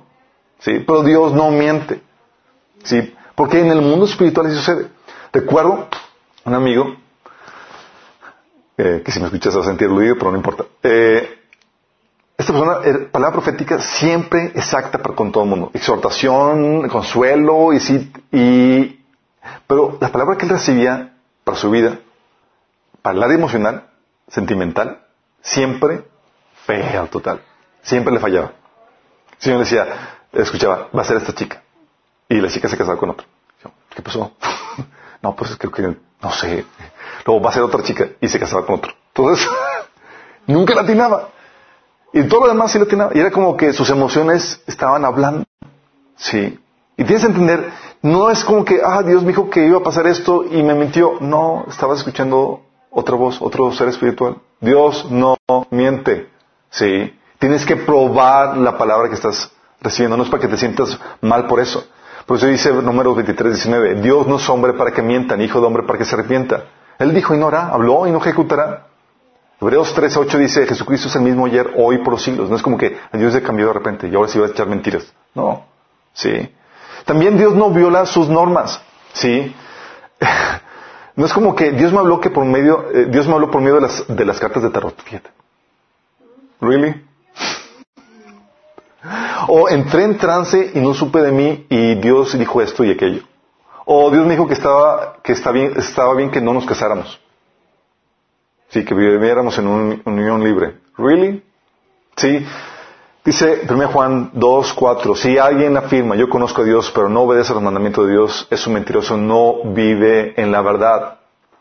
¿Sí? 0.63 0.83
Pero 0.87 1.03
Dios 1.03 1.33
no 1.33 1.51
miente. 1.51 2.01
¿Sí? 2.83 3.13
Porque 3.35 3.59
en 3.59 3.67
el 3.67 3.81
mundo 3.81 4.05
espiritual 4.05 4.47
eso 4.47 4.57
sucede. 4.57 4.87
Recuerdo 5.31 5.87
un 6.45 6.53
amigo, 6.53 6.95
eh, 8.77 9.01
que 9.03 9.11
si 9.11 9.19
me 9.19 9.25
escuchas 9.25 9.55
a 9.55 9.63
sentir 9.63 9.89
ruido, 9.89 10.15
pero 10.17 10.31
no 10.31 10.37
importa. 10.37 10.65
Eh, 10.83 11.39
esta 12.37 12.53
persona, 12.53 13.09
palabra 13.11 13.41
profética 13.41 13.79
siempre 13.79 14.51
exacta 14.55 14.99
para 14.99 15.15
con 15.15 15.31
todo 15.31 15.43
el 15.43 15.49
mundo. 15.49 15.71
Exhortación, 15.73 16.87
consuelo, 16.87 17.73
y 17.73 17.79
sí, 17.79 18.11
y, 18.31 19.05
pero 19.67 19.97
la 19.99 20.09
palabra 20.09 20.37
que 20.37 20.45
él 20.45 20.51
recibía 20.51 21.13
para 21.43 21.57
su 21.57 21.69
vida, 21.69 21.99
para 23.01 23.17
el 23.17 23.23
área 23.23 23.35
emocional, 23.35 23.89
sentimental, 24.29 25.05
siempre 25.41 26.03
fea 26.65 27.05
total. 27.07 27.41
Siempre 27.81 28.13
le 28.13 28.19
fallaba. 28.19 28.53
El 29.33 29.39
Señor 29.39 29.59
decía, 29.59 29.87
escuchaba, 30.33 30.89
va 30.95 31.01
a 31.01 31.05
ser 31.05 31.17
esta 31.17 31.33
chica. 31.33 31.61
Y 32.29 32.35
la 32.35 32.49
chica 32.49 32.67
se 32.67 32.77
casaba 32.77 32.97
con 32.97 33.11
otro. 33.11 33.27
¿Qué 33.95 34.01
pasó? 34.01 34.31
no, 35.21 35.35
pues 35.35 35.55
creo 35.57 35.71
que, 35.71 35.97
no 36.21 36.31
sé. 36.31 36.65
Luego 37.25 37.41
va 37.41 37.49
a 37.49 37.53
ser 37.53 37.63
otra 37.63 37.83
chica 37.83 38.09
y 38.19 38.27
se 38.27 38.39
casaba 38.39 38.65
con 38.65 38.75
otro. 38.75 38.91
Entonces, 39.09 39.47
nunca 40.47 40.73
la 40.73 40.81
atinaba. 40.81 41.29
Y 42.11 42.23
todo 42.27 42.41
lo 42.41 42.47
demás 42.47 42.71
sí 42.71 42.79
la 42.79 42.85
atinaba. 42.85 43.11
Y 43.13 43.19
era 43.19 43.31
como 43.31 43.55
que 43.55 43.73
sus 43.73 43.89
emociones 43.89 44.61
estaban 44.67 45.05
hablando. 45.05 45.45
Sí. 46.15 46.59
Y 46.95 47.03
tienes 47.05 47.21
que 47.21 47.31
entender, 47.31 47.71
no 48.01 48.29
es 48.29 48.43
como 48.43 48.63
que, 48.65 48.79
ah, 48.83 49.01
Dios 49.01 49.23
me 49.23 49.29
dijo 49.29 49.49
que 49.49 49.65
iba 49.65 49.79
a 49.79 49.83
pasar 49.83 50.05
esto 50.07 50.43
y 50.43 50.61
me 50.61 50.73
mintió. 50.73 51.17
No, 51.19 51.65
estabas 51.67 51.99
escuchando 51.99 52.61
otra 52.91 53.15
voz, 53.15 53.41
otro 53.41 53.71
ser 53.71 53.87
espiritual. 53.87 54.37
Dios 54.59 55.09
no 55.09 55.37
miente. 55.71 56.29
Sí. 56.69 57.17
Tienes 57.39 57.65
que 57.65 57.75
probar 57.75 58.57
la 58.57 58.77
palabra 58.77 59.09
que 59.09 59.15
estás 59.15 59.51
recibiendo. 59.83 60.17
No 60.17 60.23
es 60.23 60.29
para 60.29 60.41
que 60.41 60.47
te 60.47 60.57
sientas 60.57 60.97
mal 61.21 61.47
por 61.47 61.59
eso. 61.59 61.85
Por 62.25 62.37
eso 62.37 62.47
dice 62.47 62.71
número 62.71 63.13
23, 63.13 63.53
19, 63.53 63.95
Dios 64.01 64.25
no 64.27 64.37
es 64.37 64.49
hombre 64.49 64.73
para 64.73 64.91
que 64.91 65.01
mienta, 65.01 65.35
ni 65.35 65.43
hijo 65.43 65.59
de 65.59 65.67
hombre 65.67 65.83
para 65.83 65.99
que 65.99 66.05
se 66.05 66.15
arrepienta. 66.15 66.63
Él 66.97 67.13
dijo 67.13 67.35
y 67.35 67.37
no 67.37 67.47
hará, 67.47 67.67
habló 67.67 68.07
y 68.07 68.11
no 68.11 68.19
ejecutará. 68.19 68.87
Hebreos 69.59 69.93
3, 69.93 70.17
8 70.17 70.37
dice, 70.37 70.65
Jesucristo 70.65 71.07
es 71.07 71.15
el 71.15 71.21
mismo 71.21 71.45
ayer, 71.45 71.73
hoy, 71.75 71.99
por 71.99 72.13
los 72.13 72.23
siglos. 72.23 72.49
No 72.49 72.55
es 72.55 72.61
como 72.61 72.77
que 72.77 72.97
Dios 73.13 73.33
se 73.33 73.41
cambió 73.41 73.67
de 73.67 73.73
repente 73.73 74.07
y 74.07 74.15
ahora 74.15 74.29
sí 74.29 74.39
va 74.39 74.47
a 74.47 74.49
echar 74.49 74.67
mentiras. 74.67 75.11
No. 75.33 75.65
Sí. 76.13 76.53
También 77.05 77.37
Dios 77.37 77.55
no 77.55 77.69
viola 77.69 78.05
sus 78.05 78.29
normas. 78.29 78.81
Sí. 79.13 79.55
No 81.15 81.27
es 81.27 81.33
como 81.33 81.55
que 81.55 81.71
Dios 81.73 81.93
me 81.93 81.99
habló 81.99 82.19
que 82.19 82.31
por 82.31 82.43
medio, 82.43 82.89
eh, 82.91 83.05
Dios 83.07 83.27
me 83.27 83.35
habló 83.35 83.51
por 83.51 83.61
medio 83.61 83.75
de 83.75 83.81
las, 83.81 84.03
de 84.07 84.25
las 84.25 84.39
cartas 84.39 84.63
de 84.63 84.71
tarot. 84.71 84.95
Really? 86.59 87.05
O 89.47 89.69
entré 89.69 90.03
en 90.03 90.17
trance 90.17 90.71
y 90.73 90.79
no 90.79 90.93
supe 90.93 91.21
de 91.21 91.31
mí 91.31 91.65
y 91.69 91.95
Dios 91.95 92.37
dijo 92.37 92.61
esto 92.61 92.83
y 92.83 92.91
aquello. 92.91 93.23
O 93.85 94.09
Dios 94.11 94.25
me 94.25 94.31
dijo 94.31 94.47
que 94.47 94.53
estaba, 94.53 95.17
que 95.21 95.33
está 95.33 95.51
bien, 95.51 95.73
estaba 95.75 96.15
bien 96.15 96.31
que 96.31 96.41
no 96.41 96.53
nos 96.53 96.65
casáramos. 96.65 97.19
Sí, 98.69 98.85
que 98.85 98.95
viviéramos 98.95 99.57
en 99.59 99.67
una 99.67 100.01
unión 100.05 100.43
libre. 100.43 100.77
¿Really? 100.97 101.43
Sí. 102.15 102.45
Dice 103.25 103.61
1 103.69 103.87
Juan 103.87 104.31
2, 104.33 104.73
4, 104.73 105.15
si 105.15 105.37
alguien 105.37 105.77
afirma, 105.77 106.15
yo 106.15 106.27
conozco 106.29 106.61
a 106.61 106.65
Dios, 106.65 106.91
pero 106.93 107.07
no 107.07 107.21
obedece 107.21 107.51
a 107.51 107.55
los 107.55 107.63
mandamientos 107.63 108.05
de 108.05 108.11
Dios, 108.11 108.47
es 108.51 108.67
un 108.67 108.73
mentiroso, 108.73 109.15
no 109.15 109.63
vive 109.63 110.33
en 110.35 110.51
la 110.51 110.61
verdad. 110.61 111.19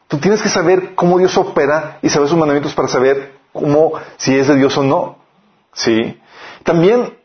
Tú 0.08 0.18
tienes 0.18 0.42
que 0.42 0.48
saber 0.48 0.96
cómo 0.96 1.18
Dios 1.18 1.36
opera 1.38 1.98
y 2.02 2.08
saber 2.08 2.28
sus 2.28 2.36
mandamientos 2.36 2.74
para 2.74 2.88
saber 2.88 3.34
cómo, 3.52 3.92
si 4.16 4.36
es 4.36 4.48
de 4.48 4.56
Dios 4.56 4.76
o 4.76 4.82
no. 4.82 5.18
¿Sí? 5.72 6.20
También, 6.64 7.16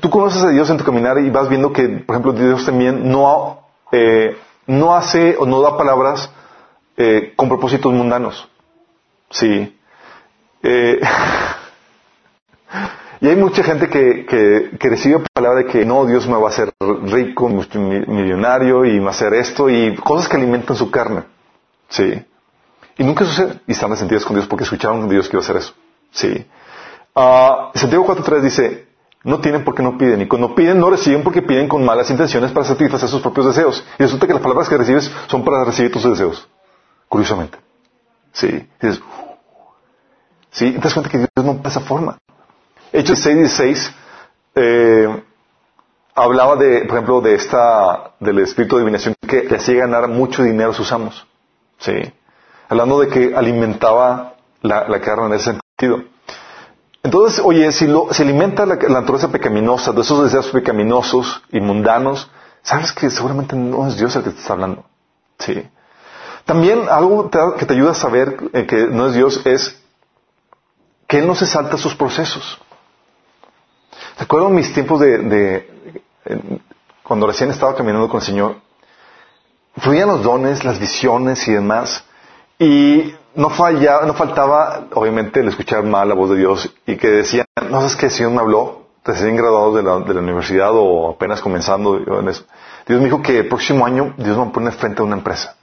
tú 0.00 0.10
conoces 0.10 0.42
a 0.42 0.50
Dios 0.50 0.68
en 0.70 0.78
tu 0.78 0.84
caminar 0.84 1.18
y 1.18 1.30
vas 1.30 1.48
viendo 1.48 1.72
que, 1.72 1.88
por 1.88 2.16
ejemplo, 2.16 2.32
Dios 2.32 2.64
también 2.64 3.10
no, 3.10 3.60
eh, 3.92 4.36
no 4.66 4.94
hace 4.94 5.36
o 5.38 5.46
no 5.46 5.60
da 5.60 5.76
palabras 5.76 6.30
eh, 6.96 7.32
con 7.36 7.48
propósitos 7.48 7.92
mundanos. 7.92 8.48
¿Sí? 9.30 9.72
Y 13.20 13.28
hay 13.28 13.36
mucha 13.36 13.62
gente 13.62 13.88
que, 13.88 14.26
que, 14.78 14.88
recibe 14.88 15.24
palabra 15.32 15.60
de 15.60 15.66
que 15.66 15.84
no, 15.84 16.04
Dios 16.04 16.28
me 16.28 16.36
va 16.36 16.48
a 16.48 16.50
hacer 16.50 16.72
rico, 17.04 17.48
millonario 17.48 18.84
y 18.84 18.92
me 18.98 19.00
va 19.00 19.06
a 19.08 19.10
hacer 19.10 19.32
esto 19.34 19.70
y 19.70 19.94
cosas 19.96 20.28
que 20.28 20.36
alimentan 20.36 20.76
su 20.76 20.90
carne. 20.90 21.22
Sí. 21.88 22.22
Y 22.98 23.04
nunca 23.04 23.24
sucede. 23.24 23.60
Y 23.66 23.72
están 23.72 23.90
resentidos 23.90 24.24
con 24.24 24.36
Dios 24.36 24.46
porque 24.46 24.64
escucharon 24.64 25.08
que 25.08 25.14
Dios 25.14 25.28
quiere 25.28 25.44
hacer 25.44 25.56
eso. 25.56 25.72
Sí. 26.10 26.46
Uh, 27.14 27.76
Santiago 27.76 28.06
4.3 28.06 28.40
dice, 28.40 28.85
no 29.26 29.40
tienen 29.40 29.64
porque 29.64 29.82
no 29.82 29.98
piden. 29.98 30.22
Y 30.22 30.28
cuando 30.28 30.54
piden, 30.54 30.78
no 30.78 30.88
reciben 30.88 31.24
porque 31.24 31.42
piden 31.42 31.68
con 31.68 31.84
malas 31.84 32.08
intenciones 32.10 32.52
para 32.52 32.64
satisfacer 32.64 33.08
sus 33.08 33.20
propios 33.20 33.46
deseos. 33.46 33.84
Y 33.98 34.04
resulta 34.04 34.26
que 34.26 34.32
las 34.32 34.40
palabras 34.40 34.68
que 34.68 34.78
recibes 34.78 35.10
son 35.26 35.44
para 35.44 35.64
recibir 35.64 35.90
tus 35.90 36.04
deseos. 36.04 36.48
Curiosamente. 37.08 37.58
Sí. 38.32 38.68
Dices, 38.80 39.02
te 40.50 40.70
das 40.78 40.94
cuenta 40.94 41.10
que 41.10 41.18
Dios 41.18 41.30
no 41.36 41.60
esa 41.64 41.80
forma. 41.80 42.18
Hechos 42.92 43.18
6 43.18 43.92
eh, 44.54 45.22
hablaba 46.14 46.54
de, 46.54 46.84
por 46.86 46.96
ejemplo, 46.96 47.20
de 47.20 47.34
esta, 47.34 48.12
del 48.20 48.38
espíritu 48.38 48.76
de 48.76 48.82
adivinación 48.82 49.14
que 49.28 49.42
le 49.42 49.56
hacía 49.56 49.80
ganar 49.80 50.08
mucho 50.08 50.44
dinero 50.44 50.70
a 50.70 50.74
sus 50.74 50.92
amos. 50.92 51.26
Sí. 51.78 51.92
Hablando 52.68 53.00
de 53.00 53.08
que 53.08 53.34
alimentaba 53.34 54.34
la, 54.62 55.00
carne 55.00 55.26
en 55.26 55.32
ese 55.34 55.52
sentido. 55.78 56.04
Entonces, 57.06 57.40
oye, 57.44 57.70
si, 57.70 57.86
lo, 57.86 58.12
si 58.12 58.24
alimenta 58.24 58.66
la, 58.66 58.74
naturaleza 58.74 59.28
pecaminosa, 59.28 59.92
de 59.92 60.00
esos 60.00 60.24
deseos 60.24 60.48
pecaminosos 60.48 61.40
y 61.52 61.60
mundanos, 61.60 62.28
sabes 62.62 62.90
que 62.90 63.10
seguramente 63.10 63.54
no 63.54 63.86
es 63.86 63.96
Dios 63.96 64.16
el 64.16 64.24
que 64.24 64.30
te 64.30 64.40
está 64.40 64.54
hablando. 64.54 64.84
Sí. 65.38 65.62
También 66.44 66.88
algo 66.90 67.30
que 67.30 67.64
te 67.64 67.74
ayuda 67.74 67.92
a 67.92 67.94
saber 67.94 68.36
eh, 68.52 68.66
que 68.66 68.88
no 68.88 69.06
es 69.06 69.14
Dios 69.14 69.40
es 69.44 69.80
que 71.06 71.18
Él 71.18 71.28
no 71.28 71.36
se 71.36 71.46
salta 71.46 71.76
sus 71.76 71.94
procesos. 71.94 72.58
Recuerdo 74.18 74.50
mis 74.50 74.72
tiempos 74.72 74.98
de, 74.98 75.70
cuando 77.04 77.28
recién 77.28 77.50
estaba 77.50 77.76
caminando 77.76 78.08
con 78.08 78.18
el 78.18 78.26
Señor, 78.26 78.56
fluían 79.76 80.08
los 80.08 80.24
dones, 80.24 80.64
las 80.64 80.80
visiones 80.80 81.46
y 81.46 81.52
demás, 81.52 82.02
y 82.58 83.14
no 83.36 83.50
fallaba, 83.50 84.06
no 84.06 84.14
faltaba, 84.14 84.86
obviamente, 84.94 85.40
el 85.40 85.48
escuchar 85.48 85.84
mal 85.84 86.08
la 86.08 86.14
voz 86.14 86.30
de 86.30 86.36
Dios 86.36 86.74
y 86.86 86.96
que 86.96 87.08
decían, 87.08 87.46
no 87.70 87.80
sabes 87.80 87.96
que 87.96 88.06
el 88.06 88.12
Señor 88.12 88.32
me 88.32 88.40
habló, 88.40 88.86
recién 89.04 89.36
graduado 89.36 89.74
de 89.74 89.82
la, 89.82 90.00
de 90.00 90.14
la 90.14 90.20
universidad 90.20 90.70
o 90.72 91.10
apenas 91.10 91.40
comenzando 91.40 91.98
en 91.98 92.28
eso. 92.28 92.44
Dios 92.86 93.00
me 93.00 93.06
dijo 93.06 93.22
que 93.22 93.38
el 93.38 93.48
próximo 93.48 93.86
año 93.86 94.14
Dios 94.16 94.36
me 94.36 94.44
va 94.44 94.48
a 94.48 94.52
poner 94.52 94.72
frente 94.72 95.02
a 95.02 95.04
una 95.04 95.16
empresa, 95.16 95.56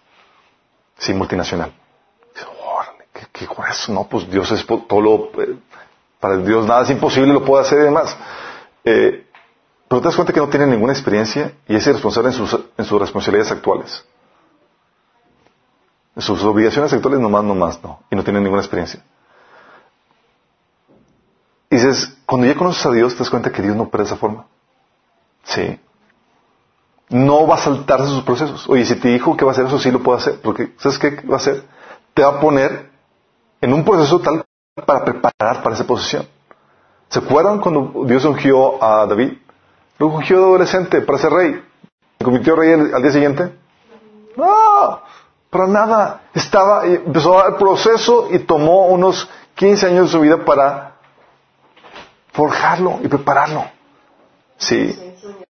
sí, 0.97 1.13
multinacional. 1.13 1.73
¿qué, 3.11 3.27
qué 3.31 3.47
eso? 3.69 3.91
No, 3.91 4.05
pues 4.05 4.29
Dios 4.29 4.51
es 4.51 4.65
todo 4.65 5.01
lo, 5.01 5.41
eh, 5.41 5.57
para 6.19 6.37
Dios 6.37 6.65
nada 6.65 6.83
es 6.83 6.89
imposible, 6.89 7.33
lo 7.33 7.43
puede 7.43 7.63
hacer 7.63 7.79
y 7.79 7.83
demás. 7.83 8.15
Eh, 8.85 9.27
pero 9.87 10.01
te 10.01 10.07
das 10.07 10.15
cuenta 10.15 10.33
que 10.33 10.39
no 10.39 10.49
tiene 10.49 10.67
ninguna 10.67 10.93
experiencia 10.93 11.53
y 11.67 11.75
es 11.75 11.85
irresponsable 11.85 12.29
en 12.29 12.35
sus, 12.35 12.59
en 12.77 12.85
sus 12.85 12.99
responsabilidades 12.99 13.51
actuales. 13.51 14.05
Sus 16.17 16.43
obligaciones 16.43 16.93
actuales 16.93 17.19
nomás, 17.19 17.43
nomás, 17.43 17.83
no. 17.83 17.99
Y 18.11 18.15
no 18.15 18.23
tiene 18.23 18.39
ninguna 18.39 18.61
experiencia. 18.61 19.03
Y 21.69 21.75
dices, 21.75 22.15
cuando 22.25 22.45
ya 22.45 22.55
conoces 22.55 22.85
a 22.85 22.91
Dios, 22.91 23.13
te 23.13 23.19
das 23.19 23.29
cuenta 23.31 23.51
que 23.51 23.61
Dios 23.63 23.75
no 23.75 23.83
opera 23.83 24.03
de 24.03 24.07
esa 24.09 24.17
forma. 24.17 24.45
Sí. 25.43 25.79
No 27.09 27.47
va 27.47 27.55
a 27.55 27.59
saltarse 27.59 28.07
sus 28.07 28.23
procesos. 28.23 28.69
Oye, 28.69 28.85
si 28.85 28.95
te 28.95 29.07
dijo 29.07 29.35
que 29.35 29.43
va 29.43 29.51
a 29.51 29.53
hacer 29.53 29.65
eso, 29.65 29.79
sí 29.79 29.89
lo 29.89 30.03
puede 30.03 30.19
hacer. 30.19 30.39
Porque, 30.41 30.73
¿sabes 30.77 30.99
qué 30.99 31.21
va 31.21 31.35
a 31.35 31.37
hacer? 31.37 31.63
Te 32.13 32.23
va 32.23 32.29
a 32.29 32.39
poner 32.39 32.91
en 33.59 33.73
un 33.73 33.83
proceso 33.83 34.19
tal 34.19 34.43
para 34.85 35.03
preparar 35.03 35.63
para 35.63 35.75
esa 35.75 35.85
posición. 35.85 36.27
¿Se 37.09 37.19
acuerdan 37.19 37.59
cuando 37.59 38.05
Dios 38.05 38.25
ungió 38.25 38.83
a 38.83 39.05
David? 39.05 39.33
Lo 39.99 40.07
ungió 40.07 40.39
de 40.39 40.43
adolescente 40.43 41.01
para 41.01 41.17
ser 41.17 41.31
rey. 41.31 41.63
¿Se 42.17 42.25
convirtió 42.25 42.55
rey 42.55 42.73
al, 42.73 43.01
día 43.01 43.11
siguiente? 43.11 43.53
No, 44.35 45.01
para 45.53 45.67
nada. 45.67 46.21
Estaba, 46.33 46.85
empezó 46.85 47.47
el 47.47 47.55
proceso 47.55 48.27
y 48.31 48.39
tomó 48.39 48.87
unos 48.87 49.29
15 49.55 49.87
años 49.87 50.07
de 50.07 50.11
su 50.11 50.19
vida 50.19 50.43
para 50.43 50.95
forjarlo 52.33 52.99
y 53.01 53.07
prepararlo. 53.07 53.63
Sí. 54.57 54.99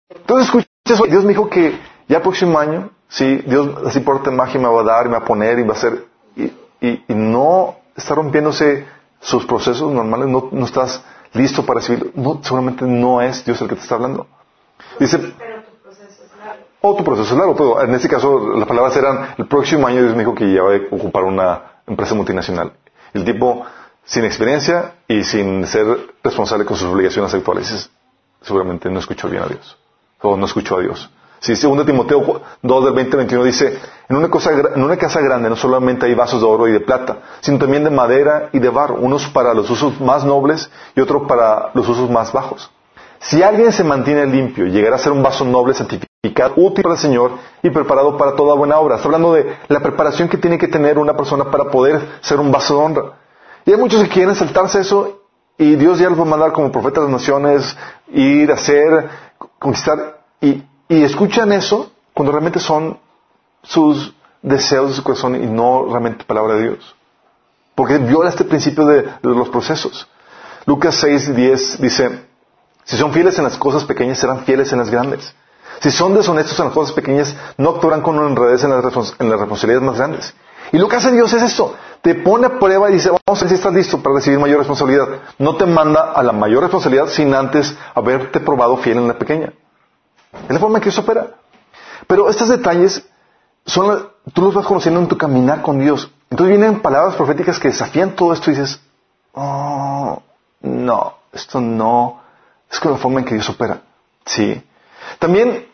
Entonces 0.09 0.47
escuchas, 0.47 1.09
Dios 1.09 1.23
me 1.23 1.29
dijo 1.29 1.49
que 1.49 1.79
ya 2.09 2.17
el 2.17 2.23
próximo 2.23 2.59
año, 2.59 2.89
sí, 3.07 3.37
Dios 3.45 3.77
así 3.85 4.01
por 4.01 4.17
arte 4.17 4.31
magia 4.31 4.59
me 4.59 4.67
va 4.67 4.81
a 4.81 4.83
dar 4.83 5.05
y 5.05 5.09
me 5.09 5.17
va 5.17 5.23
a 5.23 5.25
poner 5.25 5.59
y 5.59 5.63
va 5.63 5.73
a 5.73 5.77
hacer, 5.77 6.05
y, 6.35 6.51
y, 6.81 7.03
no 7.07 7.75
está 7.95 8.15
rompiéndose 8.15 8.85
sus 9.21 9.45
procesos 9.45 9.91
normales, 9.93 10.27
no, 10.27 10.49
no 10.51 10.65
estás 10.65 11.03
listo 11.33 11.65
para 11.65 11.79
recibirlo. 11.79 12.11
No, 12.15 12.39
seguramente 12.43 12.85
no 12.85 13.21
es 13.21 13.45
Dios 13.45 13.61
el 13.61 13.69
que 13.69 13.75
te 13.75 13.81
está 13.81 13.95
hablando. 13.95 14.27
Dice, 14.99 15.33
es 16.81 16.89
largo. 16.89 16.95
O 16.95 16.95
tu 16.95 17.03
proceso 17.03 17.33
es 17.33 17.37
largo, 17.37 17.55
pero 17.55 17.81
en 17.81 17.93
este 17.93 18.07
caso 18.07 18.49
las 18.55 18.67
palabras 18.67 18.95
eran, 18.97 19.35
el 19.37 19.47
próximo 19.47 19.87
año 19.87 20.01
Dios 20.01 20.13
me 20.13 20.19
dijo 20.19 20.35
que 20.35 20.51
ya 20.51 20.63
va 20.63 20.73
a 20.73 20.79
ocupar 20.91 21.23
una 21.23 21.61
empresa 21.87 22.15
multinacional. 22.15 22.73
El 23.13 23.23
tipo 23.23 23.65
sin 24.03 24.25
experiencia 24.25 24.95
y 25.07 25.23
sin 25.23 25.65
ser 25.67 25.85
responsable 26.23 26.65
con 26.65 26.77
sus 26.77 26.87
obligaciones 26.87 27.33
actuales, 27.33 27.89
seguramente 28.41 28.89
no 28.89 28.99
escuchó 28.99 29.29
bien 29.29 29.43
a 29.43 29.47
Dios. 29.47 29.77
O 30.21 30.35
no 30.37 30.45
escuchó 30.45 30.77
a 30.77 30.81
Dios. 30.81 31.09
Si 31.39 31.55
segundo 31.55 31.83
Timoteo 31.83 32.41
2 32.61 32.85
del 32.85 32.93
20 32.93 33.17
21 33.17 33.43
dice, 33.45 33.79
en 34.09 34.15
una, 34.15 34.29
cosa, 34.29 34.51
en 34.51 34.83
una 34.83 34.95
casa 34.97 35.21
grande 35.21 35.49
no 35.49 35.55
solamente 35.55 36.05
hay 36.05 36.13
vasos 36.13 36.39
de 36.39 36.45
oro 36.45 36.67
y 36.67 36.71
de 36.71 36.81
plata, 36.81 37.17
sino 37.41 37.57
también 37.57 37.83
de 37.83 37.89
madera 37.89 38.49
y 38.53 38.59
de 38.59 38.69
barro, 38.69 38.95
unos 38.95 39.25
para 39.27 39.51
los 39.53 39.67
usos 39.71 39.99
más 39.99 40.23
nobles 40.23 40.69
y 40.95 41.01
otros 41.01 41.23
para 41.27 41.71
los 41.73 41.89
usos 41.89 42.11
más 42.11 42.31
bajos. 42.31 42.69
Si 43.21 43.41
alguien 43.43 43.71
se 43.71 43.83
mantiene 43.83 44.25
limpio, 44.25 44.65
llegará 44.65 44.95
a 44.95 44.99
ser 44.99 45.11
un 45.11 45.21
vaso 45.21 45.45
noble, 45.45 45.73
santificado, 45.73 46.53
útil 46.55 46.83
para 46.83 46.95
el 46.95 47.01
Señor 47.01 47.31
y 47.61 47.69
preparado 47.69 48.17
para 48.17 48.35
toda 48.35 48.55
buena 48.55 48.79
obra. 48.79 48.95
Está 48.95 49.07
hablando 49.07 49.33
de 49.33 49.57
la 49.67 49.79
preparación 49.79 50.27
que 50.27 50.37
tiene 50.37 50.57
que 50.57 50.67
tener 50.67 50.97
una 50.97 51.15
persona 51.15 51.49
para 51.51 51.65
poder 51.65 52.01
ser 52.21 52.39
un 52.39 52.51
vaso 52.51 52.75
de 52.75 52.83
honra. 52.83 53.03
Y 53.65 53.71
hay 53.71 53.77
muchos 53.77 54.01
que 54.03 54.09
quieren 54.09 54.35
saltarse 54.35 54.81
eso 54.81 55.21
y 55.57 55.75
Dios 55.75 55.99
ya 55.99 56.09
los 56.09 56.17
va 56.17 56.23
a 56.23 56.25
mandar 56.25 56.51
como 56.51 56.71
profetas 56.71 57.03
de 57.03 57.11
las 57.11 57.21
naciones, 57.21 57.77
ir 58.11 58.49
a 58.49 58.55
hacer, 58.55 59.09
conquistar 59.59 60.21
y 60.41 60.63
escuchan 60.89 61.53
eso 61.53 61.91
cuando 62.13 62.31
realmente 62.31 62.59
son 62.59 62.99
sus 63.63 64.13
deseos 64.41 64.89
de 64.89 64.95
su 64.95 65.03
corazón 65.03 65.35
y 65.35 65.45
no 65.45 65.85
realmente 65.85 66.25
palabra 66.25 66.55
de 66.55 66.63
Dios. 66.63 66.95
Porque 67.75 67.97
viola 67.97 68.29
este 68.29 68.43
principio 68.43 68.85
de, 68.85 69.07
los 69.21 69.49
procesos. 69.49 70.07
Lucas 70.65 70.95
6, 70.95 71.35
10 71.35 71.81
dice, 71.81 72.25
si 72.83 72.97
son 72.97 73.13
fieles 73.13 73.37
en 73.37 73.43
las 73.43 73.57
cosas 73.57 73.83
pequeñas, 73.85 74.17
serán 74.17 74.43
fieles 74.45 74.71
en 74.71 74.79
las 74.79 74.89
grandes. 74.89 75.33
Si 75.81 75.89
son 75.89 76.13
deshonestos 76.13 76.59
en 76.59 76.65
las 76.65 76.73
cosas 76.73 76.93
pequeñas, 76.93 77.35
no 77.57 77.71
actuarán 77.71 78.01
con 78.01 78.17
honradez 78.17 78.63
en 78.63 78.69
las, 78.69 79.13
en 79.19 79.29
las 79.29 79.39
responsabilidades 79.39 79.85
más 79.87 79.97
grandes. 79.97 80.33
Y 80.71 80.77
lo 80.77 80.87
que 80.87 80.95
hace 80.95 81.11
Dios 81.11 81.33
es 81.33 81.41
esto. 81.43 81.75
Te 82.01 82.15
pone 82.15 82.47
a 82.47 82.59
prueba 82.59 82.89
y 82.89 82.93
dice, 82.93 83.09
vamos 83.09 83.41
a 83.41 83.45
ver 83.45 83.49
si 83.49 83.55
estás 83.55 83.73
listo 83.73 84.01
para 84.01 84.15
recibir 84.15 84.39
mayor 84.39 84.59
responsabilidad. 84.59 85.07
No 85.37 85.55
te 85.55 85.65
manda 85.65 86.11
a 86.13 86.23
la 86.23 86.31
mayor 86.31 86.61
responsabilidad 86.61 87.07
sin 87.07 87.33
antes 87.33 87.75
haberte 87.93 88.39
probado 88.39 88.77
fiel 88.77 88.97
en 88.97 89.07
la 89.07 89.17
pequeña. 89.17 89.53
Es 90.47 90.49
la 90.49 90.59
forma 90.59 90.77
en 90.77 90.83
que 90.83 90.89
eso 90.89 91.01
opera. 91.01 91.35
Pero 92.07 92.29
estos 92.29 92.49
detalles 92.49 93.03
son, 93.65 94.09
tú 94.33 94.41
los 94.41 94.53
vas 94.53 94.65
conociendo 94.65 94.99
en 94.99 95.07
tu 95.07 95.17
caminar 95.17 95.61
con 95.61 95.79
Dios. 95.79 96.11
Entonces 96.29 96.57
vienen 96.57 96.81
palabras 96.81 97.15
proféticas 97.15 97.59
que 97.59 97.67
desafían 97.67 98.15
todo 98.15 98.33
esto 98.33 98.49
y 98.49 98.55
dices, 98.55 98.79
oh, 99.33 100.21
no, 100.61 101.13
esto 101.33 101.59
no, 101.59 102.20
es 102.71 102.79
con 102.79 102.91
la 102.91 102.97
forma 102.97 103.19
en 103.19 103.25
que 103.25 103.35
Dios 103.35 103.49
opera. 103.49 103.81
Sí. 104.25 104.61
También, 105.19 105.67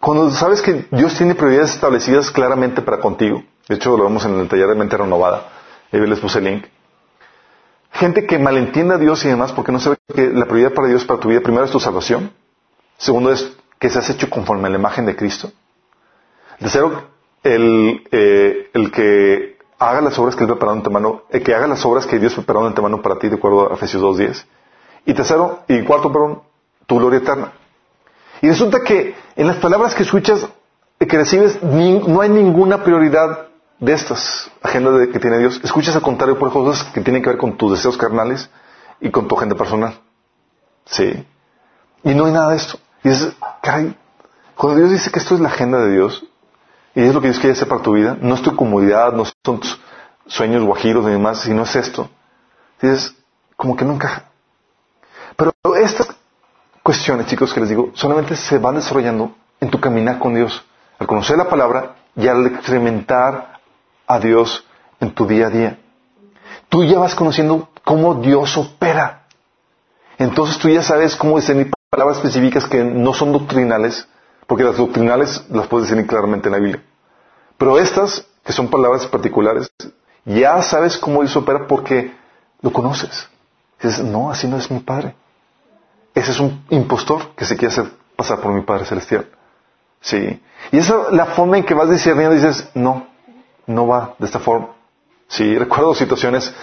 cuando 0.00 0.30
sabes 0.30 0.62
que 0.62 0.86
Dios 0.90 1.14
tiene 1.16 1.34
prioridades 1.34 1.74
establecidas 1.74 2.30
claramente 2.30 2.82
para 2.82 2.98
contigo, 2.98 3.42
de 3.68 3.76
hecho 3.76 3.96
lo 3.96 4.04
vemos 4.04 4.24
en 4.24 4.38
el 4.38 4.48
taller 4.48 4.68
de 4.68 4.74
mente 4.74 4.96
renovada, 4.96 5.48
ahí 5.92 6.00
les 6.00 6.18
puse 6.18 6.38
el 6.38 6.44
link, 6.44 6.64
gente 7.92 8.26
que 8.26 8.38
malentiende 8.38 8.94
a 8.94 8.98
Dios 8.98 9.24
y 9.24 9.28
demás 9.28 9.52
porque 9.52 9.70
no 9.70 9.78
sabe 9.78 9.96
que 10.14 10.28
la 10.28 10.46
prioridad 10.46 10.74
para 10.74 10.88
Dios 10.88 11.04
para 11.04 11.20
tu 11.20 11.28
vida 11.28 11.40
primero 11.40 11.64
es 11.64 11.70
tu 11.70 11.78
salvación, 11.78 12.32
Segundo 13.02 13.32
es 13.32 13.52
que 13.80 13.90
seas 13.90 14.08
hecho 14.10 14.30
conforme 14.30 14.68
a 14.68 14.70
la 14.70 14.78
imagen 14.78 15.04
de 15.06 15.16
Cristo. 15.16 15.50
Tercero, 16.60 17.02
el, 17.42 18.06
eh, 18.12 18.70
el 18.72 18.92
que 18.92 19.58
haga 19.76 20.00
las 20.00 20.16
obras 20.20 20.36
que 20.36 20.44
Él 20.44 20.50
preparó 20.50 20.70
en 20.70 20.78
antemano, 20.78 21.22
el 21.30 21.42
que 21.42 21.52
haga 21.52 21.66
las 21.66 21.84
obras 21.84 22.06
que 22.06 22.20
Dios 22.20 22.32
preparó 22.34 22.60
en 22.60 22.66
antemano 22.66 23.02
para 23.02 23.18
ti, 23.18 23.28
de 23.28 23.34
acuerdo 23.34 23.72
a 23.72 23.74
Efesios 23.74 24.00
2.10. 24.00 24.44
Y 25.04 25.14
tercero, 25.14 25.64
y 25.68 25.82
cuarto, 25.82 26.12
perdón, 26.12 26.42
tu 26.86 26.98
gloria 26.98 27.18
eterna. 27.18 27.52
Y 28.40 28.48
resulta 28.48 28.80
que 28.80 29.14
en 29.36 29.46
las 29.46 29.56
palabras 29.56 29.94
que 29.94 30.02
escuchas, 30.02 30.46
eh, 31.00 31.06
que 31.06 31.16
recibes, 31.16 31.62
no 31.62 32.20
hay 32.20 32.28
ninguna 32.28 32.82
prioridad 32.82 33.48
de 33.78 33.92
estas 33.92 34.50
agendas 34.62 35.08
que 35.08 35.18
tiene 35.18 35.38
Dios. 35.38 35.60
Escuchas 35.64 35.96
al 35.96 36.02
contrario 36.02 36.38
por 36.38 36.52
cosas 36.52 36.84
que 36.92 37.00
tienen 37.00 37.22
que 37.22 37.30
ver 37.30 37.38
con 37.38 37.56
tus 37.56 37.72
deseos 37.72 37.96
carnales 37.96 38.48
y 39.00 39.10
con 39.10 39.26
tu 39.26 39.36
agenda 39.36 39.56
personal. 39.56 39.98
Sí. 40.86 41.26
Y 42.04 42.14
no 42.14 42.26
hay 42.26 42.32
nada 42.32 42.50
de 42.50 42.56
esto. 42.56 42.78
Y 43.02 43.08
dices, 43.08 43.34
caray, 43.60 43.96
cuando 44.54 44.78
Dios 44.78 44.90
dice 44.92 45.10
que 45.10 45.18
esto 45.18 45.34
es 45.34 45.40
la 45.40 45.48
agenda 45.48 45.78
de 45.78 45.92
Dios, 45.92 46.24
y 46.94 47.02
es 47.02 47.14
lo 47.14 47.20
que 47.20 47.28
Dios 47.28 47.40
quiere 47.40 47.54
hacer 47.54 47.68
para 47.68 47.82
tu 47.82 47.94
vida, 47.94 48.16
no 48.20 48.34
es 48.34 48.42
tu 48.42 48.54
comodidad, 48.54 49.12
no 49.12 49.24
son 49.24 49.60
tus 49.60 49.80
sueños 50.26 50.62
guajiros 50.62 51.04
ni 51.04 51.12
demás, 51.12 51.40
sino 51.40 51.62
es 51.62 51.74
esto. 51.74 52.08
Dices, 52.80 53.14
como 53.56 53.76
que 53.76 53.84
no 53.84 53.94
encaja. 53.94 54.31
Pero 55.36 55.52
estas 55.76 56.08
cuestiones, 56.82 57.26
chicos, 57.26 57.52
que 57.52 57.60
les 57.60 57.68
digo, 57.68 57.90
solamente 57.94 58.36
se 58.36 58.58
van 58.58 58.76
desarrollando 58.76 59.34
en 59.60 59.70
tu 59.70 59.80
caminar 59.80 60.18
con 60.18 60.34
Dios. 60.34 60.64
Al 60.98 61.06
conocer 61.06 61.36
la 61.36 61.48
palabra 61.48 61.96
y 62.16 62.28
al 62.28 62.46
experimentar 62.46 63.60
a 64.06 64.18
Dios 64.18 64.64
en 65.00 65.12
tu 65.12 65.26
día 65.26 65.46
a 65.46 65.50
día. 65.50 65.78
Tú 66.68 66.84
ya 66.84 66.98
vas 66.98 67.14
conociendo 67.14 67.68
cómo 67.84 68.14
Dios 68.16 68.56
opera. 68.56 69.26
Entonces 70.18 70.58
tú 70.58 70.68
ya 70.68 70.82
sabes 70.82 71.16
cómo 71.16 71.36
discernir 71.36 71.72
palabras 71.90 72.18
específicas 72.18 72.66
que 72.66 72.82
no 72.82 73.12
son 73.12 73.32
doctrinales, 73.32 74.06
porque 74.46 74.64
las 74.64 74.76
doctrinales 74.76 75.44
las 75.50 75.66
puedes 75.66 75.86
discernir 75.86 76.06
claramente 76.06 76.48
en 76.48 76.52
la 76.52 76.58
Biblia. 76.58 76.82
Pero 77.58 77.78
estas, 77.78 78.26
que 78.44 78.52
son 78.52 78.68
palabras 78.68 79.06
particulares, 79.06 79.70
ya 80.24 80.62
sabes 80.62 80.96
cómo 80.96 81.22
Dios 81.22 81.36
opera 81.36 81.66
porque 81.66 82.14
lo 82.60 82.72
conoces. 82.72 83.28
dices, 83.82 84.04
no, 84.04 84.30
así 84.30 84.46
no 84.46 84.56
es 84.56 84.70
mi 84.70 84.80
Padre. 84.80 85.14
Ese 86.14 86.32
es 86.32 86.40
un 86.40 86.64
impostor 86.70 87.34
que 87.36 87.44
se 87.44 87.56
quiere 87.56 87.72
hacer 87.72 87.86
pasar 88.16 88.40
por 88.40 88.52
mi 88.52 88.62
Padre 88.62 88.84
Celestial. 88.84 89.26
Sí. 90.00 90.42
Y 90.70 90.78
esa 90.78 91.06
es 91.08 91.12
la 91.12 91.26
forma 91.26 91.58
en 91.58 91.64
que 91.64 91.74
vas 91.74 91.90
discerniendo 91.90 92.34
y 92.34 92.38
dices, 92.38 92.70
no, 92.74 93.06
no 93.66 93.86
va 93.86 94.14
de 94.18 94.26
esta 94.26 94.38
forma. 94.38 94.68
Sí, 95.28 95.56
recuerdo 95.56 95.94
situaciones 95.94 96.54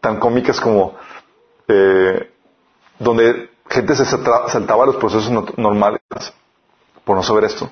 tan 0.00 0.18
cómicas 0.18 0.60
como 0.60 0.94
eh, 1.68 2.30
donde 2.98 3.50
gente 3.68 3.94
se 3.94 4.04
saltaba 4.04 4.86
los 4.86 4.96
procesos 4.96 5.30
normales 5.56 6.00
por 7.04 7.16
no 7.16 7.22
saber 7.22 7.44
esto. 7.44 7.70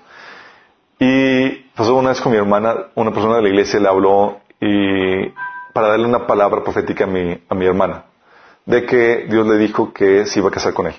Y 0.99 1.51
pasó 1.77 1.95
una 1.95 2.11
vez 2.11 2.20
con 2.20 2.33
mi 2.33 2.39
hermana, 2.39 2.89
una 2.95 3.12
persona 3.12 3.37
de 3.37 3.43
la 3.43 3.49
iglesia 3.49 3.79
le 3.79 3.89
habló 3.89 4.41
y 4.61 5.29
para 5.73 5.89
darle 5.89 6.07
una 6.07 6.27
palabra 6.27 6.62
profética 6.62 7.05
a 7.05 7.07
mi, 7.07 7.41
a 7.49 7.55
mi 7.55 7.66
hermana, 7.66 8.07
de 8.69 8.85
que 8.85 9.27
Dios 9.31 9.47
le 9.47 9.57
dijo 9.57 9.95
que 9.95 10.27
se 10.27 10.40
iba 10.40 10.49
a 10.49 10.53
casar 10.53 10.74
con 10.74 10.89
él. 10.89 10.95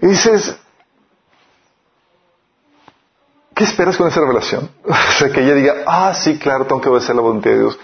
y 0.00 0.06
dices, 0.06 0.56
¿qué 3.56 3.64
esperas 3.64 3.96
con 3.96 4.06
esa 4.06 4.20
revelación? 4.20 4.70
o 4.84 5.12
sea, 5.18 5.32
que 5.32 5.42
ella 5.42 5.54
diga, 5.54 5.74
ah, 5.84 6.14
sí, 6.14 6.38
claro, 6.38 6.66
tengo 6.66 6.80
que 6.80 6.88
obedecer 6.88 7.16
la 7.16 7.22
voluntad 7.22 7.50
de 7.50 7.58
Dios. 7.58 7.76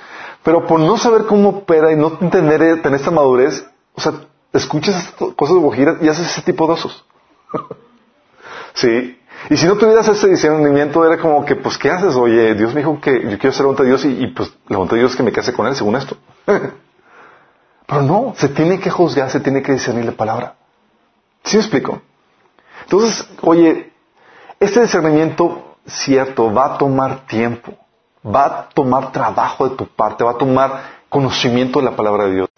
Pero 0.45 0.65
por 0.65 0.79
no 0.79 0.97
saber 0.97 1.27
cómo 1.27 1.49
opera 1.49 1.91
y 1.91 1.97
no 1.97 2.17
entender, 2.21 2.81
tener 2.81 3.01
esta 3.01 3.11
madurez, 3.11 3.67
o 3.95 4.01
sea, 4.01 4.13
escuchas 4.53 5.13
cosas 5.35 5.57
guajiras 5.57 5.97
y 6.01 6.09
haces 6.09 6.31
ese 6.31 6.43
tipo 6.43 6.65
de 6.69 6.75
osos. 6.75 7.05
sí. 8.75 9.19
Y 9.51 9.57
si 9.57 9.67
no 9.67 9.77
tuvieras 9.77 10.09
ese 10.09 10.29
discernimiento, 10.29 11.05
era 11.05 11.21
como 11.21 11.45
que, 11.45 11.57
pues, 11.57 11.77
¿qué 11.77 11.91
haces? 11.91 12.15
Oye, 12.15 12.55
Dios 12.55 12.73
me 12.75 12.81
dijo 12.81 13.01
que 13.01 13.13
yo 13.13 13.39
quiero 13.39 13.51
hacer 13.51 13.61
la 13.61 13.73
voluntad 13.73 13.85
de 13.85 13.91
Dios 13.91 14.05
y, 14.05 14.27
pues, 14.29 14.53
la 14.69 14.77
voluntad 14.79 14.97
de 14.97 15.01
Dios 15.01 15.13
es 15.13 15.17
que 15.17 15.23
me 15.23 15.33
case 15.33 15.53
con 15.53 15.67
Él, 15.67 15.75
según 15.75 15.97
esto. 15.97 16.17
Pero 17.87 18.03
no, 18.03 18.35
se 18.37 18.49
tiene 18.49 18.81
que 18.81 18.91
juzgar, 18.91 19.31
se 19.31 19.41
tiene 19.41 19.63
que 19.63 19.73
discernir 19.73 20.07
la 20.07 20.13
palabra. 20.13 20.55
¿Sí 21.45 21.57
me 21.57 21.63
explico? 21.63 22.01
Entonces, 22.85 23.29
oye, 23.43 23.93
este 24.59 24.81
discernimiento, 24.81 25.77
cierto, 25.87 26.53
va 26.53 26.75
a 26.75 26.79
tomar 26.79 27.27
tiempo, 27.27 27.75
va 28.25 28.45
a 28.47 28.69
tomar 28.71 29.13
trabajo 29.13 29.69
de 29.69 29.77
tu 29.77 29.87
parte, 29.87 30.25
va 30.25 30.33
a 30.33 30.39
tomar 30.39 30.83
conocimiento 31.11 31.81
de 31.81 31.85
la 31.85 31.97
palabra 31.97 32.25
de 32.25 32.35
Dios. 32.35 32.49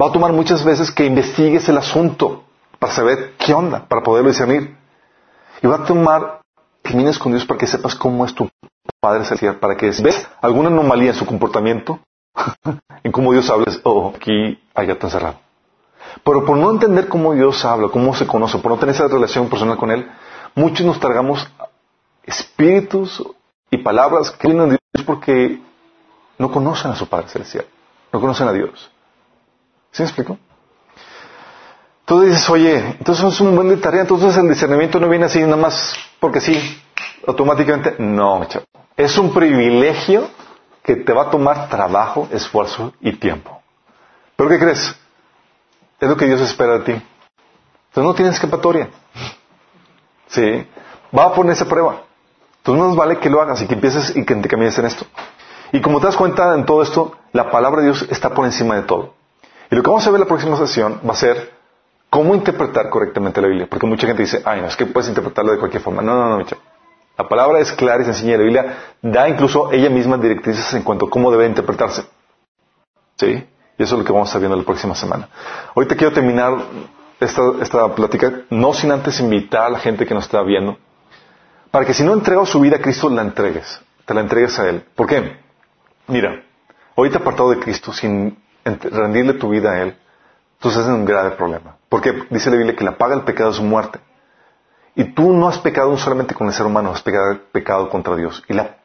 Va 0.00 0.08
a 0.08 0.12
tomar 0.12 0.32
muchas 0.32 0.64
veces 0.64 0.90
que 0.90 1.06
investigues 1.06 1.68
el 1.68 1.78
asunto 1.78 2.42
para 2.80 2.92
saber 2.92 3.34
qué 3.38 3.54
onda, 3.54 3.86
para 3.86 4.02
poderlo 4.02 4.30
discernir. 4.30 4.76
Y 5.64 5.66
va 5.66 5.76
a 5.76 5.84
tomar 5.86 6.42
camines 6.82 7.18
con 7.18 7.32
Dios 7.32 7.46
para 7.46 7.58
que 7.58 7.66
sepas 7.66 7.94
cómo 7.94 8.26
es 8.26 8.34
tu 8.34 8.50
Padre 9.00 9.24
Celestial, 9.24 9.56
para 9.56 9.74
que 9.78 9.86
ves 10.02 10.28
alguna 10.42 10.68
anomalía 10.68 11.12
en 11.12 11.16
su 11.16 11.24
comportamiento, 11.24 12.00
en 13.02 13.10
cómo 13.10 13.32
Dios 13.32 13.48
habla, 13.48 13.72
oh, 13.84 14.12
aquí 14.14 14.62
hay 14.74 14.90
está 14.90 15.06
encerrado. 15.06 15.40
Pero 16.22 16.44
por 16.44 16.58
no 16.58 16.70
entender 16.70 17.08
cómo 17.08 17.32
Dios 17.32 17.64
habla, 17.64 17.88
cómo 17.88 18.14
se 18.14 18.26
conoce, 18.26 18.58
por 18.58 18.72
no 18.72 18.78
tener 18.78 18.94
esa 18.94 19.08
relación 19.08 19.48
personal 19.48 19.78
con 19.78 19.90
Él, 19.90 20.06
muchos 20.54 20.84
nos 20.84 21.00
tragamos 21.00 21.48
espíritus 22.24 23.24
y 23.70 23.78
palabras 23.78 24.32
que 24.32 24.48
vienen 24.48 24.68
de 24.68 24.78
Dios 24.92 25.06
porque 25.06 25.62
no 26.36 26.52
conocen 26.52 26.90
a 26.90 26.94
su 26.94 27.08
Padre 27.08 27.28
Celestial, 27.28 27.64
no 28.12 28.20
conocen 28.20 28.48
a 28.48 28.52
Dios. 28.52 28.90
¿Sí 29.92 30.02
me 30.02 30.08
explico? 30.08 30.36
Entonces 32.06 32.32
dices, 32.32 32.50
oye, 32.50 32.78
entonces 32.98 33.24
es 33.24 33.40
un 33.40 33.56
buen 33.56 33.70
de 33.70 33.78
tarea, 33.78 34.02
entonces 34.02 34.36
el 34.36 34.46
discernimiento 34.46 35.00
no 35.00 35.08
viene 35.08 35.24
así 35.24 35.40
nada 35.40 35.56
más 35.56 35.96
porque 36.20 36.38
sí, 36.38 36.82
automáticamente. 37.26 37.94
No, 37.98 38.44
chavo. 38.44 38.66
Es 38.94 39.16
un 39.16 39.32
privilegio 39.32 40.28
que 40.82 40.96
te 40.96 41.12
va 41.14 41.22
a 41.22 41.30
tomar 41.30 41.70
trabajo, 41.70 42.28
esfuerzo 42.30 42.92
y 43.00 43.12
tiempo. 43.12 43.62
¿Pero 44.36 44.50
qué 44.50 44.58
crees? 44.58 44.94
Es 45.98 46.08
lo 46.08 46.16
que 46.16 46.26
Dios 46.26 46.42
espera 46.42 46.78
de 46.78 46.80
ti. 46.80 46.92
Entonces 46.92 48.04
no 48.04 48.14
tienes 48.14 48.34
escapatoria. 48.34 48.90
Sí. 50.26 50.66
Va 51.16 51.24
a 51.24 51.32
poner 51.32 51.54
esa 51.54 51.64
prueba. 51.64 52.02
Entonces 52.58 52.82
no 52.82 52.88
nos 52.88 52.96
vale 52.96 53.18
que 53.18 53.30
lo 53.30 53.40
hagas 53.40 53.62
y 53.62 53.66
que 53.66 53.74
empieces 53.74 54.14
y 54.14 54.26
que 54.26 54.34
te 54.34 54.48
camines 54.48 54.76
en 54.78 54.84
esto. 54.84 55.06
Y 55.72 55.80
como 55.80 56.00
te 56.00 56.06
das 56.06 56.16
cuenta 56.16 56.54
en 56.54 56.66
todo 56.66 56.82
esto, 56.82 57.16
la 57.32 57.50
palabra 57.50 57.80
de 57.80 57.86
Dios 57.86 58.06
está 58.10 58.34
por 58.34 58.44
encima 58.44 58.76
de 58.76 58.82
todo. 58.82 59.14
Y 59.70 59.74
lo 59.74 59.82
que 59.82 59.88
vamos 59.88 60.06
a 60.06 60.10
ver 60.10 60.16
en 60.16 60.26
la 60.26 60.28
próxima 60.28 60.56
sesión 60.58 61.00
va 61.08 61.14
a 61.14 61.16
ser 61.16 61.53
cómo 62.14 62.32
interpretar 62.36 62.90
correctamente 62.90 63.40
la 63.40 63.48
Biblia. 63.48 63.66
Porque 63.68 63.86
mucha 63.86 64.06
gente 64.06 64.22
dice, 64.22 64.40
ay, 64.44 64.60
no, 64.60 64.68
es 64.68 64.76
que 64.76 64.86
puedes 64.86 65.08
interpretarlo 65.08 65.50
de 65.50 65.58
cualquier 65.58 65.82
forma. 65.82 66.00
No, 66.00 66.14
no, 66.14 66.28
no, 66.28 66.38
Michel. 66.38 66.58
La 67.18 67.26
palabra 67.26 67.58
es 67.58 67.72
clara 67.72 68.02
y 68.02 68.04
sencilla. 68.04 68.36
La 68.36 68.44
Biblia 68.44 68.78
da 69.02 69.28
incluso 69.28 69.72
ella 69.72 69.90
misma 69.90 70.16
directrices 70.16 70.72
en 70.74 70.84
cuanto 70.84 71.06
a 71.06 71.10
cómo 71.10 71.32
debe 71.32 71.44
interpretarse. 71.44 72.04
¿Sí? 73.16 73.44
Y 73.76 73.82
eso 73.82 73.96
es 73.96 73.98
lo 73.98 74.04
que 74.04 74.12
vamos 74.12 74.28
a 74.28 74.30
estar 74.30 74.40
viendo 74.40 74.56
la 74.56 74.62
próxima 74.62 74.94
semana. 74.94 75.28
Ahorita 75.74 75.96
quiero 75.96 76.12
terminar 76.12 76.54
esta, 77.18 77.42
esta 77.60 77.92
plática, 77.96 78.42
no 78.48 78.72
sin 78.72 78.92
antes 78.92 79.18
invitar 79.18 79.62
a 79.62 79.70
la 79.70 79.80
gente 79.80 80.06
que 80.06 80.14
nos 80.14 80.26
está 80.26 80.40
viendo, 80.42 80.78
para 81.72 81.84
que 81.84 81.94
si 81.94 82.04
no 82.04 82.12
entregas 82.12 82.48
su 82.48 82.60
vida 82.60 82.76
a 82.76 82.80
Cristo, 82.80 83.10
la 83.10 83.22
entregues. 83.22 83.80
Te 84.04 84.14
la 84.14 84.20
entregues 84.20 84.56
a 84.60 84.68
Él. 84.68 84.84
¿Por 84.94 85.08
qué? 85.08 85.36
Mira, 86.06 86.44
ahorita 86.94 87.18
apartado 87.18 87.50
de 87.50 87.58
Cristo, 87.58 87.92
sin 87.92 88.38
rendirle 88.64 89.34
tu 89.34 89.48
vida 89.48 89.72
a 89.72 89.82
Él, 89.82 89.96
tú 90.64 90.70
estás 90.70 90.86
en 90.86 90.94
un 90.94 91.04
grave 91.04 91.32
problema. 91.32 91.76
Porque 91.90 92.26
dice 92.30 92.48
la 92.48 92.56
Biblia 92.56 92.74
que 92.74 92.84
la 92.84 92.96
paga 92.96 93.14
el 93.14 93.24
pecado 93.24 93.50
es 93.50 93.56
su 93.56 93.62
muerte. 93.62 94.00
Y 94.94 95.04
tú 95.12 95.34
no 95.34 95.46
has 95.46 95.58
pecado 95.58 95.94
solamente 95.98 96.34
con 96.34 96.46
el 96.46 96.54
ser 96.54 96.64
humano, 96.64 96.90
has 96.90 97.02
pecado, 97.02 97.38
pecado 97.52 97.90
contra 97.90 98.16
Dios. 98.16 98.42
Y 98.48 98.54
la, 98.54 98.76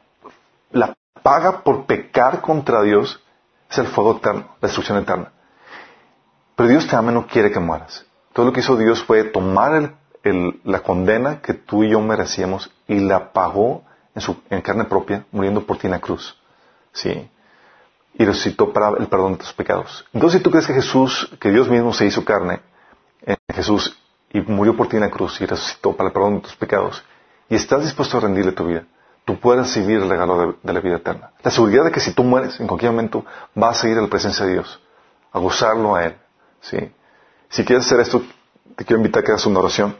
la 0.72 0.94
paga 1.22 1.62
por 1.62 1.86
pecar 1.86 2.42
contra 2.42 2.82
Dios 2.82 3.24
es 3.70 3.78
el 3.78 3.86
fuego 3.86 4.18
eterno, 4.18 4.44
la 4.60 4.66
destrucción 4.66 4.98
eterna. 4.98 5.32
Pero 6.54 6.68
Dios 6.68 6.86
te 6.86 6.96
ama 6.96 7.12
y 7.12 7.14
no 7.14 7.26
quiere 7.26 7.50
que 7.50 7.60
mueras. 7.60 8.04
Todo 8.34 8.44
lo 8.44 8.52
que 8.52 8.60
hizo 8.60 8.76
Dios 8.76 9.02
fue 9.02 9.24
tomar 9.24 9.94
la 10.64 10.80
condena 10.80 11.40
que 11.40 11.54
tú 11.54 11.82
y 11.82 11.92
yo 11.92 12.00
merecíamos 12.00 12.70
y 12.88 13.00
la 13.00 13.32
pagó 13.32 13.84
en, 14.14 14.20
su, 14.20 14.36
en 14.50 14.60
carne 14.60 14.84
propia, 14.84 15.24
muriendo 15.32 15.64
por 15.64 15.78
ti 15.78 15.86
en 15.86 15.92
la 15.92 16.00
cruz. 16.00 16.36
¿Sí? 16.92 17.30
Y 18.14 18.24
resucitó 18.24 18.72
para 18.72 18.90
el 18.98 19.06
perdón 19.06 19.32
de 19.32 19.38
tus 19.38 19.52
pecados. 19.52 20.04
Entonces, 20.12 20.38
si 20.38 20.42
tú 20.42 20.50
crees 20.50 20.66
que 20.66 20.74
Jesús, 20.74 21.30
que 21.40 21.50
Dios 21.50 21.68
mismo 21.68 21.92
se 21.92 22.06
hizo 22.06 22.24
carne 22.24 22.60
en 23.22 23.36
Jesús 23.54 23.98
y 24.32 24.40
murió 24.40 24.76
por 24.76 24.88
ti 24.88 24.96
en 24.96 25.02
la 25.02 25.10
cruz 25.10 25.40
y 25.40 25.46
resucitó 25.46 25.96
para 25.96 26.08
el 26.08 26.12
perdón 26.12 26.36
de 26.36 26.40
tus 26.42 26.56
pecados, 26.56 27.02
y 27.48 27.54
estás 27.56 27.82
dispuesto 27.82 28.18
a 28.18 28.20
rendirle 28.20 28.52
tu 28.52 28.66
vida, 28.66 28.84
tú 29.24 29.38
puedes 29.38 29.66
recibir 29.66 30.00
el 30.00 30.08
regalo 30.08 30.56
de, 30.62 30.72
la 30.72 30.80
vida 30.80 30.96
eterna. 30.96 31.30
La 31.42 31.50
seguridad 31.50 31.84
de 31.84 31.90
que 31.90 32.00
si 32.00 32.12
tú 32.12 32.22
mueres, 32.22 32.58
en 32.60 32.66
cualquier 32.66 32.92
momento 32.92 33.24
vas 33.54 33.78
a 33.78 33.82
seguir 33.82 33.98
a 33.98 34.02
la 34.02 34.08
presencia 34.08 34.44
de 34.46 34.52
Dios, 34.52 34.80
a 35.32 35.38
gozarlo 35.38 35.94
a 35.94 36.04
Él. 36.04 36.16
¿sí? 36.60 36.92
Si 37.48 37.64
quieres 37.64 37.86
hacer 37.86 38.00
esto, 38.00 38.22
te 38.76 38.84
quiero 38.84 38.98
invitar 38.98 39.22
a 39.22 39.24
que 39.24 39.32
hagas 39.32 39.46
una 39.46 39.60
oración. 39.60 39.96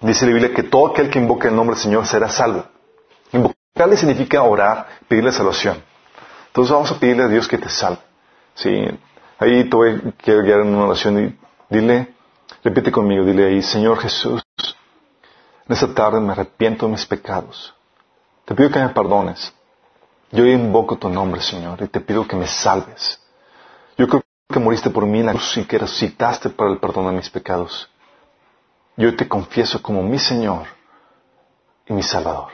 Dice 0.00 0.26
la 0.26 0.32
Biblia 0.32 0.54
que 0.54 0.62
todo 0.62 0.88
aquel 0.88 1.10
que 1.10 1.18
invoque 1.18 1.48
el 1.48 1.56
nombre 1.56 1.74
del 1.74 1.82
Señor 1.82 2.06
será 2.06 2.28
salvo. 2.28 2.64
Invocarle 3.32 3.96
significa 3.96 4.42
orar, 4.42 4.86
pedirle 5.08 5.32
salvación. 5.32 5.82
Entonces 6.56 6.72
vamos 6.72 6.90
a 6.90 6.98
pedirle 6.98 7.24
a 7.24 7.28
Dios 7.28 7.46
que 7.46 7.58
te 7.58 7.68
salve. 7.68 8.00
¿sí? 8.54 8.86
Ahí 9.38 9.68
te 9.68 9.76
voy, 9.76 10.14
quiero 10.16 10.42
guiar 10.42 10.60
en 10.60 10.74
una 10.74 10.84
oración 10.84 11.22
y 11.22 11.38
dile, 11.68 12.14
repite 12.64 12.90
conmigo, 12.90 13.24
dile 13.24 13.46
ahí, 13.46 13.62
Señor 13.62 13.98
Jesús, 13.98 14.42
en 15.68 15.72
esta 15.72 15.92
tarde 15.92 16.20
me 16.20 16.32
arrepiento 16.32 16.86
de 16.86 16.92
mis 16.92 17.04
pecados 17.04 17.76
te 18.46 18.54
pido 18.54 18.70
que 18.70 18.78
me 18.78 18.88
perdones 18.90 19.52
Yo 20.30 20.46
invoco 20.46 20.96
tu 20.96 21.08
nombre, 21.08 21.40
Señor, 21.42 21.82
y 21.82 21.88
te 21.88 22.00
pido 22.00 22.26
que 22.26 22.36
me 22.36 22.46
salves. 22.46 23.20
Yo 23.98 24.08
creo 24.08 24.22
que 24.48 24.58
moriste 24.58 24.90
por 24.90 25.04
mí 25.04 25.20
en 25.20 25.26
la 25.26 25.32
cruz 25.32 25.56
y 25.56 25.64
que 25.64 25.78
resucitaste 25.78 26.50
para 26.50 26.70
el 26.70 26.78
perdón 26.78 27.06
de 27.06 27.12
mis 27.12 27.28
pecados. 27.28 27.90
Yo 28.96 29.14
te 29.14 29.28
confieso 29.28 29.82
como 29.82 30.02
mi 30.02 30.18
Señor 30.18 30.66
y 31.86 31.92
mi 31.92 32.02
Salvador. 32.02 32.50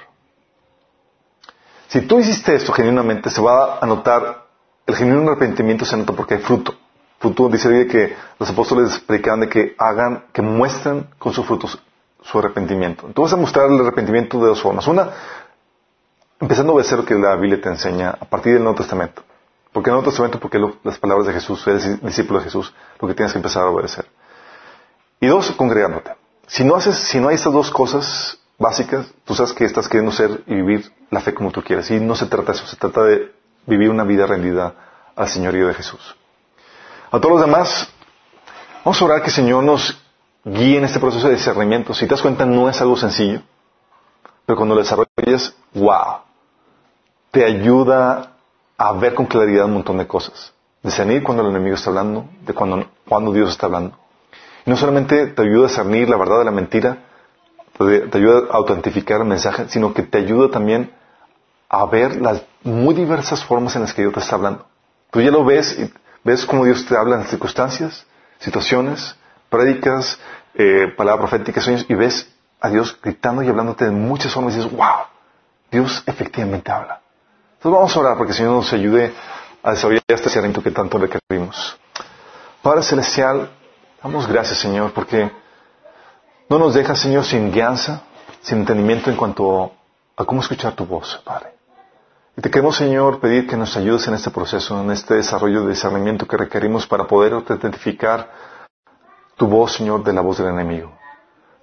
Si 1.93 2.01
tú 2.01 2.19
hiciste 2.21 2.55
esto 2.55 2.73
genuinamente, 2.73 3.29
se 3.29 3.43
va 3.43 3.79
a 3.79 3.85
notar, 3.85 4.47
el 4.87 4.97
genuino 4.97 5.31
arrepentimiento 5.31 5.85
se 5.85 5.95
nota 5.95 6.15
porque 6.15 6.37
hay 6.37 6.41
fruto. 6.41 6.75
Fruto 7.19 7.51
dice 7.51 7.87
que 7.87 8.17
los 8.39 8.49
apóstoles 8.49 8.99
predicaban 9.01 9.41
de 9.41 9.51
que 9.51 9.75
hagan, 9.77 10.25
que 10.33 10.41
muestren 10.41 11.11
con 11.19 11.35
sus 11.35 11.45
frutos 11.45 11.79
su 12.23 12.39
arrepentimiento. 12.39 13.09
Tú 13.13 13.21
vas 13.21 13.35
a 13.35 13.37
mostrar 13.37 13.71
el 13.71 13.79
arrepentimiento 13.79 14.41
de 14.41 14.47
dos 14.47 14.63
formas. 14.63 14.87
Una, 14.89 15.11
empezando 16.41 16.73
a 16.73 16.77
obedecer 16.77 16.97
lo 16.97 17.05
que 17.05 17.15
la 17.15 17.37
Biblia 17.37 17.61
te 17.61 17.69
enseña 17.69 18.17
a 18.19 18.25
partir 18.25 18.55
del 18.55 18.63
Nuevo 18.63 18.79
Testamento. 18.79 19.23
Porque 19.71 19.91
el 19.91 19.97
Nuevo 19.97 20.09
Testamento, 20.09 20.41
porque 20.41 20.59
las 20.85 20.99
palabras 20.99 21.27
de 21.27 21.35
Jesús, 21.35 21.67
eres 21.67 22.03
discípulo 22.03 22.39
de 22.39 22.47
Jesús, 22.47 22.73
lo 23.01 23.07
que 23.07 23.13
tienes 23.13 23.33
que 23.33 23.39
empezar 23.39 23.65
a 23.65 23.69
obedecer. 23.69 24.07
Y 25.21 25.27
dos, 25.27 25.51
congregándote. 25.51 26.15
Si 26.47 26.65
no 26.65 26.75
haces, 26.75 26.97
si 26.97 27.21
no 27.21 27.29
hay 27.29 27.35
estas 27.35 27.53
dos 27.53 27.71
cosas 27.71 28.39
básicas, 28.63 29.13
tú 29.25 29.35
sabes 29.35 29.53
que 29.53 29.65
estás 29.65 29.89
queriendo 29.89 30.13
ser 30.13 30.43
y 30.47 30.55
vivir 30.55 30.91
la 31.11 31.21
fe 31.21 31.35
como 31.35 31.51
tú 31.51 31.63
quieres. 31.63 31.91
Y 31.91 32.01
no 32.01 32.15
se 32.15 32.27
trata 32.27 32.53
de 32.53 32.59
eso, 32.59 32.67
se 32.67 32.77
trata 32.77 33.03
de 33.03 33.33
vivir 33.67 33.91
una 33.91 34.05
vida 34.05 34.27
rendida 34.27 34.75
al 35.15 35.29
Señorío 35.29 35.69
de 35.69 35.75
Jesús. 35.75 36.17
A 37.11 37.21
todos 37.21 37.33
los 37.33 37.41
demás, 37.43 37.89
vamos 38.85 39.03
a 39.03 39.05
orar 39.05 39.21
que 39.21 39.27
el 39.27 39.35
Señor 39.35 39.63
nos 39.65 40.01
guíe 40.45 40.79
en 40.79 40.85
este 40.85 40.99
proceso 40.99 41.29
de 41.29 41.35
discernimiento. 41.35 41.93
Si 41.93 42.07
te 42.07 42.15
das 42.15 42.23
cuenta, 42.23 42.47
no 42.47 42.71
es 42.71 42.81
algo 42.81 42.97
sencillo, 42.97 43.43
pero 44.47 44.57
cuando 44.57 44.75
lo 44.75 44.81
desarrollas, 44.81 45.55
wow, 45.75 46.23
te 47.31 47.45
ayuda 47.45 48.33
a 48.79 48.93
ver 48.93 49.15
con 49.15 49.27
claridad 49.27 49.67
un 49.67 49.75
montón 49.75 49.99
de 49.99 50.07
cosas. 50.07 50.53
Discernir 50.83 51.23
cuando 51.23 51.43
el 51.43 51.51
enemigo 51.51 51.77
está 51.77 51.91
hablando, 51.91 52.27
de 52.45 52.55
cuando, 52.55 52.87
cuando 53.07 53.33
Dios 53.33 53.51
está 53.51 53.67
hablando. 53.67 53.97
Y 54.65 54.71
no 54.71 54.77
solamente 54.77 55.27
te 55.29 55.43
ayuda 55.43 55.67
a 55.67 55.69
discernir 55.69 56.09
la 56.09 56.17
verdad 56.17 56.39
de 56.39 56.45
la 56.45 56.51
mentira, 56.51 56.99
te, 57.79 58.19
ayuda 58.19 58.49
a 58.51 58.57
autentificar 58.57 59.21
el 59.21 59.27
mensaje, 59.27 59.69
sino 59.69 59.95
que 59.95 60.03
te 60.03 60.19
ayuda 60.19 60.51
también 60.51 60.93
a 61.69 61.87
ver 61.87 62.21
las 62.21 62.43
muy 62.63 62.95
diversas 62.95 63.45
formas 63.45 63.75
en 63.77 63.83
las 63.83 63.95
que 63.95 64.03
Dios 64.03 64.15
te 64.15 64.21
está 64.21 64.37
hablando. 64.37 64.67
Tú 65.11 65.21
ya 65.21 65.31
lo 65.31 65.45
ves 65.45 65.79
y 65.79 65.93
ves 66.25 66.45
cómo 66.45 66.65
Dios 66.65 66.85
te 66.87 66.97
habla 66.97 67.17
en 67.17 67.25
circunstancias, 67.25 68.07
situaciones, 68.39 69.17
prédicas, 69.49 70.19
eh, 70.55 70.93
palabras 70.97 71.29
proféticas, 71.29 71.65
sueños, 71.65 71.87
y 71.89 71.95
ves 71.95 72.29
a 72.61 72.69
Dios 72.69 72.99
gritando 73.03 73.43
y 73.43 73.49
hablándote 73.49 73.87
de 73.87 73.91
muchas 73.91 74.33
formas 74.33 74.55
y 74.55 74.59
dices, 74.59 74.73
wow, 74.73 75.07
Dios 75.71 76.03
efectivamente 76.07 76.71
habla. 76.71 77.01
Entonces 77.55 77.77
vamos 77.77 77.97
a 77.97 78.01
orar 78.01 78.17
porque 78.17 78.33
el 78.33 78.37
Señor 78.39 78.55
nos 78.55 78.73
ayude 78.73 79.13
a 79.63 79.71
desarrollar 79.71 80.03
este 80.09 80.29
sentimiento 80.29 80.63
que 80.63 80.71
tanto 80.71 80.99
requerimos. 80.99 81.79
Padre 82.61 82.83
Celestial, 82.83 83.51
damos 84.03 84.27
gracias 84.29 84.59
Señor 84.59 84.93
porque 84.93 85.31
no 86.53 86.59
nos 86.59 86.75
dejas 86.75 87.01
Señor 87.01 87.25
sin 87.25 87.51
guianza, 87.51 88.03
sin 88.43 88.59
entendimiento 88.59 89.09
en 89.09 89.17
cuanto 89.17 89.73
a 90.15 90.25
cómo 90.27 90.43
escuchar 90.43 90.75
tu 90.75 90.85
voz, 90.85 91.19
Padre. 91.25 91.55
Y 92.37 92.43
te 92.43 92.51
queremos, 92.51 92.77
Señor, 92.77 93.21
pedir 93.21 93.47
que 93.47 93.57
nos 93.57 93.75
ayudes 93.75 94.07
en 94.07 94.13
este 94.13 94.31
proceso, 94.31 94.79
en 94.79 94.91
este 94.91 95.15
desarrollo 95.15 95.63
de 95.63 95.71
discernimiento 95.71 96.29
que 96.29 96.37
requerimos 96.37 96.87
para 96.87 97.07
poder 97.07 97.43
identificar 97.49 98.31
tu 99.37 99.47
voz, 99.47 99.73
Señor, 99.73 100.05
de 100.05 100.13
la 100.13 100.21
voz 100.21 100.37
del 100.37 100.49
enemigo. 100.49 100.93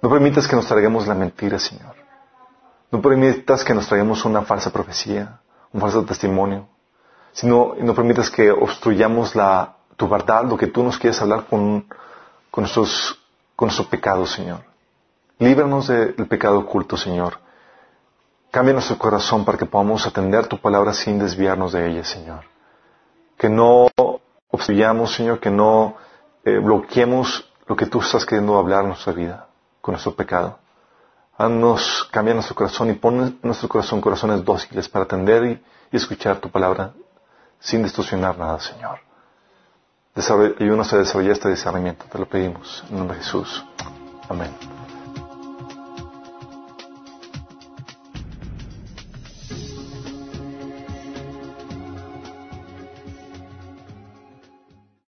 No 0.02 0.10
permitas 0.10 0.48
que 0.48 0.56
nos 0.56 0.66
traigamos 0.66 1.06
la 1.06 1.14
mentira, 1.14 1.60
Señor. 1.60 1.94
No 2.90 3.00
permitas 3.00 3.62
que 3.62 3.74
nos 3.74 3.86
traigamos 3.86 4.24
una 4.24 4.42
falsa 4.42 4.72
profecía, 4.72 5.38
un 5.72 5.80
falso 5.80 6.04
testimonio, 6.04 6.66
sino 7.30 7.76
no 7.78 7.94
permitas 7.94 8.28
que 8.28 8.50
obstruyamos 8.50 9.36
la, 9.36 9.76
tu 9.96 10.08
verdad, 10.08 10.46
lo 10.46 10.56
que 10.56 10.66
tú 10.66 10.82
nos 10.82 10.98
quieres 10.98 11.22
hablar 11.22 11.44
con, 11.48 11.86
con, 12.50 12.62
nuestros, 12.62 13.20
con 13.54 13.66
nuestro 13.66 13.86
pecado, 13.88 14.26
Señor. 14.26 14.68
Líbranos 15.40 15.88
del 15.88 16.26
pecado 16.28 16.58
oculto, 16.58 16.98
Señor. 16.98 17.38
Cambia 18.50 18.74
nuestro 18.74 18.98
corazón 18.98 19.44
para 19.44 19.56
que 19.56 19.64
podamos 19.64 20.06
atender 20.06 20.46
tu 20.46 20.58
palabra 20.58 20.92
sin 20.92 21.18
desviarnos 21.18 21.72
de 21.72 21.88
ella, 21.88 22.04
Señor. 22.04 22.44
Que 23.38 23.48
no 23.48 23.88
obstruyamos, 24.50 25.14
Señor, 25.14 25.40
que 25.40 25.50
no 25.50 25.96
eh, 26.44 26.58
bloqueemos 26.58 27.50
lo 27.66 27.74
que 27.74 27.86
tú 27.86 28.00
estás 28.00 28.26
queriendo 28.26 28.58
hablar 28.58 28.82
en 28.82 28.88
nuestra 28.88 29.14
vida 29.14 29.46
con 29.80 29.92
nuestro 29.92 30.14
pecado. 30.14 30.58
Haznos, 31.38 32.06
cambia 32.10 32.34
nuestro 32.34 32.54
corazón 32.54 32.90
y 32.90 32.94
pon 32.94 33.22
en 33.22 33.38
nuestro 33.42 33.66
corazón 33.66 34.02
corazones 34.02 34.44
dóciles 34.44 34.90
para 34.90 35.06
atender 35.06 35.44
y, 35.44 35.62
escuchar 35.96 36.38
tu 36.38 36.50
palabra 36.50 36.92
sin 37.58 37.82
distorsionar 37.82 38.38
nada, 38.38 38.60
Señor. 38.60 39.00
Ayúdanos 40.14 40.92
a 40.92 40.98
desarrollar 40.98 41.32
este 41.32 41.48
discernimiento, 41.48 42.04
te 42.12 42.18
lo 42.18 42.26
pedimos. 42.26 42.84
En 42.90 42.98
nombre 42.98 43.16
de 43.16 43.24
Jesús. 43.24 43.64
Amén. 44.28 44.79